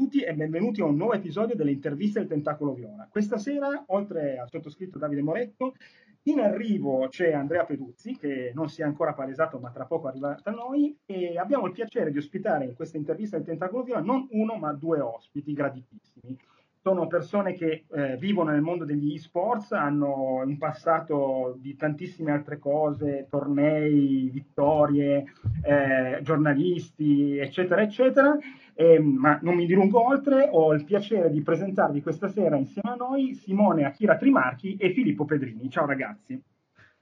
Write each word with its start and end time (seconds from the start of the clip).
tutti 0.00 0.22
e 0.22 0.32
benvenuti 0.32 0.80
a 0.80 0.86
un 0.86 0.96
nuovo 0.96 1.12
episodio 1.12 1.54
delle 1.54 1.72
interviste 1.72 2.20
del 2.20 2.28
Tentacolo 2.28 2.72
Viola. 2.72 3.06
Questa 3.10 3.36
sera, 3.36 3.84
oltre 3.88 4.38
al 4.38 4.48
sottoscritto 4.48 4.98
Davide 4.98 5.20
Moretto, 5.20 5.74
in 6.22 6.40
arrivo 6.40 7.06
c'è 7.10 7.32
Andrea 7.34 7.66
Peduzzi, 7.66 8.16
che 8.16 8.50
non 8.54 8.70
si 8.70 8.80
è 8.80 8.84
ancora 8.84 9.12
palesato, 9.12 9.58
ma 9.58 9.70
tra 9.70 9.84
poco 9.84 10.08
arriverà 10.08 10.40
a 10.42 10.50
noi, 10.52 10.96
e 11.04 11.36
abbiamo 11.36 11.66
il 11.66 11.72
piacere 11.72 12.10
di 12.10 12.16
ospitare 12.16 12.64
in 12.64 12.72
questa 12.72 12.96
intervista 12.96 13.36
del 13.36 13.44
Tentacolo 13.44 13.82
Viola 13.82 14.00
non 14.00 14.26
uno, 14.30 14.56
ma 14.56 14.72
due 14.72 15.00
ospiti 15.00 15.52
graditissimi 15.52 16.34
sono 16.82 17.06
persone 17.06 17.52
che 17.54 17.84
eh, 17.90 18.16
vivono 18.16 18.50
nel 18.50 18.62
mondo 18.62 18.84
degli 18.84 19.14
e-sports, 19.14 19.72
hanno 19.72 20.42
un 20.44 20.56
passato 20.56 21.56
di 21.58 21.76
tantissime 21.76 22.32
altre 22.32 22.58
cose, 22.58 23.26
tornei, 23.28 24.30
vittorie, 24.32 25.24
eh, 25.62 26.20
giornalisti, 26.22 27.36
eccetera, 27.36 27.82
eccetera. 27.82 28.36
Eh, 28.74 28.98
ma 28.98 29.38
non 29.42 29.56
mi 29.56 29.66
dilungo 29.66 30.02
oltre, 30.02 30.48
ho 30.50 30.72
il 30.72 30.84
piacere 30.84 31.30
di 31.30 31.42
presentarvi 31.42 32.00
questa 32.00 32.28
sera 32.28 32.56
insieme 32.56 32.90
a 32.90 32.94
noi 32.94 33.34
Simone 33.34 33.84
Akira 33.84 34.16
Trimarchi 34.16 34.76
e 34.76 34.92
Filippo 34.92 35.26
Pedrini. 35.26 35.68
Ciao 35.68 35.84
ragazzi. 35.84 36.42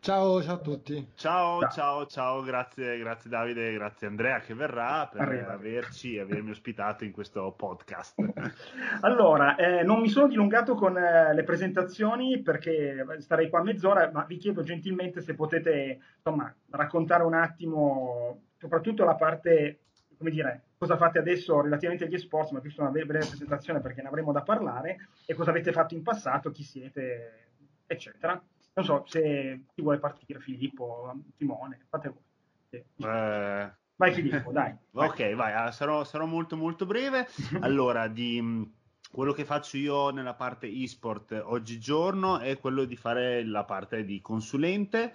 Ciao, 0.01 0.41
ciao 0.41 0.55
a 0.55 0.59
tutti. 0.59 1.09
Ciao, 1.17 1.61
ciao, 1.61 1.71
ciao, 1.71 2.07
ciao, 2.07 2.43
grazie, 2.43 2.99
grazie 2.99 3.29
Davide, 3.29 3.73
grazie 3.73 4.07
Andrea 4.07 4.39
che 4.39 4.55
verrà 4.55 5.09
per 5.11 5.23
Arriva. 5.23 5.53
averci 5.53 6.15
e 6.15 6.21
avermi 6.21 6.51
ospitato 6.51 7.05
in 7.05 7.11
questo 7.11 7.53
podcast. 7.57 8.15
Allora, 9.01 9.57
eh, 9.57 9.83
non 9.83 10.01
mi 10.01 10.09
sono 10.09 10.29
dilungato 10.29 10.75
con 10.75 10.97
eh, 10.97 11.35
le 11.35 11.43
presentazioni 11.43 12.41
perché 12.43 13.05
starei 13.19 13.51
qua 13.51 13.63
mezz'ora, 13.63 14.11
ma 14.13 14.25
vi 14.25 14.37
chiedo 14.37 14.63
gentilmente 14.63 15.21
se 15.21 15.35
potete, 15.35 15.99
insomma, 16.17 16.53
raccontare 16.71 17.25
un 17.25 17.35
attimo, 17.35 18.43
soprattutto 18.57 19.05
la 19.05 19.15
parte, 19.15 19.81
come 20.17 20.31
dire, 20.31 20.69
cosa 20.79 20.97
fate 20.97 21.19
adesso 21.19 21.61
relativamente 21.61 22.05
agli 22.05 22.19
sports, 22.19 22.53
ma 22.53 22.61
giusto 22.61 22.83
una 22.83 22.91
breve 22.91 23.19
presentazione 23.19 23.81
perché 23.81 24.01
ne 24.01 24.09
avremo 24.09 24.33
da 24.33 24.43
parlare, 24.43 25.09
e 25.27 25.35
cosa 25.35 25.51
avete 25.51 25.73
fatto 25.73 25.95
in 25.95 26.03
passato, 26.03 26.51
chi 26.51 26.63
siete, 26.63 27.49
eccetera. 27.87 28.41
Non 28.79 28.85
so 28.85 29.05
se 29.07 29.65
chi 29.75 29.83
vuole 29.83 29.99
partire, 29.99 30.39
Filippo, 30.39 31.13
Simone, 31.37 31.81
fate 31.89 32.09
voi. 32.09 32.23
Sì. 32.71 32.77
Eh... 33.05 33.73
Vai 33.97 34.13
Filippo, 34.13 34.53
dai. 34.53 34.73
Vai. 34.93 35.09
Ok, 35.11 35.35
vai, 35.35 35.53
ah, 35.53 35.73
sarò, 35.73 36.05
sarò, 36.05 36.27
molto 36.27 36.57
molto 36.57 36.87
breve. 36.87 37.27
Allora, 37.61 38.07
di 38.07 38.41
mm, 38.41 38.63
quello 39.11 39.33
che 39.33 39.45
faccio 39.45 39.77
io 39.77 40.11
nella 40.11 40.35
parte 40.35 40.69
e-sport 40.69 41.43
oggigiorno 41.45 42.39
è 42.39 42.57
quello 42.59 42.85
di 42.85 42.95
fare 42.95 43.45
la 43.45 43.65
parte 43.65 44.05
di 44.05 44.21
consulente 44.21 45.13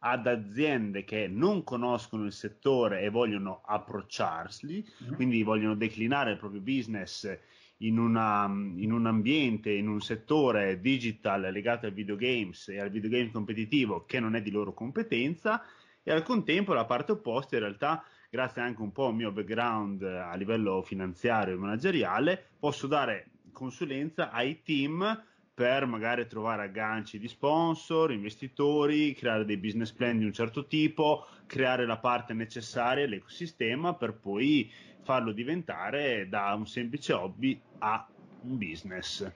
ad 0.00 0.26
aziende 0.26 1.04
che 1.04 1.28
non 1.28 1.62
conoscono 1.62 2.24
il 2.24 2.32
settore 2.32 3.02
e 3.02 3.10
vogliono 3.10 3.62
approcciarsi, 3.64 4.84
mm-hmm. 5.04 5.14
quindi 5.14 5.42
vogliono 5.44 5.76
declinare 5.76 6.32
il 6.32 6.38
proprio 6.38 6.60
business 6.60 7.38
in, 7.78 7.98
una, 7.98 8.44
in, 8.46 8.92
un 8.92 9.06
ambiente, 9.06 9.70
in 9.70 9.88
un 9.88 10.00
settore 10.00 10.80
digital 10.80 11.40
legato 11.52 11.86
ai 11.86 11.92
videogames 11.92 12.68
e 12.68 12.80
al 12.80 12.90
videogame 12.90 13.30
competitivo 13.30 14.04
che 14.04 14.20
non 14.20 14.36
è 14.36 14.42
di 14.42 14.50
loro 14.50 14.72
competenza 14.72 15.62
e 16.02 16.12
al 16.12 16.22
contempo 16.22 16.72
la 16.72 16.84
parte 16.84 17.12
opposta 17.12 17.56
in 17.56 17.62
realtà 17.62 18.04
grazie 18.30 18.62
anche 18.62 18.82
un 18.82 18.92
po' 18.92 19.06
al 19.06 19.14
mio 19.14 19.32
background 19.32 20.02
a 20.02 20.34
livello 20.34 20.82
finanziario 20.82 21.54
e 21.54 21.58
manageriale 21.58 22.50
posso 22.58 22.86
dare 22.86 23.30
consulenza 23.52 24.30
ai 24.30 24.62
team 24.62 25.22
per 25.54 25.86
magari 25.86 26.26
trovare 26.26 26.64
agganci 26.64 27.20
di 27.20 27.28
sponsor, 27.28 28.10
investitori, 28.10 29.14
creare 29.14 29.44
dei 29.44 29.56
business 29.56 29.92
plan 29.92 30.18
di 30.18 30.24
un 30.24 30.32
certo 30.32 30.66
tipo, 30.66 31.26
creare 31.46 31.86
la 31.86 31.98
parte 31.98 32.34
necessaria, 32.34 33.06
l'ecosistema 33.06 33.94
per 33.94 34.14
poi 34.14 34.68
farlo 35.04 35.32
diventare 35.32 36.28
da 36.28 36.52
un 36.54 36.66
semplice 36.66 37.12
hobby 37.12 37.60
a 37.78 38.06
un 38.42 38.58
business. 38.58 39.30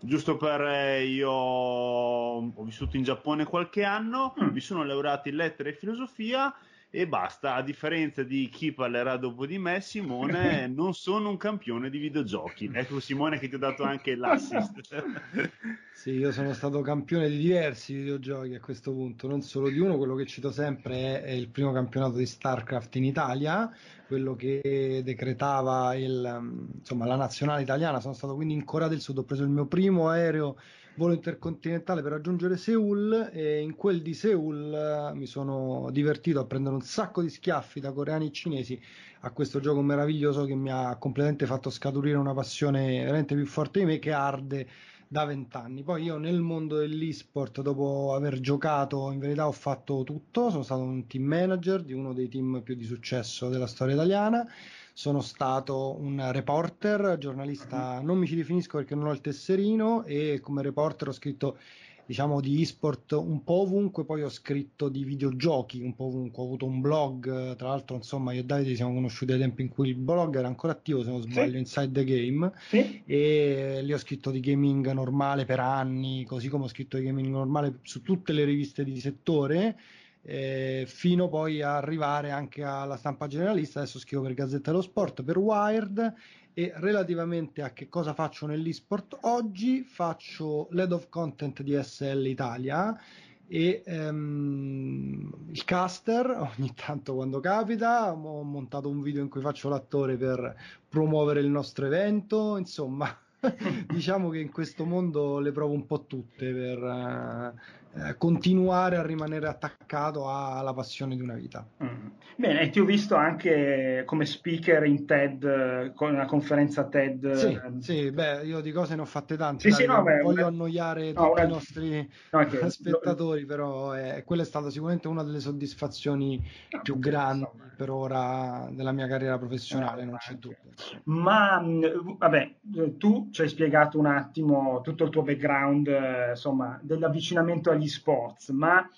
Giusto 0.00 0.36
per 0.36 0.60
eh, 0.60 1.04
io 1.04 1.30
ho 1.30 2.64
vissuto 2.64 2.96
in 2.96 3.02
Giappone 3.02 3.44
qualche 3.44 3.84
anno, 3.84 4.34
mm. 4.40 4.48
mi 4.48 4.60
sono 4.60 4.84
laureato 4.84 5.28
in 5.28 5.36
lettere 5.36 5.70
e 5.70 5.74
filosofia 5.74 6.54
e 6.90 7.06
basta. 7.06 7.54
A 7.54 7.62
differenza 7.62 8.22
di 8.22 8.48
chi 8.48 8.72
parlerà 8.72 9.16
dopo 9.16 9.46
di 9.46 9.58
me, 9.58 9.80
Simone, 9.80 10.66
non 10.72 10.94
sono 10.94 11.30
un 11.30 11.36
campione 11.36 11.90
di 11.90 11.98
videogiochi. 11.98 12.70
Ecco 12.72 13.00
Simone 13.00 13.38
che 13.38 13.48
ti 13.48 13.56
ho 13.56 13.58
dato 13.58 13.82
anche 13.82 14.14
l'assist. 14.14 14.80
sì, 15.92 16.12
io 16.12 16.32
sono 16.32 16.52
stato 16.52 16.80
campione 16.80 17.28
di 17.28 17.38
diversi 17.38 17.94
videogiochi 17.94 18.54
a 18.54 18.60
questo 18.60 18.92
punto, 18.92 19.28
non 19.28 19.42
solo 19.42 19.68
di 19.68 19.78
uno, 19.78 19.96
quello 19.96 20.14
che 20.14 20.26
cito 20.26 20.50
sempre 20.50 20.94
è, 20.94 21.22
è 21.22 21.30
il 21.30 21.48
primo 21.48 21.72
campionato 21.72 22.16
di 22.16 22.26
StarCraft 22.26 22.96
in 22.96 23.04
Italia, 23.04 23.70
quello 24.06 24.34
che 24.34 25.02
decretava 25.04 25.94
il, 25.96 26.70
insomma, 26.78 27.06
la 27.06 27.16
nazionale 27.16 27.62
italiana, 27.62 28.00
sono 28.00 28.14
stato 28.14 28.34
quindi 28.34 28.54
in 28.54 28.64
Corea 28.64 28.88
del 28.88 29.00
Sud, 29.00 29.18
ho 29.18 29.24
preso 29.24 29.42
il 29.42 29.50
mio 29.50 29.66
primo 29.66 30.08
aereo 30.08 30.56
volo 30.96 31.12
intercontinentale 31.12 32.02
per 32.02 32.12
raggiungere 32.12 32.56
Seoul 32.56 33.30
e 33.32 33.60
in 33.60 33.74
quel 33.74 34.02
di 34.02 34.14
Seoul 34.14 34.72
eh, 34.72 35.14
mi 35.14 35.26
sono 35.26 35.88
divertito 35.90 36.40
a 36.40 36.46
prendere 36.46 36.74
un 36.74 36.80
sacco 36.80 37.22
di 37.22 37.28
schiaffi 37.28 37.80
da 37.80 37.92
coreani 37.92 38.28
e 38.28 38.32
cinesi 38.32 38.80
a 39.20 39.30
questo 39.30 39.60
gioco 39.60 39.82
meraviglioso 39.82 40.44
che 40.44 40.54
mi 40.54 40.70
ha 40.70 40.96
completamente 40.96 41.46
fatto 41.46 41.70
scaturire 41.70 42.16
una 42.16 42.34
passione 42.34 43.02
veramente 43.02 43.34
più 43.34 43.46
forte 43.46 43.80
di 43.80 43.84
me 43.84 43.98
che 43.98 44.12
arde 44.12 44.68
da 45.08 45.24
vent'anni. 45.24 45.82
Poi 45.82 46.02
io 46.04 46.16
nel 46.18 46.40
mondo 46.40 46.76
dell'esport, 46.78 47.60
dopo 47.62 48.14
aver 48.14 48.40
giocato, 48.40 49.10
in 49.10 49.18
verità 49.18 49.46
ho 49.46 49.52
fatto 49.52 50.02
tutto, 50.04 50.50
sono 50.50 50.62
stato 50.62 50.82
un 50.82 51.06
team 51.06 51.24
manager 51.24 51.82
di 51.82 51.92
uno 51.92 52.12
dei 52.12 52.28
team 52.28 52.62
più 52.62 52.74
di 52.74 52.84
successo 52.84 53.48
della 53.48 53.66
storia 53.66 53.94
italiana. 53.94 54.46
Sono 54.92 55.20
stato 55.20 55.94
un 55.98 56.32
reporter, 56.32 57.18
giornalista, 57.18 58.00
non 58.00 58.16
mi 58.18 58.26
ci 58.26 58.34
definisco 58.34 58.78
perché 58.78 58.94
non 58.94 59.08
ho 59.08 59.12
il 59.12 59.20
tesserino 59.20 60.04
e 60.04 60.40
come 60.40 60.62
reporter 60.62 61.08
ho 61.08 61.12
scritto 61.12 61.58
diciamo 62.06 62.40
di 62.40 62.62
esport 62.62 63.12
un 63.12 63.42
po' 63.42 63.62
ovunque, 63.62 64.04
poi 64.04 64.22
ho 64.22 64.28
scritto 64.28 64.88
di 64.88 65.04
videogiochi 65.04 65.82
un 65.82 65.94
po' 65.94 66.04
ovunque, 66.04 66.42
ho 66.42 66.46
avuto 66.46 66.64
un 66.64 66.80
blog, 66.80 67.56
tra 67.56 67.68
l'altro 67.68 67.96
insomma 67.96 68.32
io 68.32 68.40
e 68.40 68.44
Davide 68.44 68.76
siamo 68.76 68.94
conosciuti 68.94 69.32
ai 69.32 69.38
tempi 69.40 69.62
in 69.62 69.68
cui 69.68 69.88
il 69.88 69.96
blog 69.96 70.36
era 70.36 70.46
ancora 70.46 70.72
attivo 70.72 71.02
se 71.02 71.10
non 71.10 71.22
sbaglio, 71.22 71.52
sì. 71.52 71.58
Inside 71.58 71.92
the 71.92 72.04
Game 72.04 72.52
sì. 72.68 73.02
e 73.04 73.80
lì 73.82 73.92
ho 73.92 73.98
scritto 73.98 74.30
di 74.30 74.40
gaming 74.40 74.90
normale 74.92 75.44
per 75.44 75.58
anni, 75.58 76.24
così 76.24 76.48
come 76.48 76.64
ho 76.64 76.68
scritto 76.68 76.96
di 76.96 77.04
gaming 77.04 77.28
normale 77.28 77.80
su 77.82 78.02
tutte 78.02 78.32
le 78.32 78.44
riviste 78.44 78.84
di 78.84 78.98
settore 79.00 79.76
eh, 80.22 80.84
fino 80.86 81.28
poi 81.28 81.62
a 81.62 81.76
arrivare 81.76 82.30
anche 82.30 82.62
alla 82.62 82.96
stampa 82.96 83.26
generalista. 83.26 83.80
Adesso 83.80 83.98
scrivo 83.98 84.22
per 84.22 84.34
Gazzetta 84.34 84.70
dello 84.70 84.82
Sport, 84.82 85.22
per 85.22 85.38
Wired 85.38 86.14
e 86.58 86.72
relativamente 86.76 87.60
a 87.60 87.74
che 87.74 87.90
cosa 87.90 88.14
faccio 88.14 88.46
nell'esport 88.46 89.18
oggi 89.22 89.82
faccio 89.82 90.68
lead 90.70 90.90
of 90.90 91.10
content 91.10 91.60
di 91.60 91.78
SL 91.78 92.24
Italia 92.24 92.98
e 93.46 93.82
um, 93.84 95.30
il 95.50 95.64
caster 95.64 96.30
ogni 96.56 96.72
tanto 96.74 97.14
quando 97.14 97.40
capita 97.40 98.10
ho 98.10 98.42
montato 98.42 98.88
un 98.88 99.02
video 99.02 99.20
in 99.20 99.28
cui 99.28 99.42
faccio 99.42 99.68
l'attore 99.68 100.16
per 100.16 100.56
promuovere 100.88 101.40
il 101.40 101.48
nostro 101.50 101.84
evento 101.84 102.56
insomma 102.56 103.06
diciamo 103.86 104.30
che 104.30 104.38
in 104.38 104.50
questo 104.50 104.86
mondo 104.86 105.38
le 105.40 105.52
provo 105.52 105.74
un 105.74 105.84
po' 105.84 106.06
tutte 106.06 106.54
per 106.54 106.82
uh, 106.82 107.54
eh, 107.98 108.16
continuare 108.18 108.96
a 108.96 109.02
rimanere 109.02 109.46
attaccato 109.46 110.30
alla 110.30 110.74
passione 110.74 111.16
di 111.16 111.22
una 111.22 111.34
vita. 111.34 111.66
Mm. 111.82 112.08
Bene, 112.36 112.60
e 112.60 112.70
ti 112.70 112.80
ho 112.80 112.84
visto 112.84 113.14
anche 113.14 114.02
come 114.04 114.26
speaker 114.26 114.84
in 114.84 115.06
TED, 115.06 115.94
con 115.94 116.12
una 116.12 116.26
conferenza 116.26 116.84
TED. 116.84 117.32
Sì, 117.32 117.58
sì 117.80 118.10
beh, 118.10 118.42
io 118.44 118.60
di 118.60 118.72
cose 118.72 118.94
ne 118.94 119.00
ho 119.00 119.06
fatte 119.06 119.38
tante, 119.38 119.62
sì, 119.62 119.68
dai, 119.70 119.78
sì, 119.78 119.86
no, 119.86 120.02
beh, 120.02 120.20
voglio 120.20 120.40
una... 120.40 120.48
annoiare 120.48 121.12
no, 121.12 121.28
tutti 121.28 121.40
una... 121.40 121.42
i 121.44 121.48
nostri 121.48 122.10
no, 122.30 122.40
okay. 122.40 122.70
spettatori, 122.70 123.46
però 123.46 123.96
eh, 123.96 124.22
quella 124.26 124.42
è 124.42 124.44
stata 124.46 124.68
sicuramente 124.68 125.08
una 125.08 125.22
delle 125.22 125.40
soddisfazioni 125.40 126.46
più 126.82 126.98
grandi 126.98 127.46
insomma. 127.50 127.72
per 127.74 127.90
ora 127.90 128.68
della 128.70 128.92
mia 128.92 129.06
carriera 129.06 129.38
professionale, 129.38 130.04
non 130.04 130.18
c'è 130.18 130.34
dubbio. 130.34 130.72
Ma 131.04 131.58
mm, 131.58 131.84
vabbè, 132.18 132.54
tu 132.98 133.30
ci 133.30 133.40
hai 133.40 133.48
spiegato 133.48 133.98
un 133.98 134.06
attimo 134.06 134.82
tutto 134.82 135.04
il 135.04 135.10
tuo 135.10 135.22
background, 135.22 135.86
eh, 135.86 136.30
insomma, 136.30 136.78
dell'avvicinamento 136.82 137.70
agli 137.70 137.85
sports, 137.88 138.50
ma 138.50 138.88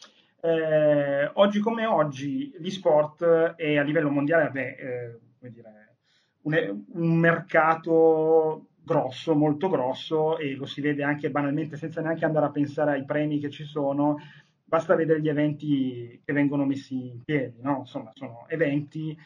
eh, 0.41 1.31
oggi 1.35 1.59
come 1.59 1.85
oggi 1.87 2.55
gli 2.59 2.71
sport 2.71 3.25
è 3.57 3.77
a 3.77 3.83
livello 3.83 4.11
mondiale 4.11 4.51
beh, 4.51 4.77
eh, 5.41 5.51
dire, 5.51 5.97
un, 6.43 6.85
un, 6.93 7.17
mercato 7.17 8.69
grosso, 8.85 9.35
molto 9.35 9.69
grosso 9.69 10.39
e 10.39 10.55
lo 10.55 10.65
si 10.65 10.81
vede 10.81 11.03
anche 11.03 11.31
banalmente 11.31 11.77
senza 11.77 12.01
neanche 12.01 12.25
andare 12.25 12.47
a 12.47 12.51
pensare 12.51 12.93
ai 12.93 13.05
premi 13.05 13.41
che 13.41 13.51
ci 13.51 13.65
sono, 13.65 14.19
basta 14.65 14.95
vedere 14.95 15.21
gli 15.21 15.29
eventi 15.29 16.21
che 16.25 16.33
vengono 16.33 16.65
messi 16.65 16.95
in 16.95 17.25
piedi, 17.25 17.61
no? 17.61 17.79
insomma 17.81 18.13
sono 18.15 18.47
eventi 18.49 19.19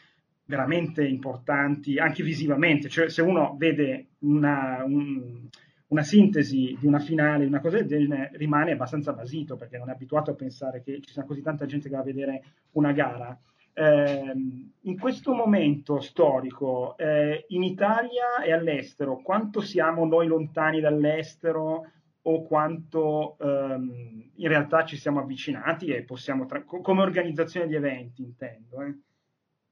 veramente 0.45 1.05
importanti 1.05 1.97
anche 1.99 2.23
visivamente, 2.23 2.89
cioè 2.89 3.09
se 3.09 3.21
uno 3.21 3.55
vede 3.57 4.07
una, 4.19 4.83
un, 4.83 5.47
una 5.93 6.01
sintesi 6.01 6.75
di 6.79 6.87
una 6.87 6.97
finale, 6.97 7.45
una 7.45 7.61
cosa 7.61 7.77
del 7.77 7.87
genere, 7.87 8.31
rimane 8.33 8.71
abbastanza 8.71 9.13
basito 9.13 9.55
perché 9.55 9.77
non 9.77 9.89
è 9.89 9.93
abituato 9.93 10.31
a 10.31 10.35
pensare 10.35 10.81
che 10.81 10.99
ci 11.01 11.11
sia 11.11 11.23
così 11.23 11.43
tanta 11.43 11.67
gente 11.67 11.87
che 11.87 11.95
va 11.95 12.01
a 12.01 12.05
vedere 12.05 12.43
una 12.71 12.91
gara. 12.91 13.39
Eh, 13.75 14.33
in 14.81 14.99
questo 14.99 15.33
momento 15.33 15.99
storico, 15.99 16.97
eh, 16.97 17.45
in 17.49 17.61
Italia 17.61 18.41
e 18.43 18.51
all'estero, 18.51 19.21
quanto 19.21 19.61
siamo 19.61 20.05
noi 20.05 20.27
lontani 20.27 20.79
dall'estero 20.79 21.91
o 22.25 22.41
quanto 22.43 23.37
ehm, 23.37 24.31
in 24.35 24.47
realtà 24.47 24.85
ci 24.85 24.97
siamo 24.97 25.19
avvicinati 25.19 25.87
e 25.87 26.03
possiamo, 26.03 26.47
tra- 26.47 26.63
come 26.63 27.01
organizzazione 27.01 27.67
di 27.67 27.75
eventi 27.75 28.23
intendo. 28.23 28.81
Eh? 28.81 28.85
Non 28.85 28.99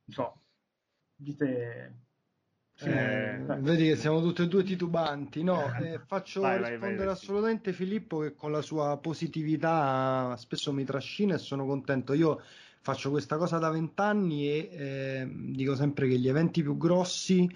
so, 0.06 0.42
dite... 1.16 1.96
Eh, 2.84 3.44
vedi 3.60 3.88
che 3.88 3.96
siamo 3.96 4.22
tutti 4.22 4.42
e 4.44 4.48
due 4.48 4.64
titubanti. 4.64 5.44
No, 5.44 5.74
eh, 5.80 6.00
faccio 6.06 6.42
vai, 6.42 6.58
rispondere 6.58 6.96
vai, 6.96 7.06
vai, 7.06 7.14
assolutamente 7.14 7.74
Filippo 7.74 8.20
che 8.20 8.36
con 8.36 8.52
la 8.52 8.62
sua 8.62 8.98
positività 8.98 10.36
spesso 10.38 10.72
mi 10.74 10.84
trascina 10.84 11.36
e 11.36 11.38
sono 11.38 11.66
contento. 11.66 12.14
Io 12.14 12.42
faccio 12.82 13.10
questa 13.10 13.38
cosa 13.38 13.58
da 13.58 13.70
vent'anni 13.70 14.48
e 14.48 14.70
eh, 14.72 15.28
dico 15.30 15.76
sempre 15.76 16.08
che 16.08 16.18
gli 16.18 16.28
eventi 16.28 16.62
più 16.62 16.78
grossi 16.78 17.48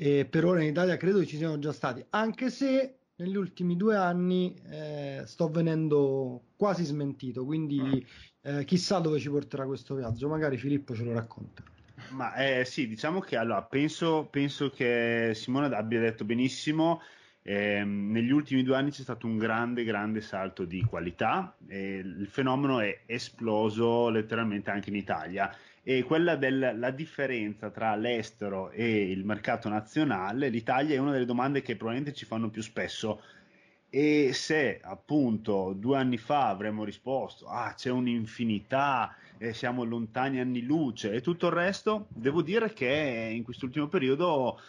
eh, 0.00 0.24
per 0.24 0.46
ora 0.46 0.62
in 0.62 0.68
Italia 0.68 0.96
credo 0.96 1.18
che 1.18 1.26
ci 1.26 1.36
siano 1.36 1.58
già 1.58 1.72
stati, 1.72 2.02
anche 2.08 2.48
se 2.48 2.94
negli 3.16 3.36
ultimi 3.36 3.76
due 3.76 3.96
anni 3.96 4.58
eh, 4.70 5.22
sto 5.26 5.50
venendo 5.50 6.40
quasi 6.56 6.84
smentito, 6.84 7.44
quindi 7.44 8.06
eh, 8.40 8.64
chissà 8.64 8.98
dove 8.98 9.18
ci 9.18 9.28
porterà 9.28 9.66
questo 9.66 9.94
viaggio, 9.94 10.26
magari 10.28 10.56
Filippo 10.56 10.94
ce 10.94 11.04
lo 11.04 11.12
racconta. 11.12 11.62
Ma 12.08 12.34
eh, 12.34 12.64
sì, 12.64 12.88
diciamo 12.88 13.20
che 13.20 13.36
allora 13.36 13.62
penso, 13.62 14.26
penso 14.30 14.70
che 14.70 15.32
Simone 15.34 15.74
abbia 15.74 16.00
detto 16.00 16.24
benissimo. 16.24 17.00
Eh, 17.42 17.82
negli 17.84 18.30
ultimi 18.30 18.62
due 18.62 18.76
anni 18.76 18.90
c'è 18.90 19.02
stato 19.02 19.26
un 19.26 19.38
grande, 19.38 19.84
grande 19.84 20.20
salto 20.20 20.64
di 20.64 20.82
qualità 20.82 21.56
e 21.66 21.96
il 21.96 22.28
fenomeno 22.28 22.80
è 22.80 23.00
esploso 23.06 24.10
letteralmente 24.10 24.70
anche 24.70 24.90
in 24.90 24.96
Italia 24.96 25.50
e 25.82 26.02
quella 26.02 26.36
della 26.36 26.90
differenza 26.90 27.70
tra 27.70 27.96
l'estero 27.96 28.70
e 28.70 29.10
il 29.10 29.24
mercato 29.24 29.68
nazionale, 29.68 30.50
l'Italia 30.50 30.94
è 30.94 30.98
una 30.98 31.12
delle 31.12 31.24
domande 31.24 31.62
che 31.62 31.76
probabilmente 31.76 32.16
ci 32.16 32.26
fanno 32.26 32.50
più 32.50 32.60
spesso 32.60 33.22
e 33.90 34.32
se 34.32 34.80
appunto 34.82 35.74
due 35.76 35.98
anni 35.98 36.16
fa 36.16 36.48
avremmo 36.48 36.84
risposto 36.84 37.46
ah 37.48 37.74
c'è 37.74 37.90
un'infinità 37.90 39.14
eh, 39.42 39.54
siamo 39.54 39.84
lontani 39.84 40.38
anni 40.38 40.62
luce 40.62 41.12
e 41.12 41.22
tutto 41.22 41.46
il 41.46 41.54
resto, 41.54 42.06
devo 42.10 42.42
dire 42.42 42.74
che 42.74 43.30
in 43.34 43.42
quest'ultimo 43.42 43.88
periodo 43.88 44.60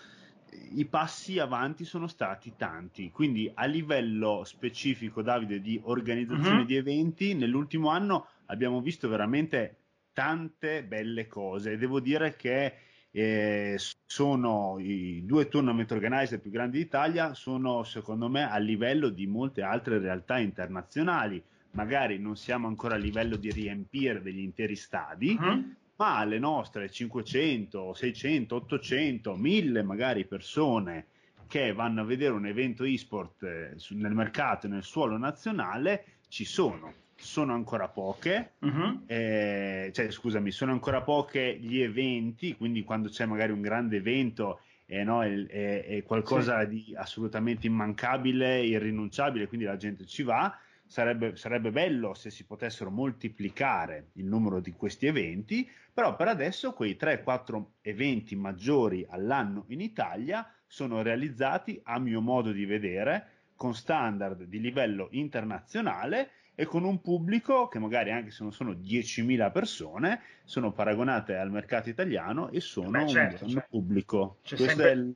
i 0.75 0.85
passi 0.85 1.39
avanti 1.39 1.83
sono 1.83 2.07
stati 2.07 2.53
tanti. 2.55 3.11
Quindi 3.11 3.51
a 3.53 3.65
livello 3.65 4.43
specifico, 4.45 5.21
Davide, 5.21 5.59
di 5.59 5.77
organizzazione 5.83 6.59
uh-huh. 6.59 6.65
di 6.65 6.75
eventi, 6.77 7.33
nell'ultimo 7.33 7.89
anno 7.89 8.27
abbiamo 8.45 8.79
visto 8.79 9.09
veramente 9.09 9.75
tante 10.13 10.83
belle 10.83 11.27
cose. 11.27 11.77
Devo 11.77 11.99
dire 11.99 12.37
che 12.37 12.73
eh, 13.11 13.77
sono 14.05 14.77
i 14.79 15.23
due 15.25 15.47
tournament 15.47 15.91
organizer 15.91 16.39
più 16.39 16.51
grandi 16.51 16.77
d'Italia, 16.77 17.33
sono 17.33 17.83
secondo 17.83 18.29
me 18.29 18.49
a 18.49 18.57
livello 18.57 19.09
di 19.09 19.27
molte 19.27 19.61
altre 19.61 19.99
realtà 19.99 20.37
internazionali 20.37 21.43
magari 21.71 22.19
non 22.19 22.35
siamo 22.35 22.67
ancora 22.67 22.95
a 22.95 22.97
livello 22.97 23.35
di 23.35 23.51
riempire 23.51 24.21
degli 24.21 24.39
interi 24.39 24.75
stadi, 24.75 25.37
uh-huh. 25.39 25.75
ma 25.97 26.23
le 26.23 26.39
nostre 26.39 26.89
500, 26.89 27.93
600, 27.93 28.55
800, 28.55 29.35
1000 29.35 29.83
magari 29.83 30.25
persone 30.25 31.07
che 31.47 31.73
vanno 31.73 32.01
a 32.01 32.05
vedere 32.05 32.33
un 32.33 32.45
evento 32.45 32.83
e-sport 32.83 33.43
eh, 33.43 33.75
nel 33.89 34.13
mercato 34.13 34.67
e 34.67 34.69
nel 34.69 34.83
suolo 34.83 35.17
nazionale 35.17 36.05
ci 36.27 36.45
sono. 36.45 36.93
Sono 37.21 37.53
ancora 37.53 37.87
poche, 37.87 38.53
uh-huh. 38.59 39.03
eh, 39.05 39.91
cioè 39.93 40.09
scusami, 40.09 40.51
sono 40.51 40.71
ancora 40.71 41.01
poche 41.01 41.57
gli 41.59 41.79
eventi, 41.79 42.55
quindi 42.57 42.83
quando 42.83 43.09
c'è 43.09 43.25
magari 43.25 43.51
un 43.51 43.61
grande 43.61 43.97
evento 43.97 44.59
eh, 44.87 45.03
no, 45.03 45.23
è, 45.23 45.45
è, 45.45 45.85
è, 45.85 46.03
qualcosa 46.03 46.61
sì. 46.61 46.67
di 46.67 46.95
assolutamente 46.95 47.67
immancabile, 47.67 48.61
irrinunciabile, 48.63 49.47
quindi 49.47 49.65
la 49.65 49.77
gente 49.77 50.05
ci 50.05 50.23
va 50.23 50.57
sarebbe, 50.91 51.37
sarebbe 51.37 51.71
bello 51.71 52.13
se 52.13 52.29
si 52.29 52.43
potessero 52.43 52.89
moltiplicare 52.89 54.09
il 54.13 54.25
numero 54.25 54.59
di 54.59 54.73
questi 54.73 55.05
eventi, 55.05 55.69
però 55.93 56.17
per 56.17 56.27
adesso 56.27 56.73
quei 56.73 56.97
3-4 56.99 57.63
eventi 57.79 58.35
maggiori 58.35 59.05
all'anno 59.09 59.63
in 59.67 59.79
Italia 59.79 60.45
sono 60.67 61.01
realizzati, 61.01 61.79
a 61.85 61.97
mio 61.97 62.19
modo 62.19 62.51
di 62.51 62.65
vedere, 62.65 63.27
con 63.55 63.73
standard 63.73 64.43
di 64.43 64.59
livello 64.59 65.07
internazionale 65.11 66.31
e 66.53 66.65
con 66.65 66.83
un 66.83 67.01
pubblico 67.01 67.67
che 67.67 67.79
magari 67.79 68.11
anche 68.11 68.31
se 68.31 68.43
non 68.43 68.51
sono 68.51 68.71
10.000 68.71 69.51
persone, 69.51 70.21
sono 70.43 70.71
paragonate 70.71 71.35
al 71.35 71.51
mercato 71.51 71.89
italiano 71.89 72.49
e 72.49 72.59
sono 72.59 72.89
Beh, 72.89 73.07
certo, 73.07 73.45
un 73.45 73.51
certo. 73.51 73.67
pubblico. 73.69 74.37
Questo 74.45 74.67
sempre... 74.67 74.89
è, 74.89 74.93
il, 74.93 75.15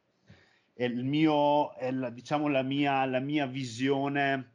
è 0.74 0.84
il, 0.86 1.04
mio, 1.04 1.74
è 1.76 1.92
la, 1.92 2.10
diciamo 2.10 2.48
la 2.48 2.64
mia, 2.64 3.06
la 3.06 3.20
mia 3.20 3.46
visione 3.46 4.54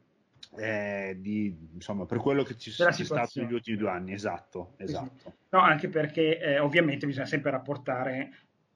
eh, 0.57 1.17
di, 1.19 1.55
insomma, 1.73 2.05
per 2.05 2.17
quello 2.17 2.43
che 2.43 2.57
ci 2.57 2.71
sono 2.71 2.91
stati 2.91 3.39
negli 3.39 3.53
ultimi 3.53 3.77
due 3.77 3.89
anni. 3.89 4.13
Esatto, 4.13 4.73
esatto. 4.77 5.33
No, 5.49 5.59
anche 5.59 5.87
perché 5.87 6.39
eh, 6.39 6.59
ovviamente 6.59 7.05
bisogna 7.05 7.25
sempre 7.25 7.51
rapportare 7.51 8.31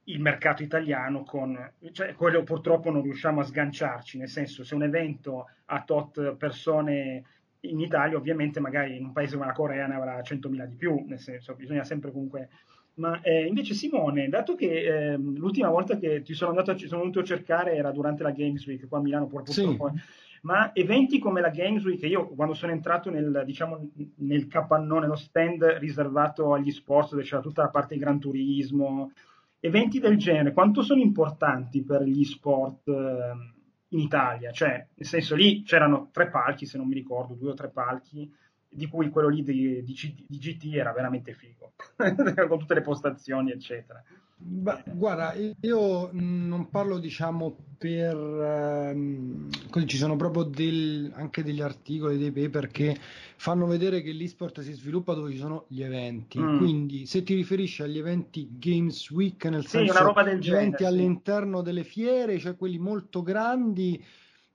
il 0.07 0.21
mercato 0.21 0.61
italiano 0.61 1.23
con, 1.23 1.73
cioè 1.91 2.13
quello 2.13 2.43
purtroppo 2.43 2.91
non 2.91 3.01
riusciamo 3.01 3.41
a 3.41 3.43
sganciarci, 3.43 4.19
nel 4.19 4.29
senso 4.29 4.63
se 4.63 4.75
un 4.75 4.83
evento 4.83 5.49
ha 5.65 5.83
tot 5.83 6.35
persone 6.35 7.23
in 7.69 7.79
Italia, 7.79 8.17
ovviamente 8.17 8.59
magari 8.59 8.97
in 8.97 9.05
un 9.05 9.11
paese 9.11 9.35
come 9.35 9.47
la 9.47 9.53
Corea 9.53 9.87
ne 9.87 9.95
avrà 9.95 10.19
100.000 10.19 10.65
di 10.65 10.75
più, 10.75 11.03
nel 11.07 11.19
senso 11.19 11.55
bisogna 11.55 11.83
sempre 11.83 12.11
comunque... 12.11 12.49
Ma 12.97 13.19
eh, 13.21 13.45
invece 13.45 13.73
Simone, 13.73 14.29
dato 14.29 14.55
che 14.55 15.11
eh, 15.11 15.17
l'ultima 15.17 15.69
volta 15.69 15.97
che 15.97 16.21
ti 16.21 16.33
sono 16.33 16.51
andato, 16.51 16.77
ci 16.77 16.87
sono 16.87 17.01
venuto 17.01 17.19
a 17.19 17.25
cercare 17.25 17.75
era 17.75 17.91
durante 17.91 18.23
la 18.23 18.31
Games 18.31 18.65
Week 18.65 18.87
qua 18.87 18.99
a 18.99 19.01
Milano, 19.01 19.27
purtroppo... 19.27 19.91
Sì. 19.93 20.01
ma 20.43 20.73
eventi 20.73 21.19
come 21.19 21.41
la 21.41 21.49
Games 21.49 21.83
Week, 21.83 22.01
io 22.03 22.29
quando 22.29 22.53
sono 22.53 22.71
entrato 22.71 23.09
nel, 23.09 23.43
diciamo, 23.45 23.89
nel 24.19 24.47
capannone, 24.47 25.01
nello 25.01 25.17
stand 25.17 25.61
riservato 25.79 26.53
agli 26.53 26.71
sport, 26.71 27.11
dove 27.11 27.23
c'era 27.23 27.41
tutta 27.41 27.63
la 27.63 27.69
parte 27.69 27.95
di 27.95 27.99
Gran 27.99 28.19
Turismo, 28.19 29.11
eventi 29.59 29.99
del 29.99 30.17
genere, 30.17 30.53
quanto 30.53 30.81
sono 30.81 31.01
importanti 31.01 31.83
per 31.83 32.03
gli 32.03 32.23
sport 32.23 32.87
eh, 32.87 33.54
in 33.95 33.99
Italia? 33.99 34.51
Cioè, 34.51 34.87
nel 34.93 35.07
senso 35.07 35.35
lì 35.35 35.63
c'erano 35.63 36.09
tre 36.11 36.29
palchi, 36.29 36.65
se 36.65 36.77
non 36.77 36.87
mi 36.87 36.93
ricordo, 36.93 37.33
due 37.33 37.51
o 37.51 37.55
tre 37.55 37.69
palchi, 37.69 38.31
di 38.67 38.87
cui 38.87 39.09
quello 39.09 39.29
lì 39.29 39.41
di, 39.41 39.83
di, 39.83 40.25
di 40.27 40.37
GT 40.37 40.75
era 40.75 40.91
veramente 40.91 41.33
figo, 41.33 41.73
con 42.47 42.59
tutte 42.59 42.73
le 42.73 42.81
postazioni, 42.81 43.51
eccetera. 43.51 44.03
Beh, 44.37 44.83
guarda, 44.93 45.33
io 45.61 46.09
non 46.11 46.69
parlo 46.69 46.99
diciamo 46.99 47.55
per... 47.77 48.15
Ehm, 48.15 49.49
così 49.69 49.87
ci 49.87 49.97
sono 49.97 50.15
proprio 50.17 50.43
del, 50.43 51.11
anche 51.15 51.41
degli 51.41 51.61
articoli, 51.61 52.17
dei 52.17 52.31
paper 52.31 52.67
che 52.67 52.97
fanno 53.37 53.65
vedere 53.65 54.01
che 54.01 54.11
l'esport 54.11 54.59
si 54.61 54.73
sviluppa 54.73 55.13
dove 55.13 55.31
ci 55.31 55.37
sono 55.37 55.65
gli 55.69 55.81
eventi. 55.81 56.39
Mm. 56.39 56.57
Quindi 56.57 57.05
se 57.05 57.23
ti 57.23 57.33
riferisci 57.33 57.81
agli 57.81 57.97
eventi 57.97 58.49
Games 58.59 59.09
Week, 59.09 59.43
nel 59.45 59.63
sì, 59.63 59.69
senso 59.69 60.13
gli 60.39 60.49
eventi 60.49 60.77
sì. 60.77 60.85
all'interno 60.85 61.61
delle 61.61 61.83
fiere, 61.83 62.37
cioè 62.37 62.57
quelli 62.57 62.77
molto 62.77 63.23
grandi 63.23 64.03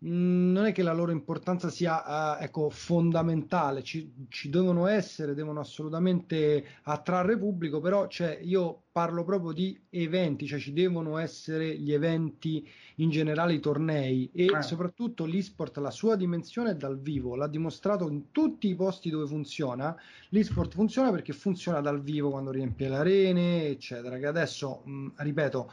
Mm, 0.03 0.53
non 0.53 0.65
è 0.65 0.73
che 0.73 0.83
la 0.83 0.95
loro 0.95 1.13
importanza 1.13 1.69
sia 1.69 2.39
uh, 2.39 2.43
ecco, 2.43 2.71
fondamentale, 2.71 3.83
ci, 3.83 4.11
ci, 4.31 4.49
devono 4.49 4.87
essere, 4.87 5.35
devono 5.35 5.61
assolutamente 5.61 6.65
attrarre 6.85 7.37
pubblico, 7.37 7.81
però 7.81 8.07
cioè, 8.07 8.39
io 8.43 8.85
parlo 8.93 9.25
proprio 9.25 9.53
di 9.53 9.79
eventi, 9.91 10.47
cioè 10.47 10.59
ci 10.59 10.73
devono 10.73 11.19
essere 11.19 11.77
gli 11.77 11.93
eventi 11.93 12.67
in 12.97 13.11
generale, 13.11 13.53
i 13.53 13.61
tornei 13.61 14.31
e 14.33 14.47
eh. 14.47 14.63
soprattutto 14.63 15.27
l'esport, 15.27 15.77
la 15.77 15.91
sua 15.91 16.17
dimensione 16.17 16.71
è 16.71 16.77
dal 16.77 16.99
vivo, 16.99 17.37
l'ha 17.37 17.47
dimostrato 17.47 18.09
in 18.09 18.31
tutti 18.31 18.69
i 18.69 18.75
posti 18.75 19.11
dove 19.11 19.27
funziona, 19.27 19.95
l'esport 20.31 20.73
funziona 20.73 21.11
perché 21.11 21.35
funziona 21.35 21.83
dal 21.83 22.01
vivo 22.01 22.31
quando 22.31 22.51
riempie 22.51 22.89
le 22.89 22.97
arene, 22.97 23.67
eccetera, 23.67 24.17
che 24.17 24.27
adesso, 24.27 24.81
mh, 24.83 24.93
mm, 24.93 25.09
ripeto, 25.17 25.73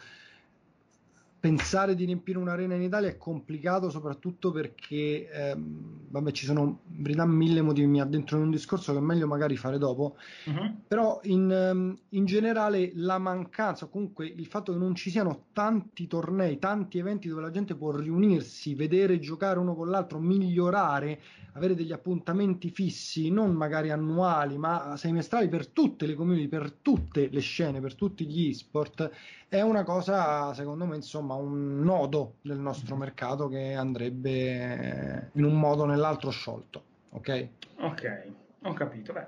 pensare 1.39 1.93
di 1.93 2.05
riempire 2.05 2.39
un'arena 2.39 2.73
in 2.73 2.81
Italia 2.81 3.09
è 3.09 3.17
complicato 3.17 3.91
soprattutto 3.91 4.51
perché 4.51 5.29
ehm, 5.29 6.07
vabbè 6.09 6.31
ci 6.31 6.45
sono 6.45 6.79
in 6.95 7.03
verità 7.03 7.25
mille 7.25 7.61
motivi 7.61 7.85
mi 7.85 8.01
addentro 8.01 8.37
in 8.37 8.43
un 8.43 8.51
discorso 8.51 8.91
che 8.91 8.97
è 8.97 9.01
meglio 9.01 9.27
magari 9.27 9.55
fare 9.55 9.77
dopo 9.77 10.15
uh-huh. 10.45 10.75
però 10.87 11.19
in, 11.23 11.69
um, 11.71 11.97
in, 12.09 12.25
generale 12.25 12.91
la 12.95 13.19
mancanza 13.19 13.85
comunque 13.85 14.25
il 14.25 14.47
fatto 14.47 14.71
che 14.71 14.79
non 14.79 14.95
ci 14.95 15.11
siano 15.11 15.45
tanti 15.53 16.07
tornei 16.07 16.57
tanti 16.57 16.97
eventi 16.97 17.27
dove 17.27 17.41
la 17.41 17.51
gente 17.51 17.75
può 17.75 17.95
riunirsi 17.95 18.73
vedere 18.73 19.19
giocare 19.19 19.59
uno 19.59 19.75
con 19.75 19.89
l'altro 19.89 20.17
migliorare 20.17 21.21
avere 21.53 21.75
degli 21.75 21.91
appuntamenti 21.91 22.71
fissi 22.71 23.29
non 23.29 23.53
magari 23.53 23.91
annuali 23.91 24.57
ma 24.57 24.95
semestrali 24.97 25.49
per 25.49 25.67
tutte 25.67 26.07
le 26.07 26.15
community 26.15 26.47
per 26.47 26.71
tutte 26.81 27.29
le 27.29 27.41
scene 27.41 27.79
per 27.79 27.93
tutti 27.93 28.25
gli 28.25 28.49
e-sport 28.49 29.11
è 29.49 29.61
una 29.61 29.83
cosa 29.83 30.53
secondo 30.53 30.85
me 30.85 30.95
insomma 30.95 31.35
un 31.35 31.79
nodo 31.79 32.35
del 32.41 32.57
nostro 32.59 32.95
mm-hmm. 32.95 33.03
mercato 33.03 33.47
che 33.47 33.73
andrebbe 33.73 35.29
in 35.33 35.43
un 35.43 35.57
modo 35.57 35.83
o 35.83 35.85
nell'altro 35.85 36.29
sciolto. 36.29 36.83
Ok? 37.11 37.47
Ok. 37.79 38.31
Ho 38.63 38.73
capito. 38.73 39.13
Beh, 39.13 39.27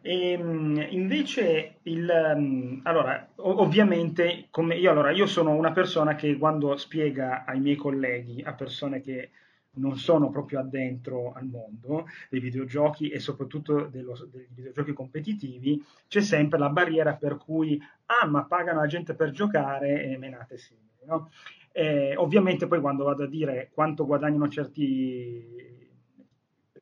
e, 0.00 0.30
ehm, 0.32 0.86
invece, 0.90 1.76
il, 1.82 2.08
ehm, 2.08 2.80
allora, 2.84 3.28
ovviamente, 3.36 4.46
come 4.50 4.76
io, 4.76 4.90
allora, 4.90 5.10
io 5.10 5.26
sono 5.26 5.50
una 5.50 5.72
persona 5.72 6.14
che 6.14 6.38
quando 6.38 6.76
spiega 6.76 7.44
ai 7.44 7.60
miei 7.60 7.76
colleghi, 7.76 8.42
a 8.42 8.54
persone 8.54 9.00
che 9.00 9.30
non 9.74 9.96
sono 9.96 10.30
proprio 10.30 10.60
addentro 10.60 11.32
al 11.32 11.46
mondo 11.46 12.06
dei 12.28 12.40
videogiochi 12.40 13.08
e 13.08 13.18
soprattutto 13.18 13.86
dello, 13.86 14.16
dei 14.30 14.46
videogiochi 14.54 14.92
competitivi, 14.92 15.84
c'è 16.08 16.20
sempre 16.20 16.58
la 16.58 16.68
barriera 16.70 17.14
per 17.14 17.36
cui, 17.36 17.80
ah, 18.06 18.26
ma 18.26 18.44
pagano 18.44 18.80
la 18.80 18.86
gente 18.86 19.14
per 19.14 19.30
giocare 19.30 20.04
e 20.04 20.16
menate 20.18 20.58
simili, 20.58 21.04
no? 21.06 21.30
Eh, 21.72 22.14
ovviamente 22.16 22.68
poi 22.68 22.80
quando 22.80 23.04
vado 23.04 23.24
a 23.24 23.28
dire 23.28 23.70
quanto 23.74 24.06
guadagnano 24.06 24.48
certi, 24.48 25.90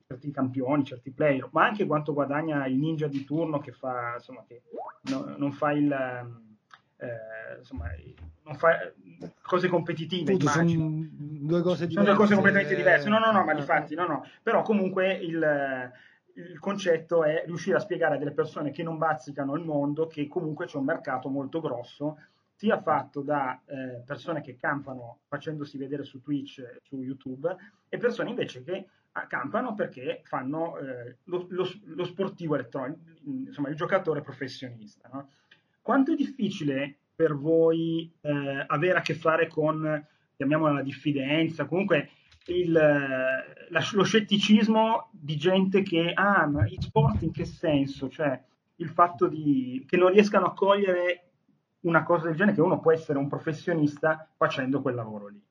certi 0.06 0.30
campioni, 0.30 0.84
certi 0.84 1.10
player, 1.10 1.48
ma 1.52 1.64
anche 1.64 1.86
quanto 1.86 2.12
guadagna 2.12 2.66
il 2.66 2.76
ninja 2.76 3.06
di 3.06 3.24
turno 3.24 3.58
che 3.58 3.72
fa, 3.72 4.14
insomma, 4.16 4.44
che 4.46 4.62
no, 5.04 5.34
non 5.38 5.52
fa 5.52 5.72
il... 5.72 5.90
Eh, 6.98 7.58
insomma, 7.58 7.86
non 8.44 8.54
fa 8.54 8.92
cose 9.42 9.68
competitive. 9.68 10.32
Appunto, 10.32 10.48
sono 10.48 11.06
due 11.10 11.62
cose 11.62 11.86
diverse. 11.86 11.92
Sono 11.92 12.04
due 12.04 12.14
cose 12.14 12.34
completamente 12.34 12.74
diverse. 12.74 13.08
No, 13.08 13.18
no, 13.18 13.32
no, 13.32 13.44
ma 13.44 13.54
di 13.54 13.62
fatti, 13.62 13.94
no, 13.94 14.06
no. 14.06 14.26
Però 14.42 14.62
comunque 14.62 15.12
il, 15.12 15.92
il 16.34 16.58
concetto 16.58 17.24
è 17.24 17.44
riuscire 17.46 17.76
a 17.76 17.80
spiegare 17.80 18.14
a 18.14 18.18
delle 18.18 18.32
persone 18.32 18.70
che 18.70 18.82
non 18.82 18.98
bazzicano 18.98 19.54
il 19.56 19.64
mondo 19.64 20.06
che 20.06 20.28
comunque 20.28 20.66
c'è 20.66 20.76
un 20.76 20.84
mercato 20.84 21.28
molto 21.28 21.60
grosso 21.60 22.16
sia 22.54 22.80
fatto 22.80 23.22
da 23.22 23.60
eh, 23.66 24.02
persone 24.06 24.40
che 24.40 24.56
campano 24.56 25.18
facendosi 25.26 25.76
vedere 25.78 26.04
su 26.04 26.20
Twitch, 26.20 26.78
su 26.82 27.02
YouTube, 27.02 27.56
e 27.88 27.98
persone 27.98 28.30
invece 28.30 28.62
che 28.62 28.86
ah, 29.10 29.26
campano 29.26 29.74
perché 29.74 30.20
fanno 30.24 30.78
eh, 30.78 31.16
lo, 31.24 31.46
lo, 31.48 31.68
lo, 31.86 32.04
sportivo 32.04 32.54
elettronico, 32.54 33.00
insomma 33.24 33.68
il 33.68 33.74
giocatore 33.74 34.20
professionista. 34.20 35.10
No? 35.12 35.28
Quanto 35.80 36.12
è 36.12 36.14
difficile 36.14 36.98
per 37.14 37.34
voi 37.36 38.12
eh, 38.20 38.64
avere 38.66 38.98
a 38.98 39.02
che 39.02 39.14
fare 39.14 39.48
con, 39.48 40.06
chiamiamola 40.36 40.72
la 40.72 40.82
diffidenza, 40.82 41.66
comunque 41.66 42.10
il, 42.46 42.72
la, 42.72 43.80
lo 43.92 44.02
scetticismo 44.02 45.10
di 45.12 45.36
gente 45.36 45.82
che, 45.82 46.12
ah, 46.14 46.46
ma 46.46 46.66
i 46.66 46.76
sport 46.80 47.22
in 47.22 47.32
che 47.32 47.44
senso? 47.44 48.08
Cioè 48.08 48.40
il 48.76 48.88
fatto 48.88 49.28
di, 49.28 49.84
che 49.86 49.96
non 49.96 50.10
riescano 50.10 50.46
a 50.46 50.54
cogliere 50.54 51.28
una 51.80 52.02
cosa 52.02 52.26
del 52.26 52.36
genere, 52.36 52.56
che 52.56 52.62
uno 52.62 52.80
può 52.80 52.92
essere 52.92 53.18
un 53.18 53.28
professionista 53.28 54.28
facendo 54.36 54.82
quel 54.82 54.94
lavoro 54.94 55.28
lì. 55.28 55.42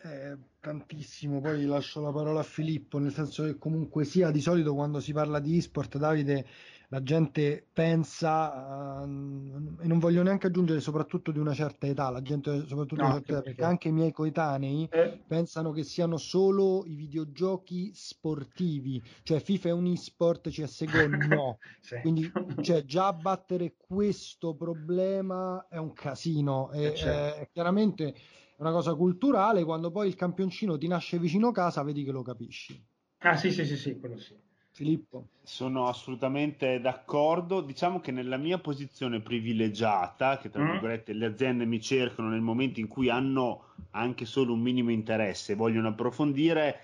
Eh, 0.00 0.36
tantissimo, 0.60 1.40
poi 1.40 1.64
lascio 1.64 2.00
la 2.00 2.12
parola 2.12 2.40
a 2.40 2.44
Filippo, 2.44 2.98
nel 2.98 3.12
senso 3.12 3.44
che 3.44 3.58
comunque 3.58 4.04
sia 4.04 4.30
di 4.30 4.40
solito 4.40 4.74
quando 4.74 5.00
si 5.00 5.12
parla 5.12 5.40
di 5.40 5.56
e-sport, 5.56 5.98
Davide, 5.98 6.46
la 6.90 7.02
gente 7.02 7.68
pensa, 7.72 9.02
uh, 9.02 9.80
e 9.80 9.86
non 9.86 9.98
voglio 9.98 10.22
neanche 10.22 10.46
aggiungere 10.46 10.80
soprattutto 10.80 11.30
di 11.32 11.38
una 11.38 11.52
certa 11.52 11.86
età, 11.86 12.08
la 12.08 12.22
gente 12.22 12.66
soprattutto 12.66 13.02
no, 13.02 13.08
di 13.08 13.10
una 13.10 13.12
certa 13.16 13.32
età, 13.32 13.42
perché 13.42 13.64
anche 13.64 13.88
i 13.88 13.92
miei 13.92 14.10
coetanei 14.10 14.88
eh. 14.90 15.22
pensano 15.26 15.70
che 15.72 15.82
siano 15.82 16.16
solo 16.16 16.84
i 16.86 16.94
videogiochi 16.94 17.92
sportivi, 17.92 19.02
cioè 19.22 19.40
FIFA 19.40 19.68
è 19.68 19.72
un 19.72 19.86
e-sport, 19.86 20.48
CSGO 20.48 21.06
no. 21.28 21.58
sì. 21.80 22.00
Quindi 22.00 22.32
cioè, 22.62 22.84
già 22.84 23.12
battere 23.12 23.76
questo 23.76 24.54
problema 24.54 25.66
è 25.68 25.76
un 25.76 25.92
casino 25.92 26.70
e, 26.72 26.84
eh, 26.84 26.94
certo. 26.94 27.40
eh, 27.40 27.48
chiaramente 27.52 28.14
è 28.14 28.60
una 28.60 28.72
cosa 28.72 28.94
culturale, 28.94 29.62
quando 29.62 29.90
poi 29.90 30.08
il 30.08 30.14
campioncino 30.14 30.78
ti 30.78 30.88
nasce 30.88 31.18
vicino 31.18 31.52
casa 31.52 31.82
vedi 31.82 32.02
che 32.02 32.12
lo 32.12 32.22
capisci. 32.22 32.82
Ah 33.18 33.36
sì 33.36 33.50
sì 33.52 33.66
sì, 33.66 33.76
sì 33.76 33.98
quello 33.98 34.16
sì. 34.16 34.47
Filippo. 34.78 35.26
Sono 35.42 35.88
assolutamente 35.88 36.80
d'accordo. 36.80 37.62
Diciamo 37.62 37.98
che 37.98 38.12
nella 38.12 38.36
mia 38.36 38.58
posizione 38.58 39.20
privilegiata, 39.20 40.38
che 40.38 40.50
tra 40.50 40.62
mm. 40.62 40.70
virgolette 40.70 41.12
le 41.14 41.26
aziende 41.26 41.64
mi 41.64 41.80
cercano 41.80 42.28
nel 42.28 42.40
momento 42.40 42.78
in 42.78 42.86
cui 42.86 43.10
hanno 43.10 43.74
anche 43.90 44.24
solo 44.24 44.52
un 44.52 44.60
minimo 44.60 44.92
interesse 44.92 45.52
e 45.52 45.56
vogliono 45.56 45.88
approfondire, 45.88 46.80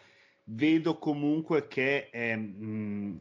vedo 0.47 0.99
comunque 0.99 1.69
che 1.69 2.09
eh, 2.11 2.37
mh, 2.37 3.21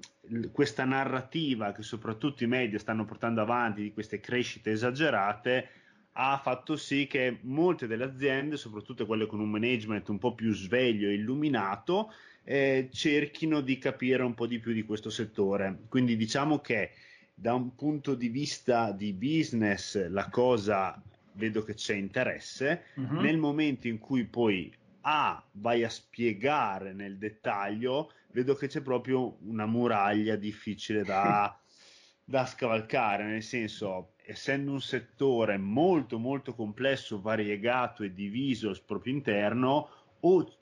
questa 0.51 0.85
narrativa 0.85 1.71
che 1.71 1.83
soprattutto 1.83 2.43
i 2.43 2.47
media 2.47 2.79
stanno 2.79 3.05
portando 3.05 3.41
avanti 3.41 3.83
di 3.83 3.93
queste 3.93 4.19
crescite 4.19 4.71
esagerate 4.71 5.69
ha 6.13 6.37
fatto 6.37 6.75
sì 6.75 7.05
che 7.07 7.39
molte 7.41 7.85
delle 7.85 8.03
aziende, 8.03 8.57
soprattutto 8.57 9.05
quelle 9.05 9.27
con 9.27 9.39
un 9.39 9.49
management 9.49 10.09
un 10.09 10.17
po' 10.17 10.33
più 10.33 10.53
sveglio 10.53 11.09
e 11.09 11.13
illuminato, 11.13 12.11
eh, 12.43 12.89
cerchino 12.91 13.61
di 13.61 13.77
capire 13.77 14.23
un 14.23 14.33
po' 14.33 14.47
di 14.47 14.59
più 14.59 14.73
di 14.73 14.83
questo 14.83 15.09
settore. 15.09 15.79
Quindi 15.89 16.15
diciamo 16.17 16.59
che 16.59 16.91
da 17.33 17.53
un 17.53 17.75
punto 17.75 18.15
di 18.15 18.29
vista 18.29 18.91
di 18.91 19.13
business 19.13 20.07
la 20.09 20.29
cosa 20.29 21.01
vedo 21.33 21.63
che 21.63 21.73
c'è 21.73 21.95
interesse, 21.95 22.83
uh-huh. 22.95 23.21
nel 23.21 23.37
momento 23.37 23.87
in 23.87 23.99
cui 23.99 24.25
poi 24.25 24.71
A 25.05 25.43
vai 25.53 25.83
a 25.83 25.89
spiegare 25.89 26.93
nel 26.93 27.17
dettaglio, 27.17 28.11
vedo 28.31 28.55
che 28.55 28.67
c'è 28.67 28.81
proprio 28.81 29.37
una 29.41 29.65
muraglia 29.65 30.35
difficile 30.35 31.03
da, 31.03 31.57
da 32.23 32.45
scavalcare, 32.45 33.25
nel 33.25 33.43
senso 33.43 34.13
essendo 34.25 34.71
un 34.71 34.81
settore 34.81 35.57
molto 35.57 36.17
molto 36.17 36.53
complesso, 36.53 37.19
variegato 37.19 38.03
e 38.03 38.13
diviso 38.13 38.69
al 38.69 38.81
proprio 38.85 39.13
interno, 39.13 39.89
o 40.21 40.57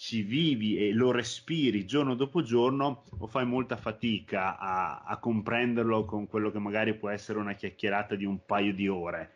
ci 0.00 0.22
vivi 0.22 0.78
e 0.78 0.94
lo 0.94 1.10
respiri 1.10 1.84
giorno 1.84 2.14
dopo 2.14 2.40
giorno 2.40 3.02
o 3.18 3.26
fai 3.26 3.44
molta 3.44 3.76
fatica 3.76 4.58
a, 4.58 5.02
a, 5.02 5.18
comprenderlo 5.18 6.06
con 6.06 6.26
quello 6.26 6.50
che 6.50 6.58
magari 6.58 6.94
può 6.94 7.10
essere 7.10 7.38
una 7.38 7.52
chiacchierata 7.52 8.14
di 8.14 8.24
un 8.24 8.42
paio 8.46 8.72
di 8.72 8.88
ore. 8.88 9.32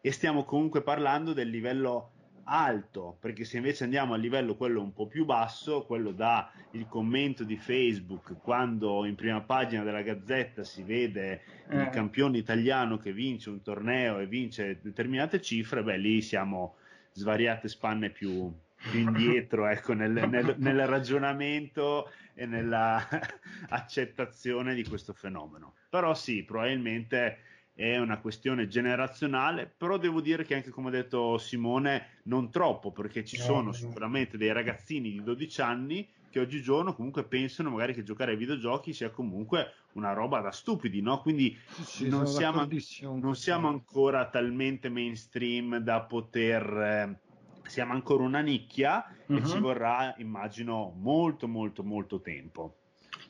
E 0.00 0.12
stiamo 0.12 0.44
comunque 0.44 0.82
parlando 0.82 1.32
del 1.32 1.50
livello 1.50 2.12
alto, 2.44 3.16
perché 3.18 3.42
se 3.42 3.56
invece 3.56 3.82
andiamo 3.82 4.14
al 4.14 4.20
livello 4.20 4.54
quello 4.54 4.80
un 4.80 4.92
po' 4.92 5.08
più 5.08 5.24
basso, 5.24 5.84
quello 5.84 6.12
da 6.12 6.52
il 6.70 6.86
commento 6.86 7.42
di 7.42 7.56
Facebook, 7.56 8.36
quando 8.40 9.04
in 9.06 9.16
prima 9.16 9.40
pagina 9.40 9.82
della 9.82 10.02
Gazzetta 10.02 10.62
si 10.62 10.84
vede 10.84 11.42
eh. 11.68 11.80
il 11.80 11.88
campione 11.88 12.38
italiano 12.38 12.96
che 12.96 13.12
vince 13.12 13.50
un 13.50 13.60
torneo 13.60 14.20
e 14.20 14.28
vince 14.28 14.78
determinate 14.80 15.40
cifre, 15.40 15.82
beh 15.82 15.98
lì 15.98 16.22
siamo 16.22 16.76
svariate 17.10 17.66
spanne 17.66 18.10
più, 18.10 18.54
più 18.90 19.00
indietro 19.00 19.66
ecco, 19.66 19.92
nel, 19.92 20.12
nel, 20.12 20.54
nel, 20.58 20.86
ragionamento 20.86 22.10
e 22.34 22.46
nella 22.46 23.06
accettazione 23.70 24.74
di 24.74 24.84
questo 24.84 25.12
fenomeno. 25.12 25.74
Però 25.88 26.14
sì, 26.14 26.42
probabilmente 26.44 27.38
è 27.74 27.98
una 27.98 28.18
questione 28.18 28.68
generazionale, 28.68 29.70
però 29.76 29.98
devo 29.98 30.22
dire 30.22 30.44
che 30.44 30.54
anche 30.54 30.70
come 30.70 30.88
ha 30.88 30.92
detto 30.92 31.36
Simone, 31.36 32.20
non 32.24 32.50
troppo, 32.50 32.90
perché 32.90 33.22
ci 33.24 33.36
sono 33.36 33.72
sicuramente 33.72 34.38
dei 34.38 34.52
ragazzini 34.52 35.10
di 35.10 35.22
12 35.22 35.60
anni 35.60 36.08
che 36.30 36.40
oggigiorno 36.40 36.94
comunque 36.94 37.24
pensano 37.24 37.70
magari 37.70 37.94
che 37.94 38.02
giocare 38.02 38.32
ai 38.32 38.36
videogiochi 38.36 38.92
sia 38.92 39.10
comunque 39.10 39.72
una 39.92 40.12
roba 40.12 40.40
da 40.40 40.50
stupidi, 40.50 41.00
no? 41.00 41.20
Quindi 41.20 41.56
sì, 41.82 42.08
non, 42.08 42.26
siamo, 42.26 42.66
non, 43.18 43.34
siamo, 43.34 43.68
ancora 43.68 44.28
talmente 44.28 44.88
mainstream 44.88 45.78
da 45.78 46.02
poter... 46.02 47.24
Siamo 47.66 47.92
ancora 47.92 48.22
una 48.22 48.40
nicchia 48.40 49.04
uh-huh. 49.26 49.36
e 49.36 49.44
ci 49.44 49.56
mhm. 49.56 49.62
vorrà, 49.62 50.14
immagino, 50.18 50.92
molto, 50.96 51.48
molto, 51.48 51.82
molto 51.82 52.20
tempo. 52.20 52.74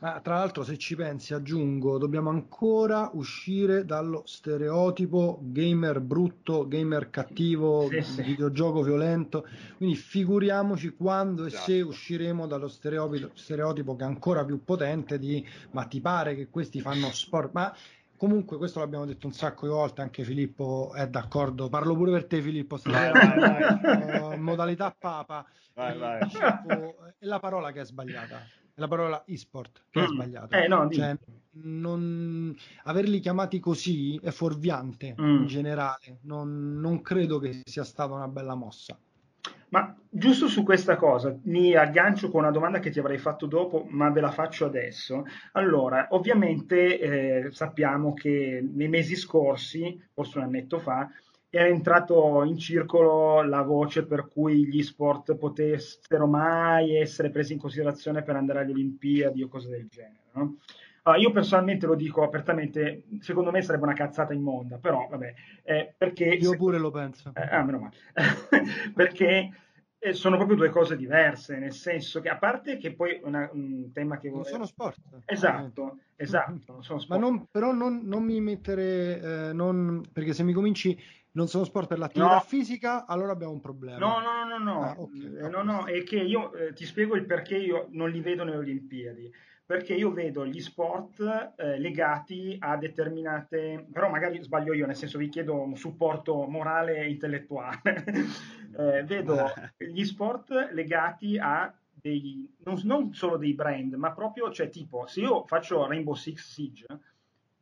Ah, 0.01 0.21
tra 0.21 0.35
l'altro, 0.35 0.63
se 0.63 0.77
ci 0.77 0.95
pensi, 0.95 1.33
aggiungo, 1.33 1.97
dobbiamo 1.97 2.29
ancora 2.29 3.11
uscire 3.15 3.87
dallo 3.87 4.25
stereotipo 4.27 5.39
gamer 5.43 6.01
brutto, 6.01 6.69
gamer 6.69 7.09
cattivo, 7.09 7.89
sì, 7.89 8.03
sì. 8.03 8.23
videogioco 8.23 8.83
violento. 8.83 9.47
Quindi 9.79 9.97
figuriamoci 9.97 10.95
quando 10.97 11.47
e 11.47 11.51
se 11.51 11.77
esatto. 11.77 11.89
usciremo 11.89 12.47
dallo 12.47 12.69
stereotipo, 12.69 13.31
stereotipo 13.33 13.97
che 13.97 14.05
è 14.05 14.07
ancora 14.07 14.45
più 14.45 14.63
potente 14.63 15.19
di 15.19 15.45
ma 15.71 15.85
ti 15.85 16.01
pare 16.01 16.35
che 16.35 16.49
questi 16.51 16.81
fanno 16.81 17.11
sport. 17.11 17.53
Ma 17.53 17.75
Comunque, 18.17 18.57
questo 18.57 18.81
l'abbiamo 18.81 19.05
detto 19.05 19.27
un 19.27 19.33
sacco 19.33 19.67
di 19.67 19.73
volte, 19.73 20.01
anche 20.01 20.25
Filippo 20.25 20.93
è 20.95 21.09
d'accordo. 21.09 21.69
Parlo 21.69 21.95
pure 21.95 22.13
per 22.13 22.27
te, 22.27 22.41
Filippo. 22.41 22.79
Vai, 22.85 23.13
vai, 23.13 23.39
vai. 23.39 24.21
Uh, 24.21 24.41
modalità 24.41 24.95
papa. 24.99 25.47
Vai, 25.75 25.99
vai. 25.99 26.25
Dicevo, 26.25 26.97
è 27.19 27.25
la 27.27 27.39
parola 27.39 27.73
che 27.73 27.81
è 27.83 27.85
sbagliata. 27.85 28.39
È 28.75 28.81
la 28.81 28.89
parola 28.89 29.25
e-sport 29.25 29.85
che 29.91 30.01
mm. 30.01 30.05
è 30.05 30.07
sbagliata. 30.07 30.63
Eh, 30.63 30.69
no, 30.69 30.91
cioè, 30.91 31.17
non... 31.63 32.57
Averli 32.85 33.21
chiamati 33.21 33.59
così 33.59 34.19
è 34.23 34.31
fuorviante 34.31 35.15
mm. 35.21 35.37
in 35.41 35.47
generale. 35.47 36.19
Non, 36.23 36.79
non 36.81 37.03
credo 37.03 37.39
che 37.39 37.63
sia 37.65 37.85
stata 37.85 38.15
una 38.15 38.29
bella 38.29 38.55
mossa. 38.55 38.99
Ma 39.69 39.97
giusto 40.09 40.47
su 40.47 40.63
questa 40.63 40.97
cosa 40.97 41.37
mi 41.45 41.75
aggancio 41.75 42.31
con 42.31 42.43
una 42.43 42.53
domanda 42.53 42.79
che 42.79 42.91
ti 42.91 42.99
avrei 42.99 43.19
fatto 43.19 43.47
dopo, 43.47 43.87
ma 43.91 44.11
ve 44.11 44.21
la 44.21 44.31
faccio 44.31 44.65
adesso. 44.67 45.25
Allora, 45.53 46.09
ovviamente 46.11 46.99
eh, 46.99 47.49
sappiamo 47.51 48.15
che 48.15 48.65
nei 48.73 48.89
mesi 48.89 49.17
scorsi, 49.17 50.01
forse 50.13 50.39
un 50.39 50.45
annetto 50.45 50.79
fa, 50.79 51.09
era 51.49 51.69
entrato 51.69 52.43
in 52.45 52.59
circolo 52.59 53.43
la 53.43 53.63
voce 53.63 54.05
per 54.05 54.29
cui 54.29 54.67
gli 54.67 54.83
sport 54.83 55.37
potessero 55.37 56.27
mai 56.27 56.97
essere 56.97 57.31
presi 57.31 57.55
in 57.55 57.59
considerazione 57.59 58.23
per 58.23 58.37
andare 58.37 58.61
alle 58.61 58.73
Olimpiadi 58.73 59.43
o 59.43 59.49
cose 59.49 59.69
del 59.69 59.87
genere. 59.89 60.25
No? 60.33 60.57
Uh, 61.07 61.15
io 61.21 61.31
personalmente 61.31 61.87
lo 61.87 61.95
dico 61.95 62.25
apertamente, 62.25 63.05
secondo 63.21 63.53
me 63.53 63.63
sarebbe 63.63 63.85
una 63.85 63.95
cazzata 63.95 64.33
immonda, 64.33 64.79
però 64.79 65.07
vabbè, 65.09 65.35
eh, 65.63 65.95
perché... 65.97 66.25
Io 66.25 66.57
pure 66.57 66.79
lo 66.79 66.91
penso. 66.91 67.31
Eh, 67.33 67.43
ah, 67.49 67.63
meno 67.63 67.79
male. 67.79 67.95
perché 68.93 69.51
eh, 70.01 70.13
sono 70.15 70.35
proprio 70.35 70.57
due 70.57 70.71
cose 70.71 70.97
diverse, 70.97 71.59
nel 71.59 71.73
senso 71.73 72.21
che 72.21 72.29
a 72.29 72.39
parte 72.39 72.77
che 72.77 72.93
poi 72.93 73.21
una, 73.23 73.49
un 73.53 73.93
tema 73.93 74.19
che... 74.19 74.31
Non 74.31 74.43
sono 74.43 74.67
sport. 74.67 74.99
Esatto, 75.27 75.99
esatto, 76.17 76.73
non 76.73 76.83
sono 76.83 76.99
sport. 76.99 77.21
Ma 77.21 77.25
non, 77.25 77.47
però 77.53 77.71
non, 77.71 78.01
non, 78.03 78.25
mi 78.25 78.41
mettere, 78.41 79.21
eh, 79.21 79.53
non, 79.53 80.03
perché 80.13 80.33
se 80.33 80.43
mi 80.43 80.53
cominci 80.53 81.01
non 81.37 81.47
sono 81.47 81.63
sport 81.63 81.87
per 81.87 81.99
l'attività 81.99 82.35
no. 82.35 82.41
fisica, 82.41 83.07
allora 83.07 83.31
abbiamo 83.31 83.53
un 83.53 83.61
problema. 83.61 83.99
No, 83.99 84.19
no, 84.19 84.45
no, 84.45 84.59
no, 84.59 84.73
no, 84.73 84.83
ah, 84.83 84.95
okay. 84.99 85.37
eh, 85.37 85.49
no, 85.51 85.63
no, 85.63 85.85
è 85.85 86.03
che 86.03 86.17
io 86.17 86.53
eh, 86.53 86.73
ti 86.73 86.85
spiego 86.85 87.15
il 87.15 87.27
perché 87.27 87.57
io 87.57 87.87
non 87.91 88.11
li 88.11 88.21
vedo 88.21 88.43
nelle 88.43 88.57
Olimpiadi 88.57 89.33
perché 89.67 89.95
io 89.95 90.13
vedo 90.13 90.47
gli 90.47 90.61
sport 90.61 91.55
eh, 91.57 91.77
legati 91.79 92.57
a 92.61 92.77
determinate, 92.77 93.85
però 93.93 94.09
magari 94.09 94.41
sbaglio 94.41 94.73
io, 94.73 94.87
nel 94.87 94.95
senso 94.95 95.19
vi 95.19 95.29
chiedo 95.29 95.61
un 95.61 95.77
supporto 95.77 96.47
morale 96.47 96.99
e 96.99 97.11
intellettuale, 97.11 97.81
eh, 98.79 99.03
vedo 99.03 99.53
gli 99.77 100.05
sport 100.05 100.71
legati 100.71 101.37
a 101.37 101.75
dei, 101.93 102.49
non, 102.65 102.81
non, 102.85 103.13
solo 103.13 103.37
dei 103.37 103.55
brand, 103.55 103.95
ma 103.95 104.13
proprio, 104.13 104.53
cioè 104.53 104.69
tipo, 104.69 105.07
se 105.07 105.21
io 105.21 105.45
faccio 105.47 105.85
Rainbow 105.89 106.15
Six 106.15 106.53
Siege, 106.53 106.87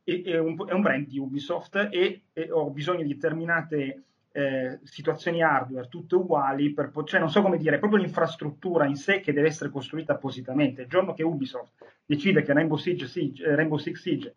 è, 0.03 0.21
è, 0.21 0.37
un, 0.37 0.55
è 0.67 0.73
un, 0.73 0.81
brand 0.81 1.07
di 1.07 1.17
Ubisoft 1.17 1.89
e, 1.91 2.21
e 2.31 2.51
ho 2.51 2.69
bisogno 2.69 3.01
di 3.01 3.13
determinate 3.13 4.03
eh, 4.35 4.79
situazioni 4.83 5.41
hardware 5.41 5.87
tutte 5.87 6.15
uguali, 6.15 6.73
per, 6.73 6.91
cioè 7.05 7.21
non 7.21 7.29
so 7.29 7.41
come 7.41 7.57
dire, 7.57 7.79
proprio 7.79 8.01
l'infrastruttura 8.01 8.85
in 8.85 8.97
sé 8.97 9.21
che 9.21 9.31
deve 9.31 9.47
essere 9.47 9.69
costruita 9.69 10.11
appositamente. 10.11 10.81
Il 10.81 10.89
giorno 10.89 11.13
che 11.13 11.23
Ubisoft 11.23 11.85
decide 12.05 12.41
che 12.41 12.51
Rainbow, 12.51 12.75
Siege, 12.75 13.07
Siege, 13.07 13.45
eh, 13.45 13.55
Rainbow 13.55 13.77
Six 13.77 14.01
Siege 14.01 14.33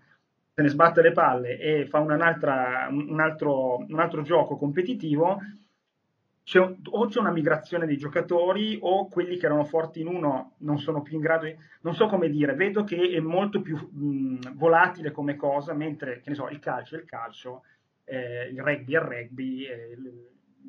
se 0.55 0.63
ne 0.63 0.69
sbatte 0.69 1.03
le 1.03 1.11
palle 1.11 1.59
e 1.59 1.87
fa 1.87 1.99
un, 1.99 2.13
altro, 2.13 3.77
un 3.89 3.99
altro 3.99 4.23
gioco 4.23 4.57
competitivo, 4.57 5.41
c'è, 6.45 6.61
o 6.61 7.07
c'è 7.07 7.19
una 7.19 7.33
migrazione 7.33 7.85
dei 7.85 7.97
giocatori 7.97 8.79
o 8.81 9.09
quelli 9.09 9.37
che 9.37 9.47
erano 9.47 9.65
forti 9.65 10.01
in 10.01 10.07
uno 10.07 10.55
non 10.59 10.79
sono 10.79 11.03
più 11.03 11.17
in 11.17 11.23
grado 11.23 11.47
di, 11.47 11.57
non 11.83 11.95
so 11.95 12.07
come 12.07 12.29
dire, 12.29 12.55
vedo 12.55 12.85
che 12.85 12.97
è 12.97 13.21
molto 13.21 13.61
più 13.61 13.77
mh, 13.77 14.55
volatile 14.55 15.11
come 15.11 15.35
cosa, 15.35 15.75
mentre 15.75 16.21
che 16.21 16.31
ne 16.31 16.37
so, 16.37 16.49
il 16.49 16.61
calcio 16.61 16.95
è 16.95 17.01
il 17.01 17.05
calcio 17.05 17.63
eh, 18.09 18.49
il 18.49 18.63
rugby 18.63 18.95
è 18.95 18.97
il 18.97 19.05
rugby, 19.05 19.65
eh, 19.65 19.97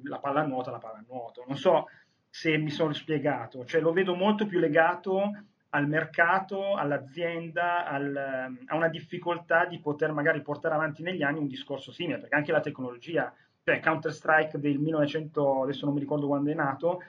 la 0.03 0.19
pallanuoto 0.19 0.69
è 0.69 0.71
la 0.71 0.79
pallanuoto. 0.79 1.45
Non 1.47 1.57
so 1.57 1.87
se 2.29 2.57
mi 2.57 2.69
sono 2.69 2.93
spiegato, 2.93 3.65
cioè 3.65 3.81
lo 3.81 3.91
vedo 3.91 4.15
molto 4.15 4.45
più 4.45 4.59
legato 4.59 5.31
al 5.71 5.87
mercato, 5.87 6.75
all'azienda, 6.75 7.85
al, 7.85 8.57
a 8.65 8.75
una 8.75 8.87
difficoltà 8.87 9.65
di 9.65 9.79
poter 9.79 10.11
magari 10.11 10.41
portare 10.41 10.75
avanti 10.75 11.03
negli 11.03 11.21
anni 11.21 11.39
un 11.39 11.47
discorso 11.47 11.91
simile, 11.91 12.19
perché 12.19 12.35
anche 12.35 12.51
la 12.51 12.59
tecnologia, 12.59 13.33
cioè 13.63 13.79
Counter-Strike 13.79 14.59
del 14.59 14.79
1900, 14.79 15.63
adesso 15.63 15.85
non 15.85 15.93
mi 15.93 15.99
ricordo 15.99 16.27
quando 16.27 16.49
è 16.49 16.55
nato, 16.55 17.03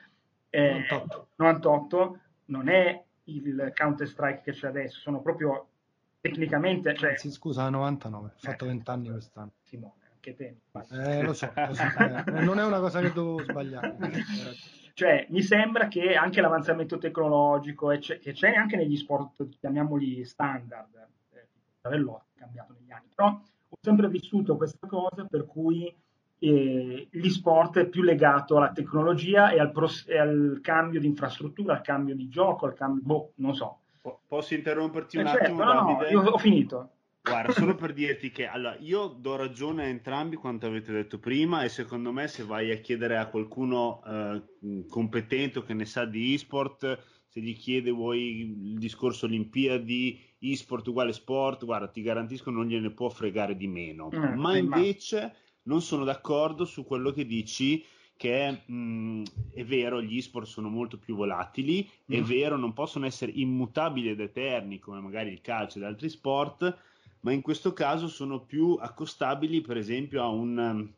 eh, 0.51 0.85
98. 0.91 1.29
98 1.37 2.19
non 2.47 2.69
è 2.69 3.03
il 3.25 3.73
Counter-Strike 3.75 4.43
che 4.43 4.53
c'è 4.53 4.69
adesso, 4.69 4.99
sono 4.99 5.21
proprio 5.23 5.69
tecnicamente... 6.21 6.95
Cioè... 6.95 7.11
Anzi, 7.11 7.31
scusa, 7.31 7.69
99, 7.71 8.27
ho 8.27 8.33
fatto 8.37 8.67
20 8.67 8.91
anni 8.91 9.11
quest'anno. 9.11 9.53
Simone 9.63 10.00
che 10.21 10.35
te. 10.35 10.57
Eh, 10.91 11.23
lo 11.23 11.33
so, 11.33 11.51
lo 11.55 11.75
so 11.75 11.83
eh, 11.83 12.41
non 12.43 12.59
è 12.59 12.65
una 12.65 12.79
cosa 12.79 13.01
che 13.01 13.13
dovevo 13.13 13.43
sbagliare. 13.43 13.97
cioè, 14.95 15.27
mi 15.31 15.43
sembra 15.43 15.89
che 15.89 16.15
anche 16.15 16.41
l'avanzamento 16.41 16.99
tecnologico, 16.99 17.89
che 17.89 18.33
c'è 18.33 18.55
anche 18.55 18.77
negli 18.77 18.97
sport, 18.97 19.49
chiamiamoli 19.59 20.25
standard, 20.25 20.95
eh, 21.33 21.49
è 21.81 22.39
cambiato 22.39 22.75
negli 22.79 22.93
anni, 22.93 23.09
però 23.15 23.29
ho 23.29 23.77
sempre 23.81 24.09
vissuto 24.09 24.57
questa 24.57 24.87
cosa 24.87 25.25
per 25.25 25.47
cui 25.47 25.93
eh, 26.43 27.09
gli 27.11 27.29
sport 27.29 27.79
è 27.79 27.87
più 27.87 28.03
legato 28.03 28.57
alla 28.57 28.73
tecnologia 28.73 29.51
e 29.51 29.61
al, 29.61 29.73
pros- 29.73 30.07
e 30.09 30.19
al, 30.19 30.61
cambio 30.63 31.01
di 31.01 31.07
infrastruttura, 31.07 31.75
al 31.75 31.83
cambio 31.83 32.15
di 32.15 32.29
gioco, 32.29 32.67
al 32.67 32.75
cambio, 32.75 33.03
boh, 33.05 33.33
non 33.37 33.55
so. 33.55 33.79
Posso 34.27 34.55
interromperti 34.55 35.19
un 35.19 35.27
eh, 35.27 35.31
certo, 35.31 35.45
attimo? 35.45 35.65
No, 35.65 35.73
no, 35.73 36.03
io 36.07 36.23
ho 36.23 36.39
finito. 36.39 36.91
Guarda, 37.23 37.53
solo 37.53 37.75
per 37.75 37.93
dirti 37.93 38.31
che 38.31 38.47
allora, 38.47 38.77
io 38.79 39.07
do 39.07 39.37
ragione 39.37 39.85
a 39.85 39.89
entrambi 39.89 40.37
quanto 40.37 40.67
avete 40.67 40.91
detto 40.91 41.19
prima 41.19 41.63
e 41.63 41.69
secondo 41.69 42.13
me 42.13 42.27
se 42.29 42.45
vai 42.45 42.71
a 42.71 42.79
chiedere 42.79 43.19
a 43.19 43.29
qualcuno 43.29 44.03
eh, 44.07 44.87
competente 44.89 45.59
o 45.59 45.63
che 45.63 45.75
ne 45.75 45.85
sa 45.85 46.07
di 46.07 46.33
e-sport, 46.33 46.99
se 47.29 47.41
gli 47.41 47.55
chiede 47.57 47.91
vuoi 47.91 48.73
il 48.73 48.79
discorso 48.79 49.27
Olimpiadi, 49.27 50.19
e-sport 50.39 50.87
uguale 50.89 51.13
sport, 51.13 51.65
guarda, 51.65 51.89
ti 51.89 52.01
garantisco 52.01 52.51
non 52.51 52.67
gliene 52.67 52.91
può 52.91 53.11
fregare 53.11 53.55
di 53.55 53.69
meno. 53.69 54.09
Mm, 54.15 54.39
ma 54.39 54.57
invece 54.57 55.21
ma... 55.21 55.33
non 55.65 55.83
sono 55.83 56.05
d'accordo 56.05 56.65
su 56.65 56.85
quello 56.85 57.13
che 57.13 57.27
dici 57.27 57.85
che 58.17 58.63
mh, 58.67 58.75
mm, 58.75 59.23
è 59.55 59.65
vero, 59.65 60.03
gli 60.03 60.17
e-sport 60.17 60.47
sono 60.47 60.69
molto 60.69 60.99
più 60.99 61.15
volatili, 61.15 61.87
mm. 61.87 62.15
è 62.15 62.23
vero, 62.23 62.57
non 62.57 62.73
possono 62.73 63.05
essere 63.05 63.31
immutabili 63.33 64.09
ed 64.09 64.21
eterni 64.21 64.79
come 64.79 65.01
magari 65.01 65.31
il 65.31 65.43
calcio 65.43 65.79
ed 65.79 65.85
altri 65.85 66.09
sport, 66.09 66.89
ma 67.21 67.33
in 67.33 67.43
questo 67.43 67.73
caso 67.73 68.09
sono 68.09 68.41
più 68.41 68.77
accostabili 68.81 69.61
per 69.61 69.77
esempio 69.77 70.23
a 70.23 70.29
un, 70.29 70.89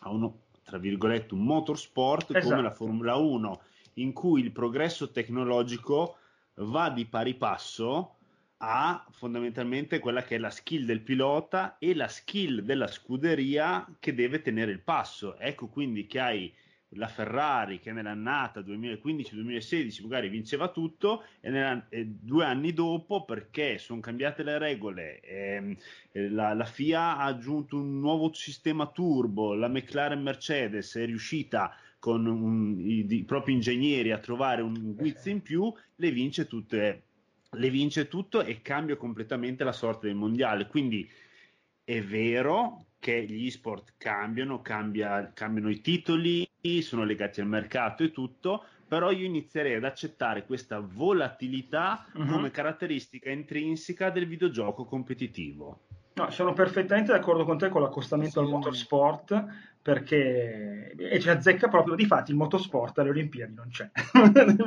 a 0.00 0.10
uno, 0.10 0.40
tra 0.62 0.78
virgolette, 0.78 1.34
un 1.34 1.44
motorsport 1.44 2.30
esatto. 2.30 2.48
come 2.48 2.62
la 2.62 2.70
Formula 2.70 3.16
1, 3.16 3.60
in 3.94 4.12
cui 4.12 4.42
il 4.42 4.52
progresso 4.52 5.10
tecnologico 5.10 6.16
va 6.54 6.90
di 6.90 7.06
pari 7.06 7.34
passo 7.34 8.14
a 8.58 9.06
fondamentalmente 9.10 10.00
quella 10.00 10.22
che 10.22 10.34
è 10.34 10.38
la 10.38 10.50
skill 10.50 10.84
del 10.84 11.02
pilota 11.02 11.78
e 11.78 11.94
la 11.94 12.08
skill 12.08 12.60
della 12.62 12.88
scuderia 12.88 13.86
che 14.00 14.14
deve 14.14 14.42
tenere 14.42 14.72
il 14.72 14.80
passo. 14.80 15.36
Ecco 15.38 15.68
quindi 15.68 16.06
che 16.06 16.18
hai 16.18 16.52
la 16.92 17.08
Ferrari 17.08 17.80
che 17.80 17.92
nell'annata 17.92 18.60
2015-2016 18.60 20.02
magari 20.02 20.28
vinceva 20.28 20.68
tutto 20.68 21.24
e, 21.40 21.82
e, 21.90 22.06
due 22.06 22.44
anni 22.44 22.72
dopo 22.72 23.24
perché 23.24 23.78
sono 23.78 24.00
cambiate 24.00 24.42
le 24.42 24.56
regole 24.56 25.20
ehm, 25.20 25.76
la, 26.30 26.54
la, 26.54 26.64
FIA 26.64 27.18
ha 27.18 27.24
aggiunto 27.24 27.76
un 27.76 28.00
nuovo 28.00 28.32
sistema 28.32 28.86
turbo 28.86 29.54
la 29.54 29.68
McLaren 29.68 30.22
Mercedes 30.22 30.96
è 30.96 31.04
riuscita 31.04 31.74
con 31.98 32.26
un, 32.26 32.80
i, 32.80 33.06
i, 33.06 33.24
propri 33.24 33.52
ingegneri 33.52 34.10
a 34.10 34.18
trovare 34.18 34.62
un 34.62 34.94
guizzo 34.94 35.28
in 35.28 35.42
più 35.42 35.70
le 35.96 36.10
vince 36.10 36.46
tutte 36.46 37.02
le 37.52 37.70
vince 37.70 38.08
tutto 38.08 38.42
e 38.42 38.60
cambia 38.60 38.96
completamente 38.96 39.64
la 39.64 39.72
sorte 39.72 40.06
del 40.06 40.16
mondiale. 40.16 40.66
Quindi 40.66 41.08
è 41.84 42.02
vero 42.02 42.87
che 42.98 43.24
gli 43.24 43.50
sport 43.50 43.94
cambiano, 43.96 44.60
cambia, 44.60 45.32
cambiano 45.32 45.70
i 45.70 45.80
titoli, 45.80 46.48
sono 46.80 47.04
legati 47.04 47.40
al 47.40 47.46
mercato 47.46 48.02
e 48.02 48.10
tutto, 48.10 48.64
però 48.86 49.10
io 49.10 49.24
inizierei 49.24 49.74
ad 49.74 49.84
accettare 49.84 50.44
questa 50.44 50.80
volatilità 50.80 52.06
uh-huh. 52.12 52.26
come 52.26 52.50
caratteristica 52.50 53.30
intrinseca 53.30 54.10
del 54.10 54.26
videogioco 54.26 54.84
competitivo. 54.84 55.87
No, 56.18 56.30
sono 56.30 56.52
perfettamente 56.52 57.12
d'accordo 57.12 57.44
con 57.44 57.58
te 57.58 57.68
con 57.68 57.82
l'accostamento 57.82 58.32
sì, 58.32 58.38
al 58.38 58.48
motorsport 58.48 59.44
perché 59.80 60.94
e 60.96 61.20
ci 61.20 61.30
azzecca 61.30 61.68
proprio 61.68 61.94
di 61.94 62.04
fatti 62.04 62.32
il 62.32 62.36
motorsport 62.36 62.98
alle 62.98 63.10
Olimpiadi 63.10 63.54
non 63.54 63.68
c'è. 63.70 63.88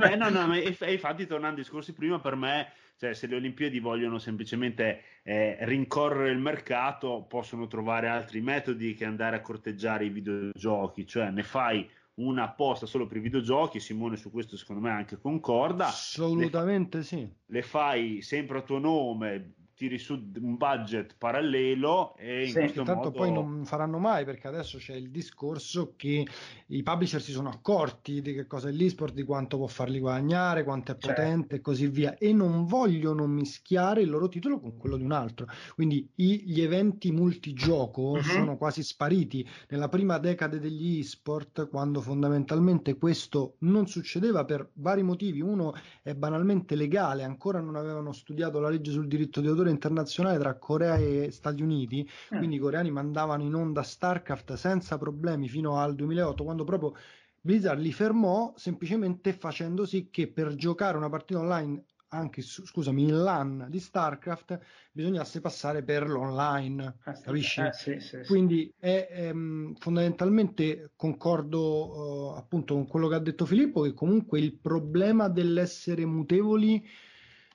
eh, 0.09 0.15
no, 0.15 0.29
no, 0.29 0.47
ma 0.47 0.55
e, 0.55 0.75
e 0.79 0.93
infatti 0.93 1.27
tornando 1.27 1.57
ai 1.57 1.63
discorsi 1.63 1.93
prima, 1.93 2.19
per 2.19 2.35
me 2.35 2.71
cioè, 3.01 3.13
se 3.15 3.25
le 3.25 3.35
Olimpiadi 3.35 3.79
vogliono 3.79 4.19
semplicemente 4.19 5.01
eh, 5.23 5.57
rincorrere 5.61 6.29
il 6.29 6.37
mercato, 6.37 7.25
possono 7.27 7.65
trovare 7.65 8.07
altri 8.07 8.41
metodi 8.41 8.93
che 8.93 9.05
andare 9.05 9.35
a 9.35 9.41
corteggiare 9.41 10.05
i 10.05 10.09
videogiochi, 10.09 11.07
cioè 11.07 11.31
ne 11.31 11.41
fai 11.41 11.89
una 12.15 12.43
apposta 12.43 12.85
solo 12.85 13.07
per 13.07 13.17
i 13.17 13.21
videogiochi, 13.21 13.79
Simone 13.79 14.17
su 14.17 14.29
questo 14.29 14.55
secondo 14.55 14.83
me 14.83 14.91
anche 14.91 15.17
concorda. 15.17 15.87
Assolutamente 15.87 16.97
le, 16.97 17.03
sì. 17.03 17.27
Le 17.43 17.61
fai 17.63 18.21
sempre 18.21 18.59
a 18.59 18.61
tuo 18.61 18.77
nome, 18.77 19.53
tiri 19.81 19.97
su 19.97 20.13
un 20.39 20.57
budget 20.57 21.15
parallelo 21.17 22.15
e 22.15 22.43
in 22.43 22.51
sì, 22.51 22.59
questo 22.59 22.83
tanto 22.83 23.05
modo... 23.05 23.11
poi 23.17 23.31
non 23.31 23.65
faranno 23.65 23.97
mai 23.97 24.25
perché 24.25 24.47
adesso 24.47 24.77
c'è 24.77 24.93
il 24.93 25.09
discorso 25.09 25.93
che 25.95 26.23
i 26.67 26.83
publisher 26.83 27.19
si 27.19 27.31
sono 27.31 27.49
accorti 27.49 28.21
di 28.21 28.35
che 28.35 28.45
cosa 28.45 28.69
è 28.69 28.71
l'esport, 28.71 29.15
di 29.15 29.23
quanto 29.23 29.57
può 29.57 29.65
farli 29.65 29.97
guadagnare, 29.97 30.63
quanto 30.63 30.91
è 30.91 30.97
certo. 30.99 31.07
potente 31.07 31.39
certo. 31.39 31.55
e 31.55 31.61
così 31.61 31.87
via 31.87 32.15
e 32.15 32.31
non 32.31 32.65
vogliono 32.65 33.25
mischiare 33.25 34.01
il 34.01 34.09
loro 34.11 34.27
titolo 34.27 34.59
con 34.59 34.77
quello 34.77 34.97
di 34.97 35.03
un 35.03 35.13
altro. 35.13 35.47
Quindi 35.73 36.07
i, 36.17 36.43
gli 36.45 36.61
eventi 36.61 37.11
multigioco 37.11 38.11
uh-huh. 38.11 38.21
sono 38.21 38.57
quasi 38.57 38.83
spariti 38.83 39.47
nella 39.69 39.89
prima 39.89 40.19
decade 40.19 40.59
degli 40.59 40.99
esport 40.99 41.67
quando 41.69 42.01
fondamentalmente 42.01 42.99
questo 42.99 43.55
non 43.59 43.87
succedeva 43.87 44.45
per 44.45 44.69
vari 44.73 45.01
motivi. 45.01 45.41
Uno 45.41 45.73
è 46.03 46.13
banalmente 46.13 46.75
legale, 46.75 47.23
ancora 47.23 47.59
non 47.59 47.75
avevano 47.75 48.11
studiato 48.11 48.59
la 48.59 48.69
legge 48.69 48.91
sul 48.91 49.07
diritto 49.07 49.41
di 49.41 49.47
autore 49.47 49.69
internazionale 49.71 50.37
tra 50.37 50.57
Corea 50.57 50.95
e 50.97 51.29
Stati 51.31 51.61
Uniti, 51.61 52.07
mm. 52.33 52.37
quindi 52.37 52.55
i 52.57 52.59
coreani 52.59 52.91
mandavano 52.91 53.43
in 53.43 53.53
onda 53.53 53.83
StarCraft 53.83 54.53
senza 54.53 54.97
problemi 54.97 55.47
fino 55.49 55.77
al 55.77 55.95
2008, 55.95 56.43
quando 56.43 56.63
proprio 56.63 56.95
Blizzard 57.39 57.79
li 57.79 57.91
fermò 57.91 58.53
semplicemente 58.55 59.33
facendo 59.33 59.85
sì 59.85 60.09
che 60.11 60.27
per 60.27 60.53
giocare 60.55 60.97
una 60.97 61.09
partita 61.09 61.39
online 61.39 61.83
anche 62.13 62.41
scusami 62.41 63.03
in 63.03 63.23
LAN 63.23 63.67
di 63.69 63.79
StarCraft 63.79 64.59
bisognasse 64.91 65.39
passare 65.39 65.81
per 65.81 66.09
l'online 66.09 66.97
eh, 67.05 67.21
capisci? 67.21 67.61
Eh, 67.61 67.71
sì, 67.71 67.99
sì, 67.99 68.19
quindi 68.27 68.71
è, 68.77 69.07
è, 69.09 69.27
ehm, 69.27 69.75
fondamentalmente 69.75 70.91
concordo 70.95 72.33
uh, 72.33 72.37
appunto 72.37 72.73
con 72.73 72.87
quello 72.87 73.07
che 73.07 73.15
ha 73.15 73.19
detto 73.19 73.45
Filippo 73.45 73.81
che 73.81 73.93
comunque 73.93 74.39
il 74.39 74.57
problema 74.57 75.29
dell'essere 75.29 76.05
mutevoli 76.05 76.85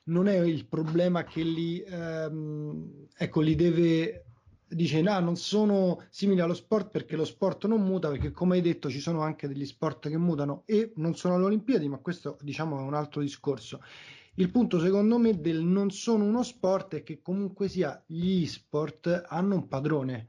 non 0.07 0.27
è 0.27 0.37
il 0.37 0.65
problema 0.67 1.23
che 1.23 1.41
li, 1.41 1.81
ehm, 1.81 3.07
ecco, 3.15 3.41
li 3.41 3.55
deve 3.55 4.23
dice 4.69 5.01
no, 5.01 5.17
non 5.19 5.37
sono 5.37 6.03
simili 6.09 6.41
allo 6.41 6.53
sport 6.53 6.89
perché 6.89 7.15
lo 7.15 7.25
sport 7.25 7.65
non 7.67 7.81
muta, 7.81 8.09
perché 8.09 8.31
come 8.31 8.55
hai 8.55 8.61
detto 8.61 8.89
ci 8.89 8.99
sono 8.99 9.21
anche 9.21 9.47
degli 9.47 9.65
sport 9.65 10.09
che 10.09 10.17
mutano 10.17 10.63
e 10.65 10.91
non 10.95 11.15
sono 11.15 11.35
alle 11.35 11.45
Olimpiadi, 11.45 11.87
ma 11.87 11.97
questo 11.97 12.37
diciamo 12.41 12.77
è 12.79 12.81
un 12.81 12.93
altro 12.93 13.21
discorso. 13.21 13.81
Il 14.35 14.51
punto 14.51 14.79
secondo 14.79 15.17
me 15.17 15.39
del 15.39 15.63
non 15.63 15.89
sono 15.89 16.25
uno 16.25 16.43
sport 16.43 16.95
è 16.95 17.03
che 17.03 17.21
comunque 17.21 17.69
sia 17.69 18.01
gli 18.05 18.45
sport 18.45 19.23
hanno 19.27 19.55
un 19.55 19.67
padrone. 19.67 20.27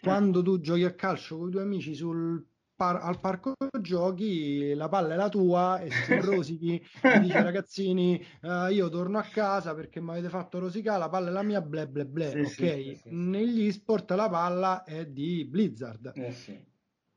Quando 0.00 0.42
tu 0.42 0.60
giochi 0.60 0.84
a 0.84 0.94
calcio 0.94 1.36
con 1.36 1.48
i 1.48 1.50
tuoi 1.50 1.64
amici 1.64 1.94
sul 1.94 2.42
par- 2.80 3.02
al 3.02 3.20
parco 3.20 3.52
giochi, 3.78 4.72
la 4.72 4.88
palla 4.88 5.12
è 5.12 5.16
la 5.18 5.28
tua 5.28 5.80
e 5.80 5.90
si 5.90 6.14
rosichi, 6.18 6.82
e 7.02 7.20
dici 7.20 7.34
ragazzini 7.34 8.24
uh, 8.40 8.68
io 8.70 8.88
torno 8.88 9.18
a 9.18 9.22
casa 9.22 9.74
perché 9.74 10.00
mi 10.00 10.12
avete 10.12 10.30
fatto 10.30 10.58
rosicare, 10.58 10.98
la 10.98 11.10
palla 11.10 11.28
è 11.28 11.32
la 11.32 11.42
mia, 11.42 11.60
ble 11.60 11.86
ble 11.88 12.06
ble, 12.06 12.30
sì, 12.30 12.38
ok? 12.38 12.72
Sì, 12.72 13.00
sì, 13.02 13.08
Negli 13.10 13.70
sport 13.70 14.12
la 14.12 14.30
palla 14.30 14.82
è 14.84 15.04
di 15.06 15.44
Blizzard. 15.44 16.12
Eh, 16.14 16.68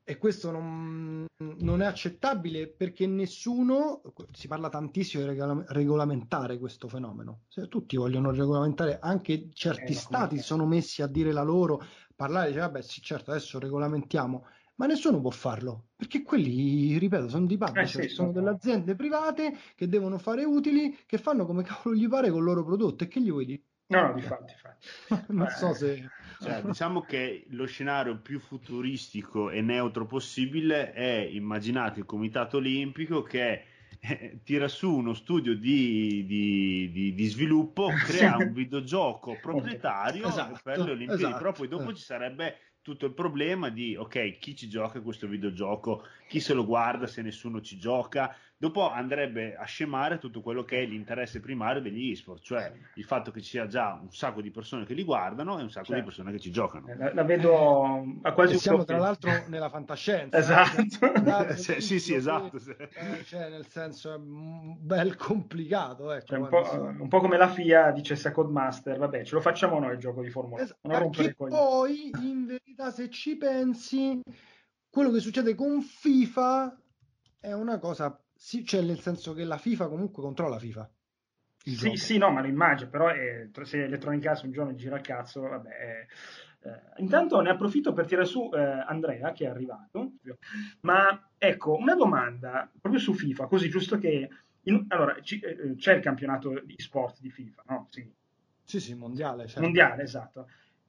e 0.06 0.18
questo 0.18 0.50
non, 0.50 1.24
non, 1.38 1.80
è 1.80 1.86
accettabile 1.86 2.68
perché 2.68 3.06
nessuno, 3.06 4.02
si 4.32 4.48
parla 4.48 4.68
tantissimo 4.68 5.22
di 5.22 5.30
regola, 5.30 5.64
regolamentare 5.68 6.58
questo 6.58 6.88
fenomeno, 6.88 7.44
Se 7.48 7.68
tutti 7.68 7.96
vogliono 7.96 8.30
regolamentare, 8.30 8.98
anche 9.00 9.48
certi 9.50 9.92
eh, 9.92 9.96
stati 9.96 10.38
sono 10.40 10.66
messi 10.66 11.00
a 11.00 11.06
dire 11.06 11.32
la 11.32 11.42
loro, 11.42 11.82
parlare, 12.14 12.48
dice 12.48 12.60
vabbè 12.60 12.82
sì 12.82 13.00
certo 13.00 13.30
adesso 13.30 13.58
regolamentiamo, 13.58 14.44
ma 14.76 14.86
nessuno 14.86 15.20
può 15.20 15.30
farlo 15.30 15.88
perché 15.96 16.22
quelli, 16.22 16.98
ripeto, 16.98 17.28
sono 17.28 17.46
di 17.46 17.56
parte, 17.56 17.80
eh, 17.80 17.86
cioè, 17.86 18.02
sì, 18.02 18.08
sono 18.08 18.32
delle 18.32 18.50
aziende 18.50 18.94
private 18.94 19.56
che 19.74 19.88
devono 19.88 20.18
fare 20.18 20.44
utili, 20.44 20.96
che 21.06 21.18
fanno 21.18 21.46
come 21.46 21.62
cavolo 21.62 21.96
gli 21.96 22.08
pare 22.08 22.30
con 22.30 22.38
il 22.38 22.44
loro 22.44 22.64
prodotto 22.64 23.04
e 23.04 23.08
che 23.08 23.20
gli 23.20 23.30
vuoi 23.30 23.46
dire? 23.46 23.62
No, 23.86 24.08
no, 24.08 24.14
di 24.14 24.22
fatti, 24.22 24.54
non 25.32 25.48
so 25.48 25.72
se... 25.74 26.08
Cioè, 26.40 26.62
diciamo 26.62 27.00
che 27.00 27.46
lo 27.50 27.64
scenario 27.64 28.18
più 28.20 28.38
futuristico 28.38 29.50
e 29.50 29.62
neutro 29.62 30.04
possibile 30.04 30.92
è, 30.92 31.28
immaginate 31.30 32.00
il 32.00 32.06
Comitato 32.06 32.58
Olimpico 32.58 33.22
che 33.22 33.64
eh, 34.00 34.40
tira 34.44 34.68
su 34.68 34.92
uno 34.92 35.14
studio 35.14 35.56
di, 35.56 36.24
di, 36.26 36.90
di, 36.90 37.14
di 37.14 37.26
sviluppo, 37.26 37.88
crea 38.04 38.36
un 38.36 38.52
videogioco 38.52 39.38
proprietario 39.40 40.26
esatto, 40.26 40.60
per 40.62 40.80
le 40.80 40.90
Olimpiadi, 40.90 41.22
esatto, 41.22 41.38
però 41.38 41.52
poi 41.52 41.68
dopo 41.68 41.90
eh. 41.90 41.94
ci 41.94 42.02
sarebbe 42.02 42.56
tutto 42.84 43.06
il 43.06 43.14
problema 43.14 43.70
di 43.70 43.96
ok, 43.96 44.36
chi 44.38 44.54
ci 44.54 44.68
gioca 44.68 45.00
questo 45.00 45.26
videogioco, 45.26 46.06
chi 46.28 46.38
se 46.38 46.52
lo 46.52 46.66
guarda 46.66 47.06
se 47.06 47.22
nessuno 47.22 47.62
ci 47.62 47.78
gioca, 47.78 48.36
dopo 48.64 48.88
andrebbe 48.90 49.56
a 49.56 49.64
scemare 49.64 50.18
tutto 50.18 50.40
quello 50.40 50.64
che 50.64 50.82
è 50.82 50.86
l'interesse 50.86 51.38
primario 51.38 51.82
degli 51.82 52.10
esport, 52.10 52.42
cioè 52.42 52.72
il 52.94 53.04
fatto 53.04 53.30
che 53.30 53.42
ci 53.42 53.50
sia 53.50 53.66
già 53.66 53.98
un 54.00 54.10
sacco 54.10 54.40
di 54.40 54.50
persone 54.50 54.86
che 54.86 54.94
li 54.94 55.04
guardano 55.04 55.58
e 55.58 55.62
un 55.62 55.70
sacco 55.70 55.86
certo. 55.86 56.00
di 56.00 56.06
persone 56.06 56.32
che 56.32 56.40
ci 56.40 56.50
giocano. 56.50 56.86
La, 56.96 57.12
la 57.12 57.24
vedo 57.24 58.02
a 58.22 58.32
quasi 58.32 58.54
e 58.54 58.58
siamo 58.58 58.84
tra 58.84 58.96
l'altro 58.96 59.30
nella 59.48 59.68
fantascienza. 59.68 60.38
esatto. 60.38 61.48
Eh, 61.48 61.56
sì, 61.56 61.80
sì, 61.82 62.00
sì, 62.00 62.14
esatto. 62.14 62.56
Eh, 62.56 63.24
cioè, 63.24 63.50
nel 63.50 63.66
senso 63.66 64.14
è 64.14 64.16
un 64.16 64.76
bel 64.80 65.14
complicato. 65.16 66.10
Ecco, 66.12 66.26
cioè, 66.26 66.38
un, 66.38 66.48
po', 66.48 66.94
un, 67.00 67.08
po', 67.08 67.20
come 67.20 67.36
la 67.36 67.48
FIA 67.48 67.90
dice 67.90 68.16
Second 68.16 68.50
Master, 68.50 68.96
vabbè, 68.96 69.24
ce 69.24 69.34
lo 69.34 69.42
facciamo 69.42 69.78
noi 69.78 69.92
il 69.92 69.98
gioco 69.98 70.22
di 70.22 70.30
Formula 70.30 70.66
1. 70.80 71.10
Esatto. 71.10 71.34
poi 71.48 72.10
in 72.22 72.46
verità 72.46 72.90
se 72.90 73.10
ci 73.10 73.36
pensi 73.36 74.22
quello 74.88 75.10
che 75.10 75.20
succede 75.20 75.54
con 75.54 75.82
FIFA 75.82 76.78
è 77.44 77.52
una 77.52 77.78
cosa, 77.78 78.18
sì, 78.34 78.64
cioè 78.64 78.82
nel 78.82 79.00
senso 79.00 79.32
che 79.32 79.44
la 79.44 79.58
FIFA 79.58 79.88
comunque 79.88 80.22
controlla 80.22 80.58
FIFA. 80.58 80.90
Sì, 81.64 81.76
gioco. 81.76 81.96
sì, 81.96 82.18
no, 82.18 82.30
ma 82.30 82.42
lo 82.42 82.48
immagino, 82.48 82.90
però 82.90 83.08
è, 83.08 83.48
se 83.62 83.84
Electronic 83.84 84.26
Arts 84.26 84.42
un 84.42 84.52
giorno 84.52 84.74
gira 84.74 84.96
il 84.96 85.02
cazzo, 85.02 85.40
vabbè. 85.42 85.70
È, 85.70 86.06
eh, 86.66 86.80
intanto 86.96 87.40
ne 87.40 87.50
approfitto 87.50 87.92
per 87.92 88.06
tirare 88.06 88.26
su 88.26 88.50
eh, 88.52 88.60
Andrea, 88.60 89.32
che 89.32 89.46
è 89.46 89.48
arrivato. 89.48 90.12
Ma 90.80 91.30
ecco, 91.38 91.76
una 91.76 91.94
domanda 91.94 92.70
proprio 92.80 93.00
su 93.00 93.14
FIFA, 93.14 93.46
così 93.46 93.68
giusto 93.68 93.98
che... 93.98 94.28
In, 94.66 94.86
allora, 94.88 95.20
ci, 95.20 95.38
eh, 95.40 95.74
c'è 95.76 95.94
il 95.94 96.02
campionato 96.02 96.60
di 96.64 96.74
sport 96.78 97.20
di 97.20 97.30
FIFA, 97.30 97.62
no? 97.68 97.86
Sì, 97.90 98.10
sì, 98.62 98.80
sì 98.80 98.94
mondiale. 98.94 99.46
Certo. 99.46 99.60
Mondiale, 99.60 100.02
esatto. 100.02 100.48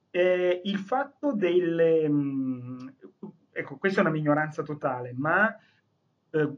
Eh, 0.10 0.62
il 0.63 0.77
fatto 0.77 1.34
delle... 1.34 2.08
Mh, 2.08 2.95
ecco, 3.51 3.77
questa 3.77 3.99
è 3.99 4.03
una 4.03 4.13
minoranza 4.13 4.63
totale, 4.63 5.13
ma 5.13 5.53
eh, 6.31 6.53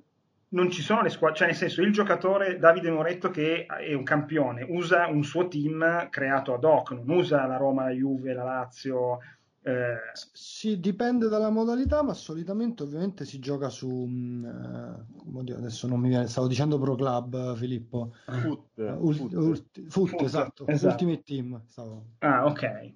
non 0.58 0.72
ci 0.72 0.82
sono 0.82 1.04
le 1.04 1.10
squadre, 1.10 1.38
cioè 1.38 1.48
nel 1.48 1.56
senso 1.56 1.84
il 1.84 1.94
giocatore 1.94 2.58
Davide 2.58 2.90
Moretto 2.90 3.30
che 3.30 3.68
è 3.68 3.94
un 3.94 4.04
campione 4.04 4.66
usa 4.68 5.06
un 5.06 5.24
suo 5.24 5.48
team 5.48 6.10
creato 6.10 6.56
ad 6.56 6.64
hoc, 6.64 6.92
non 6.92 7.10
usa 7.10 7.46
la 7.46 7.58
Roma, 7.58 7.84
la 7.84 7.92
Juve, 7.92 8.34
la 8.34 8.44
Lazio. 8.44 9.20
Eh... 9.62 9.98
Sì, 10.14 10.80
dipende 10.80 11.28
dalla 11.28 11.52
modalità, 11.52 12.02
ma 12.02 12.14
solitamente 12.14 12.82
ovviamente 12.82 13.24
si 13.24 13.38
gioca 13.38 13.70
su, 13.70 13.88
uh, 13.88 15.40
adesso 15.56 15.88
non 15.88 16.00
mi 16.00 16.10
viene, 16.10 16.28
stavo 16.28 16.48
dicendo 16.48 16.80
Pro 16.80 16.96
Club 16.96 17.56
Filippo. 17.56 18.16
Foot, 18.26 18.78
uh, 18.78 19.06
ul, 19.06 19.14
foot. 19.14 19.34
Ul, 19.34 19.56
foot, 19.56 19.90
foot 19.90 20.22
esatto, 20.22 20.66
esatto, 20.66 20.92
Ultimate 20.92 21.24
Team. 21.24 21.62
Stavo. 21.68 22.06
Ah, 22.20 22.46
ok. 22.46 22.92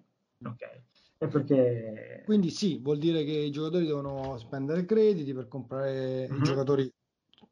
ok. 0.46 0.82
Perché... 1.30 2.24
Quindi 2.26 2.50
sì, 2.50 2.80
vuol 2.82 2.98
dire 2.98 3.24
che 3.24 3.32
i 3.32 3.52
giocatori 3.52 3.86
devono 3.86 4.38
spendere 4.40 4.86
crediti 4.86 5.34
per 5.34 5.48
comprare 5.48 6.22
mm-hmm. 6.22 6.34
i 6.34 6.38
mhm. 6.38 6.44
giocatori 6.44 6.92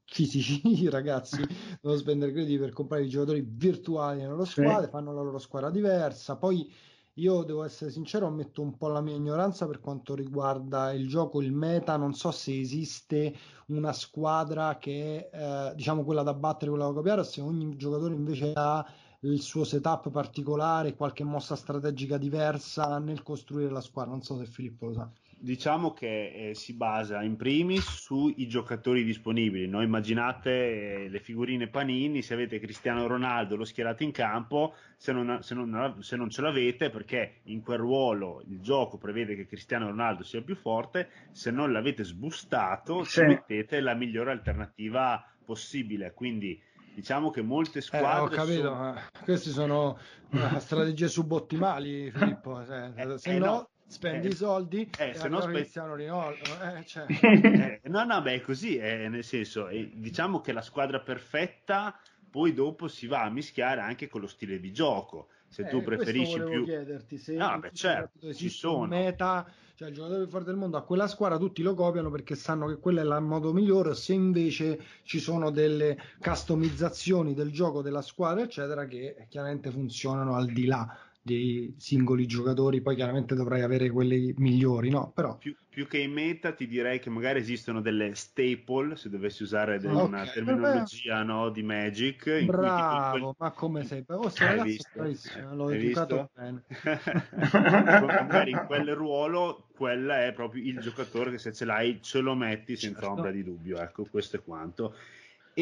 fisici, 0.09 0.61
i 0.83 0.89
ragazzi 0.89 1.41
devono 1.79 1.99
spendere 1.99 2.31
crediti 2.31 2.57
per 2.57 2.73
comprare 2.73 3.03
i 3.03 3.09
giocatori 3.09 3.45
virtuali 3.47 4.19
nella 4.19 4.31
loro 4.31 4.45
squadra, 4.45 4.83
sì. 4.85 4.89
fanno 4.89 5.13
la 5.13 5.21
loro 5.21 5.37
squadra 5.37 5.69
diversa. 5.69 6.35
Poi 6.37 6.71
io 7.19 7.43
devo 7.43 7.63
essere 7.63 7.91
sincero, 7.91 8.27
ammetto 8.27 8.61
un 8.61 8.77
po' 8.77 8.87
la 8.87 9.01
mia 9.01 9.15
ignoranza 9.15 9.67
per 9.67 9.79
quanto 9.79 10.15
riguarda 10.15 10.91
il 10.93 11.07
gioco, 11.07 11.41
il 11.41 11.51
meta, 11.51 11.97
non 11.97 12.13
so 12.13 12.31
se 12.31 12.57
esiste 12.57 13.35
una 13.67 13.93
squadra 13.93 14.77
che 14.77 15.29
è 15.29 15.69
eh, 15.71 15.75
diciamo 15.75 16.03
quella 16.03 16.23
da 16.23 16.33
battere, 16.33 16.71
quella 16.71 16.87
da 16.87 16.93
copiare, 16.93 17.23
se 17.23 17.41
ogni 17.41 17.75
giocatore 17.75 18.13
invece 18.13 18.53
ha 18.55 18.85
il 19.21 19.41
suo 19.41 19.65
setup 19.65 20.09
particolare, 20.11 20.95
qualche 20.95 21.25
mossa 21.25 21.55
strategica 21.55 22.17
diversa 22.17 22.97
nel 22.99 23.21
costruire 23.21 23.69
la 23.71 23.81
squadra. 23.81 24.11
Non 24.11 24.21
so 24.21 24.37
se 24.37 24.45
Filippo 24.45 24.85
lo 24.87 24.93
sa. 24.93 25.11
Diciamo 25.41 25.93
che 25.93 26.49
eh, 26.49 26.53
si 26.53 26.73
basa 26.73 27.21
in 27.21 27.37
primis 27.37 27.83
sui 27.83 28.47
giocatori 28.47 29.03
disponibili. 29.03 29.67
No? 29.67 29.81
Immaginate 29.81 31.05
eh, 31.05 31.09
le 31.09 31.19
figurine 31.19 31.67
panini, 31.67 32.21
se 32.21 32.33
avete 32.33 32.59
Cristiano 32.59 33.07
Ronaldo 33.07 33.55
lo 33.55 33.63
schierate 33.63 34.03
in 34.03 34.11
campo, 34.11 34.75
se 34.97 35.13
non, 35.13 35.39
se, 35.41 35.55
non, 35.55 35.95
se 36.01 36.17
non, 36.17 36.29
ce 36.29 36.41
l'avete 36.41 36.89
perché 36.89 37.39
in 37.43 37.61
quel 37.61 37.77
ruolo 37.77 38.43
il 38.49 38.59
gioco 38.59 38.97
prevede 38.97 39.35
che 39.35 39.45
Cristiano 39.45 39.87
Ronaldo 39.87 40.23
sia 40.23 40.41
più 40.41 40.55
forte, 40.55 41.09
se 41.31 41.51
non 41.51 41.71
l'avete 41.71 42.03
sbustato 42.03 43.03
sì. 43.03 43.21
mettete 43.21 43.79
la 43.79 43.93
migliore 43.93 44.31
alternativa 44.31 45.25
possibile. 45.45 46.13
Quindi 46.13 46.61
diciamo 46.93 47.29
che 47.29 47.41
molte 47.41 47.81
squadre. 47.81 48.07
Eh, 48.07 48.19
ho 48.19 48.27
capito, 48.27 48.61
sono... 48.61 48.75
ma 48.75 49.01
queste 49.23 49.49
sono 49.51 49.97
uh, 50.31 50.59
strategie 50.59 51.07
subottimali, 51.07 52.11
Filippo. 52.11 52.63
Se, 52.65 52.91
eh, 52.95 53.17
se 53.17 53.35
eh, 53.35 53.39
no, 53.39 53.45
no, 53.45 53.69
spendi 53.89 54.27
i 54.27 54.33
soldi 54.33 54.89
eh, 54.97 55.13
se 55.15 55.27
no 55.27 55.41
spe... 55.41 55.67
Rinaldo. 55.95 56.37
Eh, 56.63 56.85
cioè. 56.85 57.81
no, 57.89 58.03
no, 58.03 58.21
beh, 58.21 58.35
è 58.35 58.41
così, 58.41 58.77
nel 58.77 59.23
senso, 59.23 59.67
diciamo 59.67 60.41
che 60.41 60.53
la 60.53 60.61
squadra 60.61 60.99
perfetta 60.99 61.99
poi 62.29 62.53
dopo 62.53 62.87
si 62.87 63.07
va 63.07 63.23
a 63.23 63.29
mischiare 63.29 63.81
anche 63.81 64.07
con 64.07 64.21
lo 64.21 64.27
stile 64.27 64.59
di 64.59 64.71
gioco. 64.71 65.29
Se 65.47 65.65
tu 65.65 65.81
preferisci 65.81 66.39
più. 66.43 66.63
chiederti 66.63 67.17
se 67.17 67.33
no, 67.33 67.57
beh, 67.57 67.71
certo, 67.73 68.33
ci 68.35 68.49
sono. 68.49 68.85
meta 68.85 69.51
cioè 69.73 69.87
il 69.87 69.95
giocatore 69.95 70.23
più 70.23 70.29
forte 70.29 70.47
del 70.47 70.57
mondo 70.57 70.75
a 70.75 70.83
quella 70.83 71.07
squadra 71.07 71.37
tutti 71.37 71.61
lo 71.63 71.73
copiano 71.73 72.11
perché 72.11 72.35
sanno 72.35 72.67
che 72.67 72.79
quello 72.79 72.99
è 72.99 73.03
il 73.03 73.23
modo 73.23 73.53
migliore 73.53 73.95
se 73.95 74.11
invece 74.11 74.79
ci 75.03 75.19
sono 75.19 75.51
delle 75.51 75.97
customizzazioni 76.19 77.33
del 77.33 77.49
gioco 77.51 77.81
della 77.81 78.01
squadra 78.01 78.43
eccetera 78.43 78.85
che 78.85 79.25
chiaramente 79.29 79.71
funzionano 79.71 80.35
al 80.35 80.47
di 80.47 80.65
là 80.65 80.95
dei 81.33 81.73
singoli 81.77 82.25
giocatori 82.25 82.81
poi 82.81 82.95
chiaramente 82.95 83.35
dovrai 83.35 83.61
avere 83.61 83.89
quelli 83.89 84.33
migliori 84.37 84.89
no 84.89 85.11
però 85.13 85.37
più, 85.37 85.55
più 85.79 85.87
che 85.87 85.99
in 85.99 86.11
meta 86.11 86.51
ti 86.51 86.67
direi 86.67 86.99
che 86.99 87.09
magari 87.09 87.39
esistono 87.39 87.79
delle 87.79 88.13
staple, 88.13 88.97
se 88.97 89.09
dovessi 89.09 89.43
usare 89.43 89.79
del, 89.79 89.91
okay. 89.91 90.07
una 90.07 90.25
terminologia 90.25 91.23
no, 91.23 91.49
di 91.49 91.63
Magic. 91.63 92.43
Bravo, 92.43 93.11
quel... 93.11 93.35
ma 93.37 93.51
come 93.51 93.85
sei? 93.85 94.03
Oh, 94.07 94.27
sei 94.29 94.59
Hai 94.59 94.63
visto? 94.63 95.43
l'ho 95.53 95.67
Hai 95.67 95.85
educato 95.85 96.15
visto? 96.15 96.31
bene. 96.33 96.63
magari 98.05 98.51
in 98.51 98.63
quel 98.67 98.93
ruolo, 98.93 99.67
quella 99.73 100.25
è 100.25 100.33
proprio 100.33 100.63
il 100.65 100.79
giocatore 100.79 101.31
che 101.31 101.37
se 101.37 101.53
ce 101.53 101.63
l'hai 101.63 101.99
ce 102.01 102.19
lo 102.19 102.35
metti 102.35 102.75
senza 102.75 102.99
certo. 102.99 103.15
ombra 103.15 103.31
di 103.31 103.43
dubbio. 103.43 103.79
Ecco, 103.79 104.05
questo 104.09 104.35
è 104.35 104.41
quanto. 104.43 104.95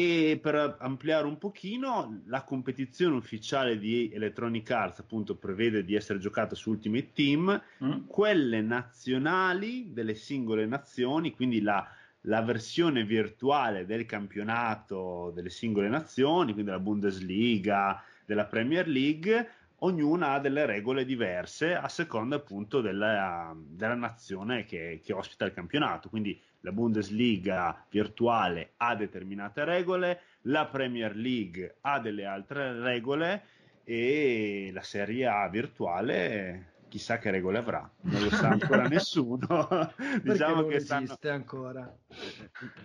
E 0.00 0.38
per 0.40 0.76
ampliare 0.78 1.26
un 1.26 1.38
pochino, 1.38 2.22
la 2.26 2.44
competizione 2.44 3.16
ufficiale 3.16 3.80
di 3.80 4.08
Electronic 4.12 4.70
Arts 4.70 5.00
appunto 5.00 5.34
prevede 5.34 5.82
di 5.82 5.96
essere 5.96 6.20
giocata 6.20 6.54
su 6.54 6.70
Ultimate 6.70 7.10
Team, 7.12 7.60
mm. 7.82 8.06
quelle 8.06 8.60
nazionali 8.60 9.92
delle 9.92 10.14
singole 10.14 10.66
nazioni, 10.66 11.34
quindi 11.34 11.60
la, 11.60 11.84
la, 12.20 12.42
versione 12.42 13.02
virtuale 13.02 13.86
del 13.86 14.06
campionato 14.06 15.32
delle 15.34 15.50
singole 15.50 15.88
nazioni, 15.88 16.52
quindi 16.52 16.70
la 16.70 16.78
Bundesliga, 16.78 18.00
della 18.24 18.44
Premier 18.44 18.86
League, 18.86 19.48
ognuna 19.80 20.32
ha 20.32 20.38
delle 20.40 20.66
regole 20.66 21.04
diverse 21.04 21.74
a 21.74 21.88
seconda 21.88 22.36
appunto 22.36 22.80
della, 22.80 23.54
della 23.56 23.94
nazione 23.94 24.64
che, 24.64 25.00
che 25.02 25.12
ospita 25.12 25.44
il 25.44 25.52
campionato. 25.52 26.08
Quindi 26.08 26.40
la 26.60 26.72
Bundesliga 26.72 27.84
virtuale 27.88 28.72
ha 28.78 28.94
determinate 28.96 29.64
regole, 29.64 30.20
la 30.42 30.66
Premier 30.66 31.14
League 31.14 31.76
ha 31.82 32.00
delle 32.00 32.24
altre 32.24 32.80
regole 32.80 33.42
e 33.84 34.70
la 34.72 34.82
Serie 34.82 35.26
A 35.26 35.48
virtuale 35.48 36.76
chissà 36.88 37.18
che 37.18 37.30
regole 37.30 37.58
avrà, 37.58 37.88
non 38.00 38.22
lo 38.22 38.30
sa 38.30 38.48
ancora 38.50 38.88
nessuno. 38.88 39.68
diciamo 40.22 40.64
che 40.66 40.80
stanno... 40.80 41.04
esiste 41.04 41.30
ancora. 41.30 41.96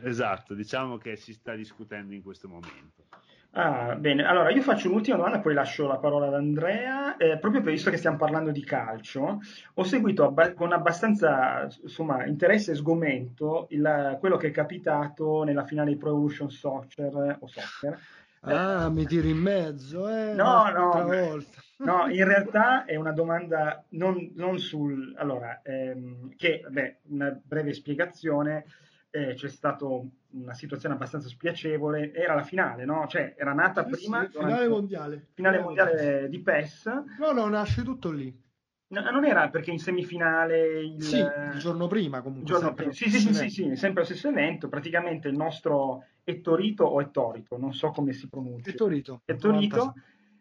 Esatto, 0.03 0.53
diciamo 0.53 0.97
che 0.97 1.15
si 1.15 1.33
sta 1.33 1.55
discutendo 1.55 2.13
in 2.13 2.21
questo 2.21 2.47
momento. 2.47 3.07
Ah, 3.55 3.95
bene, 3.95 4.25
allora 4.25 4.49
io 4.49 4.63
faccio 4.63 4.89
un'ultima 4.89 5.15
domanda, 5.15 5.39
poi 5.39 5.53
lascio 5.53 5.85
la 5.85 5.97
parola 5.97 6.25
ad 6.25 6.33
Andrea. 6.33 7.17
Eh, 7.17 7.37
proprio 7.37 7.61
per 7.61 7.71
visto 7.71 7.91
che 7.91 7.97
stiamo 7.97 8.17
parlando 8.17 8.49
di 8.49 8.63
calcio, 8.63 9.39
ho 9.75 9.83
seguito 9.83 10.25
abba- 10.25 10.53
con 10.53 10.73
abbastanza 10.73 11.67
insomma, 11.83 12.25
interesse 12.25 12.71
e 12.71 12.75
sgomento 12.75 13.67
il, 13.69 14.17
quello 14.19 14.37
che 14.37 14.47
è 14.47 14.51
capitato 14.51 15.43
nella 15.43 15.65
finale 15.65 15.91
di 15.91 15.97
Pro 15.97 16.09
Evolution 16.09 16.49
Soccer 16.49 17.37
o 17.39 17.47
Soccer. 17.47 17.99
Ah, 18.45 18.87
eh, 18.87 18.89
mi 18.89 19.05
tiri 19.05 19.29
in 19.29 19.37
mezzo, 19.37 20.09
eh? 20.09 20.33
No, 20.33 20.69
no, 20.69 21.05
no, 21.77 22.07
in 22.09 22.25
realtà 22.25 22.83
è 22.83 22.97
una 22.97 23.13
domanda 23.13 23.85
non, 23.91 24.33
non 24.35 24.59
sul... 24.59 25.13
Allora, 25.15 25.61
ehm, 25.63 26.35
che, 26.35 26.65
beh, 26.67 26.97
una 27.03 27.39
breve 27.41 27.71
spiegazione 27.71 28.65
eh, 29.11 29.35
c'è 29.35 29.47
stata 29.47 29.85
una 30.33 30.53
situazione 30.53 30.95
abbastanza 30.95 31.27
spiacevole, 31.27 32.13
era 32.13 32.35
la 32.35 32.43
finale, 32.43 32.85
no? 32.85 33.05
Cioè, 33.07 33.35
era 33.37 33.53
nata 33.53 33.85
eh 33.85 33.89
prima... 33.89 34.23
Sì, 34.25 34.37
finale 34.37 34.67
mondiale. 34.67 35.27
Finale 35.33 35.59
mondiale 35.59 36.27
di 36.29 36.39
PES. 36.39 36.85
No, 37.19 37.31
no, 37.31 37.47
nasce 37.47 37.83
tutto 37.83 38.11
lì. 38.11 38.41
No, 38.87 39.01
non 39.09 39.25
era 39.25 39.49
perché 39.49 39.71
in 39.71 39.79
semifinale 39.79 40.81
il, 40.81 41.01
sì, 41.01 41.17
il 41.17 41.57
giorno 41.57 41.87
prima 41.87 42.21
comunque. 42.21 42.45
Giorno 42.45 42.73
prima. 42.75 42.91
Sì, 42.91 43.09
sì, 43.09 43.19
sì, 43.19 43.33
sì, 43.33 43.49
sì, 43.49 43.75
sempre 43.75 44.01
lo 44.01 44.05
stesso 44.05 44.29
evento. 44.29 44.69
Praticamente 44.69 45.27
il 45.27 45.35
nostro 45.35 46.05
Ettorito 46.23 46.83
o 46.83 47.01
Ettorito, 47.01 47.57
non 47.57 47.73
so 47.73 47.89
come 47.89 48.13
si 48.13 48.29
pronuncia. 48.29 48.69
Ettorito. 48.69 49.21
Ettorito, 49.25 49.95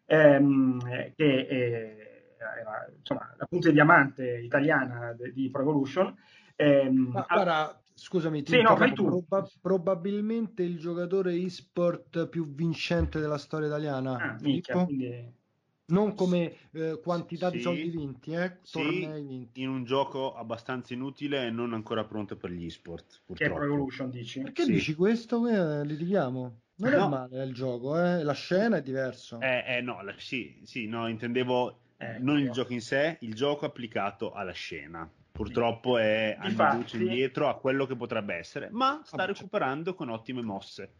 ehm, 0.05 0.78
che 1.14 1.46
è, 1.46 2.35
era 2.38 2.92
insomma, 2.94 3.35
la 3.38 3.46
punta 3.46 3.68
di 3.68 3.74
diamante 3.74 4.38
italiana 4.38 5.16
di 5.33 5.48
Pro 5.50 5.62
Evolution. 5.62 6.14
Ehm, 6.57 7.11
Ma, 7.11 7.26
guarda, 7.26 7.81
Scusami, 7.94 8.42
sì, 8.46 8.61
no, 8.62 8.74
proba- 8.74 9.48
probabilmente 9.61 10.62
il 10.62 10.78
giocatore 10.78 11.35
e-sport 11.35 12.28
più 12.28 12.52
vincente 12.52 13.20
della 13.20 13.38
storia 13.38 13.68
italiana. 13.68 14.16
Ah, 14.16 14.37
minchia, 14.40 14.85
quindi... 14.85 15.40
Non 15.85 16.14
come 16.14 16.55
eh, 16.72 17.00
quantità 17.02 17.50
sì, 17.50 17.57
di 17.57 17.62
soldi 17.62 17.90
vinti, 17.90 18.33
eh? 18.33 18.59
Sì, 18.62 19.07
vinti. 19.07 19.61
in 19.61 19.68
un 19.68 19.85
gioco 19.85 20.35
abbastanza 20.35 20.94
inutile 20.94 21.46
e 21.46 21.50
non 21.50 21.74
ancora 21.74 22.05
pronto 22.05 22.37
per 22.37 22.50
gli 22.50 22.64
e-sport. 22.64 23.22
Purtroppo. 23.26 23.55
Che 23.55 23.61
è 23.61 23.64
Evolution, 23.64 24.11
dici? 24.11 24.40
Perché 24.40 24.62
sì. 24.62 24.72
dici 24.72 24.94
questo? 24.94 25.46
Eh, 25.46 25.85
litighiamo. 25.85 26.61
Non 26.76 26.90
no. 26.92 27.05
è 27.05 27.09
male 27.09 27.44
il 27.44 27.52
gioco, 27.52 27.98
eh? 27.98 28.22
la 28.22 28.33
scena 28.33 28.78
è 28.78 28.83
diversa. 28.83 29.38
Eh, 29.38 29.76
eh 29.76 29.81
no, 29.83 30.02
la, 30.02 30.14
sì, 30.16 30.62
sì, 30.64 30.87
no, 30.87 31.09
intendevo 31.09 31.81
eh, 31.98 32.18
non 32.20 32.38
il 32.38 32.50
gioco 32.50 32.72
in 32.72 32.81
sé, 32.81 33.18
il 33.20 33.35
gioco 33.35 33.66
applicato 33.66 34.33
alla 34.33 34.52
scena 34.52 35.09
purtroppo 35.32 35.98
è 35.98 36.36
anni 36.38 36.78
luce 36.78 36.98
indietro 36.98 37.48
a 37.48 37.58
quello 37.58 37.86
che 37.86 37.96
potrebbe 37.96 38.34
essere, 38.34 38.68
ma 38.70 39.00
sta 39.02 39.24
recuperando 39.24 39.94
con 39.94 40.10
ottime 40.10 40.42
mosse. 40.42 40.92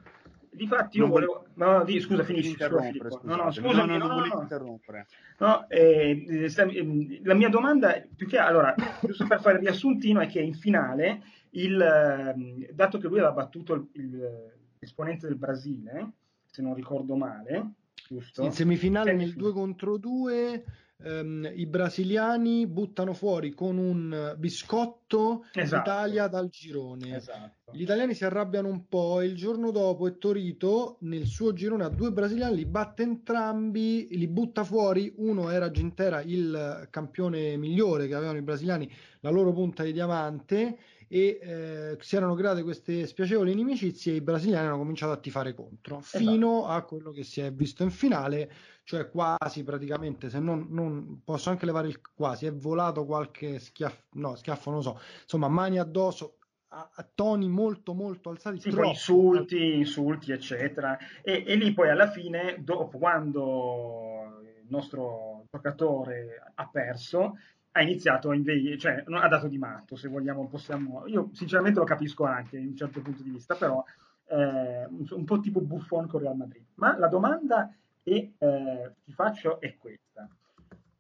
Difatti 0.54 0.98
io 0.98 1.04
non 1.04 1.12
volevo... 1.12 1.46
No, 1.54 1.82
di... 1.82 1.98
scusa, 1.98 2.24
finisci. 2.24 2.52
Scusa, 2.52 3.20
no, 3.22 3.36
no, 3.36 3.50
scusa, 3.50 3.84
no, 3.84 3.96
no, 3.96 4.06
non 4.06 4.16
volevo 4.16 4.42
interrompere. 4.42 5.06
No, 5.38 5.66
eh, 5.68 6.26
eh, 6.28 7.20
la 7.22 7.34
mia 7.34 7.48
domanda, 7.48 8.02
più 8.14 8.26
che 8.26 8.36
allora, 8.36 8.74
giusto 9.00 9.26
per 9.26 9.40
fare 9.40 9.56
il 9.56 9.62
riassuntino, 9.62 10.20
è 10.20 10.26
che 10.26 10.40
in 10.40 10.52
finale, 10.52 11.22
il, 11.52 11.80
ehm, 11.80 12.66
dato 12.70 12.98
che 12.98 13.06
lui 13.06 13.18
aveva 13.18 13.32
battuto 13.32 13.72
il, 13.72 13.88
il, 13.94 14.52
l'esponente 14.78 15.26
del 15.26 15.36
Brasile, 15.36 16.12
se 16.44 16.60
non 16.60 16.74
ricordo 16.74 17.16
male, 17.16 17.70
giusto? 18.06 18.42
In 18.42 18.52
semifinale 18.52 19.14
nel 19.14 19.32
2 19.32 19.52
contro 19.52 19.96
2 19.96 20.64
ehm, 21.04 21.52
i 21.54 21.66
brasiliani 21.66 22.66
buttano 22.66 23.12
fuori 23.12 23.54
con 23.54 23.78
un 23.78 24.34
biscotto 24.38 25.44
esatto. 25.52 25.76
l'Italia 25.76 26.26
dal 26.28 26.48
girone. 26.48 27.16
Esatto. 27.16 27.72
Gli 27.72 27.82
italiani 27.82 28.14
si 28.14 28.24
arrabbiano 28.24 28.68
un 28.68 28.86
po' 28.86 29.20
e 29.20 29.26
il 29.26 29.34
giorno 29.34 29.70
dopo 29.70 30.06
e 30.06 30.18
Torito 30.18 30.98
nel 31.00 31.26
suo 31.26 31.52
girone 31.52 31.84
a 31.84 31.88
due 31.88 32.12
brasiliani 32.12 32.56
li 32.56 32.66
batte 32.66 33.02
entrambi, 33.02 34.08
li 34.10 34.28
butta 34.28 34.64
fuori. 34.64 35.12
Uno 35.16 35.50
era 35.50 35.70
Gintera, 35.70 36.20
il 36.22 36.86
campione 36.90 37.56
migliore 37.56 38.06
che 38.06 38.14
avevano 38.14 38.38
i 38.38 38.42
brasiliani, 38.42 38.90
la 39.20 39.30
loro 39.30 39.52
punta 39.52 39.82
di 39.82 39.92
diamante 39.92 40.76
e 41.12 41.38
eh, 41.42 41.98
si 42.00 42.16
erano 42.16 42.34
create 42.34 42.62
queste 42.62 43.06
spiacevoli 43.06 43.52
inimicizie 43.52 44.14
e 44.14 44.16
i 44.16 44.20
brasiliani 44.22 44.66
hanno 44.66 44.78
cominciato 44.78 45.12
a 45.12 45.18
tifare 45.18 45.52
contro 45.52 45.98
esatto. 45.98 46.24
fino 46.24 46.66
a 46.66 46.80
quello 46.84 47.10
che 47.10 47.22
si 47.22 47.42
è 47.42 47.52
visto 47.52 47.82
in 47.82 47.90
finale 47.90 48.50
cioè 48.84 49.08
quasi 49.08 49.62
praticamente, 49.62 50.28
se 50.28 50.38
non, 50.38 50.66
non 50.70 51.22
posso 51.24 51.50
anche 51.50 51.66
levare 51.66 51.88
il 51.88 52.00
quasi, 52.00 52.46
è 52.46 52.52
volato 52.52 53.04
qualche 53.04 53.58
schiaffo, 53.58 54.02
no, 54.12 54.34
schiaffo 54.34 54.70
non 54.70 54.78
lo 54.80 54.84
so, 54.84 55.00
insomma, 55.22 55.48
mani 55.48 55.78
addosso, 55.78 56.38
a, 56.68 57.06
toni 57.14 57.48
molto 57.48 57.92
molto 57.94 58.30
alzati, 58.30 58.60
sì, 58.60 58.70
troppo. 58.70 58.88
insulti, 58.88 59.76
insulti, 59.76 60.32
eccetera. 60.32 60.96
E, 61.22 61.44
e 61.46 61.54
lì 61.56 61.72
poi 61.72 61.90
alla 61.90 62.10
fine, 62.10 62.56
dopo 62.60 62.98
quando 62.98 64.40
il 64.42 64.66
nostro 64.68 65.44
giocatore 65.50 66.52
ha 66.54 66.68
perso, 66.68 67.36
ha 67.72 67.82
iniziato 67.82 68.30
a 68.30 68.34
invegliare, 68.34 68.78
cioè 68.78 69.04
ha 69.06 69.28
dato 69.28 69.48
di 69.48 69.58
matto, 69.58 69.96
se 69.96 70.08
vogliamo, 70.08 70.48
possiamo... 70.48 71.06
Io 71.06 71.30
sinceramente 71.32 71.78
lo 71.78 71.84
capisco 71.84 72.24
anche 72.24 72.58
in 72.58 72.68
un 72.68 72.76
certo 72.76 73.00
punto 73.00 73.22
di 73.22 73.30
vista, 73.30 73.54
però 73.54 73.82
eh, 74.28 74.86
un 74.88 75.24
po' 75.24 75.40
tipo 75.40 75.60
Buffon 75.60 76.06
con 76.06 76.20
Real 76.20 76.36
Madrid. 76.36 76.64
Ma 76.74 76.96
la 76.98 77.08
domanda 77.08 77.70
che 78.02 78.34
eh, 78.36 78.94
ti 79.04 79.12
faccio 79.12 79.60
è 79.60 79.76
questa. 79.76 80.28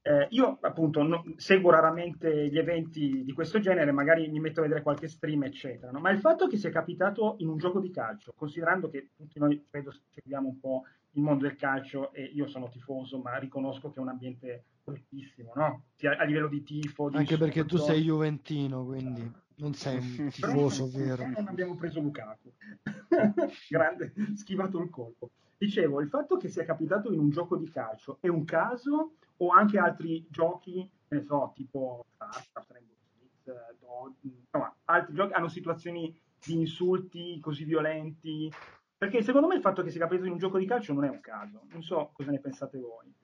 Eh, 0.04 0.26
io 0.30 0.58
appunto 0.60 1.02
no, 1.02 1.24
seguo 1.36 1.70
raramente 1.70 2.48
gli 2.48 2.58
eventi 2.58 3.22
di 3.22 3.32
questo 3.32 3.60
genere, 3.60 3.92
magari 3.92 4.28
mi 4.28 4.40
metto 4.40 4.58
a 4.58 4.64
vedere 4.64 4.82
qualche 4.82 5.06
stream, 5.06 5.44
eccetera, 5.44 5.92
no? 5.92 6.00
ma 6.00 6.10
il 6.10 6.18
fatto 6.18 6.48
che 6.48 6.56
sia 6.56 6.70
capitato 6.70 7.36
in 7.38 7.48
un 7.48 7.56
gioco 7.56 7.78
di 7.78 7.90
calcio, 7.90 8.34
considerando 8.36 8.88
che 8.88 9.10
tutti 9.14 9.38
noi 9.38 9.64
credo 9.70 9.92
seguiamo 10.10 10.48
un 10.48 10.58
po' 10.58 10.82
il 11.12 11.22
mondo 11.22 11.46
del 11.46 11.56
calcio 11.56 12.12
e 12.12 12.22
io 12.22 12.48
sono 12.48 12.68
tifoso, 12.68 13.18
ma 13.18 13.36
riconosco 13.36 13.90
che 13.90 13.98
è 13.98 14.02
un 14.02 14.08
ambiente 14.08 14.64
bruttissimo, 14.82 15.52
no? 15.54 15.84
A 16.18 16.24
livello 16.24 16.48
di 16.48 16.62
tifo. 16.62 17.08
Di 17.08 17.16
Anche 17.16 17.36
perché 17.36 17.64
tu 17.64 17.76
sei 17.76 18.02
juventino, 18.02 18.84
quindi 18.84 19.30
non 19.56 19.74
sei 19.74 19.98
un 19.98 20.30
tifoso 20.30 20.90
vero. 20.90 21.26
Non 21.28 21.46
abbiamo 21.46 21.76
preso 21.76 22.00
Lukaku. 22.00 22.52
Grande, 23.68 24.12
schivato 24.34 24.80
il 24.80 24.90
colpo. 24.90 25.30
Dicevo, 25.62 26.00
il 26.00 26.08
fatto 26.08 26.36
che 26.38 26.48
sia 26.48 26.64
capitato 26.64 27.12
in 27.12 27.20
un 27.20 27.30
gioco 27.30 27.56
di 27.56 27.70
calcio 27.70 28.18
è 28.20 28.26
un 28.26 28.44
caso 28.44 29.12
o 29.36 29.50
anche 29.50 29.78
altri 29.78 30.26
giochi, 30.28 30.90
ne 31.06 31.22
so, 31.22 31.52
tipo 31.54 32.04
Starcraft, 32.16 32.72
Rainbow 32.72 32.96
Six, 33.12 34.42
insomma, 34.42 34.74
altri 34.86 35.14
giochi 35.14 35.32
hanno 35.34 35.46
situazioni 35.46 36.20
di 36.44 36.54
insulti 36.54 37.38
così 37.38 37.62
violenti? 37.62 38.52
Perché 38.98 39.22
secondo 39.22 39.46
me 39.46 39.54
il 39.54 39.60
fatto 39.60 39.84
che 39.84 39.90
sia 39.90 40.00
capitato 40.00 40.26
in 40.26 40.32
un 40.32 40.38
gioco 40.38 40.58
di 40.58 40.66
calcio 40.66 40.94
non 40.94 41.04
è 41.04 41.08
un 41.08 41.20
caso. 41.20 41.62
Non 41.70 41.82
so 41.84 42.10
cosa 42.12 42.32
ne 42.32 42.40
pensate 42.40 42.80
voi. 42.80 43.14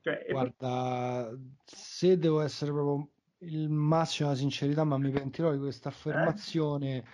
Cioè, 0.00 0.26
Guarda, 0.30 1.30
se 1.64 2.18
devo 2.18 2.40
essere 2.40 2.72
proprio 2.72 3.08
il 3.42 3.68
massimo 3.68 4.30
della 4.30 4.40
sincerità, 4.40 4.82
ma 4.82 4.98
mi 4.98 5.10
pentirò 5.12 5.52
di 5.52 5.58
questa 5.58 5.90
affermazione. 5.90 6.96
Eh? 6.96 7.04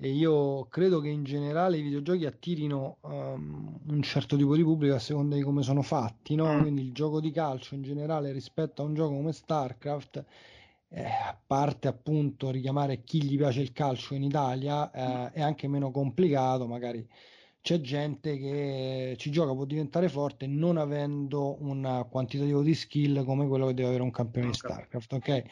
E 0.00 0.10
io 0.10 0.66
credo 0.66 1.00
che 1.00 1.08
in 1.08 1.24
generale 1.24 1.78
i 1.78 1.82
videogiochi 1.82 2.24
attirino 2.24 2.98
um, 3.00 3.80
un 3.88 4.02
certo 4.02 4.36
tipo 4.36 4.54
di 4.54 4.62
pubblico 4.62 4.94
a 4.94 5.00
seconda 5.00 5.34
di 5.34 5.42
come 5.42 5.62
sono 5.62 5.82
fatti, 5.82 6.36
no? 6.36 6.54
Mm. 6.54 6.60
quindi 6.60 6.82
il 6.82 6.92
gioco 6.92 7.20
di 7.20 7.32
calcio 7.32 7.74
in 7.74 7.82
generale 7.82 8.30
rispetto 8.30 8.82
a 8.82 8.84
un 8.84 8.94
gioco 8.94 9.14
come 9.14 9.32
StarCraft 9.32 10.24
eh, 10.90 11.04
a 11.04 11.38
parte 11.46 11.88
appunto 11.88 12.50
richiamare 12.50 13.02
chi 13.02 13.22
gli 13.22 13.36
piace 13.36 13.60
il 13.60 13.72
calcio 13.72 14.14
in 14.14 14.22
Italia, 14.22 14.90
eh, 14.90 15.32
è 15.32 15.42
anche 15.42 15.68
meno 15.68 15.90
complicato, 15.90 16.66
magari 16.66 17.06
c'è 17.60 17.80
gente 17.80 18.38
che 18.38 19.14
ci 19.18 19.30
gioca, 19.30 19.52
può 19.52 19.64
diventare 19.64 20.08
forte 20.08 20.46
non 20.46 20.78
avendo 20.78 21.60
un 21.62 22.06
quantitativo 22.08 22.62
di 22.62 22.72
skill 22.74 23.24
come 23.24 23.46
quello 23.46 23.66
che 23.66 23.74
deve 23.74 23.88
avere 23.88 24.02
un 24.02 24.10
campione 24.10 24.46
di 24.46 24.54
StarCraft, 24.54 25.12
ok? 25.12 25.42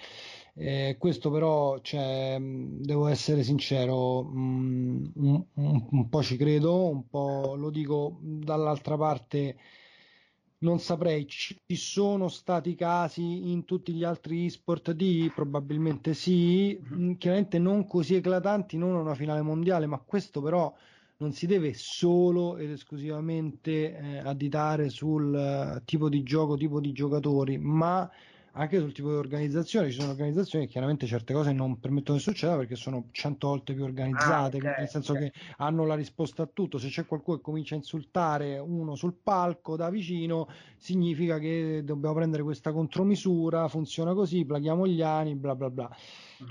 Eh, 0.59 0.97
questo 0.99 1.31
però, 1.31 1.79
cioè, 1.81 2.39
devo 2.41 3.09
essere 3.09 3.43
sincero, 3.43 4.23
mh, 4.25 5.13
un, 5.17 5.45
un, 5.55 5.87
un 5.91 6.09
po' 6.09 6.23
ci 6.23 6.37
credo, 6.37 6.89
un 6.89 7.07
po' 7.09 7.55
lo 7.57 7.71
dico 7.71 8.19
dall'altra 8.23 8.97
parte 8.97 9.57
non 10.59 10.79
saprei, 10.81 11.27
ci 11.29 11.59
sono 11.77 12.29
stati 12.29 12.75
casi 12.75 13.51
in 13.51 13.65
tutti 13.65 13.93
gli 13.93 14.05
altri 14.05 14.47
e-sport 14.47 14.93
di 14.93 15.31
probabilmente 15.35 16.15
sì, 16.15 16.79
mm-hmm. 16.83 17.13
chiaramente 17.15 17.59
non 17.59 17.87
così 17.87 18.15
eclatanti, 18.15 18.79
non 18.79 18.95
una 18.95 19.15
finale 19.15 19.43
mondiale, 19.43 19.87
ma 19.87 19.99
questo 19.99 20.41
però 20.41 20.73
non 21.19 21.33
si 21.33 21.47
deve 21.47 21.75
solo 21.75 22.57
ed 22.57 22.71
esclusivamente 22.71 23.97
eh, 23.97 24.19
additare 24.19 24.89
sul 24.89 25.33
uh, 25.79 25.83
tipo 25.85 26.09
di 26.09 26.23
gioco, 26.23 26.57
tipo 26.57 26.81
di 26.81 26.93
giocatori, 26.93 27.59
ma 27.59 28.11
anche 28.57 28.79
sul 28.79 28.93
tipo 28.93 29.11
di 29.11 29.17
organizzazione. 29.17 29.91
Ci 29.91 29.99
sono 29.99 30.11
organizzazioni 30.11 30.67
che 30.67 30.73
chiaramente 30.73 31.07
certe 31.07 31.33
cose 31.33 31.53
non 31.53 31.79
permettono 31.79 32.17
di 32.17 32.23
succedere 32.23 32.61
perché 32.61 32.75
sono 32.75 33.07
cento 33.13 33.49
volte 33.49 33.75
più 33.75 33.85
organizzate, 33.85 34.57
ah, 34.57 34.61
okay, 34.61 34.75
nel 34.79 34.89
senso 34.89 35.13
okay. 35.13 35.31
che 35.31 35.39
hanno 35.59 35.85
la 35.85 35.95
risposta 35.95 36.43
a 36.43 36.49
tutto. 36.53 36.79
Se 36.79 36.89
c'è 36.89 37.07
qualcuno 37.07 37.37
che 37.37 37.43
comincia 37.43 37.75
a 37.75 37.79
insultare 37.79 38.59
uno 38.59 38.95
sul 38.95 39.15
palco 39.23 39.77
da 39.77 39.91
vicino, 39.91 40.49
significa 40.77 41.39
che 41.39 41.83
dobbiamo 41.85 42.15
prendere 42.15 42.43
questa 42.43 42.73
contromisura, 42.73 43.69
funziona 43.69 44.15
così, 44.15 44.45
plaghiamo 44.45 44.87
gli 44.87 45.03
anni, 45.03 45.35
bla 45.35 45.55
bla 45.55 45.71
bla. 45.71 45.97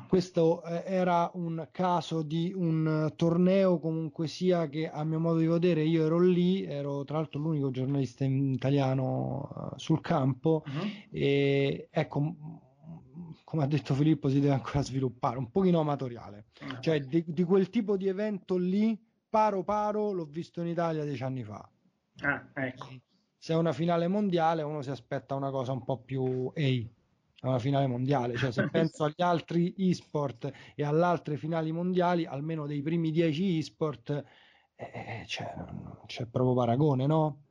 Questo 0.07 0.63
eh, 0.63 0.83
era 0.85 1.29
un 1.35 1.67
caso 1.71 2.23
di 2.23 2.51
un 2.55 3.13
torneo 3.15 3.79
comunque 3.79 4.27
sia 4.27 4.67
che 4.67 4.89
a 4.89 5.03
mio 5.03 5.19
modo 5.19 5.37
di 5.37 5.47
vedere 5.47 5.83
io 5.83 6.05
ero 6.05 6.19
lì, 6.19 6.63
ero 6.63 7.03
tra 7.03 7.17
l'altro 7.17 7.39
l'unico 7.39 7.69
giornalista 7.71 8.25
italiano 8.25 9.71
uh, 9.73 9.77
sul 9.77 10.01
campo 10.01 10.63
uh-huh. 10.65 10.89
e 11.11 11.87
ecco 11.91 12.35
come 13.43 13.63
ha 13.63 13.67
detto 13.67 13.93
Filippo 13.93 14.27
si 14.27 14.39
deve 14.39 14.53
ancora 14.53 14.81
sviluppare 14.81 15.37
un 15.37 15.51
pochino 15.51 15.79
amatoriale 15.79 16.47
uh-huh. 16.61 16.79
cioè 16.79 16.99
di, 17.01 17.23
di, 17.27 17.43
quel 17.43 17.69
tipo 17.69 17.95
di 17.95 18.07
evento 18.07 18.57
lì 18.57 18.99
paro 19.29 19.63
paro 19.63 20.11
l'ho 20.11 20.25
visto 20.25 20.61
in 20.61 20.67
Italia 20.67 21.03
dieci 21.03 21.23
anni 21.23 21.43
fa 21.43 21.69
ah, 22.21 22.45
ecco. 22.53 22.87
se 23.37 23.53
è 23.53 23.55
una 23.55 23.73
finale 23.73 24.07
mondiale 24.07 24.63
uno 24.63 24.81
si 24.81 24.89
aspetta 24.89 25.35
una 25.35 25.51
cosa 25.51 25.71
un 25.71 25.83
po' 25.83 25.99
più 25.99 26.51
ehi 26.53 26.94
a 27.41 27.49
una 27.49 27.59
finale 27.59 27.87
mondiale. 27.87 28.37
Cioè, 28.37 28.51
se 28.51 28.67
penso 28.69 29.03
agli 29.03 29.21
altri 29.21 29.73
e-sport 29.77 30.51
e 30.75 30.83
alle 30.83 31.05
altre 31.05 31.37
finali 31.37 31.71
mondiali, 31.71 32.25
almeno 32.25 32.65
dei 32.65 32.81
primi 32.81 33.11
dieci 33.11 33.57
e-sport, 33.57 34.23
eh, 34.75 34.91
eh 34.93 35.23
cioè, 35.27 35.53
non 35.55 36.01
c'è 36.05 36.25
proprio 36.25 36.53
paragone, 36.55 37.05
no? 37.05 37.43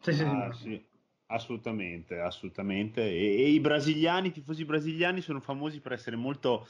Sì, 0.00 0.12
sì, 0.12 0.22
ah, 0.22 0.52
sì. 0.52 0.94
Assolutamente, 1.28 2.20
assolutamente. 2.20 3.02
E, 3.02 3.42
e, 3.42 3.48
i 3.50 3.58
brasiliani, 3.58 4.28
i 4.28 4.32
tifosi 4.32 4.64
brasiliani, 4.64 5.20
sono 5.20 5.40
famosi 5.40 5.80
per 5.80 5.92
essere 5.92 6.14
molto 6.14 6.68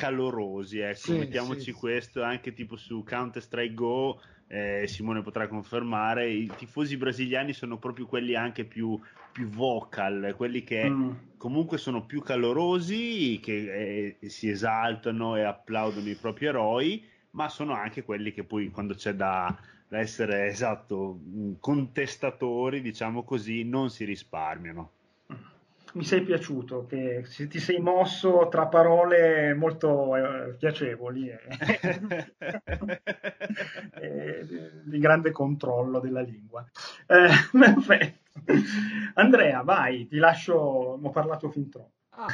calorosi, 0.00 0.78
ecco, 0.78 0.98
sì, 0.98 1.18
mettiamoci 1.18 1.60
sì, 1.60 1.72
questo 1.72 2.22
anche 2.22 2.54
tipo 2.54 2.76
su 2.76 3.04
Counter 3.04 3.42
Strike 3.42 3.74
Go 3.74 4.18
eh, 4.52 4.86
Simone 4.88 5.22
potrà 5.22 5.46
confermare, 5.46 6.28
i 6.28 6.50
tifosi 6.56 6.96
brasiliani 6.96 7.52
sono 7.52 7.78
proprio 7.78 8.06
quelli 8.06 8.34
anche 8.34 8.64
più, 8.64 8.98
più 9.30 9.46
vocal, 9.46 10.34
quelli 10.36 10.64
che 10.64 10.88
mm. 10.88 11.10
comunque 11.36 11.78
sono 11.78 12.04
più 12.04 12.20
calorosi, 12.20 13.38
che 13.40 14.16
eh, 14.20 14.28
si 14.28 14.48
esaltano 14.48 15.36
e 15.36 15.44
applaudono 15.44 16.08
i 16.08 16.16
propri 16.16 16.46
eroi, 16.46 17.04
ma 17.32 17.48
sono 17.48 17.74
anche 17.74 18.02
quelli 18.02 18.32
che 18.32 18.42
poi 18.42 18.70
quando 18.70 18.94
c'è 18.94 19.12
da, 19.14 19.56
da 19.86 19.98
essere 20.00 20.46
esatto 20.46 21.20
contestatori, 21.60 22.80
diciamo 22.80 23.22
così, 23.22 23.62
non 23.62 23.88
si 23.88 24.04
risparmiano 24.04 24.90
mi 25.94 26.04
sei 26.04 26.22
piaciuto, 26.22 26.86
che 26.86 27.24
ti 27.48 27.58
sei 27.58 27.80
mosso 27.80 28.48
tra 28.48 28.66
parole 28.66 29.54
molto 29.54 30.16
eh, 30.16 30.54
piacevoli 30.56 31.28
e, 31.28 31.38
e, 34.00 34.46
di 34.84 34.98
grande 34.98 35.30
controllo 35.30 36.00
della 36.00 36.20
lingua. 36.20 36.64
Eh, 37.06 37.28
perfetto. 37.58 38.18
Andrea, 39.14 39.62
vai, 39.62 40.06
ti 40.06 40.16
lascio, 40.16 40.54
ho 40.54 41.10
parlato 41.10 41.50
fin 41.50 41.68
troppo. 41.68 41.92
Ah. 42.10 42.28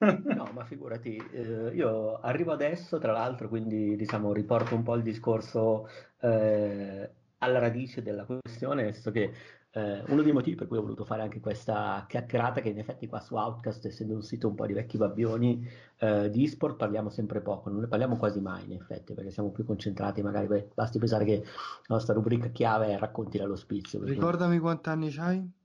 No, 0.00 0.48
ma 0.54 0.64
figurati, 0.64 1.16
eh, 1.32 1.72
io 1.74 2.18
arrivo 2.20 2.52
adesso, 2.52 2.98
tra 2.98 3.12
l'altro, 3.12 3.48
quindi 3.48 3.96
diciamo 3.96 4.32
riporto 4.32 4.74
un 4.74 4.82
po' 4.82 4.94
il 4.94 5.02
discorso 5.02 5.88
eh, 6.20 7.10
alla 7.38 7.58
radice 7.58 8.02
della 8.02 8.24
questione, 8.24 8.82
nel 8.82 8.94
senso 8.94 9.10
che 9.10 9.32
eh, 9.72 10.02
uno 10.08 10.22
dei 10.22 10.32
motivi 10.32 10.56
per 10.56 10.66
cui 10.66 10.78
ho 10.78 10.82
voluto 10.82 11.04
fare 11.04 11.22
anche 11.22 11.40
questa 11.40 12.04
chiacchierata, 12.08 12.60
che 12.60 12.70
in 12.70 12.78
effetti 12.78 13.06
qua 13.06 13.20
su 13.20 13.36
Outcast, 13.36 13.86
essendo 13.86 14.14
un 14.14 14.22
sito 14.22 14.48
un 14.48 14.54
po' 14.54 14.66
di 14.66 14.72
vecchi 14.72 14.96
babbioni, 14.96 15.66
eh, 15.98 16.28
di 16.30 16.44
esport 16.44 16.76
parliamo 16.76 17.08
sempre 17.08 17.40
poco, 17.40 17.70
non 17.70 17.80
ne 17.80 17.86
parliamo 17.86 18.16
quasi 18.16 18.40
mai 18.40 18.64
in 18.64 18.72
effetti, 18.72 19.14
perché 19.14 19.30
siamo 19.30 19.50
più 19.50 19.64
concentrati, 19.64 20.22
magari 20.22 20.46
beh, 20.46 20.70
basti 20.74 20.98
pensare 20.98 21.24
che 21.24 21.42
la 21.44 21.94
nostra 21.94 22.14
rubrica 22.14 22.48
chiave 22.48 22.88
è 22.88 22.98
racconti 22.98 23.38
dall'ospizio. 23.38 24.00
Perché... 24.00 24.14
Ricordami 24.14 24.58
quanti 24.58 24.88
anni 24.88 25.14
hai? 25.18 25.58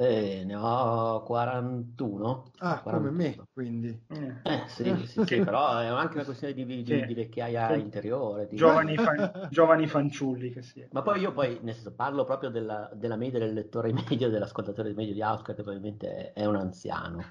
Eh, 0.00 0.44
ne 0.46 0.54
ho 0.54 1.22
41. 1.24 2.52
Ah, 2.60 2.80
41. 2.80 2.96
come 2.96 3.10
me, 3.10 3.38
quindi. 3.52 4.02
Eh, 4.08 4.62
sì, 4.66 4.96
sì, 5.04 5.20
sì, 5.26 5.40
però 5.40 5.76
è 5.76 5.88
anche 5.88 6.14
una 6.14 6.24
questione 6.24 6.54
di, 6.54 6.64
di, 6.64 6.82
sì. 6.86 7.04
di 7.04 7.12
vecchiaia 7.12 7.74
sì. 7.74 7.80
interiore. 7.80 8.48
Di... 8.48 8.56
Giovani, 8.56 8.96
fan, 8.96 9.48
giovani, 9.50 9.86
fanciulli 9.86 10.52
che 10.52 10.62
si 10.62 10.82
Ma 10.92 11.02
poi 11.02 11.20
io 11.20 11.32
poi, 11.32 11.58
nel 11.60 11.74
senso, 11.74 11.92
parlo 11.92 12.24
proprio 12.24 12.48
della, 12.48 12.90
della 12.94 13.16
media 13.16 13.40
del 13.40 13.52
lettore 13.52 13.92
medio, 14.08 14.30
dell'ascoltatore 14.30 14.94
medio 14.94 15.12
di 15.12 15.20
Outcast, 15.20 15.56
che 15.56 15.62
probabilmente 15.62 16.32
è 16.32 16.46
un 16.46 16.56
anziano. 16.56 17.22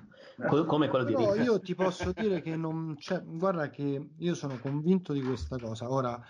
Co- 0.48 0.66
come 0.66 0.90
quello 0.90 1.06
di 1.06 1.14
No, 1.14 1.34
io 1.34 1.60
ti 1.60 1.74
posso 1.74 2.12
dire 2.14 2.40
che 2.44 2.56
non 2.56 2.96
c'è... 3.00 3.24
Guarda 3.26 3.72
che 3.72 4.10
io 4.16 4.36
sono 4.36 4.60
convinto 4.60 5.12
di 5.12 5.24
questa 5.24 5.58
cosa. 5.58 5.92
Ora, 5.92 6.24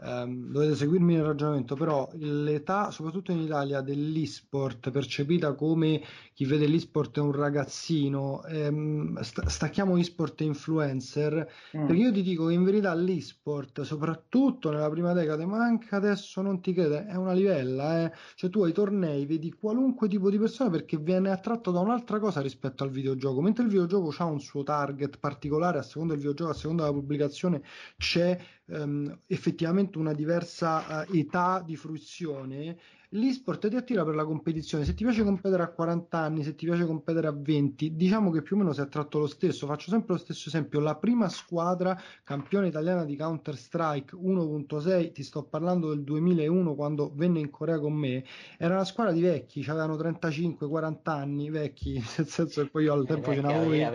Um, 0.00 0.50
dovete 0.50 0.74
seguirmi 0.74 1.14
nel 1.14 1.24
ragionamento, 1.24 1.76
però 1.76 2.08
l'età, 2.14 2.90
soprattutto 2.90 3.32
in 3.32 3.38
Italia, 3.38 3.80
dell'e-sport 3.80 4.90
percepita 4.90 5.54
come 5.54 6.02
chi 6.34 6.44
vede 6.44 6.66
l'e-sport 6.66 7.18
è 7.18 7.20
un 7.20 7.32
ragazzino, 7.32 8.42
ehm, 8.44 9.20
st- 9.20 9.46
stacchiamo 9.46 9.96
e-sport 9.96 10.40
e 10.40 10.44
influencer, 10.44 11.48
mm. 11.76 11.86
perché 11.86 12.02
io 12.02 12.12
ti 12.12 12.22
dico 12.22 12.46
che 12.46 12.54
in 12.54 12.64
verità 12.64 12.92
l'e-sport, 12.92 13.82
soprattutto 13.82 14.70
nella 14.70 14.90
prima 14.90 15.12
decade, 15.12 15.46
ma 15.46 15.64
anche 15.64 15.94
adesso 15.94 16.42
non 16.42 16.60
ti 16.60 16.72
crede, 16.72 17.06
è 17.06 17.14
una 17.14 17.32
livella, 17.32 18.02
eh? 18.02 18.12
cioè 18.34 18.50
tu 18.50 18.62
ai 18.64 18.72
tornei 18.72 19.24
vedi 19.26 19.52
qualunque 19.52 20.08
tipo 20.08 20.28
di 20.28 20.38
persona 20.38 20.70
perché 20.70 20.98
viene 20.98 21.30
attratto 21.30 21.70
da 21.70 21.78
un'altra 21.78 22.18
cosa 22.18 22.40
rispetto 22.40 22.82
al 22.82 22.90
videogioco, 22.90 23.40
mentre 23.40 23.62
il 23.62 23.70
videogioco 23.70 24.12
ha 24.18 24.24
un 24.24 24.40
suo 24.40 24.64
target 24.64 25.18
particolare, 25.18 25.78
a 25.78 25.82
seconda 25.82 26.14
del 26.14 26.22
videogioco, 26.22 26.50
a 26.50 26.54
seconda 26.54 26.82
della 26.82 26.94
pubblicazione 26.94 27.62
c'è 27.96 28.36
ehm, 28.66 29.20
effettivamente 29.26 29.98
una 29.98 30.12
diversa 30.12 31.04
uh, 31.06 31.16
età 31.16 31.62
di 31.64 31.76
fruizione 31.76 32.78
l'esport 33.14 33.68
ti 33.68 33.76
attira 33.76 34.04
per 34.04 34.14
la 34.14 34.24
competizione. 34.24 34.84
Se 34.84 34.94
ti 34.94 35.04
piace 35.04 35.22
competere 35.22 35.62
a 35.62 35.68
40 35.72 36.18
anni, 36.18 36.42
se 36.42 36.54
ti 36.54 36.66
piace 36.66 36.84
competere 36.84 37.26
a 37.26 37.32
20, 37.32 37.94
diciamo 37.96 38.30
che 38.30 38.42
più 38.42 38.56
o 38.56 38.58
meno 38.58 38.72
si 38.72 38.80
è 38.80 38.82
attratto 38.82 39.18
lo 39.18 39.26
stesso. 39.26 39.66
Faccio 39.66 39.90
sempre 39.90 40.14
lo 40.14 40.18
stesso 40.20 40.48
esempio: 40.48 40.80
la 40.80 40.96
prima 40.96 41.28
squadra 41.28 41.98
campione 42.22 42.68
italiana 42.68 43.04
di 43.04 43.16
Counter 43.16 43.56
Strike 43.56 44.14
1.6, 44.16 45.12
ti 45.12 45.22
sto 45.22 45.44
parlando 45.44 45.88
del 45.90 46.02
2001 46.04 46.74
quando 46.74 47.12
venne 47.14 47.40
in 47.40 47.50
Corea 47.50 47.78
con 47.78 47.92
me, 47.94 48.24
era 48.58 48.74
una 48.74 48.84
squadra 48.84 49.12
di 49.12 49.20
vecchi, 49.20 49.64
avevano 49.68 49.96
35-40 49.96 51.10
anni, 51.10 51.50
vecchi, 51.50 51.94
nel 52.16 52.26
senso 52.26 52.62
che 52.62 52.68
poi 52.70 52.84
io 52.84 52.92
al 52.92 53.06
tempo 53.06 53.32
ce 53.32 53.40
n'avevo. 53.40 53.92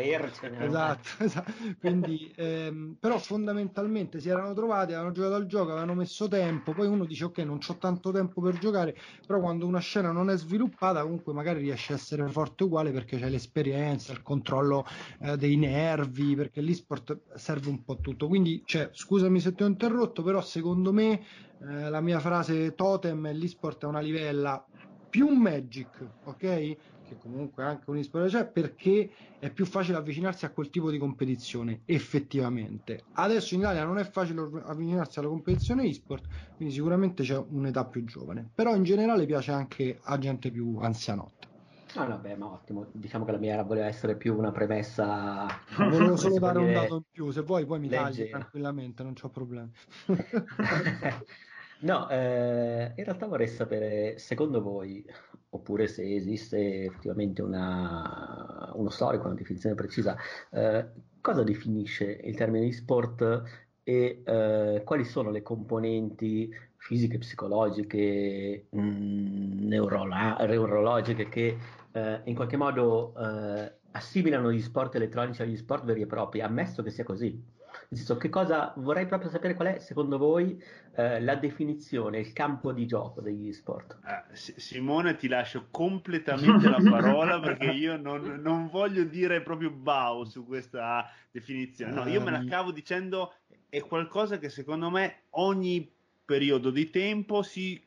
Esatto, 0.62 1.10
esatto. 1.24 1.52
Quindi, 1.80 2.32
ehm, 2.36 2.98
però 3.00 3.18
fondamentalmente 3.18 4.20
si 4.20 4.28
erano 4.30 4.54
trovati, 4.54 4.92
avevano 4.92 5.14
giocato 5.14 5.36
al 5.36 5.46
gioco, 5.46 5.72
avevano 5.72 5.94
messo 5.94 6.28
tempo, 6.28 6.74
poi 6.74 6.88
uno 6.88 7.06
dice 7.06 7.26
ok, 7.26 7.38
non 7.40 7.60
ho 7.66 7.78
tanto 7.78 8.12
tempo 8.12 8.42
per 8.42 8.58
giocare, 8.58 8.96
però 9.26 9.40
quando 9.40 9.66
una 9.66 9.80
scena 9.80 10.12
non 10.12 10.30
è 10.30 10.38
sviluppata 10.38 11.02
comunque 11.02 11.34
magari 11.34 11.60
riesce 11.60 11.94
a 11.94 11.96
essere 11.96 12.28
forte 12.30 12.64
uguale 12.64 12.92
perché 12.92 13.18
c'è 13.18 13.30
l'esperienza, 13.30 14.12
il 14.12 14.22
controllo 14.22 14.86
eh, 15.22 15.38
dei 15.38 15.56
nervi, 15.56 16.36
perché 16.36 16.62
l'esport 16.62 17.36
serve 17.36 17.70
un 17.70 17.84
po' 17.84 18.00
tutto. 18.00 18.28
Quindi, 18.28 18.64
cioè, 18.66 18.90
scusami 18.92 19.40
se 19.40 19.54
ti 19.54 19.64
ho 19.64 19.68
interrotto, 19.68 20.24
però 20.24 20.42
secondo 20.42 20.92
me 20.92 21.22
eh, 21.62 21.90
la 21.90 22.02
mia 22.02 22.20
frase 22.20 22.74
totem 22.76 23.28
è 23.28 23.34
l'esport 23.34 23.84
è 23.84 23.88
una 23.88 24.00
livella 24.00 24.64
più 25.10 25.28
magic, 25.30 26.08
ok? 26.24 26.78
Che 27.10 27.18
comunque 27.18 27.64
anche 27.64 27.90
un 27.90 27.98
e-sport 27.98 28.30
c'è, 28.30 28.46
perché 28.48 29.10
è 29.40 29.52
più 29.52 29.66
facile 29.66 29.98
avvicinarsi 29.98 30.46
a 30.46 30.52
quel 30.52 30.70
tipo 30.70 30.92
di 30.92 31.00
competizione, 31.00 31.82
effettivamente. 31.86 33.08
Adesso 33.14 33.56
in 33.56 33.62
Italia 33.62 33.84
non 33.84 33.98
è 33.98 34.04
facile 34.04 34.42
avvicinarsi 34.64 35.18
alla 35.18 35.30
competizione 35.30 35.86
e-sport, 35.86 36.28
quindi 36.56 36.74
sicuramente 36.74 37.24
c'è 37.24 37.38
un'età 37.38 37.86
più 37.86 38.04
giovane, 38.04 38.48
però 38.54 38.76
in 38.76 38.84
generale 38.84 39.26
piace 39.26 39.52
anche 39.52 40.00
a 40.04 40.18
gente 40.20 40.52
più 40.52 40.78
anzianotta. 40.78 41.48
Ah, 41.96 42.06
no, 42.06 42.20
beh, 42.20 42.36
ma 42.36 42.46
ottimo. 42.46 42.86
Diciamo 42.94 43.26
che 43.26 43.32
la 43.32 43.40
mia 43.40 43.64
voleva 43.64 43.88
essere 43.88 44.16
più 44.16 44.38
una 44.38 44.52
premessa. 44.52 45.48
Volevo 45.76 46.16
solo 46.18 46.38
dare 46.38 46.60
un 46.60 46.72
dato 46.72 46.96
in 46.98 47.04
più, 47.12 47.32
se 47.32 47.42
vuoi 47.42 47.66
poi 47.66 47.80
mi 47.80 47.90
tagli 47.90 48.30
tranquillamente, 48.30 49.02
non 49.02 49.14
c'ho 49.14 49.30
problemi. 49.30 49.72
no, 51.82 52.08
eh, 52.10 52.94
in 52.96 53.04
realtà 53.04 53.26
vorrei 53.26 53.48
sapere, 53.48 54.20
secondo 54.20 54.62
voi, 54.62 55.04
oppure 55.52 55.88
se 55.88 56.16
esiste 56.16 56.86
effettivamente 56.86 57.42
una, 57.42 58.72
uno 58.76 58.90
storico, 58.90 59.26
una 59.26 59.36
definizione 59.36 59.76
precisa, 59.76 60.16
eh, 60.52 60.88
cosa 61.22 61.44
definisce 61.44 62.20
il 62.24 62.36
termine 62.36 62.66
di 62.66 62.72
sport 62.72 63.44
e 63.84 64.22
eh, 64.24 64.82
quali 64.86 65.04
sono 65.04 65.32
le 65.32 65.42
componenti 65.42 66.54
fisiche, 66.78 67.18
psicologiche, 67.18 68.68
mh, 68.70 68.80
mm, 68.82 69.68
neurolo- 69.68 70.46
neurologiche 70.46 71.28
che 71.28 71.58
eh, 71.92 72.22
in 72.26 72.36
qualche 72.36 72.58
modo 72.58 73.14
eh, 73.18 73.74
assimilano 73.92 74.52
gli 74.52 74.62
sport 74.62 74.96
elettronici 74.96 75.42
agli 75.42 75.58
sport 75.58 75.84
veri 75.86 76.02
e 76.02 76.06
propri, 76.06 76.42
ammesso 76.42 76.84
che 76.84 76.92
sia 76.92 77.04
così. 77.04 77.58
Nel 77.92 77.98
senso, 77.98 78.18
che 78.18 78.30
cosa 78.30 78.72
vorrei 78.78 79.08
proprio 79.08 79.32
sapere 79.32 79.56
qual 79.56 79.70
è, 79.70 79.80
secondo 79.80 80.20
voi, 80.20 80.62
eh, 80.94 81.20
la 81.22 81.34
definizione, 81.34 82.20
il 82.20 82.34
campo 82.34 82.72
di 82.72 82.86
gioco 82.86 83.20
degli 83.20 83.52
sport? 83.52 83.98
Eh, 84.06 84.36
Simone, 84.36 85.16
ti 85.16 85.28
lascio 85.28 85.70
completamente 85.72 86.70
la 86.70 86.78
parola 86.88 87.40
perché 87.42 87.72
io 87.72 87.98
non, 87.98 88.42
non, 88.44 88.70
voglio 88.70 89.06
dire 89.06 89.42
proprio 89.42 89.72
bow 89.72 90.24
su 90.26 90.46
questa 90.46 91.10
definizione. 91.32 91.92
No, 91.92 92.08
io 92.08 92.22
me 92.22 92.30
la 92.30 92.42
ehm. 92.42 92.48
cavo 92.48 92.72
dicendo 92.72 93.34
è 93.70 93.82
qualcosa 93.82 94.38
che 94.38 94.50
secondo 94.50 94.92
me 94.92 95.24
ogni 95.32 95.92
periodo 96.24 96.70
di 96.70 96.92
tempo 96.92 97.42
si 97.42 97.82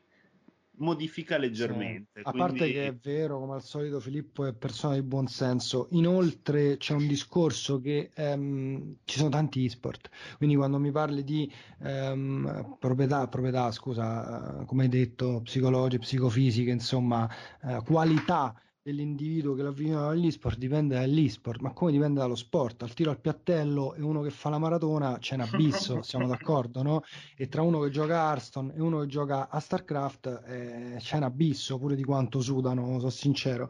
modifica 0.77 1.37
leggermente. 1.37 2.21
Sì. 2.21 2.27
A 2.27 2.31
quindi... 2.31 2.39
parte 2.39 2.71
che 2.71 2.87
è 2.87 2.95
vero, 2.95 3.39
come 3.39 3.53
al 3.53 3.63
solito 3.63 3.99
Filippo 3.99 4.45
è 4.45 4.53
persona 4.53 4.95
di 4.95 5.01
buon 5.01 5.27
senso, 5.27 5.87
inoltre 5.91 6.77
c'è 6.77 6.93
un 6.93 7.07
discorso 7.07 7.79
che 7.79 8.11
um, 8.15 8.95
ci 9.05 9.17
sono 9.17 9.29
tanti 9.29 9.65
e-sport, 9.65 10.09
quindi 10.37 10.55
quando 10.55 10.79
mi 10.79 10.91
parli 10.91 11.23
di 11.23 11.51
um, 11.79 12.77
proprietà, 12.79 13.27
proprietà, 13.27 13.71
scusa, 13.71 14.59
uh, 14.61 14.65
come 14.65 14.83
hai 14.83 14.89
detto, 14.89 15.41
psicologiche, 15.43 15.99
psicofisiche, 15.99 16.71
insomma, 16.71 17.29
uh, 17.61 17.83
qualità 17.83 18.55
dell'individuo 18.85 19.53
che 19.55 19.61
lo 19.61 19.69
avvicina 19.69 20.07
all'esport 20.09 20.57
dipende 20.57 20.95
dall'esport, 20.95 21.61
ma 21.61 21.71
come 21.71 21.93
dipende 21.93 22.19
dallo 22.19 22.35
sport? 22.35 22.83
Al 22.83 22.93
tiro 22.93 23.11
al 23.11 23.19
piattello 23.19 23.93
e 23.93 24.01
uno 24.01 24.21
che 24.21 24.29
fa 24.29 24.49
la 24.49 24.57
maratona 24.57 25.17
c'è 25.19 25.35
un 25.35 25.41
abisso, 25.41 26.01
siamo 26.03 26.27
d'accordo, 26.27 26.81
no? 26.81 27.01
E 27.37 27.47
tra 27.47 27.61
uno 27.61 27.79
che 27.79 27.89
gioca 27.89 28.23
a 28.23 28.31
Hearthstone 28.31 28.73
e 28.75 28.81
uno 28.81 28.99
che 28.99 29.07
gioca 29.07 29.47
a 29.47 29.59
StarCraft 29.61 30.43
eh, 30.45 30.95
c'è 30.97 31.15
un 31.15 31.23
abisso 31.23 31.79
pure 31.79 31.95
di 31.95 32.03
quanto 32.03 32.41
sudano, 32.41 32.99
sono 32.99 33.09
sincero. 33.09 33.69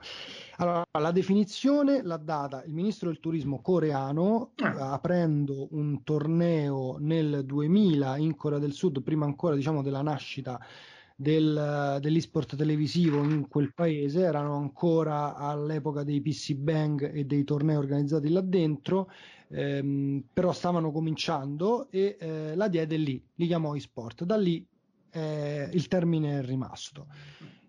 Allora, 0.57 0.83
la 0.99 1.11
definizione 1.11 2.01
l'ha 2.01 2.17
data 2.17 2.63
il 2.63 2.73
ministro 2.73 3.09
del 3.09 3.19
turismo 3.19 3.61
coreano 3.61 4.53
ah. 4.63 4.93
aprendo 4.93 5.67
un 5.75 6.01
torneo 6.03 6.97
nel 6.99 7.45
2000 7.45 8.17
in 8.17 8.35
Corea 8.35 8.57
del 8.57 8.73
Sud, 8.73 9.03
prima 9.03 9.25
ancora 9.25 9.53
diciamo 9.53 9.83
della 9.83 10.01
nascita 10.01 10.59
del, 11.15 11.97
dell'esport 12.01 12.55
televisivo 12.55 13.23
in 13.23 13.47
quel 13.47 13.73
paese, 13.73 14.21
erano 14.21 14.55
ancora 14.55 15.35
all'epoca 15.35 16.03
dei 16.03 16.21
PC 16.21 16.53
Bang 16.55 17.13
e 17.13 17.25
dei 17.25 17.43
tornei 17.43 17.75
organizzati 17.75 18.29
là 18.29 18.41
dentro, 18.41 19.11
ehm, 19.49 20.23
però 20.33 20.51
stavano 20.51 20.91
cominciando 20.91 21.87
e 21.89 22.17
eh, 22.19 22.55
la 22.55 22.67
diede 22.67 22.97
lì, 22.97 23.23
li 23.35 23.47
chiamò 23.47 23.75
esport, 23.75 24.23
da 24.23 24.37
lì 24.37 24.65
eh, 25.11 25.69
il 25.71 25.87
termine 25.87 26.39
è 26.39 26.43
rimasto. 26.43 27.07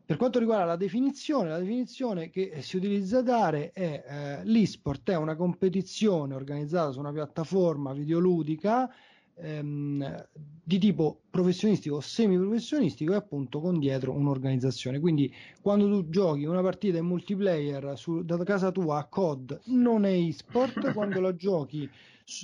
Per 0.06 0.18
quanto 0.18 0.38
riguarda 0.38 0.66
la 0.66 0.76
definizione, 0.76 1.48
la 1.48 1.58
definizione 1.58 2.28
che 2.28 2.60
si 2.60 2.76
utilizza 2.76 3.18
a 3.18 3.22
dare 3.22 3.72
è 3.72 4.04
eh, 4.06 4.44
l'esport 4.44 5.10
è 5.10 5.16
una 5.16 5.34
competizione 5.34 6.34
organizzata 6.34 6.92
su 6.92 6.98
una 6.98 7.12
piattaforma 7.12 7.94
videoludica 7.94 8.92
ehm, 9.36 10.28
di 10.66 10.78
tipo 10.78 11.20
professionistico 11.30 11.96
o 11.96 12.00
semi-professionistico 12.00 13.12
e 13.12 13.16
appunto 13.16 13.60
con 13.60 13.78
dietro 13.78 14.12
un'organizzazione. 14.12 15.00
Quindi 15.00 15.32
quando 15.60 15.88
tu 15.88 16.08
giochi 16.08 16.44
una 16.44 16.62
partita 16.62 16.98
in 16.98 17.06
multiplayer 17.06 17.92
su, 17.96 18.22
da 18.22 18.42
casa 18.44 18.70
tua 18.70 18.98
a 18.98 19.04
COD 19.04 19.60
non 19.66 20.04
è 20.04 20.12
e-sport, 20.12 20.92
quando 20.94 21.20
la 21.20 21.34
giochi 21.34 21.88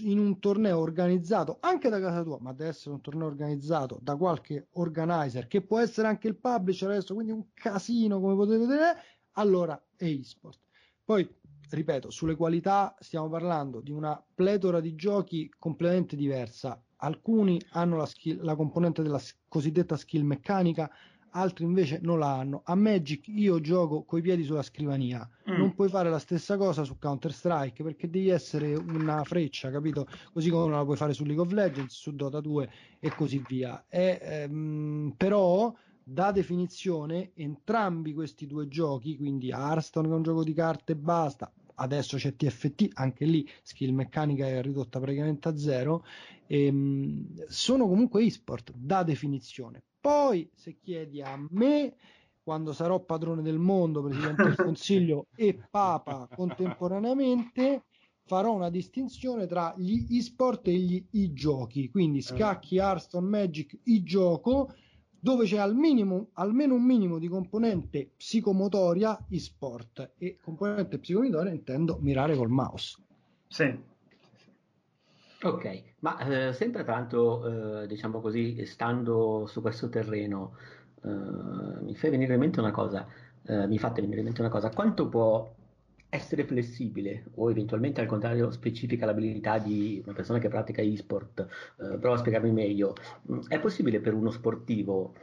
in 0.02 0.18
un 0.18 0.38
torneo 0.38 0.78
organizzato 0.78 1.56
anche 1.60 1.88
da 1.88 1.98
casa 2.00 2.22
tua, 2.22 2.38
ma 2.40 2.52
deve 2.52 2.70
essere 2.70 2.94
un 2.94 3.00
torneo 3.00 3.26
organizzato 3.26 3.98
da 4.02 4.16
qualche 4.16 4.68
organizer 4.72 5.46
che 5.46 5.62
può 5.62 5.78
essere 5.78 6.08
anche 6.08 6.28
il 6.28 6.36
publisher 6.36 6.90
adesso, 6.90 7.14
quindi 7.14 7.32
un 7.32 7.46
casino 7.54 8.20
come 8.20 8.34
potete 8.34 8.58
vedere, 8.58 8.96
allora 9.32 9.80
è 9.96 10.04
e-sport. 10.04 10.58
Poi 11.02 11.26
ripeto, 11.70 12.10
sulle 12.10 12.36
qualità 12.36 12.94
stiamo 12.98 13.28
parlando 13.28 13.80
di 13.80 13.90
una 13.90 14.20
pletora 14.34 14.80
di 14.80 14.94
giochi 14.94 15.52
completamente 15.58 16.16
diversa. 16.16 16.80
Alcuni 17.02 17.60
hanno 17.70 17.96
la, 17.96 18.06
skill, 18.06 18.42
la 18.42 18.56
componente 18.56 19.02
della 19.02 19.20
cosiddetta 19.48 19.96
skill 19.96 20.22
meccanica, 20.22 20.90
altri 21.30 21.64
invece 21.64 22.00
non 22.02 22.18
la 22.18 22.38
hanno. 22.38 22.62
A 22.64 22.74
Magic 22.74 23.28
io 23.28 23.60
gioco 23.60 24.02
coi 24.02 24.20
piedi 24.20 24.44
sulla 24.44 24.62
scrivania, 24.62 25.28
mm. 25.50 25.56
non 25.56 25.74
puoi 25.74 25.88
fare 25.88 26.10
la 26.10 26.18
stessa 26.18 26.56
cosa 26.56 26.84
su 26.84 26.98
Counter 26.98 27.32
Strike 27.32 27.82
perché 27.82 28.10
devi 28.10 28.28
essere 28.28 28.74
una 28.74 29.22
freccia, 29.24 29.70
capito? 29.70 30.06
Così 30.32 30.50
come 30.50 30.68
non 30.68 30.78
la 30.78 30.84
puoi 30.84 30.96
fare 30.96 31.14
su 31.14 31.24
League 31.24 31.42
of 31.42 31.52
Legends, 31.52 31.94
su 31.94 32.14
Dota 32.14 32.40
2 32.40 32.70
e 32.98 33.14
così 33.14 33.42
via. 33.46 33.84
E, 33.88 34.18
ehm, 34.20 35.14
però 35.16 35.72
da 36.02 36.32
definizione 36.32 37.30
entrambi 37.34 38.12
questi 38.12 38.46
due 38.46 38.66
giochi, 38.66 39.16
quindi 39.16 39.50
Hearthstone 39.50 40.08
che 40.08 40.12
è 40.12 40.16
un 40.16 40.22
gioco 40.22 40.42
di 40.42 40.52
carte 40.52 40.92
e 40.92 40.96
basta, 40.96 41.52
adesso 41.80 42.16
c'è 42.16 42.36
TFT, 42.36 42.90
anche 42.94 43.24
lì 43.24 43.48
skill 43.62 43.92
meccanica 43.94 44.46
è 44.46 44.62
ridotta 44.62 45.00
praticamente 45.00 45.48
a 45.48 45.56
zero, 45.56 46.04
ehm, 46.46 47.44
sono 47.48 47.88
comunque 47.88 48.22
e-sport 48.24 48.72
da 48.74 49.02
definizione. 49.02 49.82
Poi 50.00 50.48
se 50.54 50.78
chiedi 50.80 51.20
a 51.22 51.38
me, 51.50 51.94
quando 52.42 52.72
sarò 52.72 53.00
padrone 53.00 53.42
del 53.42 53.58
mondo, 53.58 54.02
presidente 54.02 54.42
del 54.44 54.56
Consiglio 54.56 55.26
e 55.34 55.58
Papa 55.70 56.28
contemporaneamente, 56.34 57.84
farò 58.22 58.52
una 58.54 58.70
distinzione 58.70 59.46
tra 59.46 59.74
gli 59.76 60.16
e-sport 60.16 60.68
e 60.68 60.74
gli 60.74 61.04
e-giochi, 61.10 61.90
quindi 61.90 62.20
scacchi, 62.22 62.76
Hearthstone, 62.76 63.26
Magic, 63.26 63.78
e-gioco, 63.84 64.72
dove 65.20 65.44
c'è 65.44 65.58
al 65.58 65.74
minimo, 65.74 66.30
almeno 66.34 66.74
un 66.74 66.84
minimo 66.84 67.18
di 67.18 67.28
componente 67.28 68.10
psicomotoria 68.16 69.26
e-sport 69.28 70.12
e 70.16 70.38
componente 70.42 70.98
psicomotoria 70.98 71.52
intendo 71.52 71.98
mirare 72.00 72.34
col 72.34 72.48
mouse. 72.48 72.96
Sì. 73.46 73.88
Ok, 75.42 75.82
ma 76.00 76.18
eh, 76.18 76.52
sempre 76.52 76.84
tanto, 76.84 77.82
eh, 77.82 77.86
diciamo 77.86 78.20
così, 78.20 78.64
stando 78.66 79.46
su 79.46 79.60
questo 79.60 79.88
terreno, 79.88 80.56
eh, 81.02 81.08
mi 81.08 81.94
fa 81.94 82.10
venire 82.10 82.34
in 82.34 82.40
mente 82.40 82.60
una 82.60 82.72
cosa, 82.72 83.06
eh, 83.44 83.66
mi 83.66 83.78
fate 83.78 84.00
venire 84.00 84.18
in 84.20 84.26
mente 84.26 84.42
una 84.42 84.50
cosa, 84.50 84.68
quanto 84.70 85.08
può 85.08 85.50
essere 86.10 86.44
flessibile 86.44 87.26
o 87.36 87.50
eventualmente 87.50 88.00
al 88.00 88.06
contrario 88.06 88.50
specifica 88.50 89.06
l'abilità 89.06 89.58
di 89.58 90.02
una 90.04 90.14
persona 90.14 90.38
che 90.38 90.48
pratica 90.48 90.82
e-sport. 90.82 91.40
Eh, 91.40 91.98
provo 91.98 92.12
a 92.12 92.18
spiegarmi 92.18 92.50
meglio. 92.50 92.94
Mm, 93.30 93.46
è 93.48 93.58
possibile 93.60 94.00
per 94.00 94.14
uno 94.14 94.30
sportivo, 94.30 95.14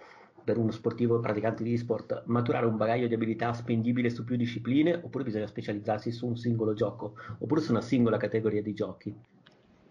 per 0.43 0.57
uno 0.57 0.71
sportivo 0.71 1.19
praticante 1.19 1.63
di 1.63 1.73
e-sport, 1.73 2.23
maturare 2.27 2.65
un 2.65 2.77
bagaglio 2.77 3.07
di 3.07 3.13
abilità 3.13 3.53
spendibile 3.53 4.09
su 4.09 4.23
più 4.23 4.37
discipline 4.37 4.95
oppure 4.95 5.25
bisogna 5.25 5.47
specializzarsi 5.47 6.11
su 6.11 6.25
un 6.25 6.37
singolo 6.37 6.73
gioco 6.73 7.15
oppure 7.39 7.61
su 7.61 7.71
una 7.71 7.81
singola 7.81 8.17
categoria 8.17 8.61
di 8.61 8.73
giochi? 8.73 9.15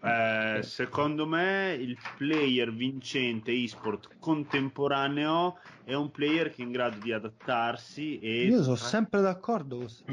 Eh, 0.01 0.59
secondo 0.61 1.25
me 1.25 1.75
il 1.79 1.97
player 2.17 2.71
vincente 2.71 3.51
eSport 3.51 4.17
contemporaneo 4.19 5.59
è 5.83 5.93
un 5.93 6.11
player 6.11 6.51
che 6.51 6.61
è 6.61 6.65
in 6.65 6.71
grado 6.71 6.99
di 6.99 7.11
adattarsi 7.11 8.19
e... 8.19 8.45
Io 8.45 8.61
sono 8.61 8.75
sempre 8.75 9.21
d'accordo. 9.21 9.87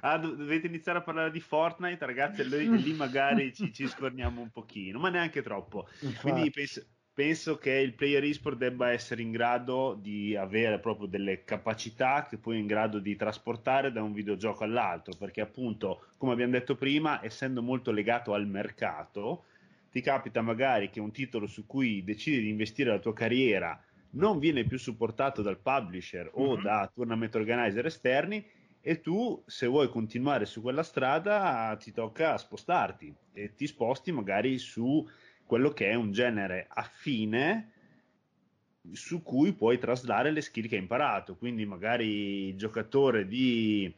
ah, 0.00 0.18
dovete 0.18 0.66
iniziare 0.66 0.98
a 0.98 1.02
parlare 1.02 1.30
di 1.30 1.40
Fortnite, 1.40 2.04
ragazzi, 2.06 2.48
lì, 2.48 2.82
lì 2.82 2.92
magari 2.92 3.52
ci, 3.54 3.72
ci, 3.72 3.88
scorniamo 3.88 4.40
un 4.40 4.50
pochino, 4.50 4.98
ma 4.98 5.08
neanche 5.08 5.42
troppo. 5.42 5.88
Infatti. 6.00 6.30
Quindi 6.30 6.50
penso, 6.50 6.84
penso 7.18 7.58
che 7.58 7.72
il 7.72 7.94
player 7.94 8.22
esport 8.22 8.56
debba 8.56 8.92
essere 8.92 9.22
in 9.22 9.32
grado 9.32 9.98
di 10.00 10.36
avere 10.36 10.78
proprio 10.78 11.08
delle 11.08 11.42
capacità 11.42 12.24
che 12.30 12.38
poi 12.38 12.54
è 12.54 12.60
in 12.60 12.68
grado 12.68 13.00
di 13.00 13.16
trasportare 13.16 13.90
da 13.90 14.04
un 14.04 14.12
videogioco 14.12 14.62
all'altro, 14.62 15.16
perché 15.18 15.40
appunto, 15.40 16.10
come 16.16 16.34
abbiamo 16.34 16.52
detto 16.52 16.76
prima, 16.76 17.20
essendo 17.20 17.60
molto 17.60 17.90
legato 17.90 18.34
al 18.34 18.46
mercato, 18.46 19.46
ti 19.90 20.00
capita 20.00 20.42
magari 20.42 20.90
che 20.90 21.00
un 21.00 21.10
titolo 21.10 21.48
su 21.48 21.66
cui 21.66 22.04
decidi 22.04 22.42
di 22.42 22.50
investire 22.50 22.90
la 22.90 23.00
tua 23.00 23.14
carriera 23.14 23.82
non 24.10 24.38
viene 24.38 24.62
più 24.62 24.78
supportato 24.78 25.42
dal 25.42 25.58
publisher 25.58 26.30
o 26.34 26.52
mm-hmm. 26.52 26.62
da 26.62 26.88
tournament 26.94 27.34
organizer 27.34 27.84
esterni 27.84 28.46
e 28.80 29.00
tu 29.00 29.42
se 29.44 29.66
vuoi 29.66 29.88
continuare 29.88 30.46
su 30.46 30.62
quella 30.62 30.84
strada 30.84 31.76
ti 31.80 31.90
tocca 31.90 32.38
spostarti 32.38 33.12
e 33.32 33.54
ti 33.56 33.66
sposti 33.66 34.12
magari 34.12 34.56
su 34.58 35.04
quello 35.48 35.70
che 35.70 35.88
è 35.88 35.94
un 35.94 36.12
genere 36.12 36.66
affine 36.68 37.72
su 38.92 39.22
cui 39.22 39.54
puoi 39.54 39.78
traslare 39.78 40.30
le 40.30 40.42
skill 40.42 40.68
che 40.68 40.74
hai 40.74 40.82
imparato. 40.82 41.36
Quindi 41.36 41.64
magari 41.64 42.48
il 42.48 42.56
giocatore 42.56 43.26
di 43.26 43.90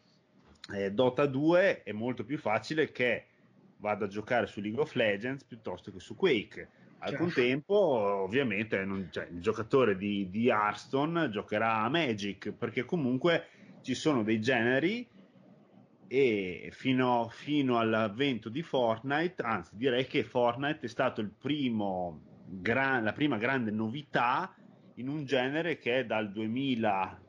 eh, 0.72 0.92
Dota 0.92 1.26
2 1.26 1.82
è 1.82 1.90
molto 1.90 2.24
più 2.24 2.38
facile 2.38 2.92
che 2.92 3.24
vada 3.78 4.04
a 4.04 4.08
giocare 4.08 4.46
su 4.46 4.60
League 4.60 4.80
of 4.80 4.94
Legends 4.94 5.42
piuttosto 5.42 5.90
che 5.90 5.98
su 5.98 6.14
Quake. 6.14 6.68
Al 6.98 7.08
certo. 7.08 7.24
contempo, 7.24 7.74
ovviamente, 7.74 8.84
non, 8.84 9.08
cioè, 9.10 9.26
il 9.32 9.40
giocatore 9.40 9.96
di, 9.96 10.30
di 10.30 10.46
Hearthstone 10.46 11.30
giocherà 11.30 11.78
a 11.78 11.88
Magic 11.88 12.52
perché 12.52 12.84
comunque 12.84 13.46
ci 13.82 13.94
sono 13.94 14.22
dei 14.22 14.40
generi 14.40 15.04
e 16.12 16.70
fino, 16.72 17.28
fino, 17.30 17.78
all'avvento 17.78 18.48
di 18.48 18.62
Fortnite, 18.62 19.42
anzi 19.42 19.76
direi 19.76 20.08
che 20.08 20.24
Fortnite 20.24 20.86
è 20.86 20.88
stato 20.88 21.24
primo, 21.38 22.20
gran, 22.46 23.04
la 23.04 23.12
prima 23.12 23.38
grande 23.38 23.70
novità 23.70 24.52
in 24.94 25.06
un 25.06 25.24
genere 25.24 25.78
che 25.78 26.00
è 26.00 26.04
dal 26.04 26.32
2000, 26.32 27.20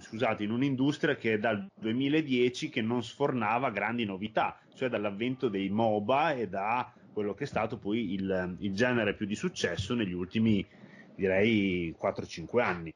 scusate, 0.00 0.42
in 0.42 0.50
un'industria 0.50 1.14
che 1.14 1.34
è 1.34 1.38
dal 1.38 1.64
2010 1.72 2.68
che 2.68 2.82
non 2.82 3.04
sfornava 3.04 3.70
grandi 3.70 4.04
novità, 4.04 4.58
cioè 4.74 4.88
dall'avvento 4.88 5.48
dei 5.48 5.68
MOBA 5.68 6.32
e 6.32 6.48
da 6.48 6.92
quello 7.12 7.32
che 7.34 7.44
è 7.44 7.46
stato 7.46 7.78
poi 7.78 8.14
il, 8.14 8.56
il 8.58 8.74
genere 8.74 9.14
più 9.14 9.26
di 9.26 9.36
successo 9.36 9.94
negli 9.94 10.14
ultimi, 10.14 10.66
direi, 11.14 11.94
4-5 11.96 12.60
anni. 12.60 12.92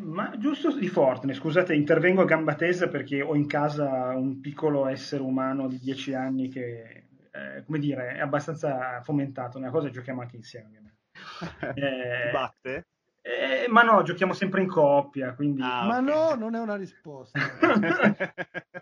Ma 0.00 0.36
giusto 0.38 0.76
di 0.76 0.88
Fortnite, 0.88 1.36
scusate, 1.36 1.74
intervengo 1.74 2.22
a 2.22 2.26
gamba 2.26 2.54
tesa 2.54 2.88
perché 2.88 3.20
ho 3.22 3.34
in 3.34 3.46
casa 3.46 4.14
un 4.16 4.40
piccolo 4.40 4.86
essere 4.86 5.22
umano 5.22 5.68
di 5.68 5.78
10 5.78 6.14
anni 6.14 6.48
che, 6.48 7.08
eh, 7.30 7.62
come 7.64 7.78
dire, 7.78 8.14
è 8.14 8.20
abbastanza 8.20 9.00
fomentato. 9.02 9.58
Una 9.58 9.70
cosa 9.70 9.90
giochiamo 9.90 10.20
anche 10.20 10.36
insieme. 10.36 10.78
Eh, 11.74 12.30
batte? 12.32 12.86
Eh, 13.22 13.66
ma 13.68 13.82
no, 13.82 14.02
giochiamo 14.02 14.32
sempre 14.32 14.62
in 14.62 14.68
coppia, 14.68 15.34
quindi... 15.34 15.60
Ah, 15.60 15.84
ma 15.84 15.98
okay. 15.98 16.04
no, 16.04 16.34
non 16.34 16.54
è 16.54 16.58
una 16.58 16.76
risposta. 16.76 17.38
esatto. 17.38 18.32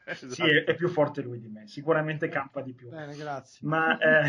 Sì, 0.29 0.43
è, 0.43 0.65
è, 0.65 0.75
più 0.75 0.89
forte 0.89 1.21
lui 1.21 1.39
di 1.39 1.49
me, 1.49 1.67
sicuramente 1.67 2.29
campa 2.29 2.63
di 2.63 2.73
più. 2.73 2.89
Bene, 2.89 3.15
grazie. 3.15 3.67
Ma, 3.69 3.99
eh, 3.99 4.23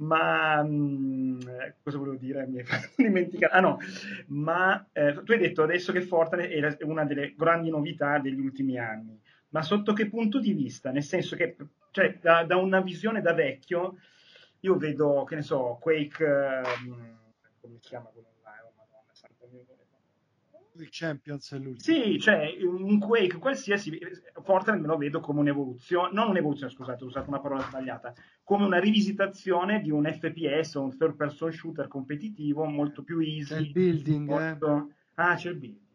ma 0.00 0.62
mh, 0.62 0.68
mm, 0.68 1.40
cosa 1.82 1.98
volevo 1.98 2.16
dire? 2.16 2.46
Mi 2.46 2.58
hai 2.58 2.64
fatto 2.64 2.90
dimenticare. 3.02 3.52
Ah 3.52 3.60
no, 3.60 3.78
ma 4.28 4.86
eh, 4.92 5.20
tu 5.24 5.32
hai 5.32 5.38
detto 5.38 5.62
adesso 5.62 5.92
che 5.92 6.02
Fortnite 6.02 6.76
è 6.78 6.84
una 6.84 7.04
delle 7.04 7.34
grandi 7.36 7.70
novità 7.70 8.18
degli 8.18 8.40
ultimi 8.40 8.78
anni, 8.78 9.18
ma 9.50 9.62
sotto 9.62 9.92
che 9.92 10.08
punto 10.08 10.38
di 10.38 10.52
vista? 10.52 10.90
Nel 10.90 11.02
senso 11.02 11.36
che, 11.36 11.56
cioè, 11.90 12.18
da, 12.20 12.44
da 12.44 12.56
una 12.56 12.80
visione 12.80 13.20
da 13.20 13.32
vecchio, 13.32 13.96
io 14.60 14.76
vedo, 14.76 15.24
che 15.24 15.36
ne 15.36 15.42
so, 15.42 15.78
Quake... 15.80 16.24
Um, 16.24 17.18
come 17.60 17.78
si 17.80 17.88
chiama 17.88 18.08
quello? 18.08 18.30
Il 20.76 20.88
Champions 20.90 21.52
è 21.52 21.58
l'ultimo. 21.58 22.02
Sì, 22.02 22.18
cioè 22.18 22.56
un 22.62 22.98
Quake 22.98 23.38
qualsiasi, 23.38 23.98
Fortnite 24.42 24.80
me 24.80 24.86
lo 24.86 24.96
vedo 24.96 25.20
come 25.20 25.40
un'evoluzione, 25.40 26.12
non 26.12 26.28
un'evoluzione, 26.28 26.72
scusate, 26.72 27.04
ho 27.04 27.06
usato 27.06 27.28
una 27.28 27.40
parola 27.40 27.62
sbagliata, 27.62 28.12
come 28.42 28.64
una 28.64 28.78
rivisitazione 28.78 29.80
di 29.80 29.90
un 29.90 30.04
FPS 30.04 30.74
o 30.76 30.82
un 30.82 30.96
third 30.96 31.16
person 31.16 31.52
shooter 31.52 31.88
competitivo 31.88 32.64
molto 32.64 33.02
più 33.02 33.18
easy. 33.20 33.54
C'è 33.54 33.60
il 33.60 33.72
building, 33.72 34.28
eh. 34.28 34.32
molto... 34.32 34.76
eh? 34.76 34.94
Ah, 35.14 35.34
c'è 35.34 35.50
il 35.50 35.56
building. 35.56 35.88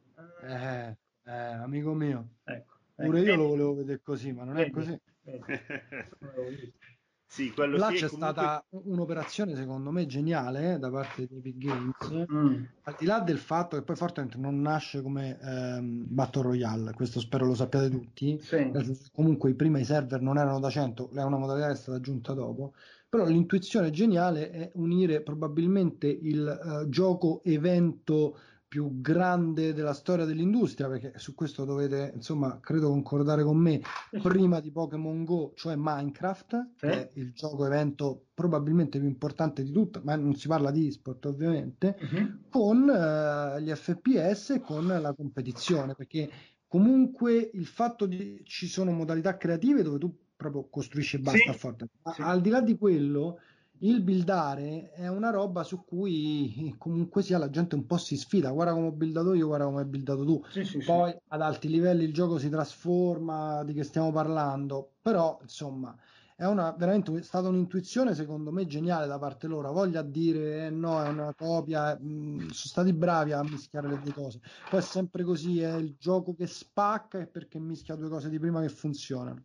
Eh, 0.43 0.97
eh, 1.25 1.31
amico 1.31 1.93
mio. 1.93 2.29
Ecco, 2.43 2.73
Pure 2.95 3.19
ecco. 3.19 3.29
io 3.29 3.35
lo 3.35 3.47
volevo 3.47 3.75
vedere 3.75 4.01
così, 4.01 4.31
ma 4.31 4.43
non 4.43 4.55
vedi, 4.55 4.69
è 4.69 4.73
così. 4.73 5.01
Sì, 7.27 7.51
quello 7.51 7.77
Là 7.77 7.87
sì, 7.89 7.95
c'è 7.95 8.07
comunque... 8.07 8.31
stata 8.31 8.65
un'operazione 8.69 9.55
secondo 9.55 9.91
me 9.91 10.05
geniale 10.05 10.73
eh, 10.73 10.79
da 10.79 10.89
parte 10.89 11.27
di 11.27 11.37
Epic 11.37 11.57
Games, 11.57 12.27
mm. 12.31 12.63
al 12.83 12.95
di 12.97 13.05
là 13.05 13.19
del 13.19 13.39
fatto 13.39 13.75
che 13.75 13.83
poi 13.83 13.95
Fortnite 13.95 14.37
non 14.37 14.61
nasce 14.61 15.01
come 15.01 15.37
ehm, 15.41 16.05
Battle 16.07 16.43
Royale, 16.43 16.93
questo 16.93 17.19
spero 17.19 17.45
lo 17.45 17.55
sappiate 17.55 17.89
tutti, 17.89 18.39
sì. 18.39 18.71
comunque 19.11 19.53
prima 19.55 19.79
i 19.79 19.85
server 19.85 20.21
non 20.21 20.37
erano 20.37 20.59
da 20.59 20.69
100, 20.69 21.09
è 21.13 21.23
una 21.23 21.37
modalità 21.37 21.67
che 21.67 21.73
è 21.73 21.77
stata 21.77 21.97
aggiunta 21.97 22.33
dopo, 22.33 22.73
però 23.09 23.25
l'intuizione 23.25 23.91
geniale 23.91 24.51
è 24.51 24.71
unire 24.75 25.21
probabilmente 25.21 26.07
il 26.07 26.83
uh, 26.83 26.89
gioco 26.89 27.41
evento 27.43 28.37
più 28.67 28.99
grande 28.99 29.73
della 29.73 29.93
storia 29.93 30.25
dell'industria, 30.25 30.87
perché 30.87 31.13
su 31.15 31.33
questo 31.33 31.65
dovete, 31.65 32.11
insomma, 32.15 32.59
credo 32.59 32.89
concordare 32.89 33.43
con 33.43 33.57
me, 33.57 33.81
prima 34.21 34.59
di 34.59 34.71
Pokémon 34.71 35.23
Go, 35.23 35.53
cioè 35.55 35.75
Minecraft, 35.77 36.69
sì. 36.75 36.87
che 36.87 36.91
è 36.91 37.09
il 37.13 37.31
gioco 37.33 37.65
evento 37.65 38.25
probabilmente 38.33 38.99
più 38.99 39.07
importante 39.07 39.63
di 39.63 39.71
tutto, 39.71 40.01
ma 40.03 40.15
non 40.15 40.35
si 40.35 40.47
parla 40.47 40.71
di 40.71 40.87
esport 40.87 41.25
ovviamente, 41.25 41.97
uh-huh. 41.99 42.39
con 42.49 42.81
uh, 42.83 43.59
gli 43.59 43.71
FPS 43.71 44.51
e 44.51 44.61
con 44.61 44.87
la 44.87 45.13
competizione, 45.13 45.95
perché 45.95 46.29
comunque 46.67 47.49
il 47.53 47.65
fatto 47.65 48.07
che 48.07 48.41
ci 48.43 48.67
sono 48.67 48.91
modalità 48.91 49.37
creative 49.37 49.83
dove 49.83 49.99
tu 49.99 50.13
proprio 50.35 50.67
costruisci 50.69 51.15
e 51.15 51.19
basta 51.19 51.53
sì. 51.53 51.57
forte, 51.57 51.87
ma 52.01 52.13
sì. 52.13 52.21
al 52.21 52.41
di 52.41 52.49
là 52.49 52.61
di 52.61 52.77
quello 52.77 53.39
il 53.79 54.01
buildare 54.01 54.91
è 54.91 55.07
una 55.07 55.29
roba 55.29 55.63
su 55.63 55.83
cui 55.83 56.73
comunque 56.77 57.21
sia 57.21 57.37
la 57.37 57.49
gente 57.49 57.75
un 57.75 57.85
po' 57.85 57.97
si 57.97 58.15
sfida. 58.17 58.51
Guarda 58.51 58.73
come 58.73 58.87
ho 58.87 58.91
buildato 58.91 59.33
io, 59.33 59.47
guarda 59.47 59.65
come 59.65 59.81
hai 59.81 59.85
buildato 59.85 60.23
tu. 60.23 60.41
Sì, 60.49 60.63
sì, 60.63 60.81
Poi 60.83 61.11
sì. 61.11 61.17
ad 61.27 61.41
alti 61.41 61.67
livelli 61.67 62.03
il 62.03 62.13
gioco 62.13 62.37
si 62.37 62.49
trasforma, 62.49 63.63
di 63.63 63.73
che 63.73 63.83
stiamo 63.83 64.11
parlando. 64.11 64.93
Però 65.01 65.37
insomma 65.41 65.95
è 66.37 66.45
una, 66.45 66.71
veramente 66.71 67.21
stata 67.23 67.47
un'intuizione 67.47 68.13
secondo 68.13 68.51
me 68.51 68.65
geniale 68.65 69.07
da 69.07 69.17
parte 69.19 69.47
loro. 69.47 69.71
Voglia 69.71 70.01
dire 70.01 70.65
eh, 70.67 70.69
no, 70.69 71.01
è 71.01 71.07
una 71.07 71.33
copia. 71.35 71.97
Mh, 71.99 72.07
mm, 72.07 72.37
sono 72.37 72.51
stati 72.51 72.93
bravi 72.93 73.31
a 73.33 73.43
mischiare 73.43 73.87
le 73.87 73.99
due 73.99 74.13
cose. 74.13 74.39
Poi 74.67 74.79
è 74.79 74.83
sempre 74.83 75.23
così: 75.23 75.59
è 75.61 75.73
il 75.75 75.95
gioco 75.97 76.33
che 76.33 76.47
spacca 76.47 77.19
e 77.19 77.27
perché 77.27 77.59
mischia 77.59 77.95
due 77.95 78.09
cose 78.09 78.29
di 78.29 78.39
prima 78.39 78.61
che 78.61 78.69
funzionano. 78.69 79.43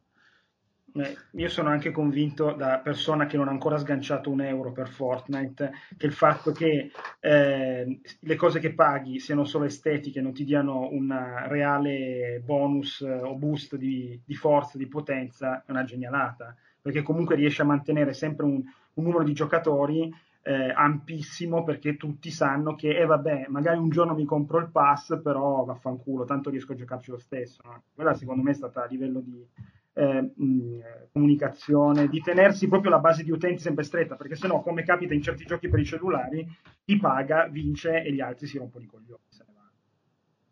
Eh, 0.93 1.16
io 1.32 1.49
sono 1.49 1.68
anche 1.68 1.91
convinto, 1.91 2.53
da 2.53 2.78
persona 2.78 3.26
che 3.26 3.36
non 3.36 3.49
ha 3.49 3.51
ancora 3.51 3.78
sganciato 3.78 4.30
un 4.30 4.41
euro 4.41 4.72
per 4.72 4.88
Fortnite, 4.88 5.72
che 5.97 6.07
il 6.07 6.12
fatto 6.12 6.53
che 6.53 6.91
eh, 7.20 8.01
le 8.18 8.36
cose 8.36 8.59
che 8.59 8.74
paghi 8.74 9.20
siano 9.20 9.45
solo 9.45 9.64
estetiche, 9.64 10.20
non 10.20 10.32
ti 10.32 10.45
diano 10.45 10.88
un 10.91 11.14
reale 11.47 12.43
bonus 12.45 13.03
eh, 13.03 13.12
o 13.12 13.34
boost 13.36 13.76
di, 13.76 14.20
di, 14.24 14.34
forza, 14.34 14.78
di 14.78 14.86
potenza, 14.86 15.62
è 15.64 15.70
una 15.70 15.84
genialata, 15.84 16.57
perché 16.80 17.03
comunque 17.03 17.36
riesce 17.36 17.62
a 17.62 17.66
mantenere 17.66 18.12
sempre 18.12 18.47
un, 18.47 18.62
un 18.95 19.05
numero 19.05 19.22
di 19.22 19.32
giocatori 19.32 20.12
eh, 20.43 20.72
ampissimo 20.74 21.62
perché 21.64 21.97
tutti 21.97 22.30
sanno 22.30 22.74
che, 22.74 22.99
eh 22.99 23.05
vabbè, 23.05 23.47
magari 23.49 23.78
un 23.78 23.91
giorno 23.91 24.14
mi 24.14 24.24
compro 24.24 24.59
il 24.59 24.70
pass, 24.70 25.20
però 25.22 25.64
vaffanculo, 25.64 26.24
tanto 26.24 26.51
riesco 26.51 26.72
a 26.72 26.76
giocarci 26.76 27.11
lo 27.11 27.18
stesso. 27.18 27.61
No? 27.64 27.82
Quella 27.95 28.14
secondo 28.14 28.43
me 28.43 28.53
è 28.53 28.55
stata 28.55 28.82
a 28.82 28.86
livello 28.86 29.20
di 29.20 29.47
eh, 29.93 30.32
mh, 30.34 30.80
comunicazione, 31.12 32.09
di 32.09 32.20
tenersi 32.20 32.68
proprio 32.68 32.91
la 32.91 32.99
base 32.99 33.22
di 33.22 33.30
utenti 33.30 33.62
sempre 33.62 33.84
stretta, 33.84 34.16
perché 34.16 34.36
sennò, 34.36 34.62
come 34.62 34.82
capita 34.82 35.14
in 35.14 35.22
certi 35.22 35.45
giochi 35.45 35.68
per 35.68 35.80
i 35.80 35.84
cellulari, 35.84 36.47
chi 36.84 36.97
paga 36.99 37.47
vince 37.49 38.03
e 38.03 38.12
gli 38.12 38.20
altri 38.20 38.47
si 38.47 38.59
rompono 38.59 38.84
i 38.84 38.88
coglioni. 38.88 39.22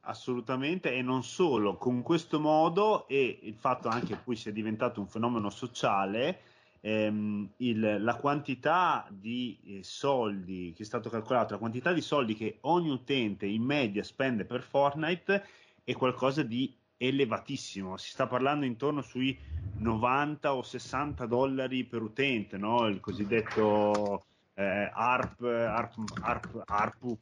Assolutamente, 0.09 0.95
e 0.95 1.03
non 1.03 1.23
solo, 1.23 1.77
con 1.77 2.01
questo 2.01 2.41
modo 2.41 3.07
e 3.09 3.41
il 3.43 3.57
fatto 3.57 3.89
anche 3.89 4.07
che 4.07 4.17
poi 4.17 4.37
sia 4.37 4.51
diventato 4.51 5.01
un 5.01 5.07
fenomeno 5.07 5.51
sociale, 5.51 6.41
ehm, 6.81 7.51
il, 7.59 8.03
la 8.03 8.15
quantità 8.15 9.07
di 9.11 9.59
eh, 9.67 9.81
soldi 9.83 10.73
che 10.75 10.83
è 10.83 10.87
stato 10.87 11.11
calcolato, 11.11 11.53
la 11.53 11.59
quantità 11.59 11.93
di 11.93 12.01
soldi 12.01 12.35
che 12.35 12.57
ogni 12.63 12.89
utente 12.89 13.45
in 13.45 13.63
media 13.63 14.03
spende 14.03 14.47
per 14.47 14.63
Fortnite 14.63 15.45
è 15.85 15.93
qualcosa 15.93 16.43
di 16.43 16.75
elevatissimo, 16.99 17.97
si 17.97 18.11
sta 18.11 18.27
parlando 18.27 18.67
intorno 18.67 19.01
sui 19.01 19.39
90 19.79 20.55
o 20.55 20.63
60 20.63 21.27
dollari 21.27 21.85
per 21.85 22.03
utente, 22.03 22.59
no? 22.59 22.87
il 22.87 23.01
cosiddetto 23.01 24.25
eh, 24.55 24.91
ARP, 24.93 25.43
ARP, 25.43 25.95
ARP, 26.21 26.63
ARPU, 26.67 27.17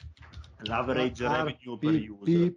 l'average 0.61 1.27
ARP, 1.27 1.47
revenue 1.47 1.79
per 1.79 2.11
user. 2.11 2.55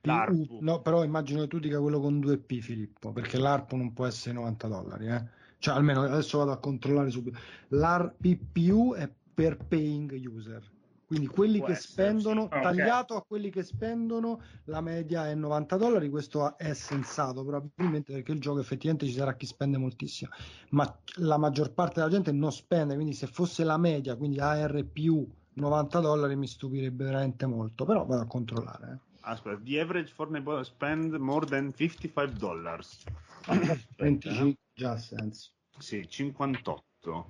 P, 0.00 0.58
no, 0.60 0.82
però 0.82 1.02
immagino 1.02 1.40
che 1.40 1.48
tu 1.48 1.58
dica 1.58 1.80
quello 1.80 1.98
con 1.98 2.20
2P 2.20 2.60
Filippo, 2.60 3.12
perché 3.12 3.38
l'ARPU 3.38 3.76
non 3.76 3.92
può 3.92 4.06
essere 4.06 4.34
90 4.34 4.68
dollari, 4.68 5.06
eh? 5.08 5.24
cioè 5.58 5.74
almeno 5.74 6.02
adesso 6.02 6.38
vado 6.38 6.52
a 6.52 6.58
controllare 6.58 7.10
subito. 7.10 7.38
L'ARPPU 7.68 8.94
è 8.94 9.10
per 9.34 9.56
paying 9.56 10.12
user, 10.30 10.62
quindi 11.06 11.26
quelli 11.26 11.58
Può 11.58 11.66
che 11.66 11.72
essere, 11.72 11.92
spendono, 11.92 12.48
tagliato 12.48 13.14
okay. 13.14 13.18
a 13.18 13.24
quelli 13.26 13.50
che 13.50 13.62
spendono, 13.62 14.40
la 14.64 14.80
media 14.80 15.28
è 15.28 15.34
90 15.34 15.76
dollari, 15.76 16.08
questo 16.08 16.56
è 16.56 16.72
sensato 16.74 17.44
probabilmente 17.44 18.12
perché 18.12 18.32
il 18.32 18.40
gioco 18.40 18.60
effettivamente 18.60 19.06
ci 19.06 19.12
sarà 19.12 19.34
chi 19.34 19.46
spende 19.46 19.78
moltissimo, 19.78 20.30
ma 20.70 20.98
la 21.16 21.38
maggior 21.38 21.72
parte 21.72 22.00
della 22.00 22.10
gente 22.10 22.32
non 22.32 22.52
spende, 22.52 22.94
quindi 22.94 23.14
se 23.14 23.26
fosse 23.26 23.64
la 23.64 23.76
media, 23.76 24.16
quindi 24.16 24.40
AR 24.40 24.84
più 24.84 25.26
90 25.54 26.00
dollari 26.00 26.36
mi 26.36 26.46
stupirebbe 26.46 27.04
veramente 27.04 27.46
molto, 27.46 27.84
però 27.84 28.04
vado 28.04 28.22
a 28.22 28.26
controllare. 28.26 28.92
Eh. 28.92 29.12
Aspetta, 29.26 29.58
the 29.64 29.80
average 29.80 30.12
for 30.12 30.28
neighbor 30.30 30.64
spend 30.64 31.14
more 31.14 31.46
than 31.46 31.72
55 31.74 32.32
dollars. 32.38 33.04
25 33.96 34.54
già 34.74 34.98
senso. 34.98 35.50
Sì, 35.78 36.06
58. 36.06 37.26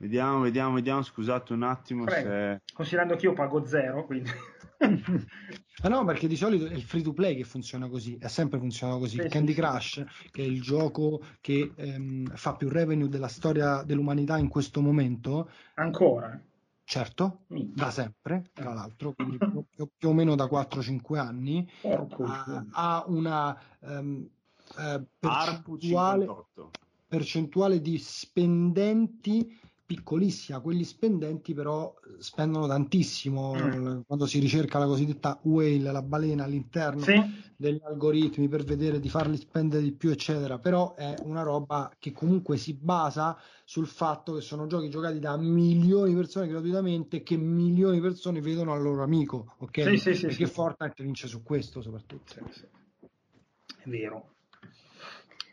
Vediamo, 0.00 0.40
vediamo, 0.40 0.74
vediamo, 0.74 1.02
scusate 1.02 1.52
un 1.52 1.64
attimo 1.64 2.08
se... 2.08 2.62
Considerando 2.72 3.16
che 3.16 3.26
io 3.26 3.32
pago 3.32 3.66
zero, 3.66 4.06
quindi... 4.06 4.30
ah 5.82 5.88
no, 5.88 6.04
perché 6.04 6.28
di 6.28 6.36
solito 6.36 6.66
è 6.66 6.72
il 6.72 6.82
free 6.82 7.02
to 7.02 7.12
play 7.12 7.34
che 7.34 7.42
funziona 7.42 7.88
così, 7.88 8.16
è 8.16 8.28
sempre 8.28 8.60
funzionato 8.60 9.00
così. 9.00 9.20
Sì, 9.20 9.28
Candy 9.28 9.54
sì, 9.54 9.60
Crush, 9.60 10.04
sì. 10.04 10.30
che 10.30 10.42
è 10.42 10.46
il 10.46 10.62
gioco 10.62 11.20
che 11.40 11.72
ehm, 11.74 12.26
fa 12.36 12.54
più 12.54 12.68
revenue 12.68 13.08
della 13.08 13.26
storia 13.26 13.82
dell'umanità 13.82 14.38
in 14.38 14.48
questo 14.48 14.80
momento. 14.80 15.50
Ancora? 15.74 16.40
Certo, 16.84 17.40
da 17.48 17.90
sempre, 17.90 18.50
tra 18.54 18.72
l'altro, 18.72 19.12
quindi 19.12 19.36
più, 19.36 19.88
più 19.94 20.08
o 20.08 20.12
meno 20.14 20.36
da 20.36 20.44
4-5 20.44 21.18
anni, 21.18 21.68
ha, 21.82 22.64
ha, 22.70 23.04
una 23.08 23.60
um, 23.80 24.26
uh, 24.76 25.06
percentuale, 25.18 26.26
percentuale 27.06 27.82
di 27.82 27.98
spendenti 27.98 29.54
piccolissima, 29.88 30.60
quelli 30.60 30.84
spendenti 30.84 31.54
però 31.54 31.94
spendono 32.18 32.66
tantissimo 32.66 33.54
mm. 33.54 34.00
quando 34.06 34.26
si 34.26 34.38
ricerca 34.38 34.78
la 34.78 34.84
cosiddetta 34.84 35.40
whale, 35.44 35.90
la 35.90 36.02
balena 36.02 36.44
all'interno 36.44 37.00
sì. 37.00 37.18
degli 37.56 37.80
algoritmi 37.82 38.48
per 38.48 38.64
vedere 38.64 39.00
di 39.00 39.08
farli 39.08 39.38
spendere 39.38 39.82
di 39.82 39.92
più, 39.92 40.10
eccetera. 40.10 40.58
Però 40.58 40.94
è 40.94 41.14
una 41.22 41.40
roba 41.40 41.90
che 41.98 42.12
comunque 42.12 42.58
si 42.58 42.74
basa 42.74 43.34
sul 43.64 43.86
fatto 43.86 44.34
che 44.34 44.42
sono 44.42 44.66
giochi 44.66 44.90
giocati 44.90 45.20
da 45.20 45.38
milioni 45.38 46.10
di 46.10 46.16
persone 46.16 46.48
gratuitamente 46.48 47.22
che 47.22 47.38
milioni 47.38 47.94
di 47.94 48.02
persone 48.02 48.42
vedono 48.42 48.74
al 48.74 48.82
loro 48.82 49.02
amico, 49.02 49.54
ok? 49.56 49.84
Sì, 49.84 49.96
sì, 49.96 50.14
sì, 50.14 50.26
Perché. 50.26 50.46
Fortnite 50.48 51.02
vince 51.02 51.28
su 51.28 51.42
questo 51.42 51.80
soprattutto. 51.80 52.34
È 52.34 53.88
vero. 53.88 54.34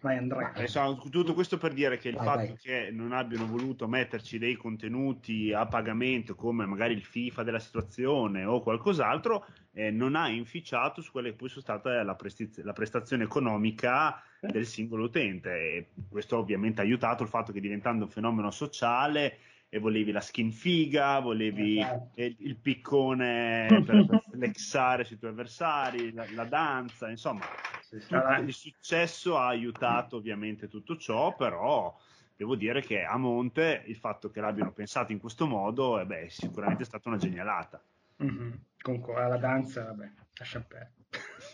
Vai 0.06 0.18
Andrea. 0.18 0.52
Adesso, 0.54 1.02
tutto 1.10 1.34
questo 1.34 1.58
per 1.58 1.74
dire 1.74 1.98
che 1.98 2.10
il 2.10 2.16
vai, 2.16 2.26
fatto 2.26 2.38
vai. 2.38 2.58
che 2.58 2.90
non 2.92 3.12
abbiano 3.12 3.48
voluto 3.48 3.88
metterci 3.88 4.38
dei 4.38 4.54
contenuti 4.54 5.52
a 5.52 5.66
pagamento 5.66 6.36
come 6.36 6.68
magari 6.68 6.94
il 6.94 7.04
FIFA 7.04 7.42
della 7.42 7.58
situazione 7.58 8.46
o 8.46 8.62
qualcos'altro 8.62 9.48
eh, 9.74 9.90
non 9.90 10.16
ha 10.16 10.30
inficiato 10.30 11.02
su 11.02 11.12
quella 11.12 11.30
che 11.30 11.34
poi 11.34 11.48
è 11.48 11.60
stata 11.60 12.04
la, 12.04 12.14
prestiz- 12.14 12.62
la 12.62 12.74
prestazione 12.74 13.24
economica 13.24 14.22
del 14.42 14.68
singolo 14.68 15.06
utente 15.06 15.50
e 15.50 15.88
questo 16.08 16.38
ovviamente 16.38 16.82
ha 16.82 16.84
aiutato 16.84 17.24
il 17.24 17.30
fatto 17.30 17.52
che 17.52 17.60
diventando 17.60 18.04
un 18.04 18.12
fenomeno 18.12 18.52
sociale 18.52 19.40
e 19.70 19.80
volevi 19.80 20.12
la 20.12 20.22
skin 20.22 20.52
figa, 20.52 21.20
volevi 21.20 21.80
esatto. 21.80 22.22
il, 22.22 22.36
il, 22.38 22.56
piccone 22.58 23.66
per, 23.68 24.06
per 24.06 24.24
flexare 24.32 25.04
sui 25.04 25.18
tuoi 25.18 25.32
avversari, 25.32 26.14
la, 26.14 26.26
la 26.36 26.46
danza, 26.46 27.10
insomma, 27.10 27.44
il 27.92 28.54
successo 28.54 29.38
ha 29.38 29.48
aiutato 29.48 30.18
ovviamente 30.18 30.68
tutto 30.68 30.98
ciò, 30.98 31.36
però 31.36 31.96
devo 32.36 32.56
dire 32.56 32.82
che 32.82 33.04
a 33.04 33.18
monte 33.18 33.84
il 33.88 33.96
fatto 33.96 34.30
che 34.30 34.42
l'abbiano 34.42 34.72
pensato 34.72 35.12
in 35.12 35.20
questo 35.20 35.46
modo 35.46 36.00
eh 36.00 36.06
beh, 36.06 36.26
è 36.26 36.30
sicuramente 36.30 36.84
stata 36.84 37.10
una 37.10 37.18
genialata. 37.18 37.82
Mm-hmm. 38.24 38.52
Comunque 38.82 39.14
la 39.14 39.38
danza, 39.38 39.86
vabbè, 39.86 40.12
lascia 40.38 40.62
perdere. 40.62 40.94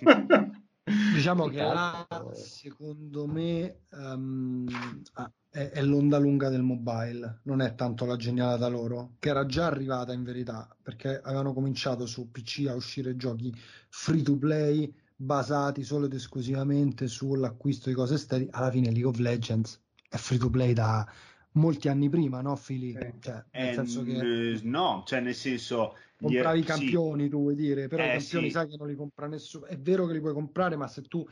diciamo 1.14 1.48
che 1.48 1.62
là, 1.62 2.08
secondo 2.34 3.28
me 3.28 3.82
um, 3.92 4.68
è, 5.50 5.70
è, 5.70 5.82
l'onda 5.82 6.18
lunga 6.18 6.50
del 6.50 6.64
mobile, 6.64 7.42
non 7.44 7.62
è 7.62 7.76
tanto 7.76 8.06
la 8.06 8.16
genialata 8.16 8.68
loro, 8.68 9.14
che 9.20 9.30
era 9.30 9.46
già 9.46 9.68
arrivata 9.68 10.14
in 10.14 10.24
verità, 10.24 10.76
perché 10.82 11.20
avevano 11.22 11.54
cominciato 11.54 12.06
su 12.06 12.32
PC 12.32 12.66
a 12.68 12.76
uscire 12.76 13.16
giochi 13.16 13.54
free 13.90 14.24
to 14.24 14.38
play 14.38 14.94
basati 15.22 15.84
solo 15.84 16.06
ed 16.06 16.14
esclusivamente 16.14 17.08
sull'acquisto 17.08 17.90
di 17.90 17.96
cose 17.96 18.16
esteri. 18.16 18.48
Alla 18.52 18.72
fine 18.72 18.90
League 18.90 19.08
of 19.08 19.20
Legends 19.20 19.80
è 20.10 20.18
free 20.18 20.40
to 20.40 20.50
play 20.50 20.74
da 20.74 21.08
molti 21.54 21.90
anni 21.90 22.10
prima, 22.10 22.42
no, 22.42 22.56
Fili? 22.56 22.94
Cioè, 23.20 23.44
nel 23.52 23.70
eh, 23.70 23.74
senso 23.74 24.04
che... 24.04 24.60
No, 24.64 25.04
cioè 25.06 25.20
nel 25.20 25.36
senso... 25.36 25.96
Compravi 26.22 26.60
i 26.60 26.64
campioni, 26.64 27.24
sì. 27.24 27.30
tu 27.30 27.38
vuoi 27.40 27.56
dire, 27.56 27.88
però 27.88 28.04
eh, 28.04 28.08
i 28.08 28.20
campioni 28.20 28.46
sì. 28.46 28.52
sai 28.52 28.68
che 28.68 28.78
non 28.78 28.88
li 28.88 28.96
compra 28.96 29.28
nessuno. 29.28 29.66
È 29.66 29.78
vero 29.78 30.06
che 30.06 30.14
li 30.14 30.20
puoi 30.20 30.34
comprare, 30.34 30.76
ma 30.76 30.88
se 30.88 31.02
tu 31.04 31.28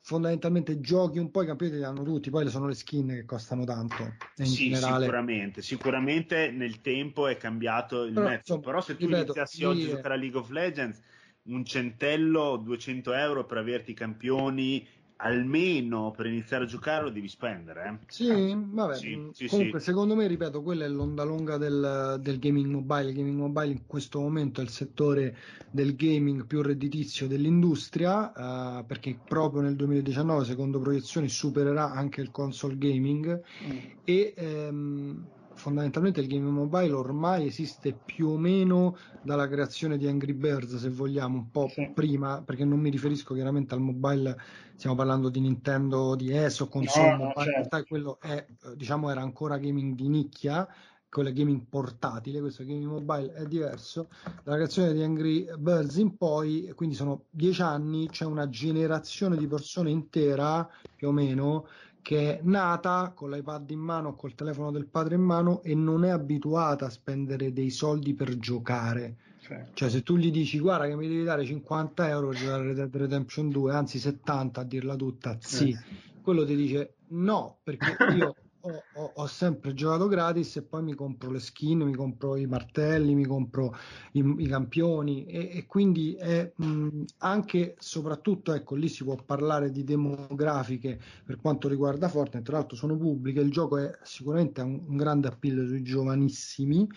fondamentalmente 0.00 0.80
giochi 0.80 1.18
un 1.18 1.30
po' 1.30 1.42
i 1.42 1.46
campioni 1.46 1.72
te 1.72 1.78
li 1.78 1.84
hanno 1.84 2.02
tutti, 2.02 2.30
poi 2.30 2.48
sono 2.50 2.66
le 2.66 2.74
skin 2.74 3.06
che 3.08 3.24
costano 3.24 3.64
tanto. 3.64 4.16
sì, 4.34 4.70
generale... 4.70 5.04
sicuramente, 5.04 5.62
sicuramente 5.62 6.50
nel 6.50 6.80
tempo 6.80 7.26
è 7.28 7.36
cambiato 7.36 8.02
il 8.02 8.12
però, 8.12 8.28
mezzo, 8.28 8.60
però 8.60 8.80
se 8.80 8.96
tu 8.96 9.06
ripeto, 9.06 9.22
iniziassi 9.22 9.64
oggi 9.64 9.84
a 9.84 9.88
giocare 9.94 10.14
a 10.14 10.16
League 10.16 10.38
of 10.38 10.50
Legends, 10.50 11.00
un 11.46 11.64
centello, 11.64 12.56
200 12.56 13.12
euro 13.12 13.44
per 13.44 13.58
averti 13.58 13.90
i 13.92 13.94
campioni 13.94 14.86
almeno 15.16 16.10
per 16.10 16.26
iniziare 16.26 16.64
a 16.64 16.66
giocare 16.66 17.04
lo 17.04 17.10
devi 17.10 17.28
spendere. 17.28 17.84
Eh? 17.84 18.04
Sì, 18.08 18.56
vabbè. 18.56 18.94
Sì, 18.94 19.28
sì, 19.32 19.46
comunque, 19.46 19.78
sì. 19.78 19.86
secondo 19.86 20.14
me, 20.14 20.26
ripeto, 20.26 20.62
quella 20.62 20.84
è 20.84 20.88
l'onda 20.88 21.22
lunga 21.24 21.56
del, 21.56 22.18
del, 22.20 22.38
gaming 22.38 22.66
mobile. 22.66 23.10
Il 23.10 23.14
gaming 23.14 23.38
mobile 23.38 23.72
in 23.72 23.86
questo 23.86 24.20
momento 24.20 24.60
è 24.60 24.64
il 24.64 24.70
settore 24.70 25.36
del 25.70 25.94
gaming 25.94 26.46
più 26.46 26.62
redditizio 26.62 27.26
dell'industria, 27.26 28.32
uh, 28.34 28.84
perché 28.84 29.18
proprio 29.26 29.62
nel 29.62 29.76
2019, 29.76 30.44
secondo 30.44 30.80
proiezioni, 30.80 31.28
supererà 31.28 31.92
anche 31.92 32.20
il 32.20 32.30
console 32.30 32.76
gaming. 32.76 33.42
Mm. 33.66 33.78
E 34.04 34.34
um, 34.36 35.26
fondamentalmente 35.64 36.20
il 36.20 36.26
game 36.26 36.50
mobile 36.50 36.92
ormai 36.92 37.46
esiste 37.46 37.94
più 37.94 38.28
o 38.28 38.36
meno 38.36 38.98
dalla 39.22 39.48
creazione 39.48 39.96
di 39.96 40.06
Angry 40.06 40.34
Birds, 40.34 40.76
se 40.76 40.90
vogliamo, 40.90 41.38
un 41.38 41.50
po' 41.50 41.68
sì. 41.68 41.90
prima, 41.94 42.42
perché 42.42 42.66
non 42.66 42.80
mi 42.80 42.90
riferisco 42.90 43.32
chiaramente 43.32 43.72
al 43.72 43.80
mobile, 43.80 44.38
stiamo 44.76 44.94
parlando 44.94 45.30
di 45.30 45.40
Nintendo 45.40 46.14
DS 46.16 46.60
o 46.60 46.68
console 46.68 47.10
no, 47.12 47.16
mobile, 47.16 47.32
certo. 47.34 47.48
in 47.48 47.54
realtà 47.54 47.84
quello 47.84 48.18
è, 48.20 48.46
diciamo, 48.76 49.08
era 49.08 49.22
ancora 49.22 49.56
gaming 49.56 49.94
di 49.94 50.08
nicchia, 50.08 50.68
quello 51.08 51.30
è 51.30 51.32
gaming 51.32 51.64
portatile, 51.66 52.40
questo 52.40 52.62
gaming 52.62 52.90
mobile 52.90 53.32
è 53.32 53.46
diverso. 53.46 54.08
Dalla 54.42 54.56
creazione 54.56 54.92
di 54.92 55.02
Angry 55.02 55.48
Birds 55.56 55.96
in 55.96 56.14
poi, 56.18 56.70
quindi 56.74 56.94
sono 56.94 57.24
dieci 57.30 57.62
anni, 57.62 58.08
c'è 58.10 58.26
una 58.26 58.50
generazione 58.50 59.38
di 59.38 59.46
persone 59.46 59.88
intera, 59.90 60.68
più 60.94 61.08
o 61.08 61.12
meno, 61.12 61.66
che 62.04 62.38
è 62.38 62.40
nata 62.42 63.12
con 63.14 63.30
l'iPad 63.30 63.70
in 63.70 63.78
mano 63.78 64.14
col 64.14 64.34
telefono 64.34 64.70
del 64.70 64.84
padre 64.84 65.14
in 65.14 65.22
mano 65.22 65.62
e 65.62 65.74
non 65.74 66.04
è 66.04 66.10
abituata 66.10 66.84
a 66.84 66.90
spendere 66.90 67.54
dei 67.54 67.70
soldi 67.70 68.12
per 68.12 68.36
giocare. 68.36 69.16
Certo. 69.40 69.70
Cioè, 69.72 69.88
se 69.88 70.02
tu 70.02 70.18
gli 70.18 70.30
dici 70.30 70.58
guarda 70.58 70.86
che 70.86 70.96
mi 70.96 71.08
devi 71.08 71.24
dare 71.24 71.46
50 71.46 72.06
euro 72.10 72.28
per 72.28 72.36
giocare 72.36 72.60
a 72.60 72.64
Red 72.66 72.76
Dead 72.76 72.94
Redemption 72.94 73.48
2, 73.48 73.72
anzi 73.72 73.98
70 73.98 74.60
a 74.60 74.64
dirla 74.64 74.96
tutta, 74.96 75.38
sì, 75.40 75.70
eh. 75.70 76.20
quello 76.20 76.44
ti 76.44 76.54
dice 76.54 76.96
no, 77.08 77.60
perché 77.62 77.96
io 78.14 78.34
ho, 78.66 78.82
ho, 78.94 79.12
ho, 79.14 79.26
sempre 79.26 79.74
giocato 79.74 80.08
gratis 80.08 80.56
e 80.56 80.62
poi 80.62 80.82
mi 80.82 80.94
compro 80.94 81.30
le 81.30 81.38
skin, 81.38 81.82
mi 81.82 81.94
compro 81.94 82.36
i 82.36 82.46
martelli, 82.46 83.14
mi 83.14 83.26
compro 83.26 83.76
i, 84.12 84.34
i 84.38 84.46
campioni 84.46 85.26
e, 85.26 85.50
e, 85.52 85.66
quindi 85.66 86.14
è 86.14 86.50
mh, 86.54 87.04
anche 87.18 87.76
soprattutto 87.78 88.54
ecco 88.54 88.74
lì 88.74 88.88
si 88.88 89.04
può 89.04 89.16
parlare 89.16 89.70
di 89.70 89.84
demografiche 89.84 90.98
per 91.24 91.40
quanto 91.40 91.68
riguarda 91.68 92.08
Fortnite, 92.08 92.44
tra 92.44 92.56
l'altro 92.58 92.76
sono 92.76 92.96
pubbliche, 92.96 93.40
il 93.40 93.50
gioco 93.50 93.76
è 93.76 93.98
sicuramente 94.02 94.62
un, 94.62 94.82
un 94.86 94.96
grande 94.96 95.28
appeal 95.28 95.66
sui 95.66 95.82
giovanissimi 95.82 96.88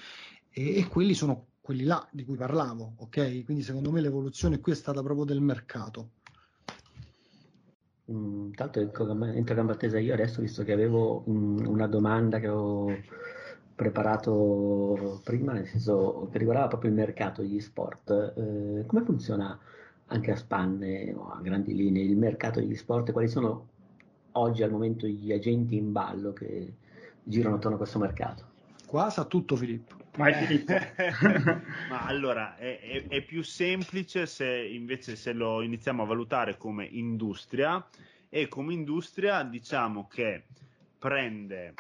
e, 0.49 0.77
e 0.77 0.87
quelli 0.87 1.13
sono 1.13 1.47
quelli 1.59 1.83
là 1.83 2.07
di 2.13 2.23
cui 2.23 2.37
parlavo, 2.37 2.93
ok? 2.99 3.43
Quindi 3.43 3.61
secondo 3.61 3.91
me 3.91 3.99
l'evoluzione 3.99 4.61
qui 4.61 4.71
è 4.71 4.75
stata 4.75 5.03
proprio 5.03 5.25
del 5.25 5.41
mercato. 5.41 6.11
Mm, 8.09 8.51
tanto 8.51 8.79
entro 8.79 9.55
gamba 9.55 9.75
tesa 9.75 9.99
io 9.99 10.13
adesso, 10.13 10.41
visto 10.41 10.63
che 10.63 10.71
avevo 10.71 11.23
un, 11.25 11.65
una 11.65 11.87
domanda 11.87 12.39
che 12.39 12.47
ho 12.47 12.87
preparato 13.75 15.19
prima, 15.23 15.51
nel 15.51 15.67
senso 15.67 16.29
che 16.31 16.37
riguardava 16.37 16.67
proprio 16.67 16.89
il 16.89 16.95
mercato 16.95 17.41
degli 17.41 17.59
sport, 17.59 18.09
eh, 18.09 18.85
come 18.85 19.03
funziona 19.03 19.59
anche 20.07 20.31
a 20.31 20.35
spanne 20.37 21.13
o 21.13 21.29
a 21.31 21.39
grandi 21.41 21.75
linee 21.75 22.03
il 22.03 22.17
mercato 22.17 22.59
degli 22.59 22.75
sport? 22.75 23.11
Quali 23.11 23.27
sono 23.27 23.67
oggi 24.31 24.63
al 24.63 24.71
momento 24.71 25.05
gli 25.05 25.33
agenti 25.33 25.75
in 25.75 25.91
ballo 25.91 26.31
che 26.31 26.73
girano 27.23 27.55
attorno 27.55 27.75
a 27.75 27.79
questo 27.79 27.99
mercato? 27.99 28.45
Qua 28.87 29.09
sa 29.09 29.25
tutto 29.25 29.57
Filippo. 29.57 29.95
Vai 30.17 30.33
Filippo. 30.33 30.73
Ma 31.89 32.05
allora 32.07 32.57
è, 32.57 32.79
è, 32.79 33.07
è, 33.07 33.21
più 33.21 33.43
semplice 33.43 34.25
se 34.25 34.47
invece 34.47 35.15
se 35.15 35.31
lo 35.31 35.61
iniziamo 35.61 36.01
a 36.01 36.05
valutare 36.07 36.57
come 36.57 36.85
industria 36.85 37.85
e 38.27 38.47
come 38.47 38.73
industria 38.73 39.43
diciamo 39.43 40.07
che 40.07 40.45
prende 40.97 41.75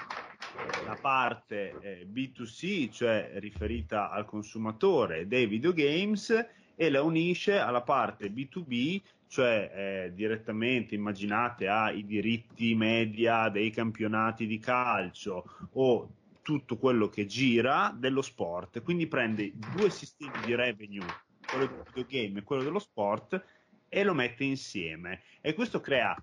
la 0.85 0.97
parte 1.01 1.73
eh, 1.81 2.07
B2C, 2.07 2.91
cioè 2.91 3.31
riferita 3.35 4.11
al 4.11 4.25
consumatore 4.25 5.27
dei 5.27 5.47
videogames 5.47 6.45
e 6.75 6.89
la 6.91 7.01
unisce 7.01 7.57
alla 7.57 7.81
parte 7.81 8.29
B2B, 8.29 9.01
cioè 9.27 9.71
eh, 9.73 10.13
direttamente 10.13 10.93
immaginate 10.93 11.67
ai 11.67 12.05
diritti 12.05 12.75
media 12.75 13.49
dei 13.49 13.71
campionati 13.71 14.45
di 14.45 14.59
calcio 14.59 15.43
o 15.73 16.09
tutto 16.47 16.77
quello 16.77 17.09
che 17.09 17.25
gira 17.25 17.93
dello 17.93 18.21
sport, 18.21 18.81
quindi 18.81 19.07
prende 19.07 19.51
due 19.75 19.89
sistemi 19.89 20.31
di 20.45 20.55
revenue, 20.55 21.05
quello 21.45 21.65
del 21.65 21.83
videogame 21.93 22.39
e 22.39 22.43
quello 22.43 22.63
dello 22.63 22.79
sport, 22.79 23.43
e 23.89 24.03
lo 24.05 24.13
mette 24.13 24.45
insieme. 24.45 25.23
E 25.41 25.53
questo 25.53 25.81
crea 25.81 26.15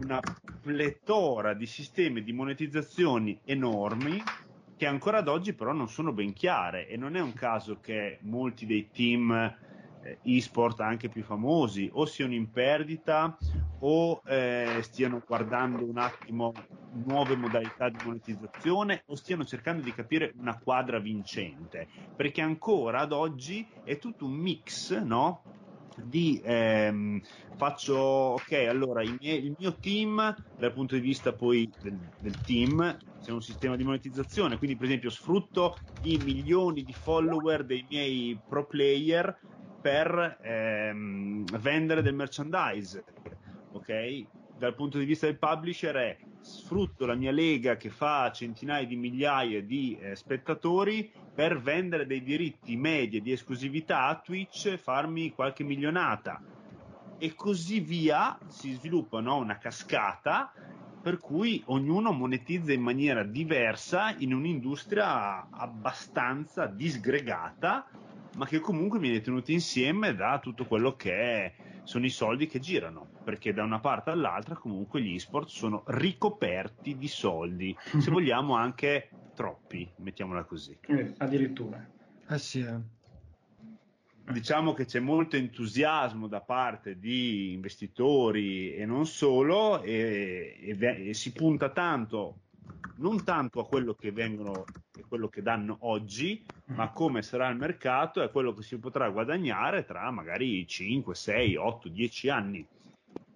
una 0.00 0.22
pletora 0.62 1.52
di 1.52 1.66
sistemi 1.66 2.22
di 2.22 2.32
monetizzazioni 2.32 3.38
enormi 3.44 4.22
che 4.74 4.86
ancora 4.86 5.18
ad 5.18 5.28
oggi 5.28 5.52
però 5.52 5.72
non 5.72 5.90
sono 5.90 6.12
ben 6.12 6.32
chiare 6.32 6.88
e 6.88 6.96
non 6.96 7.14
è 7.14 7.20
un 7.20 7.34
caso 7.34 7.78
che 7.78 8.20
molti 8.22 8.64
dei 8.64 8.88
team 8.90 9.54
e-sport 10.22 10.80
anche 10.80 11.08
più 11.08 11.22
famosi 11.22 11.88
o 11.92 12.06
siano 12.06 12.34
in 12.34 12.50
perdita 12.50 13.36
o 13.80 14.22
eh, 14.26 14.78
stiano 14.82 15.22
guardando 15.24 15.84
un 15.84 15.98
attimo 15.98 16.52
nuove 17.04 17.36
modalità 17.36 17.88
di 17.88 17.98
monetizzazione 18.04 19.02
o 19.06 19.14
stiano 19.14 19.44
cercando 19.44 19.82
di 19.82 19.92
capire 19.92 20.32
una 20.38 20.58
quadra 20.58 20.98
vincente 20.98 21.86
perché 22.16 22.40
ancora 22.40 23.00
ad 23.00 23.12
oggi 23.12 23.66
è 23.84 23.98
tutto 23.98 24.24
un 24.24 24.32
mix 24.32 24.98
no? 24.98 25.42
di 26.02 26.40
ehm, 26.44 27.20
faccio 27.56 27.96
ok 27.96 28.52
allora 28.68 29.02
il, 29.02 29.16
mie, 29.20 29.34
il, 29.34 29.54
mio 29.58 29.74
team 29.74 30.34
dal 30.56 30.72
punto 30.72 30.94
di 30.94 31.00
vista 31.00 31.32
poi 31.32 31.68
del, 31.82 31.98
del 32.20 32.40
team 32.40 32.96
c'è 33.20 33.32
un 33.32 33.42
sistema 33.42 33.76
di 33.76 33.84
monetizzazione 33.84 34.58
quindi 34.58 34.76
per 34.76 34.86
esempio 34.86 35.10
sfrutto 35.10 35.76
i 36.02 36.18
milioni 36.22 36.82
di 36.82 36.92
follower 36.92 37.64
dei 37.64 37.84
miei 37.88 38.38
pro 38.48 38.66
player 38.66 39.36
per 39.88 40.38
ehm, 40.42 41.44
vendere 41.60 42.02
del 42.02 42.14
merchandise 42.14 43.02
ok? 43.72 44.26
Dal 44.58 44.74
punto 44.74 44.98
di 44.98 45.06
vista 45.06 45.24
del 45.24 45.38
publisher 45.38 45.94
è 45.94 46.18
sfrutto 46.40 47.06
la 47.06 47.14
mia 47.14 47.30
lega 47.30 47.76
che 47.76 47.88
fa 47.88 48.30
centinaia 48.32 48.84
di 48.84 48.96
migliaia 48.96 49.62
di 49.62 49.96
eh, 49.98 50.14
spettatori 50.14 51.10
per 51.34 51.60
vendere 51.60 52.06
dei 52.06 52.22
diritti 52.22 52.76
media 52.76 53.20
di 53.20 53.32
esclusività 53.32 54.06
a 54.06 54.18
Twitch 54.18 54.76
farmi 54.76 55.32
qualche 55.32 55.64
milionata. 55.64 56.42
E 57.16 57.34
così 57.34 57.80
via 57.80 58.38
si 58.48 58.72
sviluppa 58.72 59.20
no, 59.20 59.36
una 59.36 59.56
cascata 59.56 60.52
per 61.00 61.18
cui 61.18 61.62
ognuno 61.66 62.12
monetizza 62.12 62.72
in 62.72 62.82
maniera 62.82 63.22
diversa 63.22 64.14
in 64.18 64.34
un'industria 64.34 65.48
abbastanza 65.50 66.66
disgregata 66.66 67.86
ma 68.38 68.46
che 68.46 68.60
comunque 68.60 69.00
viene 69.00 69.20
tenuta 69.20 69.50
insieme 69.50 70.14
da 70.14 70.38
tutto 70.38 70.64
quello 70.64 70.94
che 70.94 71.12
è 71.12 71.52
sono 71.82 72.04
i 72.04 72.10
soldi 72.10 72.46
che 72.46 72.60
girano, 72.60 73.08
perché 73.24 73.52
da 73.52 73.64
una 73.64 73.80
parte 73.80 74.10
all'altra 74.10 74.54
comunque 74.54 75.02
gli 75.02 75.14
esport 75.14 75.48
sono 75.48 75.82
ricoperti 75.86 76.96
di 76.96 77.08
soldi, 77.08 77.76
se 77.98 78.10
vogliamo 78.10 78.54
anche 78.54 79.08
troppi, 79.34 79.90
mettiamola 79.96 80.44
così. 80.44 80.78
Eh, 80.86 81.14
addirittura. 81.16 81.84
Eh 82.28 82.38
sì, 82.38 82.60
eh. 82.60 82.96
Diciamo 84.30 84.72
che 84.72 84.84
c'è 84.84 85.00
molto 85.00 85.36
entusiasmo 85.36 86.28
da 86.28 86.40
parte 86.40 86.98
di 86.98 87.52
investitori 87.54 88.74
e 88.74 88.84
non 88.86 89.06
solo 89.06 89.80
e, 89.82 90.58
e, 90.60 91.08
e 91.08 91.14
si 91.14 91.32
punta 91.32 91.70
tanto 91.70 92.42
non 92.98 93.24
tanto 93.24 93.60
a 93.60 93.66
quello 93.66 93.94
che 93.94 94.12
vengono 94.12 94.64
e 94.96 95.04
quello 95.06 95.28
che 95.28 95.42
danno 95.42 95.78
oggi, 95.80 96.44
ma 96.66 96.90
mm. 96.90 96.94
come 96.94 97.22
sarà 97.22 97.48
il 97.48 97.56
mercato 97.56 98.20
e 98.20 98.24
a 98.24 98.28
quello 98.28 98.52
che 98.52 98.62
si 98.62 98.78
potrà 98.78 99.08
guadagnare 99.10 99.84
tra 99.84 100.10
magari 100.10 100.66
5, 100.66 101.14
6, 101.14 101.56
8, 101.56 101.88
10 101.88 102.28
anni. 102.28 102.66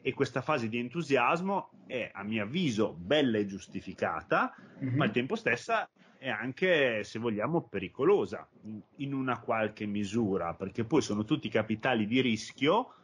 E 0.05 0.13
questa 0.15 0.41
fase 0.41 0.69
di 0.69 0.79
entusiasmo 0.79 1.71
è, 1.87 2.11
a 2.13 2.25
mio 2.25 2.43
avviso, 2.43 2.93
bella 2.93 3.39
e 3.39 3.47
giustificata, 3.47 4.55
mm-hmm. 4.83 4.97
ma 4.97 5.05
al 5.05 5.13
tempo 5.13 5.37
stesso 5.37 5.73
è 6.19 6.29
anche, 6.29 7.05
se 7.05 7.19
vogliamo, 7.19 7.63
pericolosa 7.63 8.49
in 8.97 9.13
una 9.13 9.39
qualche 9.41 9.87
misura, 9.87 10.55
perché 10.55 10.85
poi 10.85 11.03
sono 11.03 11.25
tutti 11.25 11.49
capitali 11.49 12.07
di 12.07 12.21
rischio 12.21 12.95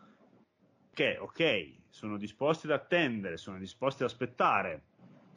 che, 0.92 1.18
ok, 1.18 1.74
sono 1.88 2.16
disposti 2.16 2.66
ad 2.66 2.72
attendere, 2.72 3.36
sono 3.36 3.58
disposti 3.58 4.02
ad 4.02 4.08
aspettare, 4.08 4.82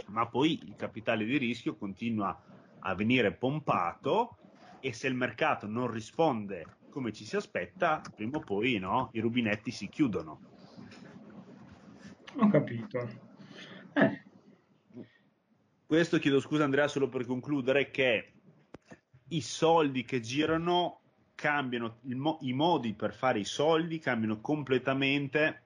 ma 0.07 0.27
poi 0.27 0.59
il 0.63 0.75
capitale 0.75 1.25
di 1.25 1.37
rischio 1.37 1.75
continua 1.75 2.39
a 2.79 2.95
venire 2.95 3.33
pompato 3.33 4.37
e 4.79 4.93
se 4.93 5.07
il 5.07 5.13
mercato 5.13 5.67
non 5.67 5.91
risponde 5.91 6.77
come 6.89 7.13
ci 7.13 7.25
si 7.25 7.35
aspetta, 7.35 8.01
prima 8.15 8.37
o 8.37 8.41
poi 8.41 8.77
no, 8.77 9.09
i 9.13 9.19
rubinetti 9.19 9.71
si 9.71 9.87
chiudono. 9.87 10.41
Ho 12.37 12.47
capito. 12.47 13.09
Eh. 13.93 14.23
Questo 15.85 16.19
chiedo 16.19 16.39
scusa 16.39 16.63
Andrea 16.63 16.87
solo 16.87 17.09
per 17.09 17.25
concludere 17.25 17.91
che 17.91 18.33
i 19.29 19.41
soldi 19.41 20.03
che 20.03 20.19
girano 20.19 21.01
cambiano, 21.35 21.97
mo- 22.03 22.37
i 22.41 22.53
modi 22.53 22.93
per 22.93 23.13
fare 23.13 23.39
i 23.39 23.45
soldi 23.45 23.99
cambiano 23.99 24.39
completamente 24.39 25.63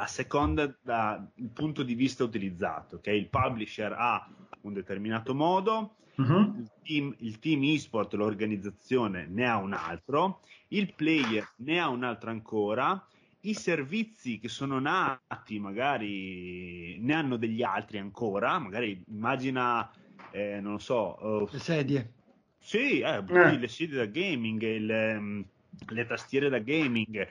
a 0.00 0.06
seconda 0.06 0.74
dal 0.82 1.30
punto 1.52 1.82
di 1.82 1.94
vista 1.94 2.24
utilizzato. 2.24 2.96
Okay? 2.96 3.18
Il 3.18 3.28
publisher 3.28 3.92
ha 3.92 4.26
un 4.62 4.72
determinato 4.72 5.34
modo, 5.34 5.96
uh-huh. 6.16 6.54
il, 6.56 6.70
team, 6.82 7.14
il 7.18 7.38
team 7.38 7.62
esport, 7.64 8.14
l'organizzazione 8.14 9.26
ne 9.28 9.46
ha 9.46 9.56
un 9.56 9.74
altro, 9.74 10.40
il 10.68 10.94
player 10.94 11.46
ne 11.58 11.78
ha 11.78 11.88
un 11.88 12.04
altro 12.04 12.30
ancora, 12.30 13.06
i 13.42 13.54
servizi 13.54 14.38
che 14.38 14.48
sono 14.48 14.78
nati 14.78 15.58
magari 15.58 16.98
ne 17.00 17.14
hanno 17.14 17.36
degli 17.36 17.62
altri 17.62 17.98
ancora, 17.98 18.58
magari 18.58 19.02
immagina, 19.08 19.90
eh, 20.30 20.60
non 20.60 20.72
lo 20.72 20.78
so... 20.78 21.18
Uh, 21.20 21.48
le 21.50 21.58
sedie. 21.58 22.12
Sì, 22.58 23.00
eh, 23.00 23.22
eh. 23.26 23.58
le 23.58 23.68
sedie 23.68 23.96
da 23.96 24.06
gaming, 24.06 24.62
il, 24.62 25.16
um, 25.18 25.44
le 25.88 26.06
tastiere 26.06 26.48
da 26.48 26.58
gaming, 26.58 27.26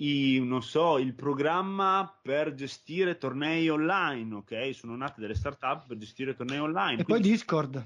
i, 0.00 0.40
non 0.44 0.62
so, 0.62 0.98
il 0.98 1.14
programma 1.14 2.12
per 2.22 2.54
gestire 2.54 3.18
tornei 3.18 3.68
online, 3.68 4.34
ok? 4.36 4.74
Sono 4.74 4.96
nate 4.96 5.20
delle 5.20 5.34
startup 5.34 5.86
per 5.86 5.96
gestire 5.96 6.34
tornei 6.34 6.58
online. 6.58 7.00
E 7.00 7.04
poi 7.04 7.20
Discord. 7.20 7.84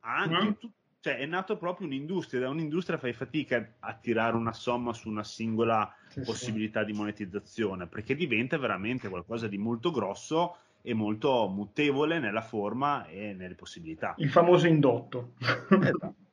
Anche, 0.00 0.44
mm. 0.44 0.52
tu, 0.58 0.70
cioè 1.00 1.16
è 1.16 1.26
nato 1.26 1.56
proprio 1.56 1.86
un'industria, 1.86 2.40
da 2.40 2.48
un'industria 2.48 2.98
fai 2.98 3.12
fatica 3.12 3.74
a 3.80 3.94
tirare 3.94 4.36
una 4.36 4.52
somma 4.52 4.92
su 4.92 5.08
una 5.08 5.24
singola 5.24 5.92
sì, 6.08 6.20
possibilità 6.20 6.80
sì. 6.80 6.92
di 6.92 6.98
monetizzazione, 6.98 7.86
perché 7.88 8.14
diventa 8.14 8.56
veramente 8.56 9.08
qualcosa 9.08 9.48
di 9.48 9.58
molto 9.58 9.90
grosso 9.90 10.58
e 10.80 10.94
molto 10.94 11.48
mutevole 11.48 12.20
nella 12.20 12.42
forma 12.42 13.06
e 13.06 13.34
nelle 13.34 13.56
possibilità. 13.56 14.14
Il 14.18 14.30
famoso 14.30 14.68
indotto. 14.68 15.32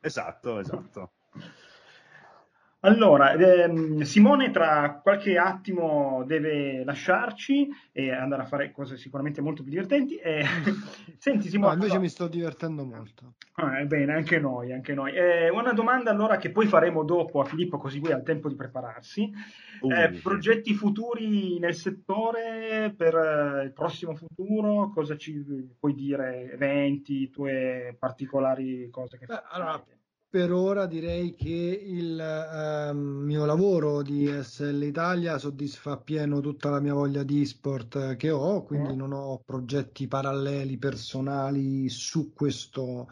esatto, 0.00 0.60
esatto. 0.60 1.10
Allora, 2.86 3.32
ehm, 3.32 4.02
Simone 4.02 4.52
tra 4.52 5.00
qualche 5.02 5.36
attimo 5.38 6.22
deve 6.24 6.84
lasciarci 6.84 7.68
e 7.90 8.12
andare 8.12 8.42
a 8.42 8.46
fare 8.46 8.70
cose 8.70 8.96
sicuramente 8.96 9.40
molto 9.40 9.62
più 9.62 9.72
divertenti. 9.72 10.14
E... 10.14 10.44
Senti 11.18 11.48
Simone... 11.48 11.70
No, 11.70 11.72
invece 11.72 11.94
allora... 11.94 12.06
mi 12.06 12.08
sto 12.08 12.28
divertendo 12.28 12.84
molto. 12.84 13.34
Ah, 13.54 13.82
bene, 13.84 14.14
anche 14.14 14.38
noi, 14.38 14.72
anche 14.72 14.94
noi. 14.94 15.12
Eh, 15.14 15.50
una 15.50 15.72
domanda 15.72 16.12
allora 16.12 16.36
che 16.36 16.52
poi 16.52 16.68
faremo 16.68 17.02
dopo 17.02 17.40
a 17.40 17.44
Filippo 17.44 17.76
così 17.76 17.98
lui 17.98 18.12
ha 18.12 18.18
il 18.18 18.22
tempo 18.22 18.48
di 18.48 18.54
prepararsi. 18.54 19.32
Uh, 19.80 19.90
eh, 19.90 20.20
progetti 20.22 20.72
futuri 20.72 21.58
nel 21.58 21.74
settore 21.74 22.94
per 22.96 23.16
eh, 23.16 23.64
il 23.64 23.72
prossimo 23.72 24.14
futuro? 24.14 24.90
Cosa 24.90 25.16
ci 25.16 25.44
puoi 25.76 25.94
dire? 25.94 26.52
Eventi, 26.52 27.30
tue 27.30 27.96
particolari 27.98 28.88
cose 28.90 29.18
che 29.18 29.26
fai? 29.26 29.40
Allora, 29.50 29.82
per 30.36 30.52
ora 30.52 30.84
direi 30.84 31.34
che 31.34 31.82
il 31.82 32.20
eh, 32.20 32.92
mio 32.92 33.46
lavoro 33.46 34.02
di 34.02 34.30
SL 34.42 34.82
Italia 34.82 35.38
soddisfa 35.38 35.92
appieno 35.92 36.40
tutta 36.40 36.68
la 36.68 36.78
mia 36.78 36.92
voglia 36.92 37.22
di 37.22 37.46
sport 37.46 38.16
che 38.16 38.30
ho, 38.30 38.62
quindi 38.62 38.94
non 38.94 39.12
ho 39.12 39.40
progetti 39.42 40.06
paralleli 40.06 40.76
personali 40.76 41.88
su 41.88 42.34
questo 42.34 43.08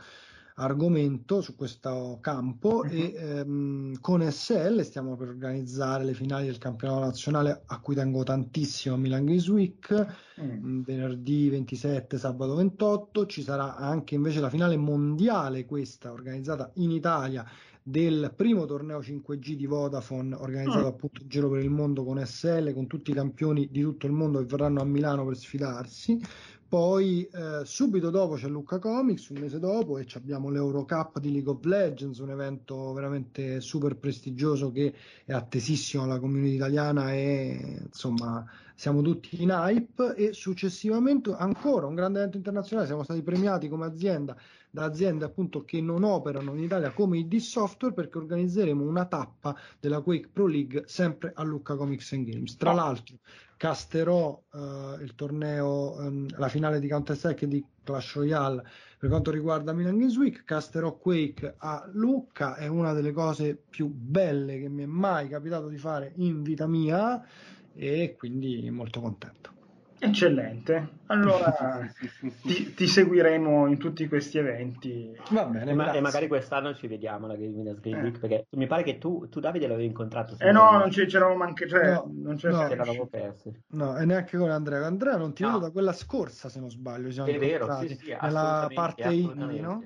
argomento, 0.54 1.40
su 1.40 1.56
questo 1.56 2.18
campo 2.20 2.82
uh-huh. 2.84 2.90
e 2.90 3.14
ehm, 3.16 4.00
con 4.00 4.22
SL 4.30 4.82
stiamo 4.82 5.16
per 5.16 5.28
organizzare 5.28 6.04
le 6.04 6.14
finali 6.14 6.46
del 6.46 6.58
campionato 6.58 7.00
nazionale 7.00 7.62
a 7.66 7.80
cui 7.80 7.94
tengo 7.94 8.22
tantissimo 8.22 8.94
a 8.94 8.98
Milan 8.98 9.24
Games 9.24 9.48
Week, 9.48 10.06
uh-huh. 10.36 10.82
venerdì 10.82 11.48
27, 11.48 12.18
sabato 12.18 12.54
28, 12.54 13.26
ci 13.26 13.42
sarà 13.42 13.76
anche 13.76 14.14
invece 14.14 14.40
la 14.40 14.50
finale 14.50 14.76
mondiale 14.76 15.64
questa 15.64 16.12
organizzata 16.12 16.70
in 16.74 16.90
Italia 16.90 17.44
del 17.86 18.32
primo 18.34 18.64
torneo 18.64 19.00
5G 19.00 19.52
di 19.56 19.66
Vodafone 19.66 20.34
organizzato 20.36 20.84
uh-huh. 20.84 20.86
appunto 20.86 21.20
in 21.20 21.28
giro 21.28 21.50
per 21.50 21.62
il 21.62 21.68
mondo 21.68 22.02
con 22.04 22.24
SL, 22.24 22.72
con 22.72 22.86
tutti 22.86 23.10
i 23.10 23.14
campioni 23.14 23.68
di 23.70 23.82
tutto 23.82 24.06
il 24.06 24.12
mondo 24.12 24.38
che 24.38 24.46
verranno 24.46 24.80
a 24.80 24.84
Milano 24.84 25.26
per 25.26 25.36
sfidarsi 25.36 26.18
poi 26.68 27.28
eh, 27.32 27.64
subito 27.64 28.10
dopo 28.10 28.34
c'è 28.34 28.48
Lucca 28.48 28.78
Comics, 28.78 29.28
un 29.28 29.38
mese 29.40 29.58
dopo, 29.58 29.98
e 29.98 30.06
abbiamo 30.14 30.50
l'Eurocup 30.50 31.18
di 31.18 31.32
League 31.32 31.50
of 31.50 31.64
Legends, 31.64 32.18
un 32.18 32.30
evento 32.30 32.92
veramente 32.92 33.60
super 33.60 33.96
prestigioso 33.96 34.72
che 34.72 34.94
è 35.24 35.32
attesissimo 35.32 36.02
alla 36.02 36.18
community 36.18 36.54
italiana 36.54 37.12
e 37.12 37.80
insomma 37.84 38.44
siamo 38.74 39.02
tutti 39.02 39.40
in 39.42 39.50
hype 39.50 40.14
e 40.16 40.32
successivamente 40.32 41.32
ancora 41.36 41.86
un 41.86 41.94
grande 41.94 42.18
evento 42.18 42.38
internazionale, 42.38 42.86
siamo 42.86 43.04
stati 43.04 43.22
premiati 43.22 43.68
come 43.68 43.86
azienda 43.86 44.36
da 44.74 44.84
aziende 44.84 45.24
appunto 45.24 45.64
che 45.64 45.80
non 45.80 46.02
operano 46.02 46.52
in 46.54 46.64
Italia 46.64 46.90
come 46.90 47.18
ID 47.18 47.36
Software 47.36 47.94
perché 47.94 48.18
organizzeremo 48.18 48.82
una 48.82 49.04
tappa 49.04 49.56
della 49.78 50.00
Quake 50.00 50.30
Pro 50.32 50.46
League 50.46 50.82
sempre 50.86 51.30
a 51.32 51.44
Lucca 51.44 51.76
Comics 51.76 52.12
and 52.12 52.28
Games. 52.28 52.56
Tra 52.56 52.72
l'altro 52.72 53.18
casterò 53.64 54.38
uh, 54.52 55.00
il 55.00 55.14
torneo, 55.14 55.96
um, 55.98 56.26
la 56.36 56.48
finale 56.48 56.80
di 56.80 56.86
Counter 56.86 57.16
Strike 57.16 57.46
e 57.46 57.48
di 57.48 57.64
Clash 57.82 58.16
Royale 58.16 58.62
per 58.98 59.08
quanto 59.08 59.30
riguarda 59.30 59.72
Milan 59.72 59.96
Games 59.96 60.18
Week, 60.18 60.44
casterò 60.44 60.98
Quake 60.98 61.54
a 61.56 61.88
Lucca, 61.94 62.56
è 62.56 62.66
una 62.66 62.92
delle 62.92 63.12
cose 63.12 63.56
più 63.56 63.86
belle 63.86 64.60
che 64.60 64.68
mi 64.68 64.82
è 64.82 64.86
mai 64.86 65.28
capitato 65.28 65.68
di 65.68 65.78
fare 65.78 66.12
in 66.16 66.42
vita 66.42 66.66
mia 66.66 67.26
e 67.74 68.14
quindi 68.18 68.68
molto 68.68 69.00
contento. 69.00 69.52
Eccellente, 70.04 70.88
allora 71.06 71.90
ti, 72.42 72.74
ti, 72.74 72.86
seguiremo 72.86 73.66
in 73.66 73.78
tutti 73.78 74.06
questi 74.06 74.36
eventi. 74.36 75.16
Va 75.30 75.46
bene, 75.46 75.70
e, 75.70 75.74
ma, 75.74 75.92
e 75.92 76.00
magari 76.00 76.28
quest'anno 76.28 76.74
ci 76.74 76.86
vediamo 76.86 77.24
alla 77.24 77.36
Gaming 77.36 77.80
Game 77.80 78.02
Week, 78.02 78.16
eh. 78.16 78.18
perché 78.18 78.46
mi 78.50 78.66
pare 78.66 78.82
che 78.82 78.98
tu, 78.98 79.28
tu 79.30 79.40
Davide 79.40 79.66
l'avevi 79.66 79.86
incontrato. 79.86 80.36
Eh 80.38 80.52
no, 80.52 80.72
non 80.72 80.90
c'eravamo 80.90 81.42
anche, 81.42 81.66
cioè, 81.66 81.94
no, 81.94 82.10
non 82.12 82.36
c'era 82.36 82.66
no, 82.66 83.06
persi. 83.06 83.50
No, 83.68 83.96
e 83.96 84.04
neanche 84.04 84.36
con 84.36 84.50
Andrea. 84.50 84.84
Andrea 84.84 85.16
non 85.16 85.32
ti 85.32 85.42
no. 85.42 85.52
vedo 85.52 85.60
da 85.60 85.70
quella 85.70 85.92
scorsa, 85.92 86.50
se 86.50 86.60
non 86.60 86.70
sbaglio. 86.70 87.24
È 87.24 87.38
vero, 87.38 87.78
sì, 87.80 87.88
sì, 87.88 88.16
nella 88.20 88.68
parte 88.74 89.10
indie, 89.10 89.60
no? 89.60 89.82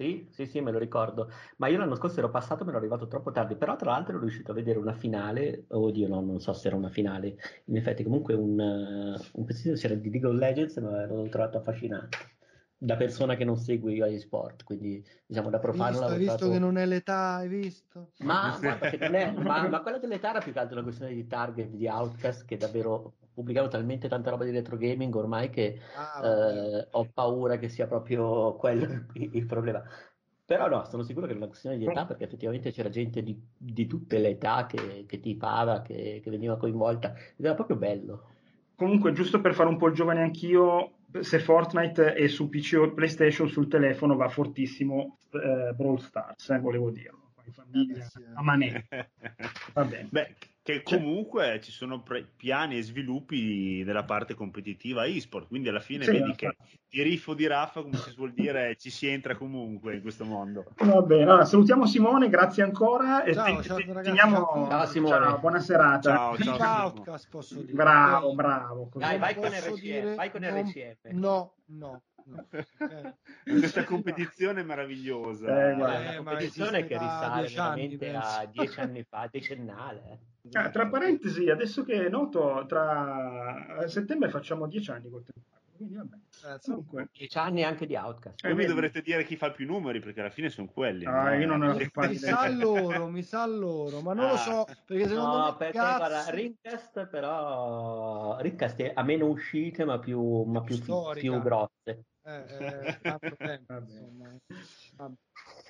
Sì, 0.00 0.26
sì, 0.30 0.46
sì, 0.46 0.60
me 0.62 0.70
lo 0.72 0.78
ricordo. 0.78 1.28
Ma 1.58 1.68
io 1.68 1.76
l'anno 1.76 1.94
scorso 1.94 2.18
ero 2.20 2.30
passato, 2.30 2.64
me 2.64 2.70
ero 2.70 2.78
arrivato 2.78 3.06
troppo 3.06 3.30
tardi, 3.32 3.54
però 3.56 3.76
tra 3.76 3.90
l'altro 3.90 4.12
ero 4.14 4.20
riuscito 4.22 4.50
a 4.50 4.54
vedere 4.54 4.78
una 4.78 4.94
finale, 4.94 5.66
oddio 5.68 6.08
no, 6.08 6.20
non 6.22 6.40
so 6.40 6.54
se 6.54 6.68
era 6.68 6.76
una 6.76 6.88
finale, 6.88 7.36
in 7.66 7.76
effetti 7.76 8.02
comunque 8.02 8.32
un, 8.32 8.58
uh, 8.58 9.38
un 9.38 9.44
pezzettino 9.44 9.74
c'era 9.74 9.94
di 9.94 10.08
League 10.10 10.26
of 10.26 10.36
Legends, 10.38 10.76
ma 10.78 11.04
l'ho 11.04 11.28
trovato 11.28 11.58
affascinante. 11.58 12.16
Da 12.82 12.96
persona 12.96 13.34
che 13.36 13.44
non 13.44 13.58
segue 13.58 13.92
io 13.92 14.06
agli 14.06 14.18
sport, 14.18 14.64
quindi 14.64 15.04
diciamo 15.26 15.50
da 15.50 15.58
profano. 15.58 15.98
Hai 15.98 16.16
visto, 16.16 16.32
visto 16.32 16.50
che 16.50 16.58
non 16.58 16.78
è 16.78 16.86
l'età, 16.86 17.34
hai 17.34 17.48
visto? 17.48 18.12
Ma, 18.20 18.58
è, 18.58 19.32
ma, 19.32 19.68
ma 19.68 19.80
quella 19.82 19.98
dell'età 19.98 20.30
era 20.30 20.40
più 20.40 20.50
che 20.50 20.60
altro 20.60 20.76
una 20.76 20.84
questione 20.84 21.12
di 21.12 21.26
target, 21.26 21.68
di 21.68 21.86
outcast, 21.86 22.46
che 22.46 22.56
davvero 22.56 23.16
pubblicavo 23.34 23.68
talmente 23.68 24.08
tanta 24.08 24.30
roba 24.30 24.44
di 24.44 24.50
retro 24.50 24.78
gaming 24.78 25.14
ormai 25.14 25.50
che 25.50 25.78
ah, 25.94 26.26
eh, 26.26 26.88
ho 26.90 27.06
paura 27.12 27.58
che 27.58 27.68
sia 27.68 27.86
proprio 27.86 28.54
quello 28.56 29.04
il, 29.12 29.44
problema. 29.44 29.82
Però 30.46 30.66
no, 30.66 30.84
sono 30.86 31.02
sicuro 31.02 31.26
che 31.26 31.34
è 31.34 31.36
una 31.36 31.48
questione 31.48 31.76
di 31.76 31.84
età 31.84 32.06
perché 32.06 32.24
effettivamente 32.24 32.72
c'era 32.72 32.88
gente 32.88 33.22
di, 33.22 33.38
di 33.56 33.86
tutte 33.86 34.18
le 34.18 34.30
età 34.30 34.64
che, 34.66 35.04
che 35.06 35.20
tifava, 35.20 35.82
che, 35.82 36.20
che 36.24 36.30
veniva 36.30 36.56
coinvolta 36.56 37.14
ed 37.36 37.44
era 37.44 37.54
proprio 37.54 37.76
bello. 37.76 38.24
Comunque, 38.74 39.12
giusto 39.12 39.40
per 39.42 39.54
fare 39.54 39.68
un 39.68 39.76
po' 39.76 39.88
il 39.88 39.94
giovane 39.94 40.22
anch'io, 40.22 40.99
se 41.20 41.38
Fortnite 41.40 42.14
è 42.14 42.26
su 42.28 42.48
PC 42.48 42.76
o 42.78 42.92
PlayStation, 42.92 43.48
sul 43.48 43.68
telefono 43.68 44.16
va 44.16 44.28
fortissimo 44.28 45.18
eh, 45.32 45.72
Brawl 45.74 46.00
Stars, 46.00 46.50
eh, 46.50 46.58
volevo 46.58 46.90
dirlo. 46.90 47.18
Famiglia, 47.52 48.04
eh, 48.04 48.32
a 48.34 48.42
manette. 48.42 49.10
Va 49.74 49.84
bene. 49.84 50.08
Beh, 50.08 50.36
che 50.62 50.82
comunque 50.82 51.44
cioè, 51.44 51.58
ci 51.60 51.70
sono 51.70 52.02
pre- 52.02 52.32
piani 52.36 52.76
e 52.76 52.82
sviluppi 52.82 53.82
della 53.82 54.04
parte 54.04 54.34
competitiva 54.34 55.04
e-sport, 55.04 55.48
quindi 55.48 55.68
alla 55.68 55.80
fine 55.80 56.04
sì, 56.04 56.10
vedi 56.10 56.34
che 56.34 56.54
di 56.88 57.02
riffo 57.02 57.34
di 57.34 57.46
raffa, 57.46 57.82
come 57.82 57.96
si 57.96 58.10
suol 58.10 58.32
dire, 58.32 58.76
ci 58.76 58.90
si 58.90 59.06
entra 59.06 59.36
comunque 59.36 59.94
in 59.94 60.02
questo 60.02 60.24
mondo. 60.24 60.66
Va 60.76 61.00
bene, 61.02 61.22
allora 61.22 61.44
salutiamo 61.44 61.86
Simone, 61.86 62.28
grazie 62.28 62.62
ancora 62.62 63.22
e 63.22 63.32
ciao, 63.32 63.62
ciao, 63.62 63.78
ragazzi, 63.78 64.02
teniamo... 64.02 64.66
ciao 64.68 64.86
Simone. 64.86 65.24
Ciao, 65.24 65.38
buona 65.38 65.60
serata. 65.60 66.14
Ciao, 66.14 66.36
ciao, 66.36 66.56
ciao. 67.04 67.18
posso 67.30 67.60
dire. 67.60 67.72
Bravo, 67.72 68.34
bravo. 68.34 68.90
Dai, 68.94 69.18
vai 69.18 69.34
con, 69.34 69.48
RCF, 69.48 70.14
vai 70.14 70.30
con 70.30 70.42
RCF. 70.42 71.10
No, 71.12 71.54
no. 71.66 72.02
No. 72.24 72.46
Questa 73.44 73.84
competizione 73.84 74.62
meravigliosa. 74.62 75.70
Eh, 75.70 75.74
guarda, 75.74 76.12
eh, 76.12 76.16
competizione 76.16 76.86
che 76.86 76.98
risale 76.98 77.48
veramente 77.48 78.08
anni, 78.08 78.16
a 78.22 78.46
dieci 78.46 78.80
anni 78.80 79.02
fa, 79.04 79.28
decennale. 79.30 80.18
Ah, 80.52 80.70
tra 80.70 80.88
parentesi, 80.88 81.48
adesso 81.50 81.84
che 81.84 82.06
è 82.06 82.08
noto, 82.08 82.64
tra 82.66 83.86
settembre 83.86 84.30
facciamo 84.30 84.66
dieci 84.66 84.90
anni 84.90 85.10
col 85.10 85.24
tempo. 85.24 85.48
Quindi 85.80 85.96
vabbè. 85.96 86.16
Eh, 86.44 86.58
Comunque. 86.62 87.08
Dieci 87.10 87.38
anni 87.38 87.64
anche 87.64 87.86
di 87.86 87.96
Outcast. 87.96 88.44
E 88.44 88.50
eh, 88.50 88.54
mi 88.54 88.66
dovrete 88.66 89.00
dire 89.00 89.24
chi 89.24 89.36
fa 89.36 89.50
più 89.50 89.64
numeri, 89.64 89.98
perché 90.00 90.20
alla 90.20 90.28
fine 90.28 90.50
sono 90.50 90.66
quelli. 90.66 91.06
Ah, 91.06 91.30
no? 91.30 91.34
io 91.38 91.46
non 91.46 91.62
ho 91.62 91.74
mi 91.74 92.16
sa 92.16 92.48
loro, 92.52 93.08
mi 93.08 93.22
sa 93.22 93.46
loro, 93.46 94.02
ma 94.02 94.12
non 94.12 94.26
ah. 94.26 94.30
lo 94.32 94.36
so, 94.36 94.66
perché 94.84 95.08
secondo 95.08 95.38
no, 95.38 95.44
me 95.46 95.56
perché 95.56 95.78
cazzo... 95.78 95.96
guarda, 95.96 96.30
Rincast 96.30 97.06
però 97.06 98.38
Rincast 98.40 98.90
ha 98.92 99.02
meno 99.02 99.26
uscite, 99.28 99.86
ma 99.86 99.98
più, 99.98 100.42
ma 100.42 100.60
più, 100.60 100.78
più 101.14 101.40
grosse. 101.40 102.04
Eh, 102.24 102.44
eh, 102.58 102.98
tanto 103.00 103.34
tempo, 103.38 103.72
insomma. 103.72 104.36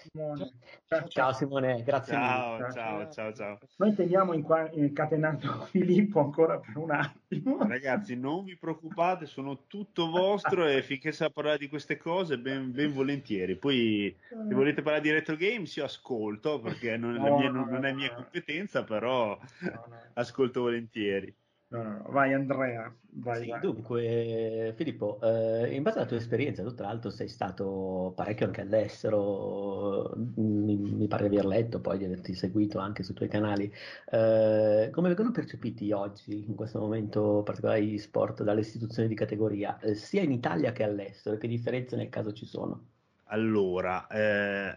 Simone. 0.01 0.53
Ciao, 0.87 1.09
ciao, 1.09 1.33
Simone, 1.33 1.83
grazie 1.83 2.15
ciao, 2.15 2.57
mille. 2.57 2.73
Ciao, 2.73 3.11
ciao, 3.11 3.33
ciao. 3.33 3.59
Noi 3.77 3.95
teniamo 3.95 4.33
incatenato 4.33 5.67
Filippo 5.71 6.21
ancora 6.21 6.59
per 6.59 6.77
un 6.77 6.91
attimo. 6.91 7.59
Ragazzi, 7.67 8.17
non 8.17 8.45
vi 8.45 8.57
preoccupate, 8.57 9.27
sono 9.27 9.67
tutto 9.67 10.11
vostro 10.11 10.67
e 10.67 10.83
finché 10.83 11.13
sa 11.13 11.31
parlare 11.31 11.59
di 11.59 11.69
queste 11.69 11.97
cose, 11.97 12.39
ben, 12.39 12.73
ben, 12.73 12.93
volentieri. 12.93 13.57
Poi, 13.57 14.17
se 14.29 14.55
volete 14.55 14.83
parlare 14.83 15.03
di 15.03 15.11
retro 15.11 15.37
games, 15.37 15.77
io 15.77 15.85
ascolto 15.85 16.61
perché 16.61 16.97
non, 16.97 17.15
no, 17.15 17.39
mia, 17.39 17.51
non, 17.51 17.69
non 17.69 17.85
è 17.85 17.93
mia 17.93 18.15
competenza, 18.15 18.85
però 18.85 19.39
no, 19.61 19.87
ascolto 20.15 20.63
volentieri. 20.63 21.35
No, 21.73 21.83
no, 21.85 22.03
vai 22.11 22.33
Andrea. 22.35 22.93
Vai, 23.13 23.43
sì, 23.45 23.49
vai. 23.49 23.61
Dunque, 23.61 24.73
Filippo, 24.77 25.21
eh, 25.21 25.73
in 25.73 25.83
base 25.85 25.99
alla 25.99 26.07
tua 26.09 26.17
esperienza, 26.17 26.65
tu 26.65 26.75
tra 26.75 26.87
l'altro 26.89 27.11
sei 27.11 27.29
stato 27.29 28.13
parecchio 28.17 28.47
anche 28.47 28.61
all'estero, 28.63 30.13
mi, 30.17 30.77
mi 30.77 31.07
pare 31.07 31.29
di 31.29 31.37
aver 31.37 31.47
letto, 31.47 31.81
poi 31.81 31.99
di 31.99 32.05
averti 32.05 32.35
seguito 32.35 32.79
anche 32.81 33.05
sui 33.05 33.15
tuoi 33.15 33.29
canali. 33.29 33.73
Eh, 34.11 34.89
come 34.93 35.09
vengono 35.09 35.31
percepiti 35.31 35.93
oggi, 35.93 36.45
in 36.49 36.57
questo 36.57 36.81
momento 36.81 37.43
particolare, 37.45 37.85
gli 37.85 37.99
sport 37.99 38.43
dalle 38.43 38.61
istituzioni 38.61 39.07
di 39.09 39.15
categoria, 39.15 39.79
eh, 39.79 39.95
sia 39.95 40.23
in 40.23 40.33
Italia 40.33 40.73
che 40.73 40.83
all'estero? 40.83 41.37
Che 41.37 41.47
differenze 41.47 41.95
nel 41.97 42.09
caso 42.09 42.33
ci 42.33 42.47
sono? 42.47 42.87
Allora, 43.33 44.09
eh, 44.09 44.77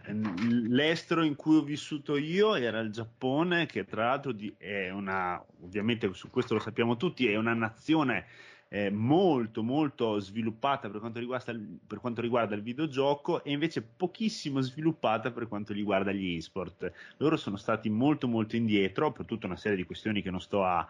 l'estero 0.68 1.24
in 1.24 1.34
cui 1.34 1.56
ho 1.56 1.62
vissuto 1.62 2.16
io 2.16 2.54
era 2.54 2.78
il 2.78 2.92
Giappone, 2.92 3.66
che 3.66 3.84
tra 3.84 4.06
l'altro 4.06 4.30
di, 4.30 4.54
è 4.56 4.90
una, 4.90 5.44
ovviamente 5.62 6.12
su 6.12 6.30
questo 6.30 6.54
lo 6.54 6.60
sappiamo 6.60 6.96
tutti, 6.96 7.26
è 7.26 7.34
una 7.34 7.52
nazione 7.52 8.26
eh, 8.68 8.90
molto 8.90 9.64
molto 9.64 10.20
sviluppata 10.20 10.88
per 10.88 11.00
quanto, 11.00 11.18
riguarda, 11.18 11.52
per 11.84 11.98
quanto 11.98 12.20
riguarda 12.20 12.54
il 12.54 12.62
videogioco 12.62 13.42
e 13.42 13.50
invece 13.50 13.82
pochissimo 13.82 14.60
sviluppata 14.60 15.32
per 15.32 15.48
quanto 15.48 15.72
riguarda 15.72 16.12
gli 16.12 16.36
esport. 16.36 16.92
Loro 17.16 17.36
sono 17.36 17.56
stati 17.56 17.90
molto 17.90 18.28
molto 18.28 18.54
indietro 18.54 19.10
per 19.10 19.26
tutta 19.26 19.46
una 19.46 19.56
serie 19.56 19.76
di 19.76 19.84
questioni 19.84 20.22
che 20.22 20.30
non 20.30 20.40
sto 20.40 20.64
a 20.64 20.86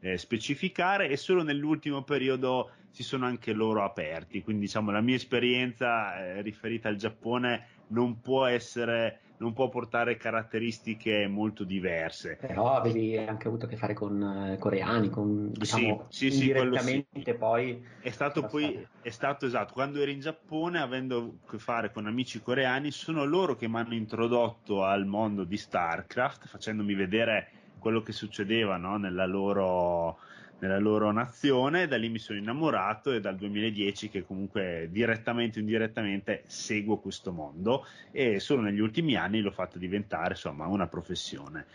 eh, 0.00 0.16
specificare 0.16 1.08
e 1.08 1.16
solo 1.16 1.42
nell'ultimo 1.42 2.02
periodo 2.02 2.70
si 2.90 3.02
sono 3.02 3.26
anche 3.26 3.52
loro 3.52 3.84
aperti. 3.84 4.42
Quindi 4.42 4.66
diciamo 4.66 4.90
la 4.90 5.00
mia 5.00 5.16
esperienza 5.16 6.18
eh, 6.18 6.42
riferita 6.42 6.88
al 6.88 6.96
Giappone 6.96 7.66
non 7.88 8.20
può 8.20 8.44
essere 8.46 9.20
non 9.38 9.52
può 9.52 9.68
portare 9.68 10.16
caratteristiche 10.16 11.26
molto 11.26 11.64
diverse. 11.64 12.36
Però 12.40 12.72
avevi 12.74 13.16
anche 13.16 13.48
avuto 13.48 13.66
a 13.66 13.68
che 13.68 13.76
fare 13.76 13.94
con 13.94 14.20
eh, 14.20 14.58
coreani, 14.58 15.10
con 15.10 15.52
diciamo 15.52 16.06
sì, 16.08 16.30
sì, 16.30 16.48
indirettamente 16.48 17.22
sì, 17.22 17.34
poi 17.34 17.84
è 18.00 18.10
stato 18.10 18.42
poi 18.46 18.86
è 19.00 19.10
stato 19.10 19.46
esatto, 19.46 19.72
quando 19.72 20.00
ero 20.00 20.10
in 20.10 20.20
Giappone 20.20 20.80
avendo 20.80 21.38
a 21.46 21.50
che 21.50 21.58
fare 21.58 21.92
con 21.92 22.06
amici 22.06 22.40
coreani, 22.40 22.90
sono 22.90 23.24
loro 23.24 23.54
che 23.54 23.68
mi 23.68 23.76
hanno 23.76 23.94
introdotto 23.94 24.84
al 24.84 25.06
mondo 25.06 25.44
di 25.44 25.56
StarCraft 25.56 26.48
facendomi 26.48 26.94
vedere 26.94 27.50
quello 27.78 28.02
che 28.02 28.12
succedeva 28.12 28.76
no? 28.76 28.96
nella, 28.96 29.26
loro, 29.26 30.18
nella, 30.58 30.78
loro, 30.78 31.10
nazione, 31.12 31.86
da 31.86 31.96
lì 31.96 32.08
mi 32.08 32.18
sono 32.18 32.38
innamorato 32.38 33.12
e 33.12 33.20
dal 33.20 33.36
2010 33.36 34.08
che 34.08 34.24
comunque 34.24 34.88
direttamente 34.90 35.58
o 35.58 35.62
indirettamente 35.62 36.42
seguo 36.46 36.98
questo 36.98 37.32
mondo 37.32 37.86
e 38.10 38.40
solo 38.40 38.62
negli 38.62 38.80
ultimi 38.80 39.16
anni 39.16 39.40
l'ho 39.40 39.50
fatto 39.50 39.78
diventare 39.78 40.30
insomma 40.30 40.66
una 40.66 40.86
professione. 40.86 41.66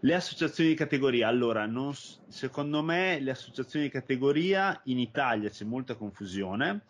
Le 0.00 0.14
associazioni 0.14 0.70
di 0.70 0.76
categoria, 0.76 1.26
allora, 1.26 1.66
non, 1.66 1.92
secondo 1.92 2.82
me 2.82 3.18
le 3.20 3.32
associazioni 3.32 3.86
di 3.86 3.90
categoria 3.90 4.80
in 4.84 4.98
Italia 5.00 5.50
c'è 5.50 5.64
molta 5.64 5.96
confusione 5.96 6.82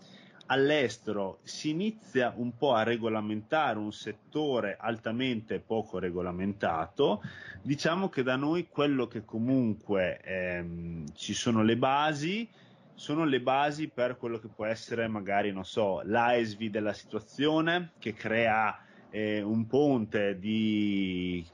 all'estero 0.50 1.38
si 1.42 1.70
inizia 1.70 2.32
un 2.36 2.56
po' 2.56 2.74
a 2.74 2.82
regolamentare 2.82 3.78
un 3.78 3.92
settore 3.92 4.76
altamente 4.78 5.60
poco 5.60 5.98
regolamentato, 5.98 7.22
diciamo 7.62 8.08
che 8.08 8.22
da 8.22 8.36
noi 8.36 8.68
quello 8.68 9.06
che 9.06 9.24
comunque 9.24 10.20
ehm, 10.22 11.12
ci 11.14 11.34
sono 11.34 11.62
le 11.62 11.76
basi 11.76 12.48
sono 12.94 13.24
le 13.24 13.40
basi 13.40 13.86
per 13.86 14.16
quello 14.16 14.40
che 14.40 14.48
può 14.48 14.64
essere 14.64 15.06
magari, 15.06 15.52
non 15.52 15.64
so, 15.64 16.00
l'ASV 16.02 16.64
della 16.64 16.92
situazione 16.92 17.92
che 18.00 18.12
crea 18.12 18.76
eh, 19.10 19.40
un 19.40 19.68
ponte 19.68 20.36
di 20.36 21.46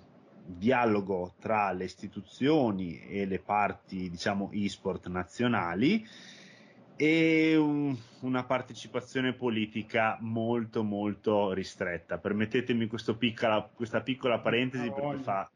dialogo 0.47 1.35
tra 1.39 1.71
le 1.73 1.85
istituzioni 1.85 2.99
e 3.01 3.27
le 3.27 3.41
parti, 3.41 4.09
diciamo, 4.09 4.51
e-sport 4.53 5.09
nazionali 5.09 6.07
e 6.97 7.57
un, 7.57 7.97
una 8.21 8.45
partecipazione 8.45 9.33
politica 9.33 10.17
molto 10.21 10.83
molto 10.83 11.53
ristretta. 11.53 12.19
Permettetemi 12.19 12.89
piccola, 13.19 13.69
questa 13.75 14.01
piccola 14.03 14.39
parentesi 14.39 14.91
perché 14.91 15.19
fa, 15.19 15.51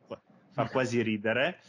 fa 0.50 0.68
quasi 0.68 1.02
ridere. 1.02 1.60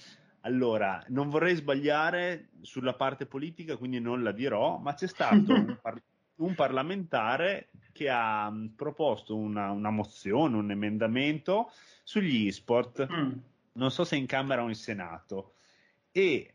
Allora, 0.42 1.04
non 1.10 1.30
vorrei 1.30 1.56
sbagliare 1.56 2.50
sulla 2.62 2.94
parte 2.94 3.26
politica, 3.26 3.76
quindi 3.76 4.00
non 4.00 4.24
la 4.24 4.32
dirò, 4.32 4.78
ma 4.78 4.94
c'è 4.94 5.08
stato 5.08 5.54
un, 5.54 5.78
par- 5.82 6.02
un 6.36 6.56
parlamentare 6.56 7.70
che 7.92 8.10
ha 8.10 8.52
proposto 8.76 9.36
una, 9.36 9.72
una, 9.72 9.90
mozione, 9.90 10.56
un 10.56 10.72
emendamento 10.72 11.72
sugli 12.04 12.48
e-sport, 12.48 13.08
mm. 13.12 13.32
non 13.74 13.92
so 13.92 14.06
se 14.06 14.16
in 14.16 14.26
Camera 14.26 14.64
o 14.64 14.70
in 14.70 14.76
Senato, 14.76 15.56
e 16.12 16.52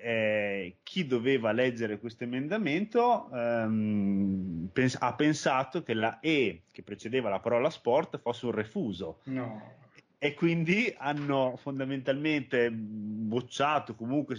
eh, 0.00 0.76
chi 0.82 1.06
doveva 1.06 1.52
leggere 1.52 1.98
questo 1.98 2.24
emendamento 2.24 3.30
ehm, 3.32 4.68
pens- 4.72 4.98
ha 5.00 5.14
pensato 5.14 5.82
che 5.82 5.94
la 5.94 6.20
E 6.20 6.62
che 6.70 6.82
precedeva 6.82 7.28
la 7.28 7.40
parola 7.40 7.70
sport 7.70 8.18
fosse 8.18 8.46
un 8.46 8.52
refuso. 8.52 9.20
No. 9.24 9.84
E 10.18 10.34
quindi 10.34 10.94
hanno 10.96 11.56
fondamentalmente 11.56 12.70
bocciato, 12.70 13.94
comunque 13.94 14.36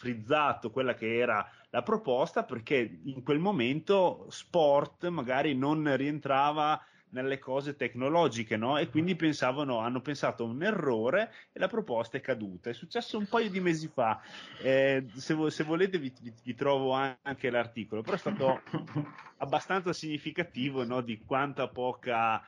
frizzato 0.00 0.70
quella 0.70 0.94
che 0.94 1.18
era 1.18 1.46
la 1.70 1.82
proposta 1.82 2.44
perché 2.44 3.00
in 3.04 3.22
quel 3.22 3.38
momento 3.38 4.26
sport 4.30 5.06
magari 5.08 5.54
non 5.54 5.94
rientrava 5.96 6.80
nelle 7.10 7.38
cose 7.38 7.76
tecnologiche, 7.76 8.56
no? 8.56 8.78
E 8.78 8.88
quindi 8.88 9.16
pensavano, 9.16 9.78
hanno 9.78 10.00
pensato 10.00 10.44
a 10.44 10.46
un 10.46 10.62
errore 10.62 11.32
e 11.52 11.58
la 11.58 11.68
proposta 11.68 12.16
è 12.16 12.20
caduta. 12.20 12.70
È 12.70 12.72
successo 12.72 13.18
un 13.18 13.26
paio 13.26 13.50
di 13.50 13.60
mesi 13.60 13.88
fa. 13.88 14.20
Eh, 14.62 15.06
se, 15.14 15.34
vo- 15.34 15.50
se, 15.50 15.64
volete, 15.64 15.98
vi, 15.98 16.12
vi, 16.20 16.32
vi, 16.42 16.54
trovo 16.54 16.92
anche 16.92 17.50
l'articolo, 17.50 18.02
però 18.02 18.16
è 18.16 18.18
stato 18.18 18.62
abbastanza 19.38 19.92
significativo 19.92 20.84
no? 20.84 21.00
di 21.00 21.18
quanta 21.24 21.68
poca. 21.68 22.42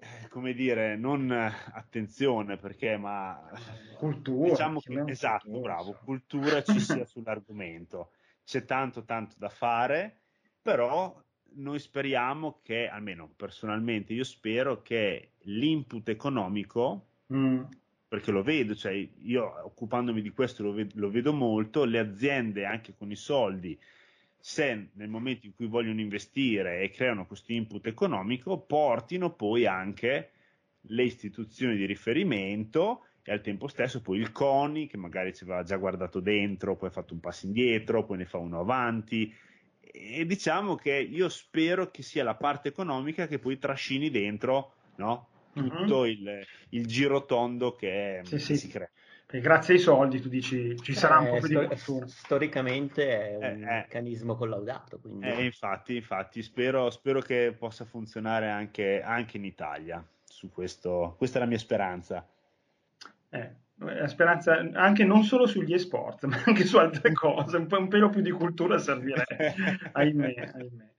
Eh, 0.00 0.28
come 0.28 0.52
dire, 0.52 0.96
non 0.96 1.28
attenzione 1.30 2.56
perché, 2.56 2.96
ma 2.96 3.50
cultura, 3.96 4.50
diciamo 4.50 4.78
che 4.78 5.02
esatto, 5.06 5.48
cultura, 5.50 5.74
bravo, 5.74 5.98
cultura 6.04 6.62
ci 6.62 6.78
sia 6.78 7.04
sull'argomento. 7.06 8.12
C'è 8.44 8.64
tanto, 8.64 9.04
tanto 9.04 9.34
da 9.38 9.48
fare, 9.48 10.20
però 10.62 11.20
noi 11.54 11.78
speriamo 11.78 12.60
che, 12.62 12.88
almeno 12.88 13.30
personalmente, 13.34 14.12
io 14.12 14.24
spero 14.24 14.82
che 14.82 15.32
l'input 15.42 16.08
economico, 16.08 17.06
mm. 17.32 17.62
perché 18.08 18.30
lo 18.30 18.42
vedo, 18.42 18.74
cioè 18.74 18.92
io 19.22 19.64
occupandomi 19.64 20.22
di 20.22 20.30
questo 20.30 20.62
lo 20.62 20.72
vedo, 20.72 20.92
lo 20.96 21.10
vedo 21.10 21.32
molto, 21.32 21.84
le 21.84 21.98
aziende 21.98 22.64
anche 22.64 22.94
con 22.96 23.10
i 23.10 23.16
soldi, 23.16 23.78
se 24.38 24.90
nel 24.92 25.08
momento 25.08 25.46
in 25.46 25.54
cui 25.54 25.66
vogliono 25.66 26.00
investire 26.00 26.80
e 26.80 26.90
creano 26.90 27.26
questo 27.26 27.52
input 27.52 27.86
economico, 27.86 28.58
portino 28.60 29.34
poi 29.34 29.66
anche 29.66 30.30
le 30.82 31.02
istituzioni 31.02 31.76
di 31.76 31.86
riferimento 31.86 33.04
e 33.22 33.32
al 33.32 33.40
tempo 33.40 33.66
stesso 33.68 34.00
poi 34.00 34.18
il 34.18 34.32
CONI 34.32 34.86
che 34.86 34.96
magari 34.96 35.34
ci 35.34 35.44
aveva 35.44 35.62
già 35.62 35.76
guardato 35.76 36.20
dentro, 36.20 36.76
poi 36.76 36.88
ha 36.88 36.92
fatto 36.92 37.12
un 37.12 37.20
passo 37.20 37.46
indietro, 37.46 38.04
poi 38.04 38.18
ne 38.18 38.24
fa 38.24 38.38
uno 38.38 38.60
avanti, 38.60 39.34
e 39.92 40.24
diciamo 40.26 40.74
che 40.74 40.94
io 40.94 41.28
spero 41.28 41.90
che 41.90 42.02
sia 42.02 42.24
la 42.24 42.34
parte 42.34 42.68
economica 42.68 43.26
che 43.26 43.38
poi 43.38 43.58
trascini 43.58 44.10
dentro 44.10 44.72
no? 44.96 45.28
tutto 45.52 46.00
mm-hmm. 46.02 46.10
il, 46.10 46.46
il 46.70 46.86
giro 46.86 47.24
tondo 47.24 47.74
che, 47.74 48.20
sì, 48.24 48.38
sì. 48.38 48.56
si 48.56 48.68
crea. 48.68 48.88
E 49.30 49.40
grazie 49.40 49.74
ai 49.74 49.80
soldi 49.80 50.22
tu 50.22 50.28
dici 50.28 50.74
ci 50.80 50.94
sarà 50.94 51.18
eh, 51.18 51.18
un 51.18 51.38
po' 51.38 51.46
più 51.46 51.60
di 51.60 51.66
fortuna. 51.66 52.06
Storicamente 52.06 53.08
è 53.08 53.36
un 53.36 53.42
eh, 53.42 53.50
eh, 53.50 53.56
meccanismo 53.56 54.36
collaudato. 54.36 54.98
Quindi... 54.98 55.26
Eh, 55.26 55.44
infatti, 55.44 55.96
infatti 55.96 56.42
spero, 56.42 56.88
spero, 56.88 57.20
che 57.20 57.54
possa 57.56 57.84
funzionare 57.84 58.48
anche, 58.48 59.02
anche 59.02 59.36
in 59.36 59.44
Italia. 59.44 60.02
Su 60.24 60.50
questo, 60.50 61.14
questa 61.18 61.38
è 61.38 61.40
la 61.42 61.46
mia 61.46 61.58
speranza. 61.58 62.26
Eh, 63.28 63.54
la 63.78 64.08
speranza 64.08 64.58
anche 64.72 65.04
non 65.04 65.22
solo 65.22 65.46
sugli 65.46 65.72
esport, 65.72 66.24
ma 66.26 66.42
anche 66.44 66.64
su 66.64 66.76
altre 66.78 67.12
cose, 67.14 67.56
un, 67.56 67.66
po', 67.66 67.78
un 67.78 67.88
pelo 67.88 68.10
più 68.10 68.20
di 68.20 68.30
cultura 68.30 68.78
servirebbe, 68.78 69.54
ahimè, 69.92 70.34
ahimè. 70.54 70.96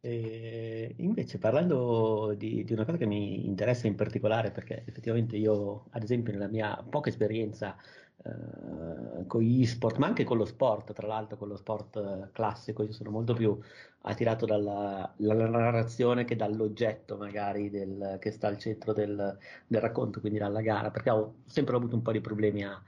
Eh. 0.00 0.94
Invece 0.98 1.38
parlando 1.38 2.34
di, 2.36 2.62
di, 2.64 2.72
una 2.74 2.84
cosa 2.84 2.98
che 2.98 3.06
mi 3.06 3.46
interessa 3.46 3.86
in 3.86 3.94
particolare, 3.94 4.50
perché 4.50 4.82
effettivamente 4.86 5.36
io, 5.36 5.86
ad 5.90 6.02
esempio, 6.02 6.32
nella 6.32 6.48
mia 6.48 6.84
poca 6.88 7.08
esperienza 7.08 7.74
eh, 8.22 9.26
con 9.26 9.40
gli 9.40 9.64
sport, 9.64 9.96
ma 9.96 10.06
anche 10.06 10.24
con 10.24 10.36
lo 10.36 10.44
sport, 10.44 10.92
tra 10.92 11.06
l'altro 11.06 11.36
con 11.36 11.48
lo 11.48 11.56
sport 11.56 11.96
eh, 11.96 12.28
classico, 12.32 12.82
io 12.82 12.92
sono 12.92 13.10
molto 13.10 13.32
più 13.32 13.58
attirato 14.02 14.44
dalla, 14.44 15.10
dalla 15.16 15.48
narrazione 15.48 16.24
che 16.24 16.36
dall'oggetto 16.36 17.16
magari 17.16 17.70
del, 17.70 18.18
che 18.20 18.30
sta 18.30 18.48
al 18.48 18.58
centro 18.58 18.92
del, 18.92 19.38
del, 19.66 19.80
racconto, 19.80 20.20
quindi 20.20 20.38
dalla 20.38 20.60
gara, 20.60 20.90
perché 20.90 21.10
ho 21.10 21.34
sempre 21.46 21.76
avuto 21.76 21.94
un 21.96 22.02
po' 22.02 22.12
di 22.12 22.20
problemi 22.20 22.64
a, 22.64 22.80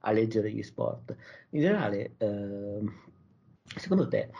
a 0.00 0.10
leggere 0.12 0.52
gli 0.52 0.62
sport. 0.62 1.16
In 1.50 1.60
generale, 1.60 2.14
eh, 2.18 2.80
secondo 3.64 4.06
te, 4.06 4.30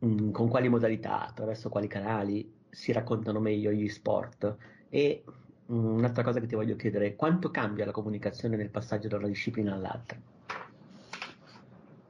mh, 0.00 0.06
mm, 0.06 0.30
con 0.30 0.48
quali 0.48 0.68
modalità, 0.68 1.26
attraverso 1.26 1.68
quali 1.70 1.86
canali 1.88 2.54
si 2.68 2.92
raccontano 2.92 3.40
meglio 3.40 3.70
gli 3.70 3.88
sport? 3.88 4.56
E 4.90 5.24
un'altra 5.66 6.22
cosa 6.22 6.40
che 6.40 6.46
ti 6.46 6.54
voglio 6.54 6.76
chiedere 6.76 7.06
è 7.06 7.16
quanto 7.16 7.50
cambia 7.50 7.84
la 7.84 7.92
comunicazione 7.92 8.56
nel 8.56 8.70
passaggio 8.70 9.08
da 9.08 9.16
una 9.16 9.28
disciplina 9.28 9.74
all'altra? 9.74 10.16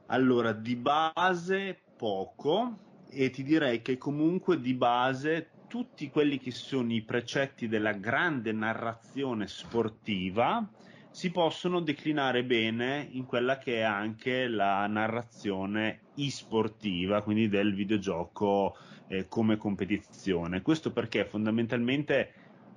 Allora, 0.07 0.53
di 0.53 0.75
base 0.75 1.77
poco 1.95 2.77
e 3.09 3.29
ti 3.29 3.43
direi 3.43 3.81
che 3.81 3.97
comunque 3.97 4.59
di 4.59 4.73
base 4.73 5.49
tutti 5.67 6.09
quelli 6.09 6.39
che 6.39 6.51
sono 6.51 6.93
i 6.93 7.01
precetti 7.01 7.67
della 7.67 7.91
grande 7.93 8.51
narrazione 8.53 9.47
sportiva 9.47 10.65
si 11.09 11.31
possono 11.31 11.81
declinare 11.81 12.43
bene 12.43 13.07
in 13.11 13.25
quella 13.25 13.57
che 13.57 13.79
è 13.79 13.81
anche 13.81 14.47
la 14.47 14.85
narrazione 14.85 16.01
e-sportiva, 16.15 17.23
quindi 17.23 17.49
del 17.49 17.73
videogioco 17.73 18.77
eh, 19.07 19.27
come 19.27 19.57
competizione. 19.57 20.61
Questo 20.61 20.91
perché 20.91 21.25
fondamentalmente 21.25 22.31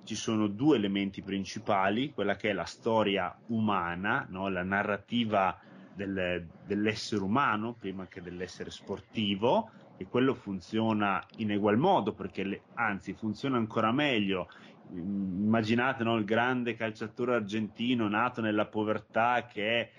ci 0.05 0.14
sono 0.14 0.46
due 0.48 0.76
elementi 0.76 1.22
principali, 1.22 2.12
quella 2.12 2.36
che 2.36 2.51
è 2.51 2.53
la 2.53 2.64
storia 2.64 3.36
umana, 3.46 4.26
no? 4.28 4.48
la 4.48 4.62
narrativa 4.62 5.59
del, 5.94 6.46
dell'essere 6.66 7.22
umano 7.22 7.74
prima 7.74 8.07
che 8.07 8.22
dell'essere 8.22 8.70
sportivo, 8.70 9.70
e 9.96 10.07
quello 10.07 10.34
funziona 10.34 11.22
in 11.36 11.51
egual 11.51 11.76
modo, 11.76 12.12
perché 12.12 12.42
le, 12.42 12.62
anzi 12.74 13.12
funziona 13.12 13.59
ancora 13.59 13.92
meglio. 13.92 14.48
Immaginate 14.92 16.03
no? 16.05 16.16
il 16.16 16.24
grande 16.24 16.74
calciatore 16.74 17.34
argentino 17.34 18.09
nato 18.09 18.40
nella 18.40 18.66
povertà 18.66 19.44
che 19.44 19.90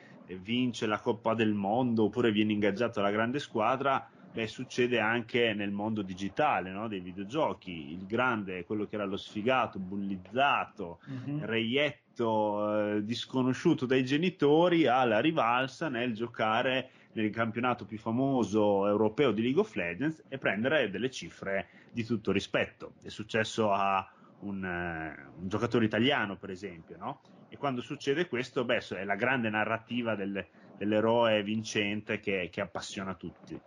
vince 0.42 0.88
la 0.88 1.00
Coppa 1.00 1.34
del 1.34 1.54
Mondo 1.54 2.06
oppure 2.06 2.32
viene 2.32 2.54
ingaggiato 2.54 3.00
alla 3.00 3.12
grande 3.12 3.40
squadra 3.40 4.10
beh, 4.32 4.48
succede 4.48 5.00
anche 5.00 5.54
nel 5.54 5.72
mondo 5.72 6.02
digitale 6.02 6.72
no? 6.72 6.88
dei 6.88 7.00
videogiochi. 7.00 7.92
Il 7.92 8.06
grande 8.06 8.64
quello 8.66 8.86
che 8.86 8.96
era 8.96 9.06
lo 9.06 9.18
sfigato, 9.18 9.80
bullizzato, 9.80 11.00
mm-hmm. 11.10 11.44
reietto, 11.44 12.96
eh, 12.96 13.04
disconosciuto 13.04 13.86
dai 13.86 14.04
genitori, 14.04 14.88
ha 14.88 15.04
la 15.04 15.20
rivalsa 15.20 15.90
nel 15.90 16.14
giocare 16.14 16.92
nel 17.14 17.30
campionato 17.30 17.86
più 17.86 17.98
famoso 17.98 18.88
europeo 18.88 19.32
di 19.32 19.42
League 19.42 19.60
of 19.60 19.74
Legends 19.76 20.24
e 20.30 20.38
prendere 20.38 20.90
delle 20.90 21.10
cifre 21.10 21.68
di 21.92 22.06
tutto 22.06 22.32
rispetto. 22.32 22.94
È 23.02 23.10
successo 23.10 23.72
a 23.72 24.10
un, 24.40 24.64
uh, 24.64 25.42
un 25.42 25.48
giocatore 25.48 25.86
italiano, 25.86 26.38
per 26.38 26.50
esempio, 26.52 26.98
no? 26.98 27.22
E 27.50 27.58
quando 27.58 27.82
succede 27.82 28.30
questo, 28.30 28.64
beh, 28.64 28.80
è 28.96 29.04
la 29.04 29.16
grande 29.16 29.50
narrativa 29.50 30.16
del, 30.16 30.46
dell'eroe 30.78 31.44
vincente 31.44 32.22
che, 32.22 32.48
che 32.50 32.62
appassiona 32.62 33.14
tutti. 33.14 33.60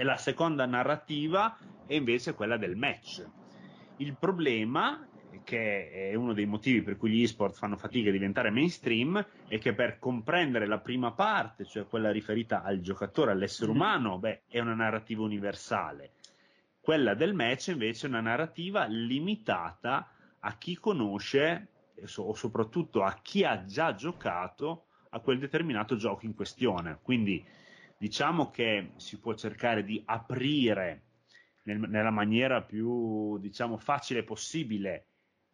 E 0.00 0.04
la 0.04 0.16
seconda 0.16 0.64
narrativa 0.64 1.58
è 1.84 1.94
invece 1.94 2.34
quella 2.34 2.56
del 2.56 2.76
match. 2.76 3.26
Il 3.96 4.14
problema, 4.16 5.04
che 5.42 5.90
è 5.90 6.14
uno 6.14 6.34
dei 6.34 6.46
motivi 6.46 6.82
per 6.82 6.96
cui 6.96 7.10
gli 7.10 7.22
esport 7.24 7.56
fanno 7.56 7.76
fatica 7.76 8.10
a 8.10 8.12
diventare 8.12 8.50
mainstream, 8.50 9.26
è 9.48 9.58
che 9.58 9.74
per 9.74 9.98
comprendere 9.98 10.68
la 10.68 10.78
prima 10.78 11.10
parte, 11.10 11.64
cioè 11.64 11.84
quella 11.84 12.12
riferita 12.12 12.62
al 12.62 12.78
giocatore, 12.78 13.32
all'essere 13.32 13.72
mm-hmm. 13.72 13.80
umano, 13.80 14.18
beh, 14.20 14.42
è 14.46 14.60
una 14.60 14.74
narrativa 14.74 15.22
universale. 15.24 16.12
Quella 16.80 17.14
del 17.14 17.34
match 17.34 17.66
invece 17.66 18.06
è 18.06 18.08
una 18.08 18.20
narrativa 18.20 18.84
limitata 18.84 20.12
a 20.38 20.56
chi 20.58 20.76
conosce 20.76 21.70
o 22.18 22.34
soprattutto 22.34 23.02
a 23.02 23.18
chi 23.20 23.42
ha 23.42 23.64
già 23.64 23.96
giocato 23.96 24.84
a 25.10 25.18
quel 25.18 25.40
determinato 25.40 25.96
gioco 25.96 26.24
in 26.24 26.36
questione. 26.36 27.00
Quindi 27.02 27.44
diciamo 27.98 28.50
che 28.50 28.92
si 28.96 29.18
può 29.18 29.34
cercare 29.34 29.84
di 29.84 30.00
aprire 30.06 31.02
nel, 31.64 31.80
nella 31.80 32.10
maniera 32.10 32.62
più 32.62 33.38
diciamo, 33.38 33.76
facile 33.76 34.22
possibile 34.22 35.06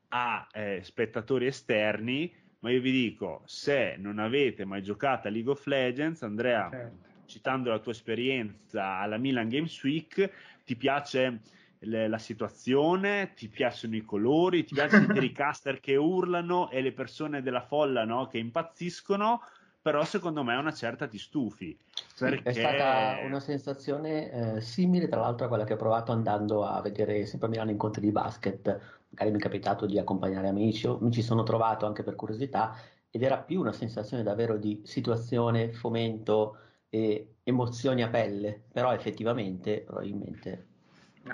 a 0.08 0.46
eh, 0.52 0.80
spettatori 0.82 1.46
esterni, 1.46 2.32
ma 2.60 2.70
io 2.70 2.80
vi 2.80 2.92
dico, 2.92 3.42
se 3.46 3.96
non 3.98 4.18
avete 4.18 4.64
mai 4.64 4.82
giocato 4.82 5.26
a 5.26 5.30
League 5.30 5.50
of 5.50 5.66
Legends, 5.66 6.22
Andrea, 6.22 6.68
certo. 6.70 7.08
citando 7.26 7.70
la 7.70 7.80
tua 7.80 7.92
esperienza 7.92 8.98
alla 8.98 9.16
Milan 9.16 9.48
Games 9.48 9.82
Week, 9.82 10.30
ti 10.64 10.76
piace 10.76 11.40
le, 11.80 12.08
la 12.08 12.18
situazione, 12.18 13.32
ti 13.34 13.48
piacciono 13.48 13.96
i 13.96 14.04
colori, 14.04 14.64
ti 14.64 14.74
piacciono 14.74 15.12
i 15.20 15.32
caster 15.32 15.80
che 15.80 15.96
urlano 15.96 16.70
e 16.70 16.80
le 16.80 16.92
persone 16.92 17.42
della 17.42 17.62
folla 17.62 18.04
no, 18.04 18.28
che 18.28 18.38
impazziscono, 18.38 19.40
però 19.84 20.02
secondo 20.02 20.42
me 20.42 20.56
una 20.56 20.72
certa 20.72 21.06
ti 21.06 21.18
stufi. 21.18 21.76
Perché... 22.18 22.48
È 22.48 22.52
stata 22.54 23.18
una 23.22 23.38
sensazione 23.38 24.30
eh, 24.56 24.60
simile 24.62 25.08
tra 25.08 25.20
l'altro 25.20 25.44
a 25.44 25.48
quella 25.48 25.64
che 25.64 25.74
ho 25.74 25.76
provato 25.76 26.10
andando 26.10 26.64
a 26.64 26.80
vedere 26.80 27.26
sempre 27.26 27.48
a 27.48 27.50
Milano 27.50 27.70
incontri 27.70 28.00
di 28.00 28.10
basket, 28.10 28.66
magari 29.10 29.30
mi 29.30 29.36
è 29.36 29.42
capitato 29.42 29.84
di 29.84 29.98
accompagnare 29.98 30.48
amici, 30.48 30.88
mi 31.00 31.12
ci 31.12 31.20
sono 31.20 31.42
trovato 31.42 31.84
anche 31.84 32.02
per 32.02 32.14
curiosità 32.14 32.74
ed 33.10 33.22
era 33.22 33.36
più 33.36 33.60
una 33.60 33.74
sensazione 33.74 34.22
davvero 34.22 34.56
di 34.56 34.80
situazione, 34.86 35.74
fomento 35.74 36.56
e 36.88 37.34
emozioni 37.42 38.02
a 38.02 38.08
pelle, 38.08 38.62
però 38.72 38.94
effettivamente 38.94 39.82
probabilmente 39.84 40.68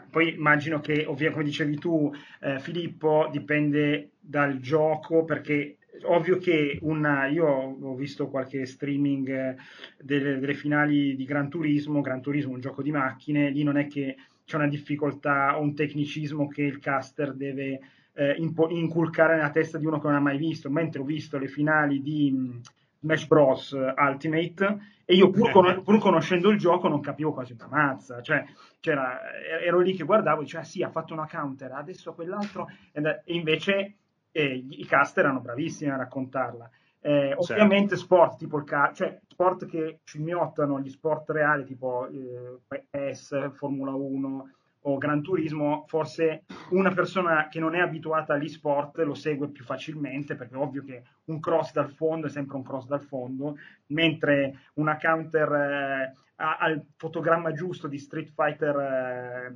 poi 0.09 0.35
immagino 0.35 0.79
che, 0.79 1.05
ovvio, 1.05 1.33
come 1.33 1.43
dicevi 1.43 1.77
tu, 1.77 2.13
eh, 2.41 2.61
Filippo, 2.61 3.29
dipende 3.31 4.13
dal 4.21 4.61
gioco, 4.61 5.25
perché 5.25 5.79
ovvio 6.05 6.39
che 6.39 6.79
una, 6.83 7.27
io 7.27 7.47
ho 7.47 7.95
visto 7.95 8.29
qualche 8.29 8.67
streaming 8.67 9.29
eh, 9.29 9.57
delle, 9.99 10.39
delle, 10.39 10.55
finali 10.55 11.17
di 11.17 11.25
Gran 11.25 11.49
Turismo, 11.49 12.01
Gran 12.01 12.21
Turismo 12.21 12.53
è 12.53 12.55
un 12.55 12.61
gioco 12.61 12.83
di 12.83 12.91
macchine, 12.91 13.51
lì 13.51 13.63
non 13.63 13.77
è 13.77 13.87
che 13.87 14.17
c'è 14.45 14.57
una 14.57 14.69
difficoltà 14.69 15.59
o 15.59 15.63
un 15.63 15.75
tecnicismo 15.75 16.49
che 16.49 16.63
il 16.63 16.79
caster 16.79 17.35
deve 17.35 17.81
eh, 18.15 18.35
inculcare 18.37 19.37
nella 19.37 19.51
testa 19.51 19.79
di 19.79 19.87
uno 19.87 20.01
che 20.01 20.07
non 20.07 20.17
ha 20.17 20.21
mai 20.21 20.39
visto, 20.39 20.71
mentre 20.71 21.01
ho 21.01 21.05
visto 21.05 21.39
le 21.39 21.47
finali 21.47 22.03
di 22.03 22.33
mm, 22.33 22.59
Smash 23.01 23.27
Bros. 23.27 23.77
Ultimate 23.97 24.79
e 25.05 25.15
io 25.15 25.31
pur, 25.31 25.51
con- 25.51 25.83
pur, 25.83 25.99
conoscendo 25.99 26.51
il 26.51 26.59
gioco 26.59 26.89
non 26.89 27.01
capivo 27.01 27.33
quasi 27.33 27.53
una 27.53 27.69
mazza, 27.69 28.21
cioè 28.21 28.45
ero 28.81 29.81
lì 29.81 29.95
che 29.95 30.05
guardavo 30.05 30.41
e 30.41 30.45
diceva 30.45 30.63
ah, 30.63 30.67
sì 30.67 30.83
ha 30.83 30.91
fatto 30.91 31.13
una 31.13 31.27
counter, 31.29 31.73
adesso 31.73 32.13
quell'altro 32.13 32.69
e 32.93 33.21
invece 33.27 33.95
eh, 34.33 34.65
i 34.69 34.85
cast 34.87 35.19
erano 35.19 35.41
bravissimi 35.41 35.91
a 35.91 35.97
raccontarla. 35.97 36.71
Eh, 37.03 37.35
certo. 37.39 37.53
Ovviamente 37.53 37.97
sport 37.97 38.37
tipo 38.39 38.59
il 38.59 38.65
calcio, 38.65 39.05
cioè 39.05 39.21
sport 39.27 39.67
che 39.67 40.01
ci 40.05 40.19
miottano 40.19 40.81
gli 40.81 40.91
sport 40.91 41.31
reali 41.31 41.65
tipo 41.65 42.07
eh, 42.09 43.15
S, 43.15 43.53
Formula 43.53 43.93
1 43.93 44.51
o 44.83 44.99
Gran 44.99 45.23
Turismo, 45.23 45.85
forse 45.89 46.45
una 46.71 46.93
persona 46.93 47.49
che 47.49 47.59
non 47.59 47.75
è 47.75 47.81
abituata 47.81 48.35
agli 48.35 48.49
sport 48.49 48.99
lo 48.99 49.15
segue 49.15 49.49
più 49.49 49.65
facilmente 49.65 50.37
perché 50.37 50.55
è 50.55 50.59
ovvio 50.59 50.83
che 50.83 51.03
un 51.25 51.41
cross 51.41 51.73
dal 51.73 51.91
fondo 51.91 52.27
è 52.27 52.31
sempre 52.31 52.57
un 52.57 52.63
cross 52.63 52.87
dal 52.87 53.03
fondo, 53.03 53.57
mentre 53.87 54.61
una 54.75 54.99
counter 54.99 55.53
eh, 55.53 56.15
al 56.37 56.85
fotogramma 56.97 57.53
giusto 57.53 57.89
di 57.89 57.99
Street 57.99 58.31
Fighter 58.35 59.55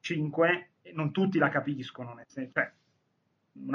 5 0.00 0.68
eh, 0.82 0.92
non 0.92 1.10
tutti 1.10 1.38
la 1.38 1.48
capiscono, 1.48 2.14
nel 2.14 2.26
senso, 2.28 2.52
cioè, 2.54 2.72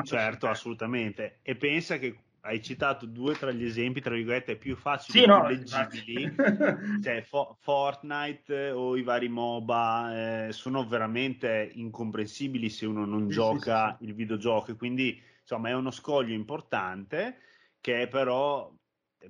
certo, 0.03 0.47
assolutamente. 0.47 1.39
E 1.41 1.55
pensa 1.55 1.97
che 1.97 2.17
hai 2.41 2.61
citato 2.61 3.05
due 3.05 3.35
tra 3.35 3.51
gli 3.51 3.65
esempi, 3.65 4.01
tra 4.01 4.15
virgolette, 4.15 4.55
più 4.55 4.75
facili 4.75 5.19
sì, 5.19 5.25
no, 5.25 5.47
leggibili, 5.47 6.33
cioè 7.03 7.21
Fo- 7.21 7.57
Fortnite 7.59 8.71
o 8.71 8.95
i 8.95 9.03
vari 9.03 9.27
MOBA 9.27 10.47
eh, 10.47 10.51
sono 10.51 10.87
veramente 10.87 11.69
incomprensibili 11.73 12.69
se 12.69 12.85
uno 12.85 13.05
non 13.05 13.27
sì, 13.27 13.33
gioca 13.33 13.95
sì, 13.97 14.05
il 14.05 14.13
videogioco, 14.13 14.75
quindi 14.75 15.21
insomma 15.41 15.69
è 15.69 15.73
uno 15.73 15.91
scoglio 15.91 16.33
importante 16.33 17.39
che 17.81 18.07
però 18.07 18.73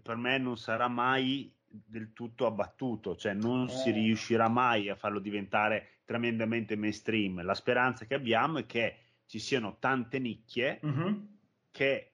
per 0.01 0.15
me 0.15 0.37
non 0.37 0.57
sarà 0.57 0.87
mai 0.87 1.51
del 1.65 2.13
tutto 2.13 2.45
abbattuto, 2.45 3.15
cioè 3.15 3.33
non 3.33 3.65
eh. 3.65 3.69
si 3.69 3.91
riuscirà 3.91 4.47
mai 4.47 4.89
a 4.89 4.95
farlo 4.95 5.19
diventare 5.19 5.99
tremendamente 6.05 6.75
mainstream. 6.75 7.43
La 7.43 7.53
speranza 7.53 8.05
che 8.05 8.15
abbiamo 8.15 8.59
è 8.59 8.65
che 8.65 8.97
ci 9.29 9.37
siano 9.37 9.77
tante 9.77 10.17
nicchie 10.17 10.79
uh-huh. 10.81 11.27
che 11.69 12.09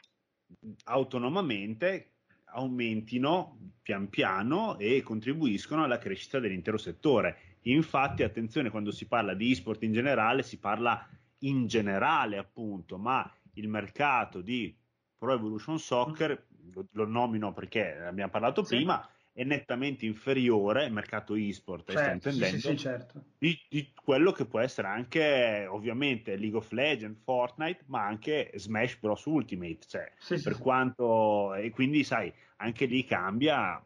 autonomamente 0.83 2.15
aumentino 2.55 3.57
pian 3.81 4.09
piano 4.09 4.77
e 4.77 5.01
contribuiscono 5.01 5.85
alla 5.85 5.97
crescita 5.97 6.39
dell'intero 6.39 6.77
settore. 6.77 7.57
Infatti, 7.61 8.21
attenzione, 8.23 8.69
quando 8.69 8.91
si 8.91 9.07
parla 9.07 9.33
di 9.33 9.51
e-sport 9.51 9.83
in 9.83 9.93
generale, 9.93 10.43
si 10.43 10.59
parla 10.59 11.07
in 11.39 11.67
generale, 11.67 12.37
appunto, 12.37 12.97
ma 12.97 13.33
il 13.53 13.69
mercato 13.69 14.41
di 14.41 14.77
Pro 15.17 15.33
Evolution 15.33 15.79
Soccer, 15.79 16.47
lo, 16.73 16.85
lo 16.91 17.05
nomino 17.07 17.53
perché 17.53 17.95
abbiamo 17.95 18.31
parlato 18.31 18.61
sì. 18.65 18.75
prima, 18.75 19.09
è 19.35 19.43
nettamente 19.43 20.05
inferiore, 20.05 20.87
mercato 20.89 21.35
e-sport, 21.35 21.91
certo, 21.91 22.01
stai 22.01 22.13
intendendo, 22.13 22.57
sì, 22.57 22.67
sì, 22.69 22.77
certo. 22.77 23.23
di, 23.37 23.59
di, 23.67 23.91
quello 23.93 24.31
che 24.31 24.45
può 24.45 24.61
essere 24.61 24.87
anche 24.87 25.67
ovviamente 25.69 26.37
League 26.37 26.57
of 26.57 26.71
Legends, 26.71 27.19
Fortnite, 27.21 27.83
ma 27.87 28.05
anche 28.05 28.49
Smash 28.55 28.97
Bros. 28.97 29.25
Ultimate, 29.25 29.79
cioè, 29.87 30.09
sì, 30.17 30.41
per 30.41 30.57
quanto... 30.57 31.53
E 31.53 31.69
quindi, 31.71 32.05
sai, 32.05 32.33
anche 32.57 32.85
lì 32.85 33.03
cambia 33.03 33.83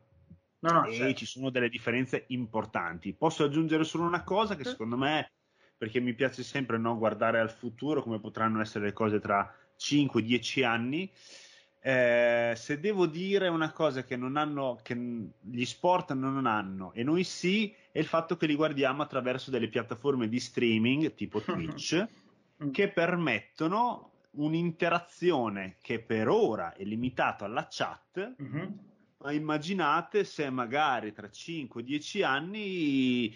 no, 0.60 0.72
no, 0.72 0.86
e 0.86 0.94
certo. 0.94 1.18
ci 1.18 1.26
sono 1.26 1.50
delle 1.50 1.70
differenze 1.70 2.26
importanti. 2.28 3.14
Posso 3.14 3.44
aggiungere 3.44 3.84
solo 3.86 4.04
una 4.04 4.24
cosa 4.24 4.56
che 4.56 4.64
secondo 4.64 4.98
me, 4.98 5.32
perché 5.76 6.00
mi 6.00 6.14
piace 6.14 6.44
sempre 6.44 6.78
no, 6.78 6.96
guardare 6.96 7.40
al 7.40 7.50
futuro, 7.50 8.04
come 8.04 8.20
potranno 8.20 8.62
essere 8.62 8.86
le 8.86 8.94
cose 8.94 9.20
tra 9.20 9.52
5-10 9.80 10.64
anni, 10.64 11.12
eh, 11.82 12.54
se 12.56 12.80
devo 12.80 13.06
dire 13.06 13.48
una 13.48 13.72
cosa 13.72 14.04
che, 14.04 14.18
non 14.18 14.36
hanno, 14.36 14.80
che 14.84 14.96
gli 14.96 15.66
sport 15.66 16.14
non 16.14 16.46
hanno 16.46 16.92
e 16.94 17.04
noi 17.04 17.24
sì, 17.24 17.74
è 17.92 18.00
il 18.00 18.06
fatto 18.06 18.36
che 18.36 18.46
li 18.46 18.56
guardiamo 18.56 19.02
attraverso 19.02 19.50
delle 19.50 19.70
piattaforme 19.70 20.28
di 20.28 20.40
streaming 20.40 21.14
tipo 21.14 21.40
Twitch 21.42 22.08
mm. 22.64 22.72
che 22.72 22.90
permettono 22.90 24.12
un'interazione 24.32 25.78
che 25.82 26.00
per 26.00 26.28
ora 26.28 26.74
è 26.74 26.84
limitata 26.84 27.46
alla 27.46 27.68
chat. 27.70 28.36
Mm-hmm. 28.42 28.68
Ma 29.22 29.32
immaginate 29.34 30.24
se 30.24 30.50
magari 30.50 31.12
tra 31.12 31.28
5-10 31.28 32.24
anni 32.24 33.36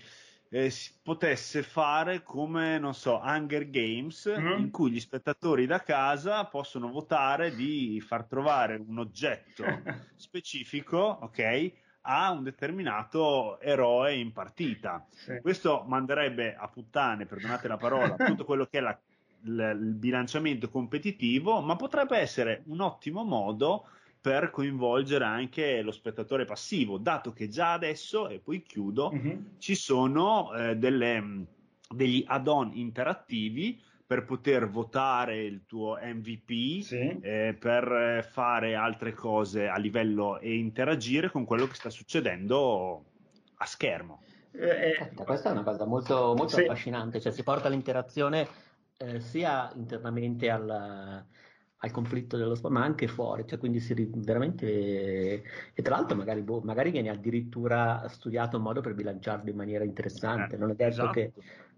eh, 0.54 0.70
si 0.70 0.92
potesse 1.02 1.64
fare 1.64 2.22
come, 2.22 2.78
non 2.78 2.94
so, 2.94 3.20
Hunger 3.24 3.72
Games, 3.72 4.32
mm-hmm. 4.38 4.60
in 4.60 4.70
cui 4.70 4.92
gli 4.92 5.00
spettatori 5.00 5.66
da 5.66 5.82
casa 5.82 6.46
possono 6.46 6.92
votare 6.92 7.56
di 7.56 8.00
far 8.06 8.26
trovare 8.26 8.76
un 8.76 9.00
oggetto 9.00 9.66
specifico, 10.16 11.00
ok? 11.22 11.72
a 12.06 12.32
un 12.32 12.44
determinato 12.44 13.60
eroe 13.62 14.14
in 14.16 14.34
partita. 14.34 15.08
Sì. 15.10 15.40
Questo 15.42 15.86
manderebbe 15.88 16.54
a 16.54 16.68
puttane, 16.68 17.26
perdonate 17.26 17.68
la 17.68 17.78
parola, 17.78 18.14
tutto 18.24 18.44
quello 18.46 18.66
che 18.66 18.78
è 18.78 18.82
la, 18.82 19.00
l, 19.46 19.60
il 19.60 19.94
bilanciamento 19.96 20.70
competitivo, 20.70 21.62
ma 21.62 21.76
potrebbe 21.78 22.18
essere 22.18 22.62
un 22.66 22.82
ottimo 22.82 23.24
modo 23.24 23.88
per 24.24 24.52
coinvolgere 24.52 25.26
anche 25.26 25.82
lo 25.82 25.92
spettatore 25.92 26.46
passivo, 26.46 26.98
dato 26.98 27.34
che 27.34 27.50
già 27.50 27.74
adesso, 27.74 28.30
e 28.30 28.40
poi 28.40 28.62
chiudo, 28.62 29.10
uh-huh. 29.12 29.56
ci 29.58 29.76
sono 29.76 30.54
eh, 30.54 30.78
delle, 30.78 31.46
degli 31.90 32.24
add-on 32.26 32.72
interattivi 32.74 33.82
per 34.08 34.24
poter 34.24 34.70
votare 34.70 35.44
il 35.44 35.66
tuo 35.66 35.98
MVP, 36.02 36.84
sì. 36.84 37.20
eh, 37.20 37.58
per 37.60 38.26
fare 38.32 38.76
altre 38.76 39.12
cose 39.12 39.68
a 39.68 39.76
livello 39.78 40.40
e 40.40 40.56
interagire 40.56 41.30
con 41.30 41.44
quello 41.44 41.68
che 41.68 41.76
sta 41.76 41.90
succedendo 41.90 43.04
a 43.56 43.66
schermo. 43.66 44.24
Eh, 44.54 44.96
eh 45.02 45.14
questa 45.16 45.50
è 45.50 45.52
una 45.52 45.64
cosa 45.64 45.86
molto, 45.86 46.34
molto 46.34 46.56
sì. 46.56 46.62
affascinante, 46.62 47.20
cioè 47.20 47.34
si 47.34 47.44
porta 47.44 47.68
l'interazione 47.68 48.48
eh, 49.00 49.20
sia 49.20 49.70
internamente 49.76 50.50
al 50.50 51.26
al 51.84 51.92
conflitto 51.92 52.38
dello 52.38 52.56
sport, 52.56 52.74
ma 52.74 52.84
anche 52.84 53.08
fuori, 53.08 53.44
cioè 53.46 53.60
quindi 53.60 53.82
si 53.82 53.94
veramente 54.16 54.64
e 55.74 55.82
tra 55.82 55.98
l'altro 55.98 56.16
magari, 56.16 56.42
boh, 56.42 56.62
magari 56.64 56.92
viene 56.92 57.10
addirittura 57.10 58.06
studiato 58.08 58.56
un 58.56 58.64
modo 58.64 58.80
per 58.80 58.94
bilanciarlo 58.94 59.50
in 59.50 59.56
maniera 59.58 59.84
interessante, 59.84 60.56
eh, 60.56 60.58
non 60.58 60.70
è 60.70 60.76
detto 60.76 60.90
esatto. 60.90 61.12
che, 61.12 61.32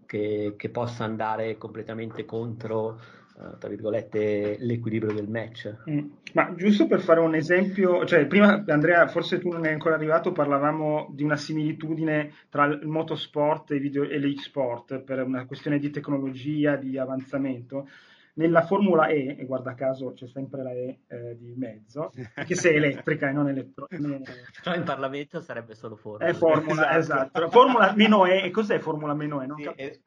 che, 0.06 0.54
che, 0.56 0.68
possa 0.68 1.02
andare 1.02 1.58
completamente 1.58 2.24
contro 2.24 3.00
uh, 3.34 3.58
tra 3.58 3.68
virgolette 3.68 4.58
l'equilibrio 4.60 5.12
del 5.12 5.28
match. 5.28 5.74
Mm. 5.90 6.08
Ma 6.34 6.54
giusto 6.54 6.86
per 6.86 7.00
fare 7.00 7.18
un 7.18 7.34
esempio, 7.34 8.04
cioè 8.04 8.26
prima 8.26 8.62
Andrea, 8.64 9.08
forse 9.08 9.40
tu 9.40 9.48
non 9.48 9.66
è 9.66 9.72
ancora 9.72 9.96
arrivato, 9.96 10.30
parlavamo 10.30 11.10
di 11.10 11.24
una 11.24 11.36
similitudine 11.36 12.30
tra 12.48 12.66
il 12.66 12.86
motorsport 12.86 13.72
e, 13.72 13.80
video, 13.80 14.04
e 14.04 14.20
l'e-sport 14.20 15.00
per 15.00 15.24
una 15.24 15.46
questione 15.46 15.80
di 15.80 15.90
tecnologia, 15.90 16.76
di 16.76 16.96
avanzamento 16.96 17.88
nella 18.36 18.62
Formula 18.62 19.08
E, 19.08 19.36
e 19.38 19.44
guarda 19.46 19.74
caso 19.74 20.12
c'è 20.12 20.26
sempre 20.26 20.62
la 20.62 20.72
E 20.72 21.00
eh, 21.06 21.36
di 21.36 21.54
mezzo, 21.56 22.10
che 22.46 22.54
se 22.54 22.70
è 22.70 22.76
elettrica 22.76 23.28
e 23.28 23.32
non 23.32 23.48
elettronica. 23.48 24.32
Però 24.62 24.76
in 24.76 24.84
Parlamento 24.84 25.40
sarebbe 25.40 25.74
solo 25.74 25.96
Formula. 25.96 26.30
È 26.30 26.34
Formula, 26.34 26.96
esatto. 26.96 27.38
esatto. 27.38 27.50
Formula 27.50 27.92
meno 27.94 28.26
E, 28.26 28.44
e 28.44 28.50
cos'è 28.50 28.78
Formula 28.78 29.14
meno 29.14 29.42
E? 29.42 29.46
Non 29.46 29.58
sì, 29.58 29.64
è... 29.64 29.98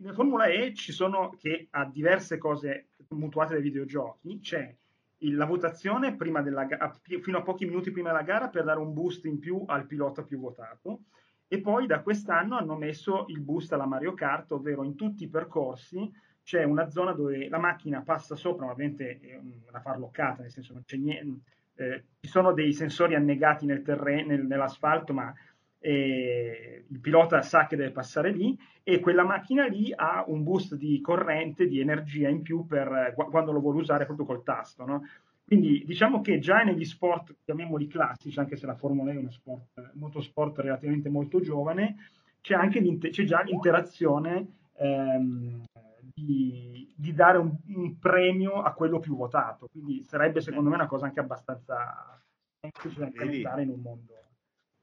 Nella 0.00 0.14
Formula 0.14 0.46
E 0.46 0.74
ci 0.74 0.92
sono, 0.92 1.30
che 1.38 1.68
ha 1.70 1.84
diverse 1.84 2.38
cose 2.38 2.88
mutuate 3.10 3.54
dai 3.54 3.62
videogiochi, 3.62 4.40
c'è 4.40 4.74
la 5.32 5.44
votazione 5.44 6.16
della, 6.16 6.66
fino 7.20 7.38
a 7.38 7.42
pochi 7.42 7.66
minuti 7.66 7.90
prima 7.90 8.08
della 8.08 8.22
gara 8.22 8.48
per 8.48 8.64
dare 8.64 8.80
un 8.80 8.94
boost 8.94 9.26
in 9.26 9.38
più 9.38 9.62
al 9.66 9.86
pilota 9.86 10.22
più 10.22 10.40
votato 10.40 11.00
e 11.46 11.60
poi 11.60 11.86
da 11.86 12.00
quest'anno 12.00 12.56
hanno 12.56 12.76
messo 12.76 13.24
il 13.28 13.40
boost 13.40 13.72
alla 13.72 13.84
Mario 13.84 14.14
Kart, 14.14 14.52
ovvero 14.52 14.84
in 14.84 14.94
tutti 14.94 15.24
i 15.24 15.28
percorsi 15.28 16.10
c'è 16.50 16.64
una 16.64 16.90
zona 16.90 17.12
dove 17.12 17.48
la 17.48 17.60
macchina 17.60 18.02
passa 18.02 18.34
sopra, 18.34 18.68
ovviamente 18.68 19.20
è 19.20 19.38
una 19.68 19.78
farloccata, 19.78 20.42
nel 20.42 20.50
senso 20.50 20.72
non 20.72 20.82
c'è 20.84 20.96
niente, 20.96 21.42
eh, 21.76 22.04
ci 22.18 22.28
sono 22.28 22.52
dei 22.52 22.72
sensori 22.72 23.14
annegati 23.14 23.66
nel 23.66 23.82
terreno, 23.82 24.30
nel, 24.30 24.44
nell'asfalto, 24.46 25.12
ma 25.12 25.32
eh, 25.78 26.86
il 26.88 26.98
pilota 26.98 27.40
sa 27.42 27.68
che 27.68 27.76
deve 27.76 27.92
passare 27.92 28.32
lì 28.32 28.58
e 28.82 28.98
quella 28.98 29.22
macchina 29.22 29.64
lì 29.66 29.92
ha 29.94 30.24
un 30.26 30.42
boost 30.42 30.74
di 30.74 31.00
corrente, 31.00 31.68
di 31.68 31.78
energia 31.78 32.28
in 32.28 32.42
più 32.42 32.66
per, 32.66 33.14
quando 33.14 33.52
lo 33.52 33.60
vuole 33.60 33.78
usare 33.78 34.04
proprio 34.04 34.26
col 34.26 34.42
tasto. 34.42 34.84
No? 34.84 35.04
Quindi 35.44 35.84
diciamo 35.86 36.20
che 36.20 36.40
già 36.40 36.64
negli 36.64 36.84
sport, 36.84 37.36
chiamiamoli 37.44 37.86
classici, 37.86 38.40
anche 38.40 38.56
se 38.56 38.66
la 38.66 38.74
Formula 38.74 39.12
E 39.12 39.14
è 39.14 39.18
uno 39.18 39.30
sport, 39.30 39.92
motorsport 39.94 40.58
relativamente 40.58 41.08
molto 41.08 41.40
giovane, 41.40 41.94
c'è, 42.40 42.54
anche 42.54 42.82
c'è 43.10 43.22
già 43.22 43.40
l'interazione 43.42 44.48
ehm, 44.76 45.62
di, 46.24 46.94
di, 46.96 47.12
dare 47.12 47.38
un, 47.38 47.56
un, 47.74 47.98
premio 47.98 48.62
a 48.62 48.72
quello 48.72 48.98
più 48.98 49.16
votato. 49.16 49.68
Quindi 49.68 50.02
sarebbe 50.04 50.40
secondo 50.40 50.68
me 50.68 50.76
una 50.76 50.86
cosa 50.86 51.06
anche 51.06 51.20
abbastanza 51.20 52.22
semplice 52.60 52.98
da 52.98 53.06
implementare 53.06 53.62
in 53.62 53.70
un 53.70 53.80
mondo 53.80 54.20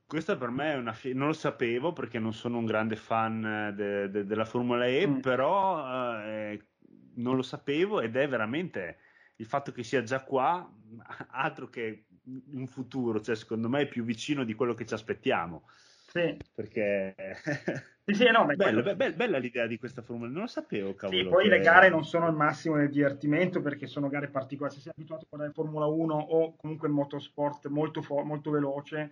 questa 0.07 0.37
per 0.37 0.49
me 0.49 0.71
è 0.71 0.77
una 0.77 0.93
fi- 0.93 1.13
non 1.13 1.27
lo 1.27 1.33
sapevo 1.33 1.91
perché 1.91 2.17
non 2.17 2.33
sono 2.33 2.57
un 2.59 2.65
grande 2.65 2.95
fan 2.95 3.45
eh, 3.45 3.73
de- 3.73 4.09
de- 4.09 4.25
della 4.25 4.45
Formula 4.45 4.87
E, 4.87 5.05
mm. 5.05 5.19
però 5.19 6.23
eh, 6.23 6.69
non 7.15 7.35
lo 7.35 7.41
sapevo 7.41 7.99
ed 7.99 8.15
è 8.15 8.25
veramente 8.27 8.99
il 9.35 9.45
fatto 9.45 9.73
che 9.73 9.83
sia 9.83 10.03
già 10.03 10.23
qua 10.23 10.65
altro 11.31 11.67
che 11.67 12.05
un 12.23 12.67
futuro, 12.67 13.19
cioè 13.19 13.35
secondo 13.35 13.67
me 13.67 13.81
è 13.81 13.87
più 13.87 14.03
vicino 14.05 14.45
di 14.45 14.53
quello 14.53 14.73
che 14.73 14.85
ci 14.85 14.93
aspettiamo. 14.93 15.67
Sì. 16.07 16.37
Perché 16.55 17.13
sì, 18.13 18.29
no, 18.31 18.45
bella, 18.45 18.81
quello... 18.81 18.95
be- 18.95 19.13
bella, 19.13 19.37
l'idea 19.37 19.67
di 19.67 19.77
questa 19.77 20.01
formula, 20.01 20.31
non 20.31 20.41
lo 20.41 20.47
sapevo. 20.47 20.95
Cavolo, 20.95 21.19
sì, 21.19 21.27
poi 21.27 21.43
che... 21.43 21.49
le 21.49 21.59
gare 21.59 21.89
non 21.89 22.05
sono 22.05 22.27
il 22.27 22.35
massimo 22.35 22.77
del 22.77 22.89
divertimento 22.89 23.61
perché 23.61 23.87
sono 23.87 24.07
gare 24.07 24.29
particolari. 24.29 24.75
Se 24.75 24.81
sei 24.81 24.93
abituato 24.95 25.23
a 25.23 25.27
guardare 25.29 25.53
Formula 25.53 25.85
1 25.85 26.15
o 26.15 26.55
comunque 26.55 26.87
motorsport 26.87 27.67
molto, 27.67 28.01
fo- 28.01 28.23
molto 28.23 28.51
veloce, 28.51 29.11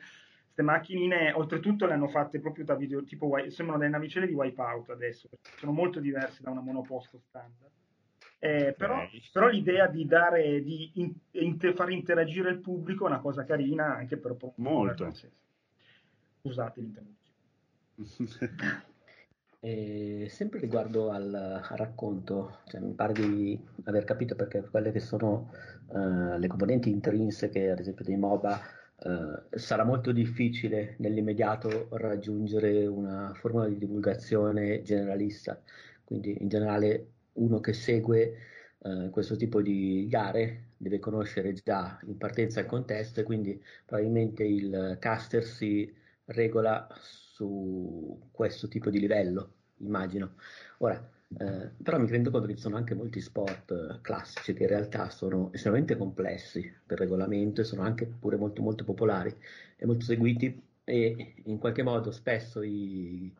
queste 0.56 0.62
macchinine 0.62 1.34
oltretutto 1.34 1.86
le 1.86 1.94
hanno 1.94 2.08
fatte 2.08 2.40
proprio 2.40 2.64
da 2.64 2.76
video 2.76 3.04
tipo 3.04 3.36
sembrano 3.50 3.78
delle 3.78 3.92
navicelle 3.92 4.26
di 4.26 4.34
Wipeout 4.34 4.90
adesso 4.90 5.28
sono 5.58 5.74
molto 5.74 6.00
diverse 6.00 6.42
da 6.42 6.50
una 6.50 6.62
monoposto 6.62 7.20
standard 7.20 7.72
eh, 8.40 8.74
però, 8.78 9.04
okay. 9.04 9.22
però, 9.32 9.48
l'idea 9.48 9.88
di 9.88 10.06
dare 10.06 10.62
di 10.64 10.92
in, 10.96 11.14
inter, 11.32 11.74
far 11.74 11.90
interagire 11.90 12.52
il 12.52 12.60
pubblico 12.60 13.06
è 13.06 13.10
una 13.10 13.20
cosa 13.20 13.44
carina 13.44 13.96
anche 13.96 14.16
per 14.18 14.38
molto 14.56 15.12
scusate 16.42 16.80
l'interruzione 16.80 17.25
E 19.60 20.28
sempre 20.30 20.60
riguardo 20.60 21.10
al, 21.10 21.34
al 21.34 21.78
racconto, 21.78 22.60
cioè, 22.68 22.80
mi 22.80 22.94
pare 22.94 23.14
di 23.14 23.60
aver 23.86 24.04
capito 24.04 24.36
perché 24.36 24.62
quelle 24.62 24.92
che 24.92 25.00
sono 25.00 25.52
uh, 25.88 26.38
le 26.38 26.48
componenti 26.48 26.92
intrinseche, 26.92 27.72
ad 27.72 27.80
esempio 27.80 28.06
dei 28.06 28.18
MOBA, 28.18 28.62
Uh, 28.98 29.58
sarà 29.58 29.84
molto 29.84 30.14
difficile 30.14 30.96
nell'immediato 31.00 31.90
raggiungere 31.92 32.86
una 32.86 33.34
formula 33.36 33.68
di 33.68 33.78
divulgazione 33.78 34.84
generalista, 34.84 35.62
quindi 36.06 36.38
in 36.42 36.48
generale 36.48 37.08
uno 37.34 37.60
che 37.60 37.74
segue 37.74 38.38
uh, 38.80 39.10
questo 39.10 39.36
tipo 39.36 39.62
di 39.62 40.08
gare 40.08 40.70
deve 40.78 41.00
conoscere 41.00 41.52
già 41.52 42.00
in 42.06 42.18
partenza 42.18 42.62
il 42.62 42.68
contesto 42.68 43.20
e 43.20 43.24
quindi 43.24 43.62
probabilmente 43.86 44.46
il 44.46 44.96
caster 44.98 45.44
si 45.44 45.94
regola 46.28 46.88
su 47.36 48.30
questo 48.32 48.70
tipo 48.70 48.90
di 48.90 48.98
livello, 49.00 49.52
immagino. 49.80 50.36
Ora, 50.78 50.96
eh, 51.38 51.70
però 51.84 52.00
mi 52.00 52.08
rendo 52.08 52.32
conto 52.32 52.48
che 52.48 52.56
ci 52.56 52.62
sono 52.62 52.78
anche 52.78 52.96
molti 52.96 53.20
sport 53.20 53.72
eh, 53.72 54.00
classici 54.02 54.54
che 54.54 54.64
in 54.64 54.70
realtà 54.70 55.10
sono 55.10 55.52
estremamente 55.52 55.98
complessi 55.98 56.72
per 56.86 56.98
regolamento 57.00 57.60
e 57.60 57.66
sono 57.66 57.82
anche 57.82 58.06
pure 58.06 58.38
molto 58.38 58.62
molto 58.62 58.86
popolari 58.86 59.36
e 59.76 59.86
molto 59.86 60.06
seguiti 60.06 60.62
e 60.86 61.34
in 61.44 61.58
qualche 61.58 61.84
modo 61.84 62.12
spesso 62.12 62.62
i, 62.62 63.34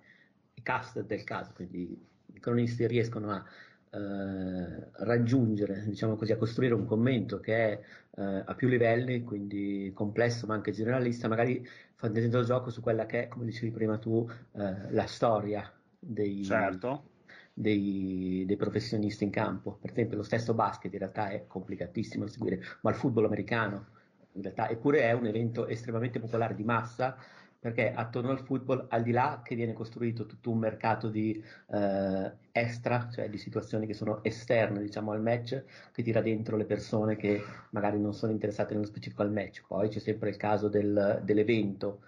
i 0.54 0.62
cast 0.62 1.02
del 1.02 1.24
caso, 1.24 1.54
quindi 1.56 1.98
i 2.34 2.40
cronisti 2.42 2.86
riescono 2.88 3.32
a 3.32 3.46
eh, 3.92 4.90
raggiungere, 5.06 5.86
diciamo 5.88 6.16
così, 6.18 6.34
a 6.34 6.38
costruire 6.38 6.74
un 6.74 6.86
commento 6.86 7.40
che 7.40 7.56
è 7.56 7.82
eh, 8.18 8.44
a 8.46 8.54
più 8.56 8.68
livelli, 8.68 9.24
quindi 9.24 9.92
complesso 9.94 10.46
ma 10.48 10.54
anche 10.54 10.72
generalista, 10.72 11.30
magari 11.30 11.66
fondendo 11.96 12.40
il 12.40 12.46
gioco 12.46 12.70
su 12.70 12.82
quella 12.82 13.06
che 13.06 13.24
è, 13.24 13.28
come 13.28 13.46
dicevi 13.46 13.72
prima 13.72 13.98
tu, 13.98 14.30
eh, 14.54 14.92
la 14.92 15.06
storia 15.06 15.72
dei, 16.00 16.44
certo 16.44 17.14
dei, 17.54 18.44
dei, 18.46 18.58
professionisti 18.58 19.24
in 19.24 19.30
campo. 19.30 19.78
Per 19.80 19.92
esempio, 19.92 20.18
lo 20.18 20.24
stesso 20.24 20.54
basket 20.54 20.92
in 20.92 21.00
realtà 21.00 21.30
è 21.30 21.48
complicatissimo 21.48 22.26
da 22.26 22.32
seguire, 22.32 22.62
ma 22.82 22.90
il 22.90 22.98
football 22.98 23.26
americano 23.26 23.94
in 24.36 24.42
realtà 24.42 24.70
eppure 24.70 25.02
è 25.02 25.14
un 25.14 25.26
evento 25.26 25.66
estremamente 25.66 26.20
popolare 26.20 26.56
di 26.56 26.64
massa 26.64 27.18
perché 27.66 27.92
attorno 27.92 28.30
al 28.30 28.42
football, 28.42 28.86
al 28.90 29.02
di 29.02 29.10
là 29.10 29.42
che 29.44 29.56
viene 29.56 29.74
costruito 29.74 30.28
tutto 30.28 30.52
un 30.52 30.60
mercato 30.60 31.10
di 31.10 31.44
eh, 31.72 32.32
extra, 32.52 33.10
cioè 33.12 33.28
di 33.28 33.40
situazioni 33.40 33.88
che 33.88 33.96
sono 33.96 34.24
esterne 34.24 34.80
diciamo, 34.84 35.12
al 35.12 35.20
match, 35.20 35.64
che 35.92 36.04
tira 36.04 36.22
dentro 36.22 36.58
le 36.58 36.66
persone 36.66 37.16
che 37.16 37.44
magari 37.72 38.00
non 38.00 38.14
sono 38.14 38.32
interessate 38.32 38.76
nello 38.76 38.86
specifico 38.86 39.24
al 39.24 39.32
match. 39.32 39.64
Poi 39.66 39.90
c'è 39.90 39.98
sempre 39.98 40.30
il 40.30 40.38
caso 40.38 40.68
del, 40.68 41.22
dell'evento. 41.24 42.02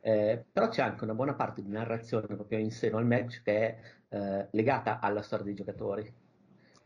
Eh, 0.00 0.44
però 0.50 0.66
c'è 0.66 0.82
anche 0.82 1.04
una 1.04 1.14
buona 1.14 1.34
parte 1.34 1.62
di 1.62 1.70
narrazione 1.70 2.26
proprio 2.26 2.58
in 2.58 2.72
seno 2.72 2.96
al 2.96 3.06
match 3.06 3.42
che 3.44 3.56
è 3.56 3.78
eh, 4.08 4.48
legata 4.50 4.98
alla 4.98 5.22
storia 5.22 5.44
dei 5.44 5.54
giocatori. 5.54 6.12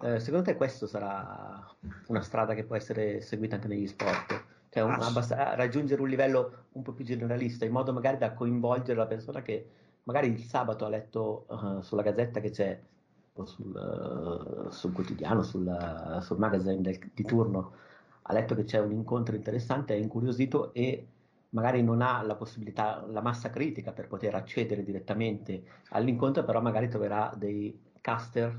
Eh, 0.02 0.20
secondo 0.20 0.44
te 0.44 0.54
questo 0.54 0.86
sarà 0.86 1.66
una 2.08 2.20
strada 2.20 2.52
che 2.52 2.64
può 2.64 2.76
essere 2.76 3.22
seguita 3.22 3.54
anche 3.54 3.68
negli 3.68 3.86
sport? 3.86 4.57
Cioè 4.78 4.82
un, 4.82 5.02
abbast- 5.02 5.32
raggiungere 5.32 6.00
un 6.00 6.08
livello 6.08 6.66
un 6.72 6.82
po' 6.82 6.92
più 6.92 7.04
generalista, 7.04 7.64
in 7.64 7.72
modo 7.72 7.92
magari 7.92 8.16
da 8.18 8.32
coinvolgere 8.32 8.94
la 8.94 9.06
persona 9.06 9.42
che 9.42 9.66
magari 10.04 10.28
il 10.28 10.42
sabato 10.42 10.84
ha 10.84 10.88
letto 10.88 11.46
uh, 11.48 11.80
sulla 11.80 12.02
gazzetta 12.02 12.40
che 12.40 12.50
c'è, 12.50 12.80
o 13.34 13.44
sul, 13.44 13.74
uh, 13.74 14.70
sul 14.70 14.92
quotidiano, 14.92 15.42
sul, 15.42 16.18
sul 16.20 16.38
magazine 16.38 16.80
del, 16.80 16.98
di 17.12 17.24
turno, 17.24 17.72
ha 18.22 18.32
letto 18.32 18.54
che 18.54 18.64
c'è 18.64 18.78
un 18.78 18.92
incontro 18.92 19.34
interessante, 19.34 19.94
è 19.94 19.98
incuriosito 19.98 20.72
e 20.72 21.06
magari 21.50 21.82
non 21.82 22.02
ha 22.02 22.22
la 22.22 22.34
possibilità, 22.34 23.04
la 23.08 23.22
massa 23.22 23.50
critica 23.50 23.92
per 23.92 24.06
poter 24.06 24.34
accedere 24.34 24.82
direttamente 24.82 25.62
all'incontro, 25.90 26.44
però 26.44 26.60
magari 26.60 26.88
troverà 26.88 27.32
dei 27.36 27.78
caster 28.00 28.56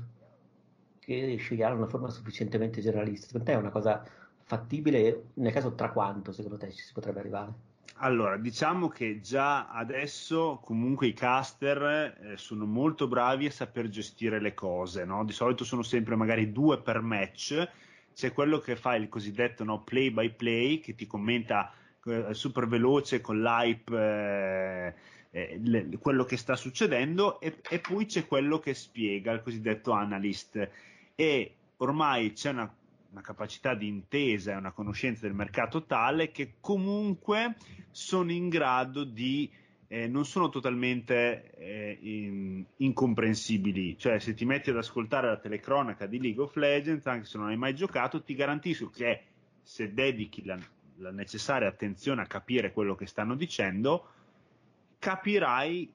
che 0.98 1.36
sceglieranno 1.36 1.78
una 1.78 1.86
forma 1.88 2.10
sufficientemente 2.10 2.80
generalista. 2.80 3.26
Secondo 3.26 3.46
te 3.46 3.52
è 3.52 3.56
una 3.56 3.70
cosa 3.70 4.04
fattibile 4.50 5.26
nel 5.34 5.52
caso 5.52 5.76
tra 5.76 5.92
quanto 5.92 6.32
secondo 6.32 6.56
te 6.56 6.72
ci 6.72 6.82
si 6.82 6.92
potrebbe 6.92 7.20
arrivare? 7.20 7.52
Allora, 8.02 8.36
diciamo 8.36 8.88
che 8.88 9.20
già 9.20 9.68
adesso 9.68 10.58
comunque 10.64 11.06
i 11.06 11.12
caster 11.12 11.82
eh, 12.20 12.36
sono 12.36 12.64
molto 12.64 13.06
bravi 13.06 13.46
a 13.46 13.50
saper 13.52 13.88
gestire 13.88 14.40
le 14.40 14.54
cose, 14.54 15.04
no? 15.04 15.24
Di 15.24 15.32
solito 15.32 15.64
sono 15.64 15.82
sempre 15.82 16.16
magari 16.16 16.50
due 16.50 16.80
per 16.80 17.00
match, 17.00 17.68
c'è 18.12 18.32
quello 18.32 18.58
che 18.58 18.74
fa 18.74 18.96
il 18.96 19.08
cosiddetto 19.08 19.62
no, 19.62 19.82
play 19.82 20.10
by 20.10 20.30
play, 20.34 20.80
che 20.80 20.96
ti 20.96 21.06
commenta 21.06 21.72
eh, 22.06 22.34
super 22.34 22.66
veloce 22.66 23.20
con 23.20 23.40
l'hype, 23.40 23.94
eh, 23.94 24.94
eh, 25.30 25.60
le, 25.62 25.88
quello 26.00 26.24
che 26.24 26.36
sta 26.36 26.56
succedendo 26.56 27.38
e, 27.38 27.60
e, 27.68 27.78
poi 27.78 28.06
c'è 28.06 28.26
quello 28.26 28.58
che 28.58 28.74
spiega, 28.74 29.30
il 29.30 29.42
cosiddetto 29.42 29.92
analyst 29.92 30.68
e 31.14 31.54
ormai 31.76 32.32
c'è 32.32 32.50
una, 32.50 32.74
una 33.10 33.20
capacità 33.20 33.74
di 33.74 33.88
intesa 33.88 34.52
e 34.52 34.56
una 34.56 34.72
conoscenza 34.72 35.22
del 35.26 35.34
mercato 35.34 35.84
tale 35.84 36.30
che 36.30 36.54
comunque 36.60 37.56
sono 37.90 38.30
in 38.30 38.48
grado 38.48 39.04
di 39.04 39.50
eh, 39.92 40.06
non 40.06 40.24
sono 40.24 40.50
totalmente 40.50 41.50
eh, 41.56 41.98
in, 42.00 42.64
incomprensibili. 42.76 43.98
Cioè, 43.98 44.20
se 44.20 44.34
ti 44.34 44.44
metti 44.44 44.70
ad 44.70 44.76
ascoltare 44.76 45.26
la 45.26 45.38
telecronaca 45.38 46.06
di 46.06 46.20
League 46.20 46.40
of 46.40 46.54
Legends, 46.54 47.06
anche 47.06 47.26
se 47.26 47.38
non 47.38 47.48
hai 47.48 47.56
mai 47.56 47.74
giocato, 47.74 48.22
ti 48.22 48.34
garantisco 48.34 48.88
che 48.88 49.22
se 49.60 49.92
dedichi 49.92 50.44
la, 50.44 50.56
la 50.98 51.10
necessaria 51.10 51.66
attenzione 51.66 52.22
a 52.22 52.26
capire 52.26 52.72
quello 52.72 52.94
che 52.94 53.06
stanno 53.06 53.34
dicendo, 53.34 54.06
capirai 55.00 55.92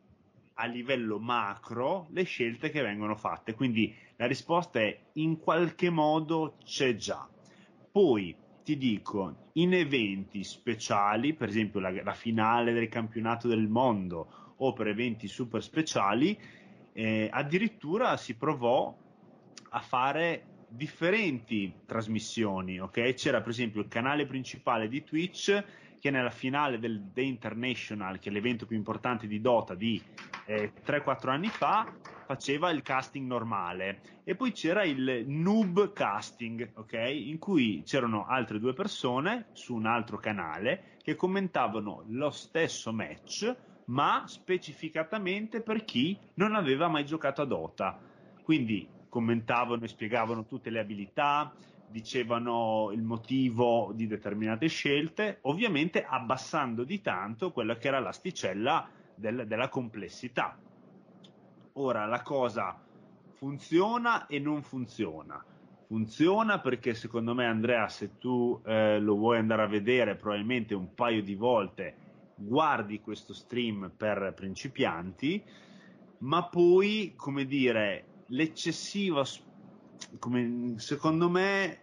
a 0.55 0.65
livello 0.65 1.19
macro 1.19 2.07
le 2.11 2.23
scelte 2.23 2.69
che 2.69 2.81
vengono 2.81 3.15
fatte. 3.15 3.53
Quindi 3.53 3.93
la 4.15 4.27
risposta 4.27 4.79
è 4.79 4.97
in 5.13 5.39
qualche 5.39 5.89
modo 5.89 6.57
c'è 6.63 6.95
già. 6.95 7.27
Poi 7.91 8.35
ti 8.63 8.77
dico, 8.77 9.49
in 9.53 9.73
eventi 9.73 10.43
speciali, 10.43 11.33
per 11.33 11.49
esempio 11.49 11.79
la, 11.79 11.91
la 12.03 12.13
finale 12.13 12.73
del 12.73 12.89
campionato 12.89 13.47
del 13.47 13.67
mondo 13.67 14.55
o 14.57 14.73
per 14.73 14.87
eventi 14.87 15.27
super 15.27 15.61
speciali, 15.61 16.37
eh, 16.93 17.29
addirittura 17.31 18.17
si 18.17 18.35
provò 18.35 18.95
a 19.69 19.79
fare 19.81 20.65
differenti 20.67 21.73
trasmissioni, 21.85 22.79
ok? 22.79 23.13
C'era 23.13 23.41
per 23.41 23.49
esempio 23.49 23.81
il 23.81 23.87
canale 23.87 24.25
principale 24.25 24.87
di 24.87 25.03
Twitch 25.03 25.63
che 26.05 26.11
nella 26.11 26.29
finale 26.29 26.77
del 26.77 27.09
The 27.11 27.23
International, 27.23 28.19
che 28.19 28.29
è 28.29 28.31
l'evento 28.31 28.67
più 28.67 28.77
importante 28.77 29.25
di 29.25 29.41
Dota 29.41 29.73
di 29.73 29.99
eh, 30.45 30.71
3-4 30.85 31.29
anni 31.29 31.47
fa, 31.47 31.91
faceva 32.27 32.69
il 32.69 32.83
casting 32.83 33.25
normale 33.25 34.01
e 34.23 34.35
poi 34.35 34.51
c'era 34.51 34.83
il 34.83 35.23
noob 35.25 35.93
casting, 35.93 36.73
ok? 36.75 36.93
In 36.93 37.39
cui 37.39 37.81
c'erano 37.83 38.27
altre 38.27 38.59
due 38.59 38.73
persone 38.73 39.47
su 39.53 39.73
un 39.73 39.87
altro 39.87 40.17
canale 40.17 40.97
che 41.01 41.15
commentavano 41.15 42.03
lo 42.09 42.29
stesso 42.29 42.93
match, 42.93 43.55
ma 43.85 44.25
specificatamente 44.27 45.61
per 45.61 45.85
chi 45.85 46.15
non 46.35 46.53
aveva 46.53 46.87
mai 46.87 47.03
giocato 47.03 47.41
a 47.41 47.45
Dota. 47.45 47.99
Quindi 48.43 48.87
commentavano 49.09 49.83
e 49.83 49.87
spiegavano 49.87 50.45
tutte 50.45 50.69
le 50.69 50.81
abilità, 50.81 51.51
dicevano 51.89 52.91
il 52.91 53.01
motivo 53.01 53.91
di 53.93 54.07
determinate 54.07 54.67
scelte, 54.67 55.39
ovviamente 55.41 56.03
abbassando 56.03 56.83
di 56.83 57.01
tanto 57.01 57.51
quella 57.51 57.77
che 57.77 57.87
era 57.87 57.99
l'asticella 57.99 58.87
del, 59.15 59.45
della 59.47 59.69
complessità. 59.69 60.57
Ora 61.73 62.05
la 62.05 62.21
cosa 62.21 62.79
funziona 63.33 64.27
e 64.27 64.39
non 64.39 64.61
funziona. 64.63 65.43
Funziona 65.87 66.59
perché 66.59 66.95
secondo 66.95 67.35
me 67.35 67.45
Andrea, 67.45 67.87
se 67.87 68.17
tu 68.17 68.59
eh, 68.65 68.99
lo 68.99 69.15
vuoi 69.15 69.37
andare 69.37 69.61
a 69.61 69.67
vedere 69.67 70.15
probabilmente 70.15 70.73
un 70.73 70.93
paio 70.93 71.21
di 71.21 71.35
volte, 71.35 71.95
guardi 72.35 72.99
questo 73.01 73.33
stream 73.33 73.91
per 73.95 74.33
principianti, 74.35 75.43
ma 76.19 76.43
poi, 76.45 77.13
come 77.15 77.45
dire, 77.45 78.23
l'eccessiva, 78.27 79.23
come, 80.19 80.75
secondo 80.77 81.29
me, 81.29 81.79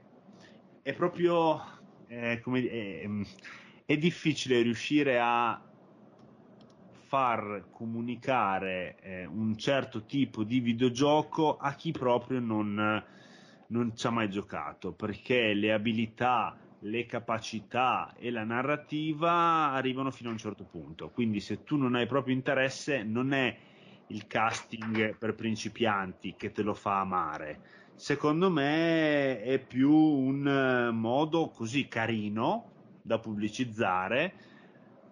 è 0.83 0.93
proprio 0.95 1.61
eh, 2.09 2.41
come, 2.43 2.69
è, 2.69 3.09
è 3.87 3.97
difficile 3.97 4.63
riuscire 4.63 5.19
a 5.21 5.61
far 7.07 7.67
comunicare 7.71 8.97
eh, 9.03 9.27
un 9.27 9.57
certo 9.59 10.05
tipo 10.07 10.45
di 10.45 10.61
videogioco 10.61 11.59
a 11.59 11.75
chi 11.75 11.93
proprio 11.93 12.41
non, 12.41 13.05
non 13.67 13.97
ci 13.97 14.07
ha 14.07 14.11
mai 14.11 14.31
giocato, 14.31 14.93
perché 14.93 15.53
le 15.53 15.73
abilità, 15.73 16.57
le 16.81 17.05
capacità 17.05 18.15
e 18.19 18.31
la 18.31 18.45
narrativa 18.45 19.73
arrivano 19.73 20.11
fino 20.11 20.31
a 20.31 20.33
un 20.33 20.39
certo 20.39 20.65
punto. 20.65 21.11
Quindi 21.11 21.41
se 21.41 21.65
tu 21.65 21.77
non 21.77 21.95
hai 21.95 22.07
proprio 22.07 22.35
interesse, 22.35 23.03
non 23.03 23.33
è 23.35 23.59
il 24.07 24.27
casting 24.27 25.17
per 25.17 25.35
principianti 25.35 26.35
che 26.37 26.51
te 26.51 26.63
lo 26.63 26.75
fa 26.75 27.01
amare. 27.01 27.61
Secondo 28.03 28.51
me 28.51 29.41
è 29.43 29.61
più 29.61 29.95
un 29.95 30.45
eh, 30.45 30.91
modo 30.91 31.51
così 31.51 31.87
carino 31.87 32.99
da 33.01 33.21
pubblicizzare, 33.21 34.35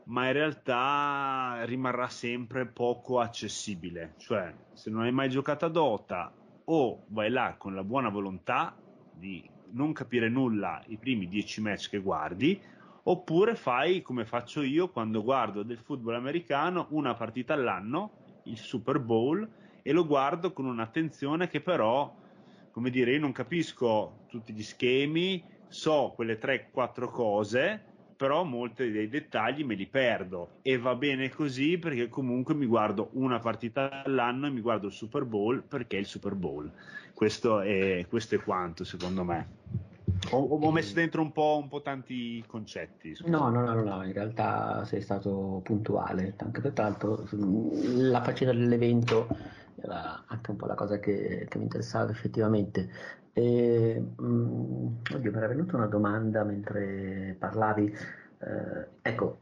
ma 0.07 0.27
in 0.27 0.33
realtà 0.33 1.63
rimarrà 1.67 2.09
sempre 2.09 2.67
poco 2.67 3.21
accessibile. 3.21 4.15
Cioè, 4.19 4.53
se 4.73 4.91
non 4.91 5.03
hai 5.03 5.13
mai 5.13 5.31
giocato 5.31 5.67
a 5.67 5.69
Dota 5.69 6.33
o 6.65 7.05
vai 7.11 7.31
là 7.31 7.55
con 7.57 7.77
la 7.77 7.85
buona 7.85 8.09
volontà 8.09 8.77
di 9.13 9.49
non 9.71 9.93
capire 9.93 10.29
nulla 10.29 10.83
i 10.89 10.97
primi 10.97 11.29
dieci 11.29 11.61
match 11.61 11.91
che 11.91 12.01
guardi, 12.01 12.61
oppure 13.05 13.55
fai 13.55 14.03
come 14.03 14.25
faccio 14.25 14.63
io 14.63 14.89
quando 14.89 15.23
guardo 15.23 15.63
del 15.63 15.79
football 15.79 16.17
americano 16.17 16.89
una 16.91 17.15
partita 17.15 17.55
all'anno 17.55 18.41
il 18.47 18.59
Super 18.59 18.99
Bowl 18.99 19.49
e 19.81 19.93
lo 19.93 20.05
guardo 20.05 20.53
con 20.53 20.65
un'attenzione 20.65 21.47
che 21.47 21.61
però, 21.61 22.19
come 22.71 22.91
dire, 22.91 23.13
io 23.13 23.21
non 23.21 23.33
capisco 23.33 24.25
tutti 24.29 24.53
gli 24.53 24.63
schemi, 24.63 25.43
so 25.69 26.13
quelle 26.15 26.39
3-4 26.39 27.11
cose, 27.11 27.83
però 28.17 28.45
molti 28.45 28.91
dei 28.91 29.09
dettagli 29.09 29.65
me 29.65 29.75
li 29.75 29.87
perdo 29.87 30.59
e 30.61 30.77
va 30.77 30.95
bene 30.95 31.31
così 31.31 31.79
perché 31.79 32.09
comunque 32.09 32.53
mi 32.55 32.67
guardo 32.67 33.09
una 33.13 33.39
partita 33.39 34.03
all'anno 34.05 34.47
e 34.47 34.51
mi 34.51 34.61
guardo 34.61 34.89
il 34.89 34.93
Super 34.93 35.25
Bowl 35.25 35.63
perché 35.63 35.97
è 35.97 36.01
il 36.01 36.07
Super 36.07 36.35
Bowl. 36.35 36.71
Questo 37.15 37.61
è, 37.61 38.05
questo 38.09 38.35
è 38.35 38.43
quanto 38.43 38.85
secondo 38.85 39.25
me. 39.25 39.49
Ho, 40.33 40.39
ho, 40.39 40.71
messo 40.71 40.93
dentro 40.93 41.23
un 41.23 41.33
po', 41.33 41.59
un 41.63 41.69
po 41.69 41.81
tanti 41.81 42.45
concetti. 42.47 43.17
No, 43.25 43.49
no, 43.49 43.65
no, 43.65 43.83
no, 43.83 44.05
in 44.05 44.13
realtà 44.13 44.85
sei 44.85 45.01
stato 45.01 45.63
puntuale, 45.65 46.35
anche 46.37 46.61
peraltro 46.61 47.27
la 47.31 48.23
faccenda 48.23 48.53
dell'evento 48.53 49.29
era 49.83 50.25
anche 50.27 50.51
un 50.51 50.57
po' 50.57 50.67
la 50.67 50.75
cosa 50.75 50.99
che, 50.99 51.47
che 51.49 51.59
mi 51.59 51.65
interessava 51.65 52.11
effettivamente. 52.11 52.91
E, 53.33 54.01
mh, 54.17 54.25
mm, 54.25 54.87
oddio, 55.15 55.31
mi 55.31 55.37
era 55.37 55.49
venuta 55.49 55.77
una 55.77 55.87
domanda 55.87 56.45
mentre 56.45 57.37
parlavi. 57.39 57.87
Eh, 57.87 58.89
ecco, 59.03 59.39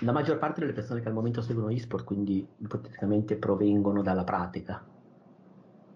la 0.00 0.12
maggior 0.12 0.38
parte 0.38 0.60
delle 0.60 0.72
persone 0.72 1.00
che 1.00 1.08
al 1.08 1.14
momento 1.14 1.40
seguono 1.40 1.70
eSport, 1.72 2.04
quindi 2.04 2.46
ipoteticamente 2.58 3.36
provengono 3.36 4.02
dalla 4.02 4.24
pratica. 4.24 4.86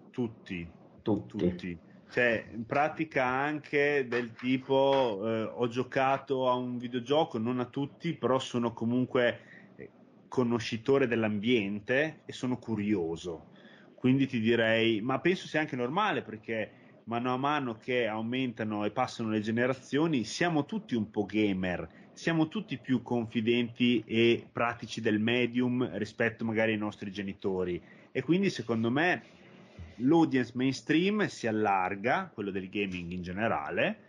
Tutti. 0.09 0.79
Tutti. 1.01 1.37
tutti 1.37 1.79
cioè 2.11 2.45
in 2.51 2.65
pratica 2.65 3.25
anche 3.25 4.05
del 4.09 4.33
tipo 4.33 5.21
eh, 5.23 5.43
ho 5.43 5.67
giocato 5.69 6.49
a 6.49 6.55
un 6.55 6.77
videogioco, 6.77 7.37
non 7.37 7.61
a 7.61 7.65
tutti, 7.65 8.17
però 8.17 8.37
sono 8.37 8.73
comunque 8.73 9.39
eh, 9.77 9.91
conoscitore 10.27 11.07
dell'ambiente 11.07 12.23
e 12.25 12.33
sono 12.33 12.59
curioso. 12.59 13.50
Quindi 14.01 14.25
ti 14.25 14.39
direi, 14.39 14.99
ma 14.99 15.19
penso 15.19 15.45
sia 15.45 15.59
anche 15.59 15.75
normale 15.75 16.23
perché 16.23 16.71
mano 17.03 17.31
a 17.35 17.37
mano 17.37 17.77
che 17.77 18.07
aumentano 18.07 18.83
e 18.83 18.89
passano 18.89 19.29
le 19.29 19.41
generazioni, 19.41 20.23
siamo 20.23 20.65
tutti 20.65 20.95
un 20.95 21.11
po' 21.11 21.27
gamer, 21.27 21.87
siamo 22.11 22.47
tutti 22.47 22.79
più 22.79 23.03
confidenti 23.03 24.03
e 24.07 24.43
pratici 24.51 25.01
del 25.01 25.19
medium 25.19 25.87
rispetto 25.99 26.43
magari 26.43 26.71
ai 26.71 26.79
nostri 26.79 27.11
genitori. 27.11 27.79
E 28.11 28.23
quindi 28.23 28.49
secondo 28.49 28.89
me 28.89 29.21
l'audience 29.97 30.53
mainstream 30.55 31.27
si 31.27 31.45
allarga, 31.45 32.31
quello 32.33 32.49
del 32.49 32.69
gaming 32.69 33.11
in 33.11 33.21
generale, 33.21 33.99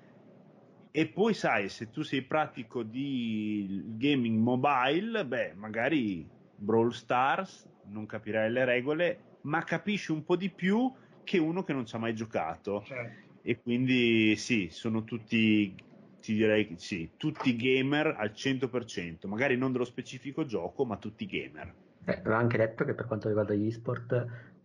e 0.91 1.07
poi 1.07 1.35
sai, 1.35 1.69
se 1.69 1.91
tu 1.91 2.01
sei 2.01 2.23
pratico 2.23 2.83
di 2.83 3.83
gaming 3.89 4.39
mobile, 4.39 5.27
beh, 5.27 5.53
magari 5.55 6.27
Brawl 6.57 6.95
Stars, 6.95 7.69
non 7.91 8.07
capirai 8.07 8.51
le 8.51 8.65
regole, 8.65 9.19
ma 9.43 9.63
capisci 9.65 10.13
un 10.13 10.25
po' 10.25 10.37
di 10.37 10.51
più 10.51 10.93
che 11.23 11.39
uno 11.39 11.63
che 11.63 11.73
non 11.73 11.87
ci 11.87 11.95
ha 11.95 11.99
mai 11.99 12.15
giocato. 12.15 12.83
Certo. 12.85 13.31
E 13.43 13.61
quindi 13.61 14.37
sì, 14.37 14.69
sono 14.71 15.05
tutti, 15.05 15.75
ti 16.21 16.35
direi 16.35 16.75
sì, 16.79 17.15
tutti 17.17 17.57
gamer 17.57 18.15
al 18.19 18.31
100%, 18.33 19.27
magari 19.27 19.57
non 19.57 19.73
dello 19.73 19.85
specifico 19.85 20.45
gioco, 20.45 20.85
ma 20.85 20.97
tutti 20.97 21.27
gamer. 21.27 21.75
Eh, 22.05 22.23
ho 22.25 22.33
anche 22.33 22.57
detto 22.57 22.85
che 22.85 22.95
per 22.95 23.07
quanto 23.07 23.29
riguarda 23.29 23.55
gli 23.55 23.71
sport, 23.71 24.13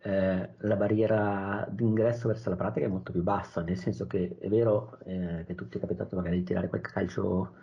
eh, 0.00 0.54
la 0.56 0.76
barriera 0.76 1.66
d'ingresso 1.70 2.28
verso 2.28 2.50
la 2.50 2.56
pratica 2.56 2.86
è 2.86 2.88
molto 2.88 3.12
più 3.12 3.22
bassa, 3.22 3.62
nel 3.62 3.76
senso 3.76 4.06
che 4.06 4.36
è 4.38 4.48
vero 4.48 4.98
eh, 5.00 5.44
che 5.44 5.54
tutti 5.54 5.76
è 5.76 5.80
capitato 5.80 6.14
magari 6.16 6.38
di 6.38 6.44
tirare 6.44 6.68
qualche 6.68 6.90
calcio 6.90 7.56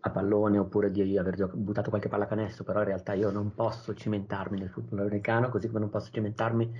a 0.00 0.10
pallone 0.10 0.58
oppure 0.58 0.90
di 0.90 1.18
aver 1.18 1.50
buttato 1.54 1.90
qualche 1.90 2.08
pallacanestro, 2.08 2.64
però 2.64 2.80
in 2.80 2.86
realtà 2.86 3.14
io 3.14 3.30
non 3.30 3.54
posso 3.54 3.94
cimentarmi 3.94 4.58
nel 4.58 4.70
football 4.70 5.00
americano, 5.00 5.48
così 5.48 5.66
come 5.66 5.80
non 5.80 5.90
posso 5.90 6.10
cimentarmi 6.12 6.72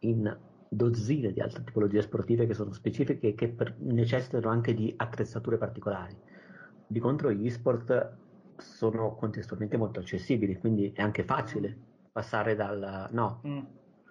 in 0.00 0.38
dozzine 0.68 1.32
di 1.32 1.40
altre 1.40 1.64
tipologie 1.64 2.02
sportive 2.02 2.46
che 2.46 2.54
sono 2.54 2.72
specifiche 2.72 3.28
e 3.28 3.34
che 3.34 3.48
per- 3.48 3.76
necessitano 3.78 4.50
anche 4.50 4.74
di 4.74 4.92
attrezzature 4.96 5.56
particolari. 5.56 6.18
Di 6.86 6.98
contro 7.00 7.32
gli 7.32 7.48
sport 7.50 8.18
sono 8.56 9.14
contestualmente 9.14 9.76
molto 9.76 10.00
accessibili, 10.00 10.56
quindi 10.58 10.92
è 10.92 11.02
anche 11.02 11.24
facile 11.24 11.78
passare 12.12 12.54
dal 12.54 13.08
no. 13.10 13.40
Mm 13.46 13.60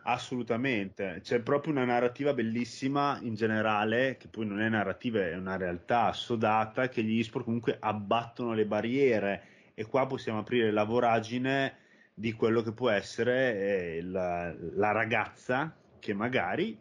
Assolutamente, 0.07 1.19
c'è 1.23 1.39
proprio 1.39 1.73
una 1.73 1.83
narrativa 1.83 2.31
bellissima 2.31 3.17
in 3.23 3.33
generale, 3.33 4.17
che 4.17 4.27
poi 4.27 4.45
non 4.45 4.61
è 4.61 4.69
narrativa, 4.69 5.19
è 5.19 5.35
una 5.35 5.57
realtà 5.57 6.05
assodata, 6.05 6.89
che 6.89 7.01
gli 7.01 7.17
esport 7.17 7.45
comunque 7.45 7.77
abbattono 7.79 8.53
le 8.53 8.67
barriere 8.67 9.43
e 9.73 9.83
qua 9.85 10.05
possiamo 10.05 10.39
aprire 10.39 10.69
la 10.69 10.83
voragine 10.83 11.77
di 12.13 12.33
quello 12.33 12.61
che 12.61 12.71
può 12.71 12.91
essere 12.91 13.95
eh, 13.95 14.01
la, 14.03 14.53
la, 14.75 14.91
ragazza 14.91 15.75
che 15.97 16.13
magari 16.13 16.77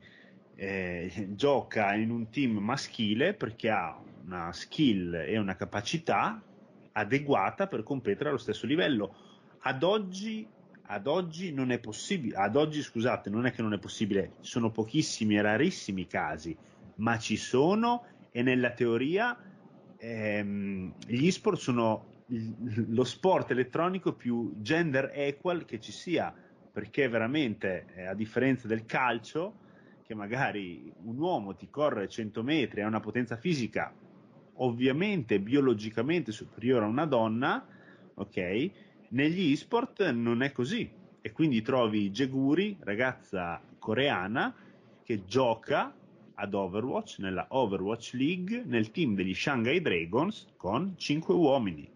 eh, 0.54 1.28
gioca 1.30 1.94
in 1.94 2.10
un 2.10 2.28
team 2.28 2.58
maschile 2.58 3.32
perché 3.32 3.70
ha 3.70 3.98
una 4.26 4.52
skill 4.52 5.14
e 5.14 5.38
una 5.38 5.56
capacità 5.56 6.42
adeguata 6.92 7.68
per 7.68 7.82
competere 7.84 8.28
allo 8.28 8.38
stesso 8.38 8.66
livello. 8.66 9.14
Ad 9.60 9.82
oggi 9.82 10.46
ad 10.86 11.06
oggi 11.06 11.52
non 11.52 11.70
è 11.70 11.78
possibile, 11.78 12.36
ad 12.36 12.56
oggi 12.56 12.82
scusate, 12.82 13.30
non 13.30 13.46
è 13.46 13.52
che 13.52 13.62
non 13.62 13.72
è 13.72 13.78
possibile, 13.78 14.32
sono 14.40 14.70
pochissimi 14.70 15.36
e 15.36 15.42
rarissimi 15.42 16.06
casi, 16.06 16.56
ma 16.96 17.18
ci 17.18 17.36
sono 17.36 18.04
e 18.30 18.42
nella 18.42 18.72
teoria 18.72 19.36
ehm, 19.96 20.92
gli 21.06 21.30
sport 21.30 21.58
sono 21.58 22.12
lo 22.26 23.04
sport 23.04 23.50
elettronico 23.50 24.14
più 24.14 24.54
gender 24.56 25.10
equal 25.14 25.64
che 25.64 25.78
ci 25.78 25.92
sia, 25.92 26.34
perché 26.72 27.08
veramente 27.08 27.86
eh, 27.94 28.06
a 28.06 28.14
differenza 28.14 28.66
del 28.66 28.86
calcio, 28.86 29.62
che 30.06 30.14
magari 30.14 30.92
un 31.04 31.18
uomo 31.18 31.54
ti 31.54 31.68
corre 31.70 32.08
100 32.08 32.42
metri 32.42 32.82
ha 32.82 32.86
una 32.86 33.00
potenza 33.00 33.36
fisica 33.36 33.92
ovviamente 34.56 35.40
biologicamente 35.40 36.30
superiore 36.30 36.84
a 36.84 36.88
una 36.88 37.06
donna, 37.06 37.66
ok? 38.14 38.70
Negli 39.14 39.52
e-sport 39.52 40.10
non 40.10 40.42
è 40.42 40.50
così 40.50 40.90
e 41.20 41.30
quindi 41.30 41.62
trovi 41.62 42.10
Jeguri, 42.10 42.76
ragazza 42.80 43.62
coreana, 43.78 44.52
che 45.04 45.24
gioca 45.24 45.94
ad 46.34 46.52
Overwatch, 46.52 47.20
nella 47.20 47.46
Overwatch 47.50 48.14
League, 48.14 48.64
nel 48.66 48.90
team 48.90 49.14
degli 49.14 49.32
Shanghai 49.32 49.80
Dragons 49.80 50.48
con 50.56 50.94
5 50.96 51.32
uomini. 51.32 51.88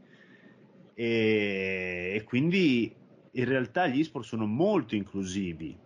E, 0.94 2.12
e 2.14 2.22
quindi 2.22 2.94
in 3.32 3.44
realtà 3.44 3.88
gli 3.88 3.98
e-sport 3.98 4.24
sono 4.24 4.46
molto 4.46 4.94
inclusivi. 4.94 5.76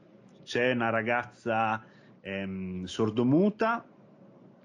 C'è 0.42 0.72
una 0.72 0.90
ragazza 0.90 1.82
ehm, 2.20 2.84
sordomuta 2.84 3.88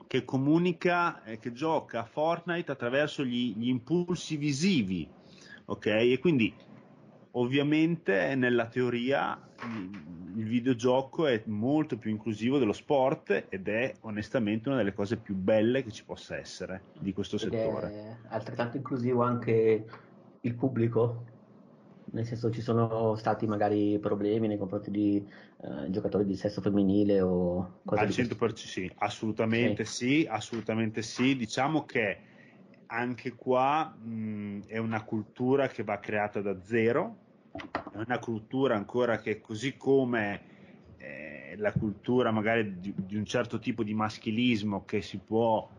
che 0.05 0.25
comunica, 0.25 1.23
eh, 1.23 1.39
che 1.39 1.53
gioca 1.53 2.01
a 2.01 2.05
Fortnite 2.05 2.73
attraverso 2.73 3.23
gli, 3.23 3.55
gli 3.55 3.69
impulsi 3.69 4.35
visivi, 4.35 5.15
ok? 5.67 5.85
E 5.85 6.17
quindi 6.19 6.53
ovviamente 7.31 8.35
nella 8.35 8.67
teoria 8.67 9.39
il 10.35 10.45
videogioco 10.45 11.25
è 11.25 11.41
molto 11.47 11.97
più 11.97 12.11
inclusivo 12.11 12.57
dello 12.59 12.73
sport 12.73 13.47
ed 13.49 13.67
è 13.67 13.95
onestamente 14.01 14.69
una 14.69 14.77
delle 14.77 14.93
cose 14.93 15.17
più 15.17 15.35
belle 15.35 15.83
che 15.83 15.91
ci 15.91 16.03
possa 16.03 16.37
essere 16.37 16.83
di 16.99 17.11
questo 17.13 17.37
ed 17.37 17.51
settore. 17.51 17.87
È 17.87 18.15
altrettanto 18.29 18.77
inclusivo 18.77 19.23
anche 19.23 19.85
il 20.41 20.53
pubblico, 20.53 21.25
nel 22.11 22.25
senso 22.25 22.51
ci 22.51 22.61
sono 22.61 23.15
stati 23.15 23.47
magari 23.47 23.97
problemi 23.99 24.47
nei 24.47 24.57
confronti 24.57 24.91
di 24.91 25.17
eh, 25.17 25.89
giocatori 25.89 26.25
di 26.25 26.35
sesso 26.35 26.61
femminile 26.61 27.19
o 27.21 27.79
cose 27.83 28.03
Al 28.03 28.09
100% 28.09 28.53
sì, 28.53 28.91
assolutamente 28.97 29.85
sì. 29.85 30.21
sì, 30.21 30.27
assolutamente 30.29 31.01
sì. 31.01 31.35
Diciamo 31.35 31.83
che 31.83 32.19
anche 32.87 33.33
qua 33.33 33.85
mh, 33.85 34.65
è 34.67 34.77
una 34.77 35.03
cultura 35.03 35.67
che 35.67 35.83
va 35.83 35.99
creata 35.99 36.41
da 36.41 36.61
zero, 36.63 37.17
è 37.91 37.97
una 37.97 38.19
cultura 38.19 38.75
ancora 38.75 39.19
che 39.19 39.41
così 39.41 39.77
come 39.77 40.41
eh, 40.97 41.55
la 41.57 41.71
cultura 41.71 42.31
magari 42.31 42.79
di, 42.79 42.93
di 42.95 43.15
un 43.15 43.25
certo 43.25 43.59
tipo 43.59 43.83
di 43.83 43.93
maschilismo 43.93 44.85
che 44.85 45.01
si 45.01 45.17
può 45.17 45.69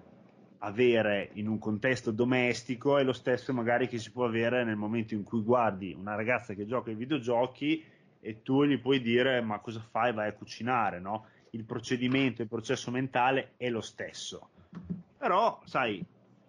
avere 0.59 1.31
in 1.35 1.47
un 1.47 1.59
contesto 1.59 2.11
domestico 2.11 2.99
è 2.99 3.05
lo 3.05 3.13
stesso 3.13 3.53
magari 3.53 3.87
che 3.87 3.99
si 3.99 4.11
può 4.11 4.25
avere 4.25 4.65
nel 4.65 4.75
momento 4.75 5.15
in 5.15 5.23
cui 5.23 5.41
guardi 5.41 5.95
una 5.97 6.17
ragazza 6.17 6.55
che 6.55 6.67
gioca 6.67 6.91
ai 6.91 6.97
videogiochi 6.97 7.85
e 8.21 8.43
tu 8.43 8.65
gli 8.65 8.81
puoi 8.81 9.01
dire 9.01 9.41
ma 9.41 9.61
cosa 9.61 9.81
fai? 9.81 10.13
Vai 10.13 10.29
a 10.29 10.33
cucinare, 10.33 10.99
no? 10.99 11.27
Il 11.51 11.65
procedimento, 11.65 12.43
il 12.43 12.49
processo 12.49 12.91
mentale 12.91 13.53
è 13.57 13.71
lo 13.71 13.81
stesso. 13.81 14.49
Però, 15.17 15.61
sai, 15.65 16.05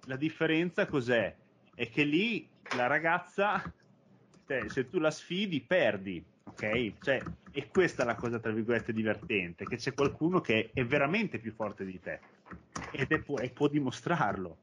la 0.10 0.16
differenza 0.18 0.88
cos'è? 0.88 1.34
È 1.74 1.88
che 1.90 2.04
lì 2.04 2.46
la 2.76 2.88
ragazza, 2.88 3.62
se 4.66 4.90
tu 4.90 4.98
la 4.98 5.12
sfidi, 5.12 5.62
perdi, 5.62 6.22
ok? 6.44 6.94
Cioè, 7.00 7.22
e 7.52 7.68
questa 7.68 8.02
è 8.02 8.06
la 8.06 8.16
cosa, 8.16 8.40
tra 8.40 8.52
virgolette, 8.52 8.92
divertente, 8.92 9.66
che 9.66 9.78
c'è 9.78 9.94
qualcuno 9.94 10.42
che 10.42 10.72
è 10.74 10.84
veramente 10.84 11.38
più 11.38 11.54
forte 11.54 11.86
di 11.86 12.00
te 12.00 12.20
ed 12.92 13.12
è, 13.12 13.24
e 13.42 13.50
può 13.52 13.68
dimostrarlo. 13.68 14.58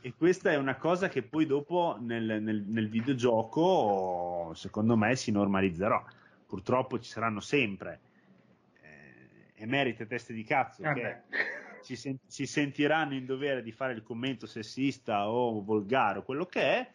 E 0.00 0.14
questa 0.16 0.50
è 0.50 0.56
una 0.56 0.76
cosa 0.76 1.08
che 1.08 1.22
poi 1.22 1.44
dopo 1.44 1.98
nel, 2.00 2.42
nel, 2.42 2.64
nel 2.66 2.88
videogioco, 2.88 4.52
secondo 4.54 4.96
me, 4.96 5.14
si 5.14 5.30
normalizzerà. 5.30 6.02
Purtroppo 6.46 6.98
ci 6.98 7.10
saranno 7.10 7.40
sempre 7.40 8.00
eh, 8.80 9.62
emerite 9.62 10.06
teste 10.06 10.32
di 10.32 10.44
cazzo 10.44 10.82
ah 10.84 10.92
che 10.94 11.22
si, 11.86 11.94
sen- 11.94 12.18
si, 12.26 12.46
sentiranno 12.46 13.14
in 13.14 13.24
dovere 13.24 13.62
di 13.62 13.70
fare 13.70 13.92
il 13.92 14.02
commento 14.02 14.46
sessista 14.46 15.30
o 15.30 15.62
volgare 15.62 16.18
o 16.18 16.22
quello 16.22 16.46
che 16.46 16.60
è, 16.60 16.90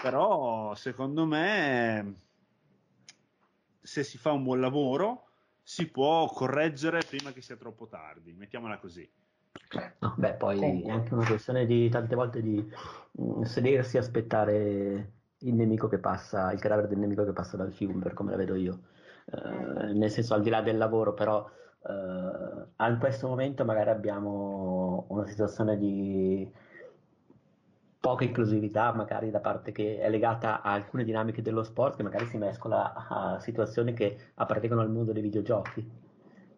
però 0.00 0.74
secondo 0.74 1.26
me 1.26 2.14
se 3.82 4.02
si 4.02 4.16
fa 4.16 4.32
un 4.32 4.42
buon 4.42 4.60
lavoro 4.60 5.26
si 5.62 5.88
può 5.88 6.26
correggere 6.28 7.02
prima 7.06 7.32
che 7.32 7.42
sia 7.42 7.56
troppo 7.56 7.86
tardi, 7.86 8.32
mettiamola 8.32 8.78
così. 8.78 9.08
No, 9.98 10.14
beh, 10.16 10.34
poi 10.34 10.58
Comunque. 10.58 10.90
è 10.90 10.94
anche 10.94 11.14
una 11.14 11.26
questione 11.26 11.66
di 11.66 11.88
tante 11.90 12.14
volte 12.14 12.40
di 12.40 12.56
mh, 13.12 13.22
mm, 13.22 13.42
sedersi 13.42 13.96
e 13.96 14.00
aspettare 14.00 15.12
il 15.38 15.54
nemico 15.54 15.86
che 15.88 15.98
passa, 15.98 16.50
il 16.52 16.60
cadavere 16.60 16.88
del 16.88 16.98
nemico 16.98 17.24
che 17.24 17.32
passa 17.32 17.58
dal 17.58 17.72
fiume, 17.72 18.02
per 18.02 18.14
come 18.14 18.30
la 18.30 18.36
vedo 18.38 18.54
io. 18.54 18.80
Uh, 19.26 19.92
nel 19.96 20.10
senso, 20.10 20.34
al 20.34 20.42
di 20.42 20.50
là 20.50 20.62
del 20.62 20.78
lavoro, 20.78 21.14
però, 21.14 21.48
uh, 21.82 22.84
in 22.88 22.96
questo 22.98 23.28
momento 23.28 23.64
magari 23.64 23.90
abbiamo 23.90 25.06
una 25.08 25.26
situazione 25.26 25.76
di 25.78 26.50
poca 28.00 28.24
inclusività, 28.24 28.92
magari 28.94 29.30
da 29.30 29.40
parte 29.40 29.72
che 29.72 29.98
è 29.98 30.08
legata 30.08 30.62
a 30.62 30.72
alcune 30.72 31.04
dinamiche 31.04 31.42
dello 31.42 31.62
sport, 31.62 31.96
che 31.96 32.02
magari 32.02 32.26
si 32.26 32.38
mescola 32.38 32.92
a 32.94 33.38
situazioni 33.40 33.92
che 33.92 34.32
appartengono 34.34 34.80
al 34.80 34.90
mondo 34.90 35.12
dei 35.12 35.22
videogiochi 35.22 36.08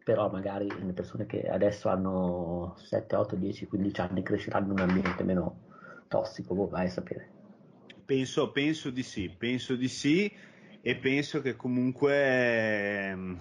però 0.05 0.29
magari 0.31 0.69
le 0.69 0.93
persone 0.93 1.27
che 1.27 1.43
adesso 1.49 1.89
hanno 1.89 2.75
7, 2.79 3.17
8, 3.17 3.37
10, 3.37 3.67
15 3.67 4.01
anni 4.01 4.23
cresceranno 4.23 4.67
in 4.67 4.73
un 4.73 4.81
ambiente 4.81 5.23
meno 5.23 5.61
tossico, 6.09 6.55
boh, 6.55 6.69
vai 6.69 6.87
a 6.87 6.91
sapere. 6.91 7.31
Penso, 8.05 8.51
penso 8.51 8.91
di 8.91 9.03
sì, 9.03 9.29
penso 9.31 9.77
di 9.77 9.89
sì 9.89 10.31
e 10.81 10.97
penso 10.97 11.41
che 11.41 11.55
comunque 11.55 13.11
ehm, 13.11 13.39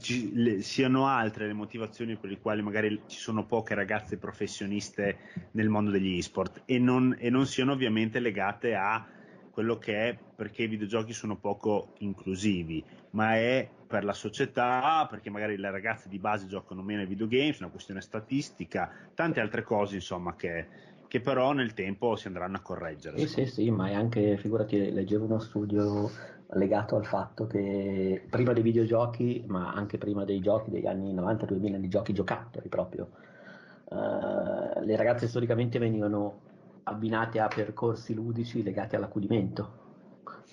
ci, 0.00 0.34
le, 0.34 0.62
siano 0.62 1.06
altre 1.06 1.46
le 1.46 1.52
motivazioni 1.52 2.16
per 2.16 2.30
le 2.30 2.38
quali 2.38 2.62
magari 2.62 3.02
ci 3.06 3.18
sono 3.18 3.46
poche 3.46 3.74
ragazze 3.74 4.18
professioniste 4.18 5.18
nel 5.52 5.68
mondo 5.68 5.90
degli 5.90 6.16
e-sport 6.18 6.62
e 6.64 6.78
non, 6.78 7.16
e 7.18 7.30
non 7.30 7.46
siano 7.46 7.72
ovviamente 7.72 8.20
legate 8.20 8.74
a 8.74 9.06
quello 9.50 9.78
che 9.78 10.08
è 10.08 10.18
perché 10.34 10.64
i 10.64 10.68
videogiochi 10.68 11.14
sono 11.14 11.38
poco 11.38 11.92
inclusivi, 12.00 12.84
ma 13.10 13.36
è 13.36 13.66
per 13.86 14.04
la 14.04 14.12
società, 14.12 15.06
perché 15.08 15.30
magari 15.30 15.56
le 15.56 15.70
ragazze 15.70 16.10
di 16.10 16.18
base 16.18 16.46
giocano 16.46 16.82
meno 16.82 17.00
ai 17.00 17.06
videogames, 17.06 17.60
una 17.60 17.70
questione 17.70 18.02
statistica, 18.02 18.92
tante 19.14 19.40
altre 19.40 19.62
cose 19.62 19.94
insomma 19.94 20.34
che, 20.36 20.66
che 21.08 21.20
però 21.20 21.52
nel 21.52 21.72
tempo 21.72 22.16
si 22.16 22.26
andranno 22.26 22.56
a 22.56 22.60
correggere. 22.60 23.18
Sì, 23.20 23.26
sì, 23.26 23.46
sì, 23.46 23.70
ma 23.70 23.88
è 23.88 23.94
anche, 23.94 24.36
figurati, 24.36 24.92
leggevo 24.92 25.24
uno 25.24 25.38
studio 25.38 26.10
legato 26.50 26.96
al 26.96 27.04
fatto 27.04 27.46
che 27.46 28.24
prima 28.28 28.52
dei 28.52 28.62
videogiochi, 28.62 29.44
ma 29.48 29.72
anche 29.72 29.98
prima 29.98 30.24
dei 30.24 30.40
giochi 30.40 30.70
degli 30.70 30.86
anni 30.86 31.14
90-2000, 31.14 31.76
di 31.76 31.88
giochi 31.88 32.12
giocattoli 32.12 32.68
proprio, 32.68 33.10
uh, 33.84 34.80
le 34.80 34.96
ragazze 34.96 35.26
storicamente 35.26 35.78
venivano 35.78 36.40
abbinate 36.84 37.40
a 37.40 37.48
percorsi 37.48 38.14
ludici 38.14 38.62
legati 38.62 38.96
all'accudimento. 38.96 39.84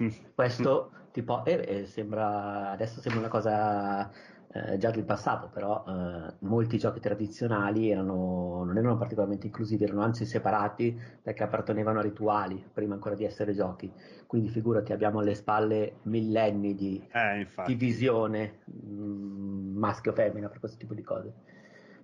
Mm. 0.02 0.08
Questo 0.34 0.92
tipo, 1.12 1.46
eh, 1.46 1.64
eh, 1.68 1.86
sembra, 1.86 2.72
adesso 2.72 3.00
sembra 3.00 3.22
una 3.22 3.30
cosa 3.30 4.12
eh, 4.54 4.78
già 4.78 4.92
del 4.92 5.04
passato, 5.04 5.50
però 5.52 5.84
eh, 5.88 6.34
molti 6.40 6.78
giochi 6.78 7.00
tradizionali 7.00 7.90
erano, 7.90 8.64
non 8.64 8.78
erano 8.78 8.98
particolarmente 8.98 9.48
inclusivi, 9.48 9.84
erano 9.84 10.04
anzi 10.04 10.26
separati 10.26 11.00
perché 11.22 11.44
appartenevano 11.44 12.00
a 12.00 12.04
rituali 12.04 12.64
prima 12.72 12.94
ancora 12.94 13.16
di 13.16 13.26
essere 13.26 13.54
giochi. 13.54 13.92
Quindi 14.28 14.50
figurati, 14.50 14.94
abbiamo 14.94 15.20
alle 15.20 15.34
spalle 15.34 15.96
millenni 16.04 16.76
di 16.76 17.04
eh, 17.12 17.48
divisione 17.66 18.60
mm, 18.72 19.76
maschio-femmina 19.76 20.50
per 20.50 20.60
questo 20.60 20.78
tipo 20.78 20.94
di 20.94 21.02
cose 21.02 21.34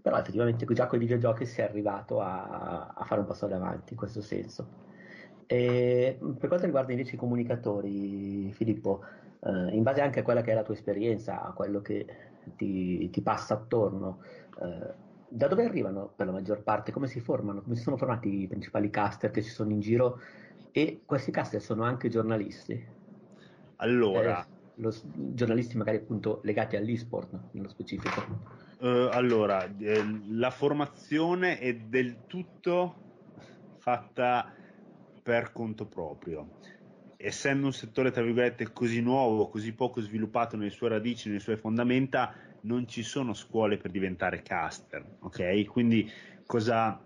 però 0.01 0.17
effettivamente 0.17 0.65
già 0.73 0.87
con 0.87 0.97
i 0.97 1.01
videogiochi 1.01 1.45
si 1.45 1.59
è 1.59 1.65
arrivato 1.65 2.21
a, 2.21 2.93
a 2.95 3.03
fare 3.03 3.19
un 3.19 3.27
passo 3.27 3.45
avanti 3.45 3.93
in 3.93 3.99
questo 3.99 4.21
senso. 4.21 4.87
E 5.45 6.17
per 6.37 6.47
quanto 6.47 6.65
riguarda 6.65 6.93
invece 6.93 7.15
i 7.15 7.17
comunicatori, 7.17 8.51
Filippo, 8.53 9.03
eh, 9.41 9.75
in 9.75 9.83
base 9.83 10.01
anche 10.01 10.19
a 10.19 10.23
quella 10.23 10.41
che 10.41 10.51
è 10.51 10.53
la 10.53 10.63
tua 10.63 10.73
esperienza, 10.73 11.41
a 11.41 11.51
quello 11.51 11.81
che 11.81 12.05
ti, 12.55 13.09
ti 13.09 13.21
passa 13.21 13.55
attorno, 13.55 14.21
eh, 14.61 14.93
da 15.27 15.47
dove 15.47 15.63
arrivano 15.63 16.11
per 16.15 16.25
la 16.25 16.31
maggior 16.31 16.63
parte? 16.63 16.91
Come 16.91 17.07
si 17.07 17.19
formano? 17.19 17.61
Come 17.61 17.75
si 17.75 17.83
sono 17.83 17.97
formati 17.97 18.41
i 18.41 18.47
principali 18.47 18.89
caster 18.89 19.31
che 19.31 19.43
ci 19.43 19.49
sono 19.49 19.71
in 19.71 19.79
giro? 19.79 20.19
E 20.71 21.01
questi 21.05 21.31
caster 21.31 21.61
sono 21.61 21.83
anche 21.83 22.09
giornalisti? 22.09 22.97
Allora, 23.77 24.41
eh, 24.43 24.47
lo, 24.75 24.93
giornalisti 25.03 25.77
magari 25.77 25.97
appunto 25.97 26.41
legati 26.43 26.75
all'e-sport 26.75 27.29
nello 27.51 27.69
specifico? 27.69 28.21
Uh, 28.79 29.09
allora, 29.11 29.65
eh, 29.65 30.03
la 30.29 30.51
formazione 30.51 31.59
è 31.59 31.75
del 31.75 32.25
tutto 32.27 32.95
fatta 33.77 34.53
per 35.21 35.51
conto 35.51 35.85
proprio. 35.85 36.47
Essendo 37.21 37.65
un 37.65 37.73
settore, 37.73 38.11
tra 38.11 38.23
virgolette, 38.23 38.71
così 38.71 39.01
nuovo, 39.01 39.49
così 39.49 39.73
poco 39.73 39.99
sviluppato 39.99 40.55
nelle 40.55 40.69
sue 40.69 40.87
radici, 40.87 41.27
nelle 41.27 41.41
sue 41.41 41.57
fondamenta, 41.57 42.33
non 42.61 42.87
ci 42.87 43.03
sono 43.03 43.33
scuole 43.33 43.75
per 43.75 43.91
diventare 43.91 44.41
caster, 44.41 45.05
ok? 45.19 45.65
Quindi 45.65 46.09
cosa 46.45 47.03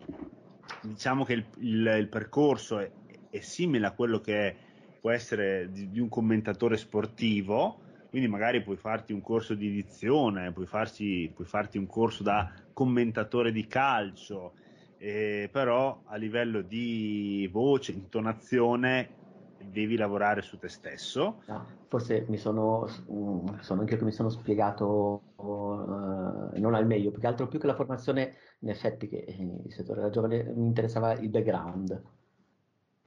diciamo 0.81 1.25
che 1.25 1.33
il, 1.33 1.45
il, 1.61 1.95
il 1.97 2.07
percorso 2.09 2.77
è, 2.77 2.91
è, 3.31 3.39
simile 3.39 3.87
a 3.87 3.91
quello 3.91 4.19
che 4.19 4.47
è 4.47 4.55
può 5.01 5.09
essere 5.09 5.71
di, 5.71 5.89
di 5.89 5.99
un 5.99 6.09
commentatore 6.09 6.77
sportivo, 6.77 7.79
quindi 8.11 8.29
magari 8.29 8.61
puoi 8.61 8.77
farti 8.77 9.13
un 9.13 9.21
corso 9.21 9.55
di 9.55 9.67
edizione, 9.67 10.51
puoi, 10.51 10.67
farsi, 10.67 11.31
puoi 11.33 11.47
farti 11.47 11.79
un 11.79 11.87
corso 11.87 12.21
da 12.21 12.53
commentatore 12.71 13.51
di 13.51 13.65
calcio, 13.65 14.53
eh, 14.99 15.49
però 15.51 16.03
a 16.05 16.15
livello 16.17 16.61
di 16.61 17.49
voce, 17.51 17.93
intonazione, 17.93 19.21
devi 19.69 19.95
lavorare 19.95 20.41
su 20.41 20.57
te 20.57 20.67
stesso. 20.67 21.41
No, 21.47 21.65
forse 21.87 22.25
mi 22.27 22.37
sono, 22.37 22.87
mm, 23.11 23.59
sono 23.59 23.81
anche 23.81 23.93
io 23.93 23.99
che 23.99 24.05
mi 24.05 24.11
sono 24.11 24.29
spiegato 24.29 25.21
uh, 25.35 26.59
non 26.59 26.73
al 26.73 26.85
meglio, 26.85 27.11
più 27.11 27.19
che 27.19 27.27
altro 27.27 27.47
più 27.47 27.59
che 27.59 27.67
la 27.67 27.75
formazione, 27.75 28.35
in 28.59 28.69
effetti 28.69 29.07
che 29.07 29.25
il 29.27 29.71
settore 29.73 29.99
della 29.99 30.11
giovane 30.11 30.43
mi 30.55 30.65
interessava 30.65 31.13
il 31.13 31.29
background. 31.29 32.01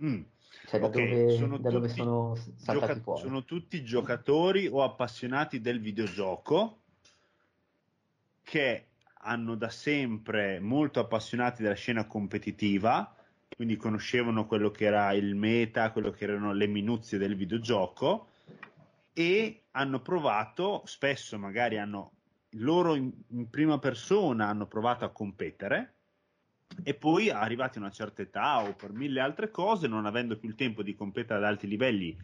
Mm. 0.03 0.23
Cioè, 0.67 0.81
da, 0.81 0.87
okay. 0.87 1.09
dove, 1.09 1.31
sono, 1.31 1.59
da 1.59 1.71
dove 1.71 1.89
sono 1.89 2.35
saltati 2.35 2.87
gioca- 2.87 3.01
fuori? 3.01 3.21
Sono 3.21 3.45
tutti 3.45 3.85
giocatori 3.85 4.67
o 4.67 4.83
appassionati 4.83 5.61
del 5.61 5.81
videogioco 5.81 6.81
che 8.43 8.87
hanno 9.27 9.57
da 9.57 9.69
sempre 9.71 10.61
molto 10.61 11.01
appassionati 11.01 11.63
della 11.63 11.75
scena 11.75 12.07
competitiva, 12.07 13.16
quindi 13.57 13.77
conoscevano 13.77 14.45
quello 14.45 14.71
che 14.71 14.85
era 14.85 15.13
il 15.15 15.35
meta, 15.35 15.91
quello 15.91 16.11
che 16.11 16.25
erano 16.25 16.53
le 16.53 16.67
minuzie 16.67 17.17
del 17.17 17.35
videogioco 17.35 18.29
e 19.15 19.63
hanno 19.71 20.01
provato, 20.01 20.83
spesso 20.85 21.39
magari 21.39 21.79
hanno 21.79 22.13
loro 22.59 22.95
in, 22.95 23.11
in 23.29 23.49
prima 23.49 23.79
persona 23.79 24.49
hanno 24.49 24.67
provato 24.67 25.07
a 25.07 25.11
competere 25.11 25.95
e 26.83 26.93
poi 26.93 27.31
arrivati 27.31 27.79
a 27.79 27.81
una 27.81 27.91
certa 27.91 28.21
età 28.21 28.63
o 28.63 28.75
per 28.75 28.93
mille 28.93 29.21
altre 29.21 29.51
cose, 29.51 29.89
non 29.89 30.05
avendo 30.05 30.37
più 30.37 30.51
il 30.51 30.55
tempo 30.55 30.83
di 30.83 30.95
competere 30.95 31.39
ad 31.39 31.45
alti 31.45 31.67
livelli 31.67 32.15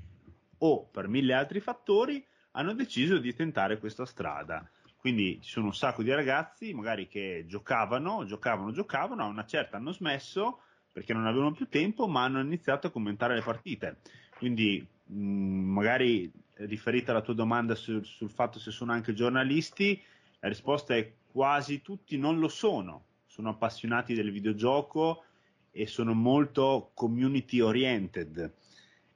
o 0.58 0.84
per 0.84 1.08
mille 1.08 1.32
altri 1.32 1.60
fattori, 1.60 2.22
hanno 2.52 2.74
deciso 2.74 3.16
di 3.16 3.34
tentare 3.34 3.78
questa 3.78 4.04
strada. 4.04 4.68
Quindi 4.98 5.40
ci 5.40 5.50
sono 5.50 5.66
un 5.66 5.74
sacco 5.74 6.02
di 6.02 6.12
ragazzi 6.12 6.74
magari 6.74 7.08
che 7.08 7.46
giocavano, 7.48 8.26
giocavano, 8.26 8.70
giocavano, 8.70 9.22
a 9.22 9.28
una 9.28 9.46
certa 9.46 9.78
hanno 9.78 9.92
smesso 9.92 10.60
perché 10.92 11.12
non 11.12 11.26
avevano 11.26 11.52
più 11.52 11.68
tempo, 11.68 12.06
ma 12.06 12.24
hanno 12.24 12.40
iniziato 12.40 12.86
a 12.86 12.90
commentare 12.90 13.34
le 13.34 13.42
partite. 13.42 13.98
Quindi 14.36 14.86
mh, 15.06 15.16
magari 15.16 16.30
riferita 16.54 17.10
alla 17.10 17.22
tua 17.22 17.34
domanda 17.34 17.74
sul, 17.74 18.04
sul 18.04 18.30
fatto 18.30 18.58
se 18.58 18.70
sono 18.70 18.92
anche 18.92 19.14
giornalisti, 19.14 20.00
la 20.40 20.48
risposta 20.48 20.94
è 20.94 21.12
quasi 21.30 21.80
tutti 21.80 22.18
non 22.18 22.38
lo 22.38 22.48
sono 22.48 23.04
sono 23.32 23.48
appassionati 23.48 24.12
del 24.12 24.30
videogioco 24.30 25.24
e 25.70 25.86
sono 25.86 26.12
molto 26.12 26.90
community 26.92 27.60
oriented. 27.60 28.52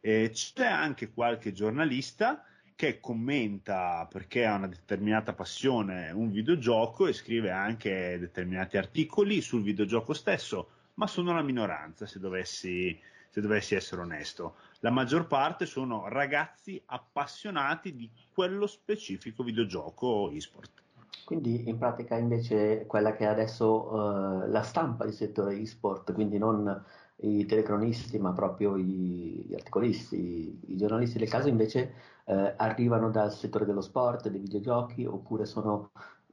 E 0.01 0.31
c'è 0.33 0.65
anche 0.65 1.11
qualche 1.13 1.53
giornalista 1.53 2.43
che 2.75 2.99
commenta 2.99 4.09
perché 4.11 4.47
ha 4.47 4.55
una 4.55 4.69
determinata 4.69 5.35
passione 5.35 6.11
un 6.13 6.31
videogioco 6.31 7.07
e 7.07 7.13
scrive 7.13 7.51
anche 7.51 8.17
determinati 8.19 8.79
articoli 8.79 9.43
sul 9.43 9.63
videogioco 9.63 10.15
stesso, 10.15 10.71
ma 10.97 11.07
sono 11.07 11.33
la 11.33 11.43
minoranza 11.43 12.07
se 12.07 12.19
dovessi, 12.19 12.99
se 13.29 13.41
dovessi 13.41 13.75
essere 13.75 14.03
onesto. 14.03 14.57
La 14.81 14.91
maggior 14.91 15.27
parte 15.27 15.67
sono 15.67 16.09
ragazzi 16.09 16.81
appassionati 16.87 17.95
di 17.95 18.11
quello 18.33 18.67
specifico 18.67 19.43
videogioco 19.43 20.31
e-sport. 20.31 20.83
Quindi 21.25 21.69
in 21.69 21.79
pratica 21.79 22.17
invece 22.17 22.85
quella 22.87 23.15
che 23.15 23.25
è 23.25 23.29
adesso 23.29 23.93
uh, 23.93 24.49
la 24.49 24.63
stampa 24.63 25.05
del 25.05 25.15
settore 25.15 25.57
e-sport, 25.57 26.13
quindi 26.13 26.39
non 26.39 26.85
i 27.21 27.47
telecronisti 27.47 28.19
ma 28.19 28.33
proprio 28.33 28.77
i, 28.77 29.45
gli 29.49 29.55
articolisti, 29.55 30.17
i, 30.17 30.73
i, 30.73 30.77
giornalisti 30.77 31.19
del 31.19 31.29
caso 31.29 31.49
invece 31.49 31.93
uh, 32.25 32.53
arrivano 32.57 33.11
dal 33.11 33.33
settore 33.33 33.65
dello 33.65 33.81
sport, 33.81 34.29
dei 34.29 34.41
videogiochi 34.41 35.05
oppure 35.05 35.47
sono 35.47 35.91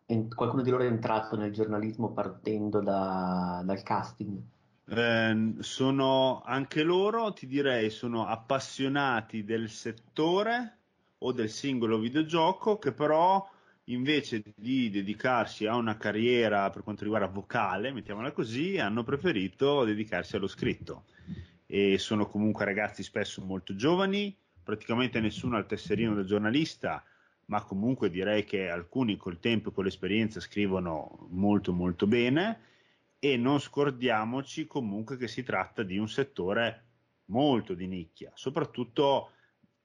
in, 0.08 0.34
qualcuno 0.34 0.62
di 0.62 0.70
loro 0.70 0.84
è 0.84 0.88
entrato 0.88 1.36
nel 1.36 1.52
giornalismo 1.52 2.12
partendo 2.12 2.82
da, 2.82 3.62
dal 3.66 3.84
casting? 3.84 4.42
Eh, 4.86 5.54
sono 5.60 6.42
anche 6.46 6.84
loro, 6.84 7.32
ti 7.34 7.48
direi, 7.48 7.90
sono 7.90 8.26
appassionati 8.26 9.44
del 9.44 9.70
settore 9.70 10.78
o 11.20 11.32
del 11.32 11.50
singolo 11.50 12.00
videogioco 12.00 12.78
che 12.78 12.92
però 12.92 13.48
invece 13.86 14.44
di 14.56 14.90
dedicarsi 14.90 15.66
a 15.66 15.76
una 15.76 15.98
carriera 15.98 16.70
per 16.70 16.84
quanto 16.84 17.04
riguarda 17.04 17.28
vocale, 17.28 17.92
mettiamola 17.92 18.32
così, 18.32 18.78
hanno 18.78 19.04
preferito 19.04 19.84
dedicarsi 19.84 20.36
allo 20.36 20.48
scritto. 20.48 21.06
E 21.66 21.98
sono 21.98 22.28
comunque 22.28 22.66
ragazzi 22.66 23.04
spesso 23.04 23.44
molto 23.44 23.76
giovani, 23.76 24.36
praticamente 24.64 25.20
nessuno 25.20 25.58
al 25.58 25.66
tesserino 25.66 26.14
del 26.14 26.26
giornalista, 26.26 27.04
ma 27.54 27.62
comunque 27.62 28.10
direi 28.10 28.46
che 28.46 28.68
alcuni 28.72 29.16
col 29.16 29.40
tempo 29.40 29.70
e 29.70 29.74
con 29.74 29.84
l'esperienza 29.84 30.40
scrivono 30.40 31.28
molto 31.30 31.72
molto 31.72 32.08
bene 32.08 32.62
e 33.20 33.38
non 33.38 33.60
scordiamoci 33.60 34.66
comunque 34.66 35.18
che 35.18 35.28
si 35.28 35.44
tratta 35.44 35.84
di 35.84 36.00
un 36.00 36.10
settore 36.10 36.86
molto 37.26 37.76
di 37.76 37.86
nicchia, 37.86 38.32
soprattutto 38.34 39.34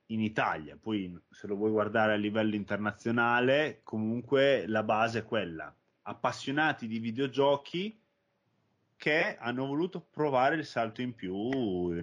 in 0.07 0.23
Italia, 0.23 0.79
poi 0.81 1.15
se 1.29 1.47
lo 1.47 1.57
vuoi 1.57 1.71
guardare 1.71 2.15
a 2.15 2.17
livello 2.17 2.55
internazionale, 2.55 3.81
comunque 3.83 4.67
la 4.67 4.83
base 4.83 5.19
è 5.19 5.25
quella. 5.25 5.71
Appassionati 6.05 6.87
di 6.87 6.99
videogiochi 6.99 8.01
che 8.99 9.37
hanno 9.39 9.65
voluto 9.65 10.01
provare 10.01 10.57
il 10.57 10.65
salto 10.65 11.03
in 11.03 11.15
più, 11.15 11.33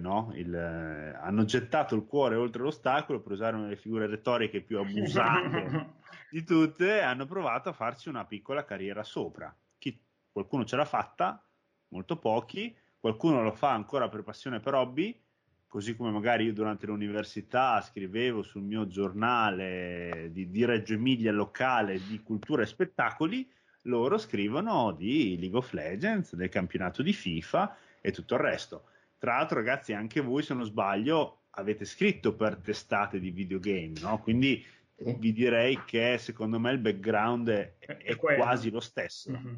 no? 0.00 0.32
il, 0.34 0.52
eh, 0.54 1.14
hanno 1.14 1.44
gettato 1.44 1.94
il 1.94 2.06
cuore 2.06 2.36
oltre 2.36 2.62
l'ostacolo 2.62 3.20
per 3.20 3.32
usare 3.32 3.54
una 3.54 3.64
delle 3.64 3.76
figure 3.76 4.06
retoriche 4.06 4.62
più 4.62 4.78
abusate 4.78 5.94
di 6.32 6.42
tutte 6.42 7.02
hanno 7.02 7.26
provato 7.26 7.68
a 7.68 7.74
farci 7.74 8.08
una 8.08 8.24
piccola 8.24 8.64
carriera 8.64 9.04
sopra. 9.04 9.54
Chi, 9.76 10.02
qualcuno 10.32 10.64
ce 10.64 10.76
l'ha 10.76 10.86
fatta, 10.86 11.46
molto 11.88 12.18
pochi, 12.18 12.74
qualcuno 12.98 13.42
lo 13.42 13.52
fa 13.52 13.72
ancora 13.72 14.08
per 14.08 14.22
passione 14.22 14.60
per 14.60 14.72
hobby 14.72 15.22
così 15.68 15.94
come 15.94 16.10
magari 16.10 16.44
io 16.44 16.54
durante 16.54 16.86
l'università 16.86 17.82
scrivevo 17.82 18.42
sul 18.42 18.62
mio 18.62 18.86
giornale 18.86 20.30
di, 20.32 20.48
di 20.48 20.64
Reggio 20.64 20.94
Emilia 20.94 21.32
locale 21.32 22.00
di 22.06 22.22
cultura 22.22 22.62
e 22.62 22.66
spettacoli, 22.66 23.46
loro 23.86 24.18
scrivono 24.18 24.92
di 24.92 25.36
League 25.38 25.58
of 25.58 25.72
Legends, 25.72 26.34
del 26.34 26.48
campionato 26.48 27.02
di 27.02 27.12
FIFA 27.12 27.76
e 28.00 28.12
tutto 28.12 28.34
il 28.34 28.40
resto. 28.40 28.84
Tra 29.18 29.36
l'altro, 29.36 29.58
ragazzi, 29.58 29.92
anche 29.92 30.20
voi, 30.20 30.42
se 30.42 30.54
non 30.54 30.64
sbaglio, 30.64 31.44
avete 31.50 31.84
scritto 31.84 32.34
per 32.34 32.56
testate 32.56 33.18
di 33.18 33.30
videogame, 33.30 33.92
no? 34.00 34.18
Quindi 34.18 34.64
vi 34.98 35.32
direi 35.32 35.82
che 35.84 36.16
secondo 36.18 36.58
me 36.58 36.72
il 36.72 36.78
background 36.78 37.48
è, 37.48 37.74
è 37.78 38.16
quasi 38.16 38.70
lo 38.70 38.80
stesso. 38.80 39.30
Mm-hmm. 39.30 39.54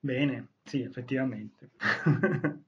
Bene, 0.00 0.48
sì, 0.62 0.82
effettivamente. 0.82 1.70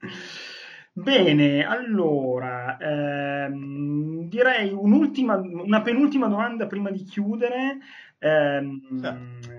Bene, 0.93 1.66
allora 1.66 2.78
ehm, 2.78 4.28
direi 4.28 4.72
un'ultima, 4.72 5.36
una 5.36 5.82
penultima 5.82 6.26
domanda 6.26 6.66
prima 6.66 6.90
di 6.90 7.02
chiudere. 7.02 7.78
Ehm, 8.18 9.40
sì. 9.40 9.55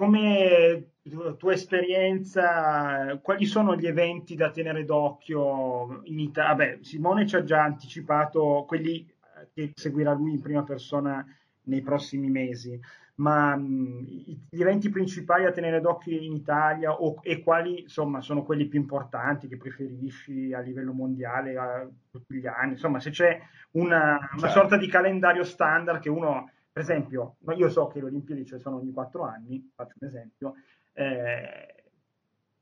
Come 0.00 0.92
tua 1.36 1.52
esperienza, 1.52 3.18
quali 3.20 3.44
sono 3.44 3.76
gli 3.76 3.86
eventi 3.86 4.34
da 4.34 4.50
tenere 4.50 4.86
d'occhio 4.86 6.00
in 6.04 6.18
Italia? 6.20 6.48
Vabbè, 6.54 6.78
Simone 6.80 7.26
ci 7.26 7.36
ha 7.36 7.44
già 7.44 7.62
anticipato 7.64 8.64
quelli 8.66 9.06
che 9.52 9.72
seguirà 9.74 10.14
lui 10.14 10.32
in 10.32 10.40
prima 10.40 10.62
persona 10.62 11.22
nei 11.64 11.82
prossimi 11.82 12.30
mesi 12.30 12.80
ma 13.16 13.54
mh, 13.54 14.06
gli 14.48 14.60
eventi 14.62 14.88
principali 14.88 15.44
da 15.44 15.52
tenere 15.52 15.80
d'occhio 15.82 16.18
in 16.18 16.32
Italia 16.32 16.92
o, 16.92 17.18
e 17.22 17.42
quali 17.42 17.82
insomma 17.82 18.22
sono 18.22 18.42
quelli 18.42 18.66
più 18.66 18.80
importanti 18.80 19.48
che 19.48 19.58
preferisci 19.58 20.54
a 20.54 20.60
livello 20.60 20.94
mondiale 20.94 21.56
a, 21.58 21.86
tutti 22.10 22.36
gli 22.36 22.46
anni? 22.46 22.72
Insomma, 22.72 23.00
se 23.00 23.10
c'è 23.10 23.38
una, 23.72 24.16
una 24.16 24.28
certo. 24.30 24.48
sorta 24.48 24.76
di 24.78 24.88
calendario 24.88 25.44
standard 25.44 26.00
che 26.00 26.08
uno, 26.08 26.50
per 26.72 26.82
esempio, 26.82 27.36
io 27.56 27.68
so 27.68 27.88
che 27.88 28.00
le 28.00 28.06
Olimpiadi 28.06 28.46
ci 28.46 28.58
sono 28.58 28.76
ogni 28.76 28.92
quattro 28.92 29.24
anni, 29.24 29.70
faccio 29.74 29.94
un 30.00 30.08
esempio, 30.08 30.54
eh, 30.92 31.84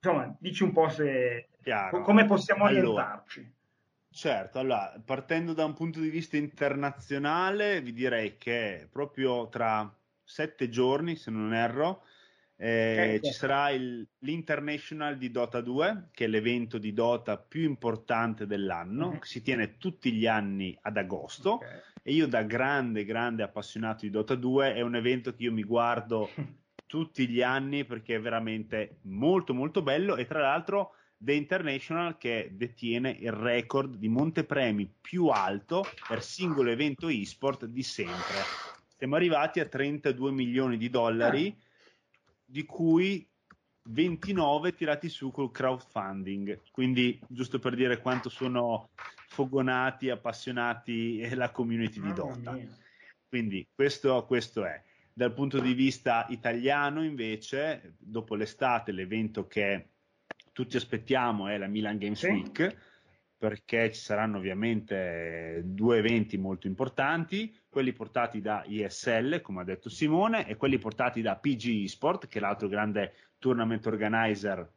insomma, 0.01 0.35
dici 0.39 0.62
un 0.62 0.72
po' 0.72 0.89
se, 0.89 1.48
Chiaro. 1.62 2.02
come 2.02 2.24
possiamo 2.24 2.64
orientarci. 2.64 3.40
Allora. 3.40 3.52
Certo, 4.10 4.59
allora, 4.59 5.01
partendo 5.05 5.52
da 5.52 5.64
un 5.64 5.74
punto 5.74 6.01
di 6.01 6.09
vista 6.09 6.36
internazionale, 6.36 7.82
vi 7.82 7.93
direi 7.93 8.39
che 8.39 8.89
proprio 8.90 9.48
tra 9.48 9.94
sette 10.24 10.68
giorni, 10.68 11.14
se 11.14 11.30
non 11.30 11.52
erro, 11.52 12.02
eh, 12.60 13.20
ci 13.22 13.32
sarà 13.32 13.70
il, 13.70 14.05
l'International 14.18 15.16
di 15.16 15.30
Dota 15.30 15.60
2, 15.60 16.09
che 16.10 16.24
è 16.24 16.28
l'evento 16.28 16.78
di 16.78 16.93
Dota 16.93 17.36
più 17.39 17.62
importante 17.62 18.47
dell'anno, 18.47 19.10
mm-hmm. 19.10 19.18
che 19.18 19.26
si 19.26 19.43
tiene 19.43 19.78
tutti 19.78 20.10
gli 20.12 20.26
anni 20.26 20.76
ad 20.82 20.97
agosto. 20.97 21.52
Okay. 21.55 21.80
E 22.02 22.12
io, 22.12 22.26
da 22.26 22.43
grande, 22.43 23.05
grande 23.05 23.44
appassionato 23.44 24.01
di 24.01 24.10
Dota 24.10 24.35
2, 24.35 24.74
è 24.74 24.80
un 24.80 24.97
evento 24.97 25.32
che 25.35 25.44
io 25.44 25.52
mi 25.52 25.62
guardo 25.62 26.30
tutti 26.86 27.28
gli 27.28 27.43
anni 27.43 27.85
perché 27.85 28.16
è 28.16 28.20
veramente 28.20 28.98
molto, 29.02 29.55
molto 29.55 29.80
bello. 29.80 30.16
E 30.16 30.26
tra 30.26 30.40
l'altro 30.40 30.94
The 31.16 31.35
International 31.35 32.18
che 32.18 32.51
detiene 32.55 33.16
il 33.20 33.32
record 33.32 33.94
di 33.94 34.09
montepremi 34.09 34.93
più 35.01 35.26
alto 35.28 35.85
per 36.09 36.24
singolo 36.24 36.70
evento 36.70 37.06
e-sport 37.06 37.66
di 37.66 37.85
sempre. 37.85 38.43
Siamo 38.97 39.14
arrivati 39.14 39.60
a 39.60 39.66
32 39.66 40.32
milioni 40.32 40.76
di 40.76 40.90
dollari, 40.90 41.56
di 42.51 42.65
cui 42.65 43.29
29 43.91 44.75
tirati 44.75 45.09
su 45.11 45.31
col 45.31 45.51
crowdfunding. 45.51 46.62
Quindi, 46.70 47.20
giusto 47.29 47.59
per 47.59 47.75
dire 47.75 48.01
quanto 48.01 48.31
sono 48.31 48.91
fogonati, 49.29 50.09
appassionati 50.09 51.29
la 51.35 51.51
community 51.51 52.01
di 52.01 52.12
Dota. 52.15 52.59
Quindi, 53.29 53.66
questo, 53.75 54.25
questo 54.25 54.65
è. 54.65 54.83
Dal 55.12 55.35
punto 55.35 55.61
di 55.61 55.75
vista 55.75 56.27
italiano, 56.31 57.05
invece, 57.05 57.97
dopo 57.99 58.35
l'estate, 58.35 58.93
l'evento 58.93 59.47
che 59.47 59.91
tutti 60.53 60.77
aspettiamo 60.77 61.49
è 61.49 61.59
la 61.59 61.66
Milan 61.66 61.99
Games 61.99 62.19
sì. 62.19 62.29
Week, 62.29 62.77
perché 63.39 63.93
ci 63.93 64.01
saranno 64.01 64.39
ovviamente 64.39 65.62
due 65.65 65.98
eventi 65.98 66.36
molto 66.36 66.66
importanti, 66.66 67.56
quelli 67.69 67.93
portati 67.93 68.40
da 68.40 68.65
ISL, 68.66 69.40
come 69.40 69.60
ha 69.60 69.65
detto 69.65 69.89
Simone, 69.89 70.48
e 70.48 70.56
quelli 70.56 70.78
portati 70.78 71.23
da 71.23 71.36
PG 71.36 71.85
Esport, 71.85 72.27
che 72.27 72.39
è 72.39 72.40
l'altro 72.40 72.66
grande 72.66 73.15
tournament 73.39 73.86
organizer 73.86 74.69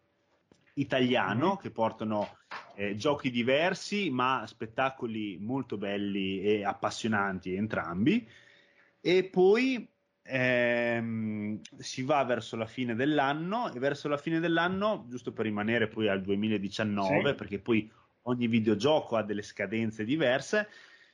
italiano, 0.75 1.47
mm-hmm. 1.47 1.55
che 1.55 1.71
portano 1.71 2.37
eh, 2.75 2.95
giochi 2.95 3.31
diversi, 3.31 4.11
ma 4.11 4.43
spettacoli 4.45 5.39
molto 5.39 5.77
belli 5.77 6.41
e 6.41 6.63
appassionanti 6.63 7.55
entrambi. 7.55 8.27
E 9.01 9.23
poi 9.23 9.89
ehm, 10.21 11.59
si 11.79 12.03
va 12.03 12.23
verso 12.23 12.55
la 12.55 12.67
fine 12.67 12.93
dell'anno 12.93 13.73
e 13.73 13.79
verso 13.79 14.07
la 14.07 14.17
fine 14.17 14.39
dell'anno, 14.39 15.05
giusto 15.09 15.31
per 15.33 15.45
rimanere 15.45 15.87
poi 15.87 16.07
al 16.07 16.21
2019, 16.21 17.29
sì. 17.29 17.35
perché 17.35 17.59
poi 17.59 17.91
ogni 18.23 18.47
videogioco 18.47 19.15
ha 19.15 19.23
delle 19.23 19.41
scadenze 19.41 20.03
diverse, 20.03 20.67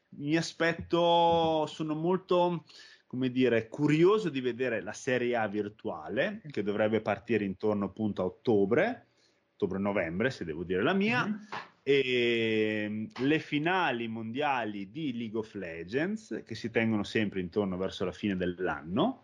mi 0.09 0.37
aspetto, 0.37 1.65
sono 1.67 1.95
molto 1.95 2.63
come 3.07 3.31
dire, 3.31 3.69
curioso 3.69 4.29
di 4.29 4.41
vedere 4.41 4.81
la 4.81 4.91
Serie 4.91 5.35
A 5.37 5.47
virtuale 5.47 6.41
che 6.51 6.61
dovrebbe 6.61 7.01
partire 7.01 7.45
intorno 7.45 7.85
appunto 7.85 8.21
a 8.21 8.25
ottobre, 8.25 9.05
ottobre-novembre 9.53 10.29
se 10.29 10.43
devo 10.43 10.63
dire 10.63 10.83
la 10.83 10.93
mia, 10.93 11.25
mm-hmm. 11.25 11.41
e 11.83 13.09
le 13.15 13.39
finali 13.39 14.09
mondiali 14.09 14.91
di 14.91 15.17
League 15.17 15.39
of 15.39 15.53
Legends 15.53 16.43
che 16.45 16.53
si 16.53 16.69
tengono 16.69 17.03
sempre 17.03 17.39
intorno 17.39 17.77
verso 17.77 18.03
la 18.03 18.11
fine 18.11 18.35
dell'anno 18.35 19.23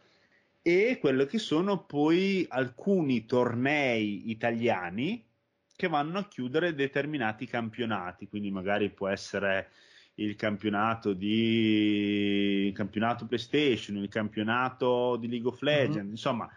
e 0.61 0.97
quello 1.01 1.25
che 1.25 1.39
sono 1.39 1.83
poi 1.83 2.45
alcuni 2.47 3.25
tornei 3.25 4.29
italiani 4.31 5.21
che 5.83 5.89
vanno 5.89 6.19
a 6.19 6.27
chiudere 6.29 6.73
determinati 6.73 7.45
campionati, 7.45 8.29
quindi 8.29 8.49
magari 8.51 8.89
può 8.89 9.09
essere 9.09 9.69
il 10.15 10.37
campionato 10.37 11.11
di 11.11 12.67
il 12.67 12.73
campionato 12.73 13.25
PlayStation, 13.25 13.97
il 13.97 14.07
campionato 14.07 15.17
di 15.17 15.27
League 15.27 15.49
of 15.49 15.61
mhm. 15.61 15.67
Legends, 15.67 15.97
mm-hmm. 15.97 16.09
insomma, 16.11 16.49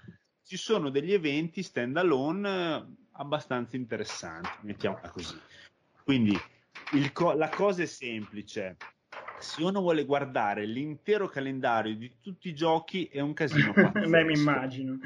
ci 0.45 0.57
sono 0.57 0.91
degli 0.91 1.13
eventi 1.13 1.65
stand 1.65 1.97
alone 1.97 2.99
abbastanza 3.13 3.75
interessanti, 3.75 4.59
mettiamola 4.61 5.09
così. 5.09 5.37
Quindi 6.05 6.39
co- 7.13 7.33
la 7.33 7.49
cosa 7.49 7.83
è 7.83 7.87
semplice, 7.87 8.77
se 9.39 9.63
uno 9.63 9.81
vuole 9.81 10.05
guardare 10.05 10.65
l'intero 10.65 11.29
calendario 11.29 11.95
di 11.95 12.17
tutti 12.21 12.49
i 12.49 12.55
giochi 12.55 13.07
è 13.07 13.21
un 13.21 13.33
casino. 13.33 13.73
Beh, 13.93 14.25
mi 14.25 14.39
immagino. 14.39 14.99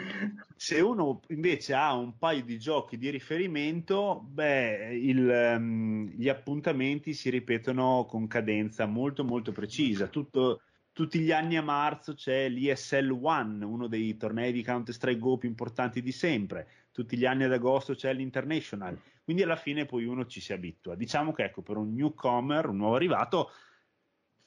Se 0.57 0.81
uno 0.81 1.21
invece 1.29 1.75
ha 1.75 1.95
un 1.95 2.17
paio 2.19 2.43
di 2.45 2.59
giochi 2.59 2.99
di 2.99 3.11
riferimento, 3.11 4.25
beh, 4.29 4.95
il, 4.95 5.55
um, 5.57 6.07
gli 6.09 6.29
appuntamenti 6.29 7.15
si 7.15 7.31
ripetono 7.31 8.07
con 8.09 8.27
cadenza 8.27 8.87
molto 8.87 9.25
molto 9.25 9.53
precisa. 9.53 10.07
Tutto, 10.09 10.63
tutti 10.93 11.19
gli 11.21 11.33
anni 11.33 11.57
a 11.57 11.63
marzo 11.63 12.15
c'è 12.15 12.49
l'ESL 12.49 13.11
One, 13.23 13.65
uno 13.65 13.87
dei 13.87 14.17
tornei 14.17 14.53
di 14.53 14.63
Counter-Strike 14.63 15.19
Go 15.19 15.39
più 15.39 15.49
importanti 15.49 16.03
di 16.03 16.13
sempre. 16.13 16.69
Tutti 16.93 17.17
gli 17.17 17.25
anni 17.25 17.45
ad 17.45 17.53
agosto 17.53 17.95
c'è 17.95 18.13
l'International. 18.13 18.99
Quindi 19.23 19.43
alla 19.43 19.57
fine 19.57 19.87
poi 19.87 20.05
uno 20.05 20.27
ci 20.27 20.41
si 20.41 20.53
abitua. 20.53 20.95
Diciamo 20.97 21.33
che 21.33 21.45
ecco, 21.45 21.63
per 21.63 21.77
un 21.77 21.95
newcomer, 21.95 22.69
un 22.69 22.77
nuovo 22.77 22.97
arrivato, 22.97 23.51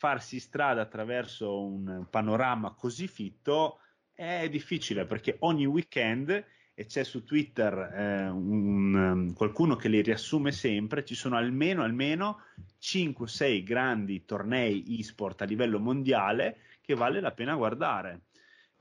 farsi 0.04 0.42
strada 0.42 0.82
attraverso 0.82 1.64
un 1.64 2.08
panorama 2.10 2.74
così 2.74 3.08
fitto 3.08 3.80
è 4.12 4.50
difficile 4.50 5.06
perché 5.06 5.38
ogni 5.40 5.66
weekend 5.66 6.30
e 6.74 6.86
c'è 6.88 7.06
su 7.06 7.24
Twitter 7.24 7.74
eh, 7.74 8.28
un, 8.28 8.94
um, 8.96 9.34
qualcuno 9.34 9.78
che 9.78 9.88
li 9.88 10.02
riassume 10.02 10.52
sempre, 10.52 11.06
ci 11.06 11.16
sono 11.16 11.38
almeno, 11.38 11.84
almeno 11.84 12.40
5-6 12.82 13.64
grandi 13.64 14.26
tornei 14.26 14.84
e-sport 15.00 15.44
a 15.44 15.46
livello 15.46 15.80
mondiale 15.80 16.58
che 16.82 16.96
vale 16.96 17.22
la 17.22 17.32
pena 17.32 17.56
guardare. 17.56 18.24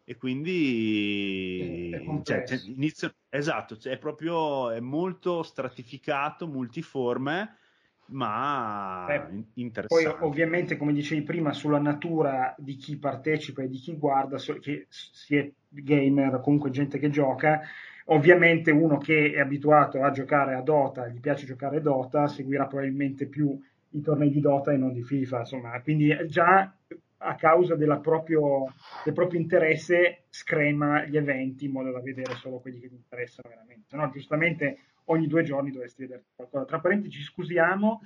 E 0.03 0.16
quindi 0.16 1.93
cioè, 2.24 2.43
inizio, 2.65 3.15
esatto, 3.28 3.77
cioè, 3.78 3.93
è 3.93 3.99
proprio 3.99 4.73
è 4.73 4.81
molto 4.81 5.44
stratificato, 5.44 6.49
multiforme 6.49 7.59
ma 8.06 9.04
Beh, 9.06 9.44
interessante. 9.54 10.18
Poi 10.18 10.28
ovviamente, 10.28 10.76
come 10.76 10.92
dicevi 10.92 11.22
prima, 11.22 11.52
sulla 11.52 11.78
natura 11.78 12.54
di 12.58 12.76
chi 12.76 12.96
partecipa 12.96 13.62
e 13.62 13.68
di 13.68 13.78
chi 13.78 13.96
guarda, 13.96 14.36
che 14.36 14.86
si 14.88 15.36
è 15.36 15.50
gamer, 15.68 16.40
comunque 16.40 16.70
gente 16.70 16.98
che 16.98 17.10
gioca, 17.10 17.60
ovviamente 18.06 18.70
uno 18.70 18.98
che 18.98 19.32
è 19.32 19.40
abituato 19.40 20.02
a 20.02 20.10
giocare 20.10 20.54
a 20.54 20.62
Dota, 20.62 21.08
gli 21.08 21.20
piace 21.20 21.46
giocare 21.46 21.78
a 21.78 21.80
Dota, 21.80 22.26
seguirà 22.26 22.66
probabilmente 22.66 23.26
più 23.26 23.58
i 23.94 24.00
tornei 24.00 24.30
di 24.30 24.40
Dota 24.40 24.72
e 24.72 24.76
non 24.76 24.92
di 24.92 25.02
FIFA, 25.02 25.40
insomma, 25.40 25.80
quindi 25.80 26.14
già 26.28 26.74
a 27.24 27.34
causa 27.36 27.76
proprio, 28.00 28.72
del 29.04 29.14
proprio 29.14 29.40
interesse 29.40 30.24
screma 30.28 31.04
gli 31.04 31.16
eventi 31.16 31.66
in 31.66 31.72
modo 31.72 31.92
da 31.92 32.00
vedere 32.00 32.34
solo 32.34 32.58
quelli 32.58 32.80
che 32.80 32.88
gli 32.88 32.94
interessano 32.94 33.48
veramente. 33.48 33.96
No, 33.96 34.10
giustamente 34.10 34.78
ogni 35.06 35.26
due 35.26 35.42
giorni 35.42 35.70
dovresti 35.70 36.02
vedere 36.02 36.24
qualcosa. 36.34 36.64
Tra 36.64 36.80
parentesi, 36.80 37.18
ci 37.18 37.22
scusiamo 37.22 38.00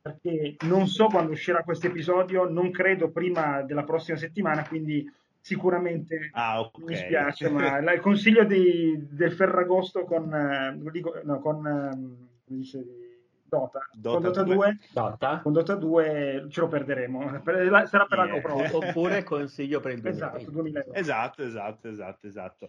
perché 0.00 0.56
non 0.66 0.86
so 0.86 1.06
quando 1.06 1.32
uscirà 1.32 1.62
questo 1.62 1.86
episodio, 1.86 2.48
non 2.48 2.70
credo 2.70 3.10
prima 3.10 3.62
della 3.62 3.84
prossima 3.84 4.16
settimana, 4.16 4.66
quindi 4.66 5.10
sicuramente 5.40 6.30
ah, 6.32 6.60
okay. 6.60 6.84
mi 6.84 6.96
spiace, 6.96 7.50
ma 7.50 7.78
il 7.92 8.00
consiglio 8.00 8.44
di, 8.44 9.06
del 9.10 9.32
Ferragosto 9.32 10.04
con, 10.04 10.32
eh, 10.32 10.90
dico, 10.90 11.20
no, 11.24 11.40
con 11.40 11.66
eh, 11.66 11.90
come 12.44 12.58
dice, 12.58 12.84
Dota, 13.48 13.88
Dota, 13.92 14.14
con 14.14 14.22
Dota 14.22 14.42
2, 14.42 14.78
Dota. 14.92 15.40
Con 15.40 15.52
Dota 15.52 15.74
2 15.74 16.46
ce 16.50 16.60
lo 16.60 16.68
perderemo, 16.68 17.40
sarà 17.86 18.04
per 18.04 18.18
l'anno 18.18 18.40
prossimo. 18.40 18.78
Oppure 18.86 19.22
consiglio 19.22 19.80
per 19.80 19.92
il 19.92 20.00
2020. 20.00 20.36
Esatto, 20.36 20.50
2020. 20.50 20.98
esatto, 20.98 21.42
esatto, 21.42 21.88
esatto, 21.88 22.26
esatto. 22.26 22.68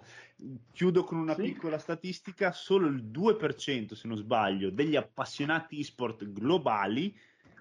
Chiudo 0.71 1.03
con 1.03 1.17
una 1.17 1.35
sì. 1.35 1.41
piccola 1.41 1.77
statistica, 1.77 2.51
solo 2.51 2.87
il 2.87 3.03
2%, 3.05 3.93
se 3.93 4.07
non 4.07 4.17
sbaglio, 4.17 4.69
degli 4.69 4.95
appassionati 4.95 5.79
e-sport 5.79 6.31
globali 6.31 7.15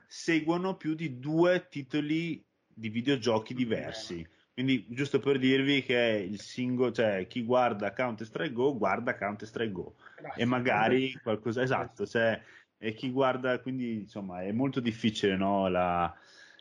seguono 0.06 0.76
più 0.76 0.94
di 0.94 1.18
due 1.18 1.66
titoli 1.68 2.42
di 2.72 2.88
videogiochi 2.88 3.52
diversi. 3.52 4.26
Quindi, 4.58 4.86
giusto 4.88 5.20
per 5.20 5.38
dirvi 5.38 5.84
che 5.84 6.26
il 6.28 6.40
singolo, 6.40 6.90
cioè 6.90 7.28
chi 7.28 7.44
guarda 7.44 7.92
Counter 7.92 8.26
Strike 8.26 8.52
Go, 8.52 8.76
guarda 8.76 9.14
Counter 9.14 9.46
Strike 9.46 9.70
Go. 9.70 9.94
Grazie. 10.16 10.42
E 10.42 10.44
magari 10.46 11.12
qualcosa 11.22 11.62
esatto, 11.62 12.04
cioè 12.04 12.40
e 12.78 12.94
chi 12.94 13.10
guarda, 13.10 13.60
quindi 13.60 13.94
insomma 13.94 14.42
è 14.42 14.52
molto 14.52 14.80
difficile 14.80 15.36
no? 15.36 15.68
la, 15.68 16.12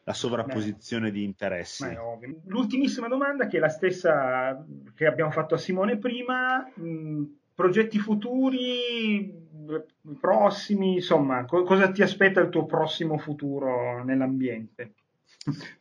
la, 0.03 0.13
sovrapposizione 0.13 1.07
Beh, 1.07 1.11
di 1.11 1.23
interessi. 1.23 1.87
L'ultimissima 2.45 3.07
domanda, 3.07 3.47
che 3.47 3.57
è 3.57 3.59
la 3.59 3.69
stessa 3.69 4.65
che 4.95 5.05
abbiamo 5.05 5.31
fatto 5.31 5.55
a 5.55 5.59
Simone 5.59 5.97
prima, 5.97 6.59
mh, 6.73 7.23
progetti 7.53 7.99
futuri, 7.99 9.31
prossimi, 10.19 10.95
insomma, 10.95 11.45
co- 11.45 11.63
cosa 11.63 11.91
ti 11.91 12.01
aspetta 12.01 12.39
il 12.39 12.49
tuo 12.49 12.65
prossimo 12.65 13.17
futuro 13.17 14.03
nell'ambiente? 14.03 14.93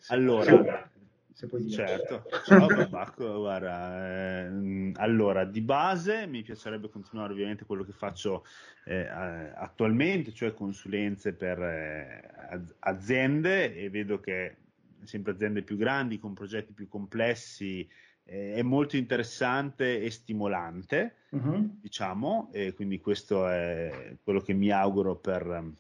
Allora, 0.09 0.91
se 1.37 1.49
puoi 1.49 1.65
dire. 1.65 1.87
Certo, 1.87 2.25
ciao 2.47 2.67
Babacco, 2.67 3.41
guarda, 3.41 4.47
eh, 4.47 4.93
allora 4.95 5.45
di 5.45 5.61
base 5.61 6.27
mi 6.27 6.43
piacerebbe 6.43 6.89
continuare 6.89 7.35
ovviamente 7.35 7.67
quello 7.67 7.85
che 7.85 7.93
faccio 7.93 8.47
eh, 8.87 9.07
attualmente, 9.07 10.33
cioè 10.33 10.55
consulenze 10.55 11.35
per 11.35 11.61
eh, 11.61 12.65
aziende 12.79 13.75
e 13.77 13.91
vedo 13.91 14.19
che 14.19 14.57
sempre 15.05 15.33
aziende 15.33 15.61
più 15.61 15.77
grandi 15.77 16.19
con 16.19 16.33
progetti 16.33 16.73
più 16.73 16.89
complessi 16.89 17.87
eh, 18.25 18.55
è 18.55 18.63
molto 18.63 18.97
interessante 18.97 20.01
e 20.01 20.11
stimolante, 20.11 21.17
uh-huh. 21.29 21.81
diciamo, 21.83 22.49
e 22.51 22.73
quindi 22.73 22.99
questo 22.99 23.47
è 23.47 24.17
quello 24.25 24.41
che 24.41 24.55
mi 24.55 24.71
auguro 24.71 25.17
per 25.17 25.71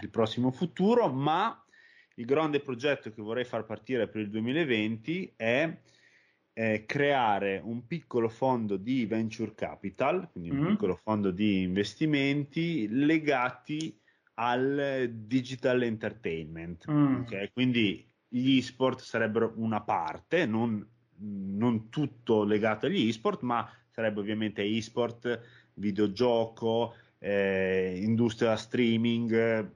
il 0.00 0.10
prossimo 0.10 0.52
futuro, 0.52 1.08
ma 1.08 1.60
il 2.16 2.24
grande 2.24 2.60
progetto 2.60 3.10
che 3.10 3.22
vorrei 3.22 3.44
far 3.44 3.64
partire 3.64 4.08
per 4.08 4.22
il 4.22 4.30
2020 4.30 5.34
è 5.36 5.78
eh, 6.54 6.84
creare 6.84 7.60
un 7.64 7.86
piccolo 7.86 8.28
fondo 8.28 8.76
di 8.76 9.06
venture 9.06 9.54
capital, 9.54 10.28
quindi 10.30 10.50
un 10.50 10.58
mm. 10.58 10.66
piccolo 10.68 10.96
fondo 10.96 11.30
di 11.30 11.62
investimenti 11.62 12.88
legati 12.88 13.98
al 14.34 15.10
digital 15.12 15.82
entertainment. 15.82 16.90
Mm. 16.90 17.20
Okay? 17.20 17.50
Quindi 17.52 18.06
gli 18.28 18.58
esport 18.58 19.00
sarebbero 19.00 19.54
una 19.56 19.82
parte, 19.82 20.46
non, 20.46 20.86
non 21.18 21.88
tutto 21.88 22.44
legato 22.44 22.86
agli 22.86 23.08
esport, 23.08 23.42
ma 23.42 23.68
sarebbe 23.90 24.20
ovviamente 24.20 24.62
esport, 24.62 25.40
videogioco, 25.74 26.94
eh, 27.18 27.98
industria 28.02 28.56
streaming, 28.56 29.70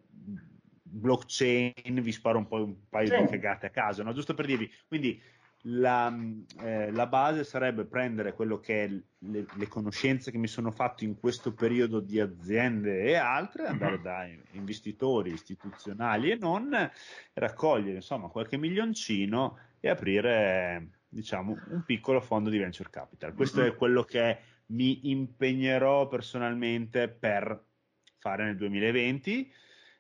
blockchain, 0.88 2.00
vi 2.00 2.12
sparo 2.12 2.38
un, 2.38 2.46
po', 2.46 2.62
un 2.62 2.88
paio 2.88 3.08
sì. 3.08 3.16
di 3.16 3.26
cagate 3.28 3.66
a 3.66 3.70
caso, 3.70 4.02
no? 4.02 4.12
giusto 4.12 4.34
per 4.34 4.46
dirvi. 4.46 4.70
Quindi 4.86 5.20
la, 5.68 6.14
eh, 6.60 6.92
la, 6.92 7.06
base 7.06 7.42
sarebbe 7.42 7.84
prendere 7.84 8.34
quello 8.34 8.60
che 8.60 8.84
è 8.84 8.88
le, 8.88 9.46
le, 9.52 9.66
conoscenze 9.68 10.30
che 10.30 10.38
mi 10.38 10.46
sono 10.46 10.70
fatto 10.70 11.02
in 11.02 11.18
questo 11.18 11.52
periodo 11.54 11.98
di 12.00 12.20
aziende 12.20 13.02
e 13.02 13.16
altre, 13.16 13.66
andare 13.66 14.00
da 14.00 14.28
investitori 14.52 15.32
istituzionali 15.32 16.30
e 16.30 16.36
non, 16.36 16.70
raccogliere 17.32 17.96
insomma 17.96 18.28
qualche 18.28 18.56
milioncino 18.56 19.58
e 19.80 19.88
aprire 19.88 21.00
diciamo 21.08 21.56
un 21.70 21.82
piccolo 21.84 22.20
fondo 22.20 22.48
di 22.48 22.58
venture 22.58 22.90
capital. 22.90 23.34
Questo 23.34 23.62
è 23.64 23.74
quello 23.74 24.04
che 24.04 24.38
mi 24.66 25.10
impegnerò 25.10 26.06
personalmente 26.06 27.08
per 27.08 27.64
fare 28.18 28.44
nel 28.44 28.56
2020 28.56 29.52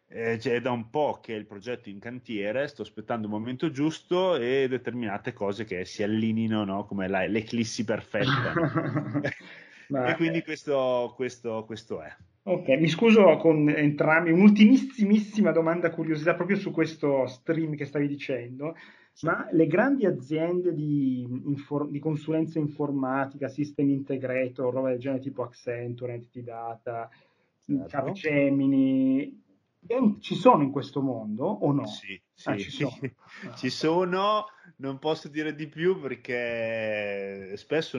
eh, 0.08 0.38
è 0.38 0.60
da 0.60 0.70
un 0.70 0.88
po' 0.90 1.18
che 1.20 1.32
il 1.32 1.46
progetto 1.46 1.88
è 1.88 1.92
in 1.92 1.98
cantiere, 1.98 2.68
sto 2.68 2.82
aspettando 2.82 3.26
il 3.26 3.32
momento 3.32 3.70
giusto 3.70 4.36
e 4.36 4.66
determinate 4.68 5.32
cose 5.32 5.64
che 5.64 5.84
si 5.84 6.02
allineino 6.02 6.64
no? 6.64 6.84
come 6.84 7.08
la, 7.08 7.26
l'eclissi 7.26 7.84
perfetta. 7.84 8.52
e 10.08 10.14
quindi 10.16 10.42
questo, 10.42 11.12
questo, 11.16 11.64
questo 11.64 12.02
è. 12.02 12.14
Ok, 12.48 12.68
mi 12.78 12.86
scuso 12.86 13.36
con 13.38 13.68
entrambi, 13.68 14.30
un'ultimissimissima 14.30 15.50
domanda 15.50 15.90
curiosità 15.90 16.34
proprio 16.34 16.56
su 16.56 16.70
questo 16.70 17.26
stream 17.26 17.74
che 17.74 17.86
stavi 17.86 18.06
dicendo, 18.06 18.76
ma 19.22 19.48
le 19.50 19.66
grandi 19.66 20.06
aziende 20.06 20.72
di, 20.72 21.22
infor- 21.22 21.90
di 21.90 21.98
consulenza 21.98 22.60
informatica, 22.60 23.48
system 23.48 23.88
integrator, 23.88 24.72
roba 24.72 24.90
del 24.90 25.00
genere 25.00 25.22
tipo 25.22 25.42
Accenture, 25.42 26.14
Entity 26.14 26.44
Data, 26.44 27.10
certo. 27.64 27.86
Capgemini, 27.88 29.42
ci 30.20 30.34
sono 30.34 30.62
in 30.62 30.70
questo 30.70 31.00
mondo 31.00 31.44
o 31.44 31.72
no? 31.72 31.86
Sì, 31.86 32.20
sì, 32.32 32.48
ah, 32.48 32.56
ci, 32.56 32.70
sono. 32.70 32.98
ci, 33.56 33.70
sono. 33.70 34.46
non 34.76 34.98
posso 34.98 35.28
dire 35.28 35.54
di 35.54 35.68
più 35.68 36.00
perché 36.00 37.52
spesso 37.56 37.98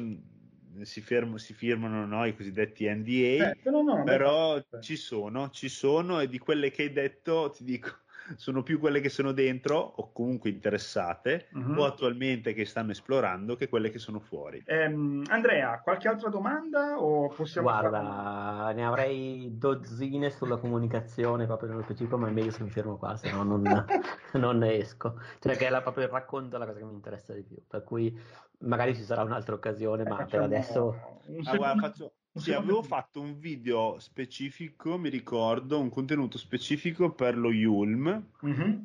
si, 0.81 1.01
fermo, 1.01 1.38
si 1.38 1.53
firmano 1.53 2.05
no, 2.05 2.26
i 2.26 2.35
cosiddetti 2.35 2.88
NDA, 2.88 3.51
eh, 3.51 3.69
no, 3.69 3.81
no, 3.81 4.03
però 4.03 4.61
ci 4.81 4.95
sono, 4.95 5.49
ci 5.49 5.69
sono 5.69 6.19
e 6.19 6.27
di 6.27 6.38
quelle 6.38 6.72
che 6.72 6.84
hai 6.84 6.91
detto 6.91 7.51
ti 7.55 7.64
dico 7.64 7.89
sono 8.36 8.64
più 8.64 8.80
quelle 8.80 8.99
che 8.99 9.10
sono 9.10 9.32
dentro 9.32 9.78
o 9.78 10.12
comunque 10.12 10.49
interessate 10.49 11.48
uh-huh. 11.54 11.80
o 11.80 11.86
attualmente 11.86 12.54
che 12.54 12.66
stanno 12.66 12.91
esplorando 12.91 13.56
che 13.56 13.70
quelle 13.70 13.90
che 13.90 13.99
sono 13.99 14.20
fuori. 14.20 14.64
Um, 14.68 15.24
Andrea, 15.30 15.80
qualche 15.82 16.08
altra 16.08 16.30
domanda 16.30 16.99
o 16.99 17.30
possiamo 17.30 17.70
Guarda, 17.70 18.02
fare... 18.02 18.74
ne 18.74 18.86
avrei 18.86 19.58
dozzine 19.58 20.30
sulla 20.30 20.58
comunicazione 20.58 21.45
proprio 21.45 21.70
nello 21.70 21.84
specifico, 21.84 22.18
ma 22.18 22.28
è 22.28 22.32
meglio 22.32 22.52
se 22.52 22.64
mi 22.64 22.70
fermo 22.70 22.98
qua, 22.98 23.16
se 23.16 23.32
no 23.32 23.44
non, 23.44 23.64
non 24.34 24.58
ne 24.58 24.76
esco. 24.76 25.20
Cioè 25.40 25.56
che 25.56 25.68
è 25.68 25.70
la, 25.70 25.82
proprio 25.82 26.06
il 26.06 26.12
racconto 26.12 26.58
la 26.58 26.66
cosa 26.66 26.80
che 26.80 26.86
mi 26.86 26.94
interessa 26.94 27.34
di 27.34 27.44
più, 27.44 27.58
per 27.68 27.84
cui 27.84 28.18
magari 28.60 28.95
ci 28.95 29.04
sarà 29.04 29.22
un'altra 29.24 29.56
occasione, 29.56 30.04
eh, 30.04 30.10
ma 30.10 30.26
per 30.26 30.41
adesso... 30.41 31.16
Ah, 31.44 31.56
guarda, 31.56 31.82
faccio, 31.82 32.14
sì, 32.38 32.53
avevo 32.53 32.81
fatto 32.81 33.22
un 33.22 33.38
video 33.39 33.99
specifico, 33.99 34.97
mi 34.97 35.09
ricordo, 35.09 35.80
un 35.80 35.89
contenuto 35.89 36.38
specifico 36.38 37.11
per 37.11 37.38
lo 37.38 37.51
Yulm. 37.51 38.30
Mm-hmm. 38.45 38.80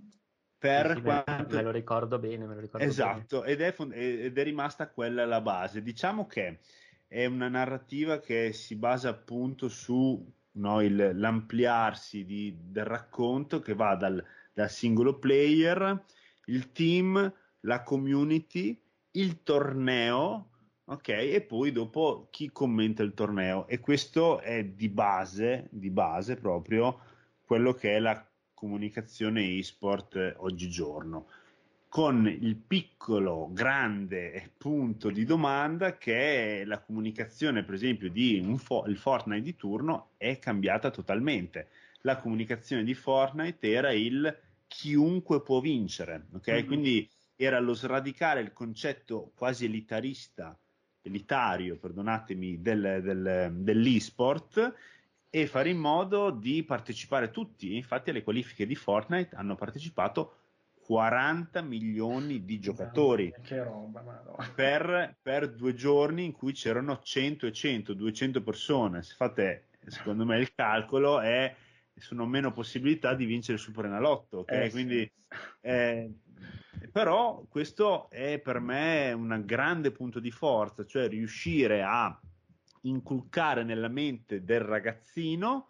Per 0.59 0.95
sì, 0.95 1.03
quanto... 1.03 1.57
me, 1.57 1.63
lo 1.63 1.71
ricordo 1.71 2.19
bene, 2.19 2.47
me 2.47 2.55
lo 2.55 2.61
ricordo 2.61 2.87
esatto, 2.87 3.41
bene. 3.41 3.53
Ed, 3.53 3.61
è 3.61 3.73
fond- 3.73 3.93
ed 3.95 4.39
è 4.39 4.43
rimasta 4.45 4.89
quella 4.89 5.25
la 5.25 5.41
base. 5.41 5.83
Diciamo 5.83 6.27
che 6.27 6.61
è 7.09 7.27
una 7.27 7.49
narrativa 7.49 8.21
che 8.21 8.53
si 8.53 8.77
basa 8.77 9.09
appunto 9.09 9.69
su 9.69 10.25
no, 10.53 10.81
il, 10.81 11.13
l'ampliarsi 11.15 12.25
di, 12.25 12.57
del 12.61 12.85
racconto 12.85 13.61
che 13.61 13.75
va 13.75 13.97
dal, 13.97 14.25
dal 14.53 14.71
singolo 14.71 15.19
player, 15.19 16.05
il 16.47 16.73
team, 16.73 17.33
la 17.61 17.83
community, 17.83 18.81
il 19.13 19.43
torneo 19.43 20.52
ok? 20.85 21.09
E 21.09 21.41
poi 21.47 21.73
dopo 21.73 22.29
chi 22.31 22.51
commenta 22.51 23.03
il 23.03 23.15
torneo 23.15 23.67
e 23.69 23.81
questo 23.81 24.41
è 24.41 24.65
di 24.65 24.89
base, 24.89 25.69
di 25.71 25.91
base 25.91 26.37
proprio 26.37 27.01
quello 27.45 27.75
che 27.75 27.97
è 27.97 27.99
la 27.99 28.27
comunicazione 28.55 29.59
e-sport 29.59 30.37
oggigiorno 30.39 31.27
con 31.93 32.27
il 32.27 32.57
piccolo 32.57 33.51
grande 33.53 34.53
punto 34.57 35.11
di 35.11 35.27
domanda 35.27 35.99
che 35.99 36.63
è 36.63 36.65
la 36.65 36.79
comunicazione 36.79 37.65
per 37.65 37.75
esempio 37.75 38.09
di 38.09 38.41
un 38.43 38.57
fo- 38.57 38.85
il 38.87 38.97
Fortnite 38.97 39.43
di 39.43 39.57
turno 39.57 40.13
è 40.17 40.39
cambiata 40.39 40.91
totalmente 40.91 41.69
la 42.03 42.17
comunicazione 42.17 42.83
di 42.83 42.95
Fortnite 42.95 43.71
era 43.71 43.93
il 43.93 44.35
chiunque 44.67 45.43
può 45.43 45.61
vincere 45.61 46.29
ok 46.33 46.49
mm-hmm. 46.49 46.67
quindi 46.67 47.11
era 47.37 47.61
lo 47.61 47.75
sradicare 47.75 48.41
il 48.41 48.55
concetto 48.55 49.33
quasi 49.35 49.67
elitarista 49.67 50.57
elitario, 51.03 51.77
perdonatemi, 51.77 52.61
del, 52.61 53.01
del, 53.03 53.53
dell'esport 53.55 54.75
e 55.29 55.47
fare 55.47 55.71
in 55.71 55.79
modo 55.79 56.31
di 56.31 56.63
partecipare 56.63 57.31
tutti. 57.31 57.77
Infatti 57.77 58.11
alle 58.11 58.23
qualifiche 58.23 58.67
di 58.67 58.75
Fortnite 58.75 59.35
hanno 59.37 59.55
partecipato 59.55 60.37
40 60.83 61.63
milioni 61.63 62.45
di 62.45 62.59
giocatori 62.59 63.33
per, 64.55 65.17
per, 65.23 65.55
due 65.55 65.75
giorni 65.75 66.25
in 66.25 66.33
cui 66.33 66.53
c'erano 66.53 67.01
100 67.01 67.47
e 67.47 67.53
100, 67.53 67.95
200 67.95 68.43
persone. 68.43 69.03
Se 69.03 69.15
fate, 69.15 69.69
secondo 69.87 70.25
me, 70.25 70.39
il 70.39 70.53
calcolo 70.55 71.21
è 71.21 71.55
sono 71.95 72.27
meno 72.27 72.53
possibilità 72.53 73.15
di 73.15 73.27
vincere 73.27 73.55
il 73.55 73.63
Super 73.63 73.85
Enalotto, 73.85 74.39
ok? 74.39 74.51
Eh, 74.51 74.71
Quindi 74.71 75.11
sì. 75.29 75.37
eh, 75.63 76.11
però 76.91 77.45
questo 77.49 78.09
è 78.11 78.39
per 78.39 78.61
me 78.61 79.13
un 79.13 79.43
grande 79.45 79.91
punto 79.91 80.21
di 80.21 80.31
forza, 80.31 80.85
cioè 80.85 81.09
riuscire 81.09 81.83
a 81.83 82.19
inculcare 82.83 83.63
nella 83.65 83.89
mente 83.89 84.43
del 84.43 84.61
ragazzino 84.61 85.69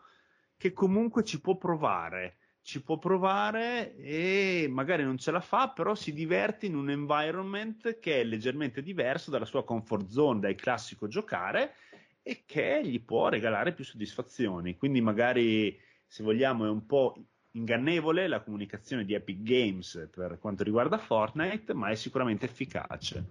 che 0.56 0.72
comunque 0.72 1.24
ci 1.24 1.40
può 1.40 1.56
provare, 1.56 2.36
ci 2.62 2.82
può 2.82 2.98
provare 2.98 3.96
e 3.96 4.66
magari 4.70 5.02
non 5.02 5.18
ce 5.18 5.32
la 5.32 5.40
fa, 5.40 5.70
però 5.70 5.94
si 5.94 6.12
diverte 6.12 6.66
in 6.66 6.76
un 6.76 6.88
environment 6.90 7.98
che 7.98 8.20
è 8.20 8.24
leggermente 8.24 8.82
diverso 8.82 9.30
dalla 9.30 9.44
sua 9.44 9.64
comfort 9.64 10.06
zone, 10.08 10.40
dal 10.40 10.54
classico 10.54 11.08
giocare 11.08 11.74
e 12.22 12.44
che 12.46 12.80
gli 12.84 13.02
può 13.02 13.28
regalare 13.28 13.74
più 13.74 13.84
soddisfazioni. 13.84 14.76
Quindi 14.76 15.00
magari 15.00 15.76
se 16.06 16.22
vogliamo 16.22 16.64
è 16.64 16.68
un 16.68 16.86
po' 16.86 17.16
ingannevole 17.52 18.28
la 18.28 18.40
comunicazione 18.40 19.04
di 19.04 19.14
Epic 19.14 19.42
Games 19.42 20.08
per 20.14 20.38
quanto 20.38 20.62
riguarda 20.62 20.98
Fortnite, 20.98 21.74
ma 21.74 21.88
è 21.88 21.94
sicuramente 21.94 22.46
efficace. 22.46 23.24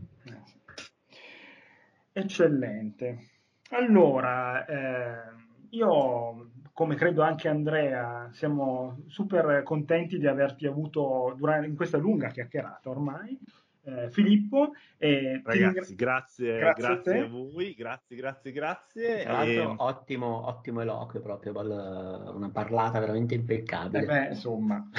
Eccellente. 2.11 3.29
Allora, 3.69 4.65
eh, 4.65 5.33
io, 5.69 6.51
come 6.73 6.95
credo 6.95 7.21
anche 7.21 7.47
Andrea, 7.47 8.29
siamo 8.33 9.03
super 9.07 9.63
contenti 9.63 10.17
di 10.17 10.27
averti 10.27 10.67
avuto 10.67 11.33
durante, 11.37 11.67
in 11.67 11.75
questa 11.75 11.97
lunga 11.97 12.27
chiacchierata 12.27 12.89
ormai 12.89 13.39
eh, 13.83 14.09
Filippo. 14.11 14.71
Eh, 14.97 15.41
Ragazzi, 15.43 15.95
grazie, 15.95 16.59
grazie, 16.59 16.83
grazie 16.83 17.19
a, 17.19 17.23
a, 17.23 17.27
voi, 17.27 17.73
grazie, 17.73 18.15
grazie, 18.15 18.51
grazie. 18.51 19.23
Tra 19.23 19.31
l'altro, 19.31 19.71
e... 19.71 19.75
ottimo, 19.77 20.47
ottimo 20.47 20.81
eloquio 20.81 21.21
proprio, 21.21 21.51
una 21.59 22.49
parlata 22.51 22.99
veramente 22.99 23.33
impeccabile. 23.33 24.03
Eh 24.03 24.05
beh, 24.05 24.27
insomma. 24.29 24.87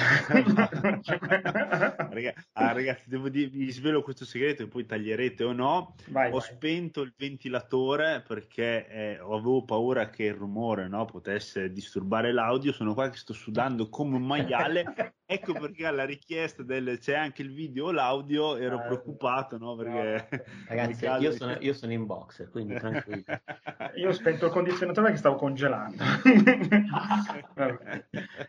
ragazzi, 2.09 2.49
ah, 2.53 2.71
ragazzi, 2.73 3.09
devo 3.09 3.29
dire, 3.29 3.49
vi 3.49 3.71
svelo 3.71 4.01
questo 4.01 4.25
segreto 4.25 4.63
e 4.63 4.67
poi 4.67 4.85
taglierete 4.85 5.43
o 5.43 5.53
no. 5.53 5.95
Vai, 6.09 6.27
Ho 6.29 6.39
vai. 6.39 6.41
spento 6.41 7.01
il 7.01 7.13
ventilatore 7.17 8.23
perché 8.27 8.87
eh, 8.87 9.15
avevo 9.15 9.63
paura 9.63 10.09
che 10.09 10.25
il 10.25 10.33
rumore 10.33 10.87
no, 10.89 11.05
potesse 11.05 11.71
disturbare 11.71 12.33
l'audio. 12.33 12.73
Sono 12.73 12.93
qua 12.93 13.09
che 13.09 13.17
sto 13.17 13.33
sudando 13.33 13.87
come 13.87 14.17
un 14.17 14.25
maiale. 14.25 14.83
ecco 15.25 15.53
perché 15.53 15.85
alla 15.85 16.05
richiesta 16.05 16.63
del 16.63 16.97
c'è 16.99 17.15
anche 17.15 17.41
il 17.41 17.53
video 17.53 17.85
o 17.85 17.91
l'audio 17.91 18.57
ero 18.57 18.79
eh, 18.79 18.85
preoccupato, 18.85 19.57
no? 19.57 19.75
Perché 19.75 20.27
no. 20.29 20.43
Ragazzi, 20.67 21.05
io 21.05 21.31
sono, 21.31 21.57
io 21.59 21.73
sono, 21.73 21.91
in 21.91 22.05
box, 22.05 22.49
quindi 22.49 22.75
tranquillo. 22.75 23.23
io 23.95 24.09
ho 24.09 24.13
spento 24.13 24.45
il 24.45 24.51
condizionatore 24.51 25.11
che 25.11 25.17
stavo 25.17 25.35
congelando. 25.35 26.03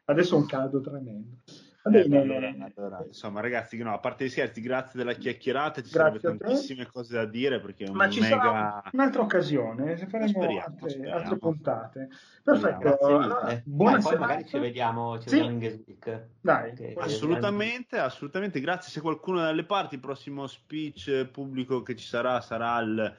Adesso 0.04 0.34
è 0.34 0.38
un 0.38 0.46
caldo 0.46 0.80
tremendo. 0.80 1.36
Va 1.84 1.90
bene. 1.90 2.18
allora, 2.18 2.54
allora, 2.74 3.04
insomma, 3.06 3.40
ragazzi, 3.40 3.76
no, 3.76 3.92
a 3.92 3.98
parte 3.98 4.24
gli 4.24 4.30
scherzi, 4.30 4.62
grazie 4.62 4.98
della 4.98 5.12
chiacchierata. 5.12 5.82
Ci 5.82 5.90
grazie 5.90 6.18
sarebbe 6.18 6.38
tantissime 6.38 6.86
cose 6.86 7.14
da 7.14 7.26
dire 7.26 7.60
perché 7.60 7.84
è 7.84 7.88
un 7.90 7.96
Ma 7.96 8.08
ci 8.08 8.20
mega... 8.20 8.36
sarà 8.38 8.82
un'altra 8.90 9.20
occasione, 9.20 9.94
se 9.98 10.06
faremo 10.06 10.30
speriamo, 10.30 10.64
altre, 10.66 10.88
speriamo. 10.88 11.20
altre, 11.20 11.38
puntate. 11.38 12.08
Perfetto. 12.42 12.98
Allora, 13.06 13.60
buona 13.64 13.98
poi 13.98 14.16
magari 14.16 14.46
ci 14.46 14.58
vediamo, 14.58 15.18
ci 15.20 15.28
sì. 15.28 15.34
vediamo 15.34 15.52
in 15.52 15.58
Guest 15.58 15.84
Week. 15.86 16.26
Dai, 16.40 16.72
che, 16.72 16.94
assolutamente, 16.96 17.98
assolutamente. 17.98 18.60
Grazie. 18.60 18.90
Se 18.90 19.02
qualcuno 19.02 19.40
dalle 19.40 19.64
parti, 19.64 19.96
il 19.96 20.00
prossimo 20.00 20.46
speech 20.46 21.26
pubblico 21.26 21.82
che 21.82 21.96
ci 21.96 22.06
sarà 22.06 22.40
sarà 22.40 22.80
il 22.80 23.14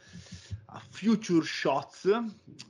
a 0.76 0.82
Future 0.90 1.46
Shots 1.46 2.06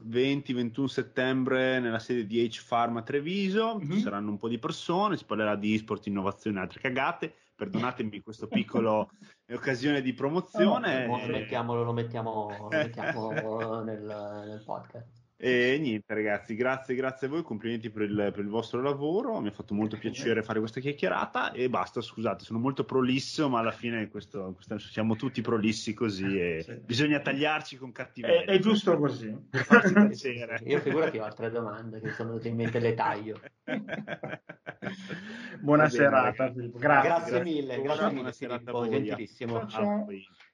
20-21 0.07 0.85
settembre 0.85 1.80
nella 1.80 1.97
sede 1.97 2.27
di 2.27 2.47
H 2.47 2.63
Pharma 2.67 3.01
Treviso. 3.01 3.77
Mm-hmm. 3.77 3.91
Ci 3.91 4.01
saranno 4.01 4.30
un 4.30 4.38
po' 4.38 4.47
di 4.47 4.59
persone, 4.59 5.17
si 5.17 5.26
parlerà 5.26 5.55
di 5.55 5.73
e-sport, 5.85 6.07
innovazione 6.07 6.57
e 6.57 6.61
altre 6.61 6.79
cagate. 6.81 7.33
Perdonatemi 7.55 8.21
questa 8.21 8.47
piccola 8.49 9.07
occasione 9.51 10.01
di 10.01 10.13
promozione. 10.13 11.05
No, 11.05 11.17
no, 11.17 11.25
lo 11.25 11.31
mettiamo, 11.31 11.83
lo 11.83 11.93
mettiamo, 11.93 12.57
lo 12.57 12.67
mettiamo 12.73 13.81
nel, 13.83 14.43
nel 14.47 14.63
podcast. 14.65 15.24
E 15.37 15.77
niente, 15.79 16.13
ragazzi, 16.13 16.55
grazie, 16.55 16.95
grazie 16.95 17.27
a 17.27 17.29
voi, 17.29 17.43
complimenti 17.43 17.89
per 17.89 18.03
il, 18.03 18.15
per 18.33 18.39
il, 18.39 18.47
vostro 18.47 18.81
lavoro. 18.81 19.41
Mi 19.41 19.49
ha 19.49 19.51
fatto 19.51 19.73
molto 19.73 19.97
piacere 19.97 20.43
fare 20.43 20.59
questa 20.59 20.79
chiacchierata. 20.79 21.51
E 21.51 21.69
basta, 21.69 21.99
scusate, 21.99 22.45
sono 22.45 22.57
molto 22.57 22.85
prolisso, 22.85 23.49
ma 23.49 23.59
alla 23.59 23.73
fine 23.73 24.07
questo, 24.07 24.53
questo, 24.53 24.79
siamo 24.79 25.17
tutti 25.17 25.41
prolissi 25.41 25.93
così 25.93 26.39
e 26.39 26.61
sì. 26.63 26.79
bisogna 26.85 27.19
tagliarci 27.19 27.75
con 27.75 27.91
cattiveria. 27.91 28.43
È, 28.43 28.45
è 28.45 28.59
giusto 28.59 28.97
così. 28.97 29.35
Io 30.65 30.79
figurati 30.79 31.17
ho 31.17 31.25
altre 31.25 31.51
domande 31.51 31.99
che 31.99 32.11
sono 32.11 32.29
venute 32.29 32.47
in 32.47 32.55
mente 32.55 32.79
le 32.79 32.93
taglio. 32.93 33.41
Buona 35.59 35.89
serata, 35.89 36.49
Grazie. 36.49 36.79
grazie 36.79 37.43
mille, 37.43 37.81
grazie 37.81 38.05
mille, 38.05 38.13
buona 38.13 38.31
serata 38.31 38.71
Filippo, 38.71 38.87
gentilissimo. 38.87 39.67
Ciao, 39.67 40.05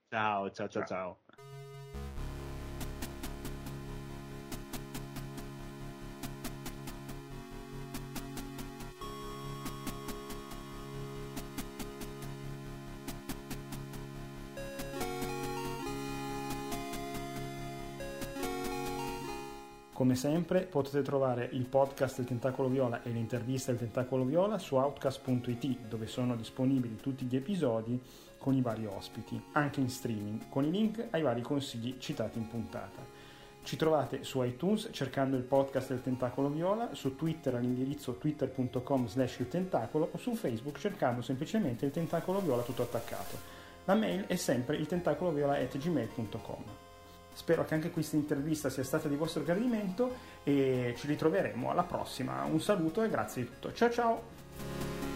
ciao, 0.09 0.49
ciao. 0.51 0.67
ciao. 0.69 0.85
ciao. 0.85 1.19
Come 20.01 20.15
sempre 20.15 20.61
potete 20.61 21.03
trovare 21.03 21.47
il 21.51 21.67
podcast 21.67 22.15
del 22.15 22.25
Tentacolo 22.25 22.69
Viola 22.69 23.03
e 23.03 23.11
l'intervista 23.11 23.69
del 23.69 23.81
Tentacolo 23.81 24.25
Viola 24.25 24.57
su 24.57 24.75
outcast.it 24.75 25.81
dove 25.87 26.07
sono 26.07 26.35
disponibili 26.35 26.95
tutti 26.95 27.25
gli 27.25 27.35
episodi 27.35 28.01
con 28.39 28.55
i 28.55 28.63
vari 28.63 28.87
ospiti, 28.87 29.39
anche 29.51 29.79
in 29.79 29.91
streaming, 29.91 30.49
con 30.49 30.65
i 30.65 30.71
link 30.71 31.05
ai 31.11 31.21
vari 31.21 31.43
consigli 31.43 31.99
citati 31.99 32.39
in 32.39 32.47
puntata. 32.47 33.05
Ci 33.61 33.75
trovate 33.75 34.23
su 34.23 34.41
iTunes 34.41 34.89
cercando 34.91 35.37
il 35.37 35.43
podcast 35.43 35.89
del 35.89 36.01
Tentacolo 36.01 36.49
Viola, 36.49 36.95
su 36.95 37.15
Twitter 37.15 37.53
all'indirizzo 37.53 38.15
twitter.com 38.15 39.05
slash 39.05 39.37
il 39.37 39.49
tentacolo 39.49 40.09
o 40.13 40.17
su 40.17 40.33
Facebook 40.33 40.79
cercando 40.79 41.21
semplicemente 41.21 41.85
il 41.85 41.91
Tentacolo 41.91 42.39
Viola 42.39 42.63
tutto 42.63 42.81
attaccato. 42.81 43.37
La 43.85 43.93
mail 43.93 44.25
è 44.25 44.35
sempre 44.35 44.77
il 44.77 44.87
tentacoloviola.gmail.com. 44.87 46.80
Spero 47.33 47.65
che 47.65 47.73
anche 47.73 47.91
questa 47.91 48.15
intervista 48.15 48.69
sia 48.69 48.83
stata 48.83 49.07
di 49.07 49.15
vostro 49.15 49.43
gradimento 49.43 50.13
e 50.43 50.93
ci 50.97 51.07
ritroveremo 51.07 51.71
alla 51.71 51.83
prossima. 51.83 52.43
Un 52.43 52.61
saluto 52.61 53.01
e 53.03 53.09
grazie 53.09 53.43
di 53.43 53.49
tutto. 53.49 53.73
Ciao 53.73 53.89
ciao! 53.89 55.10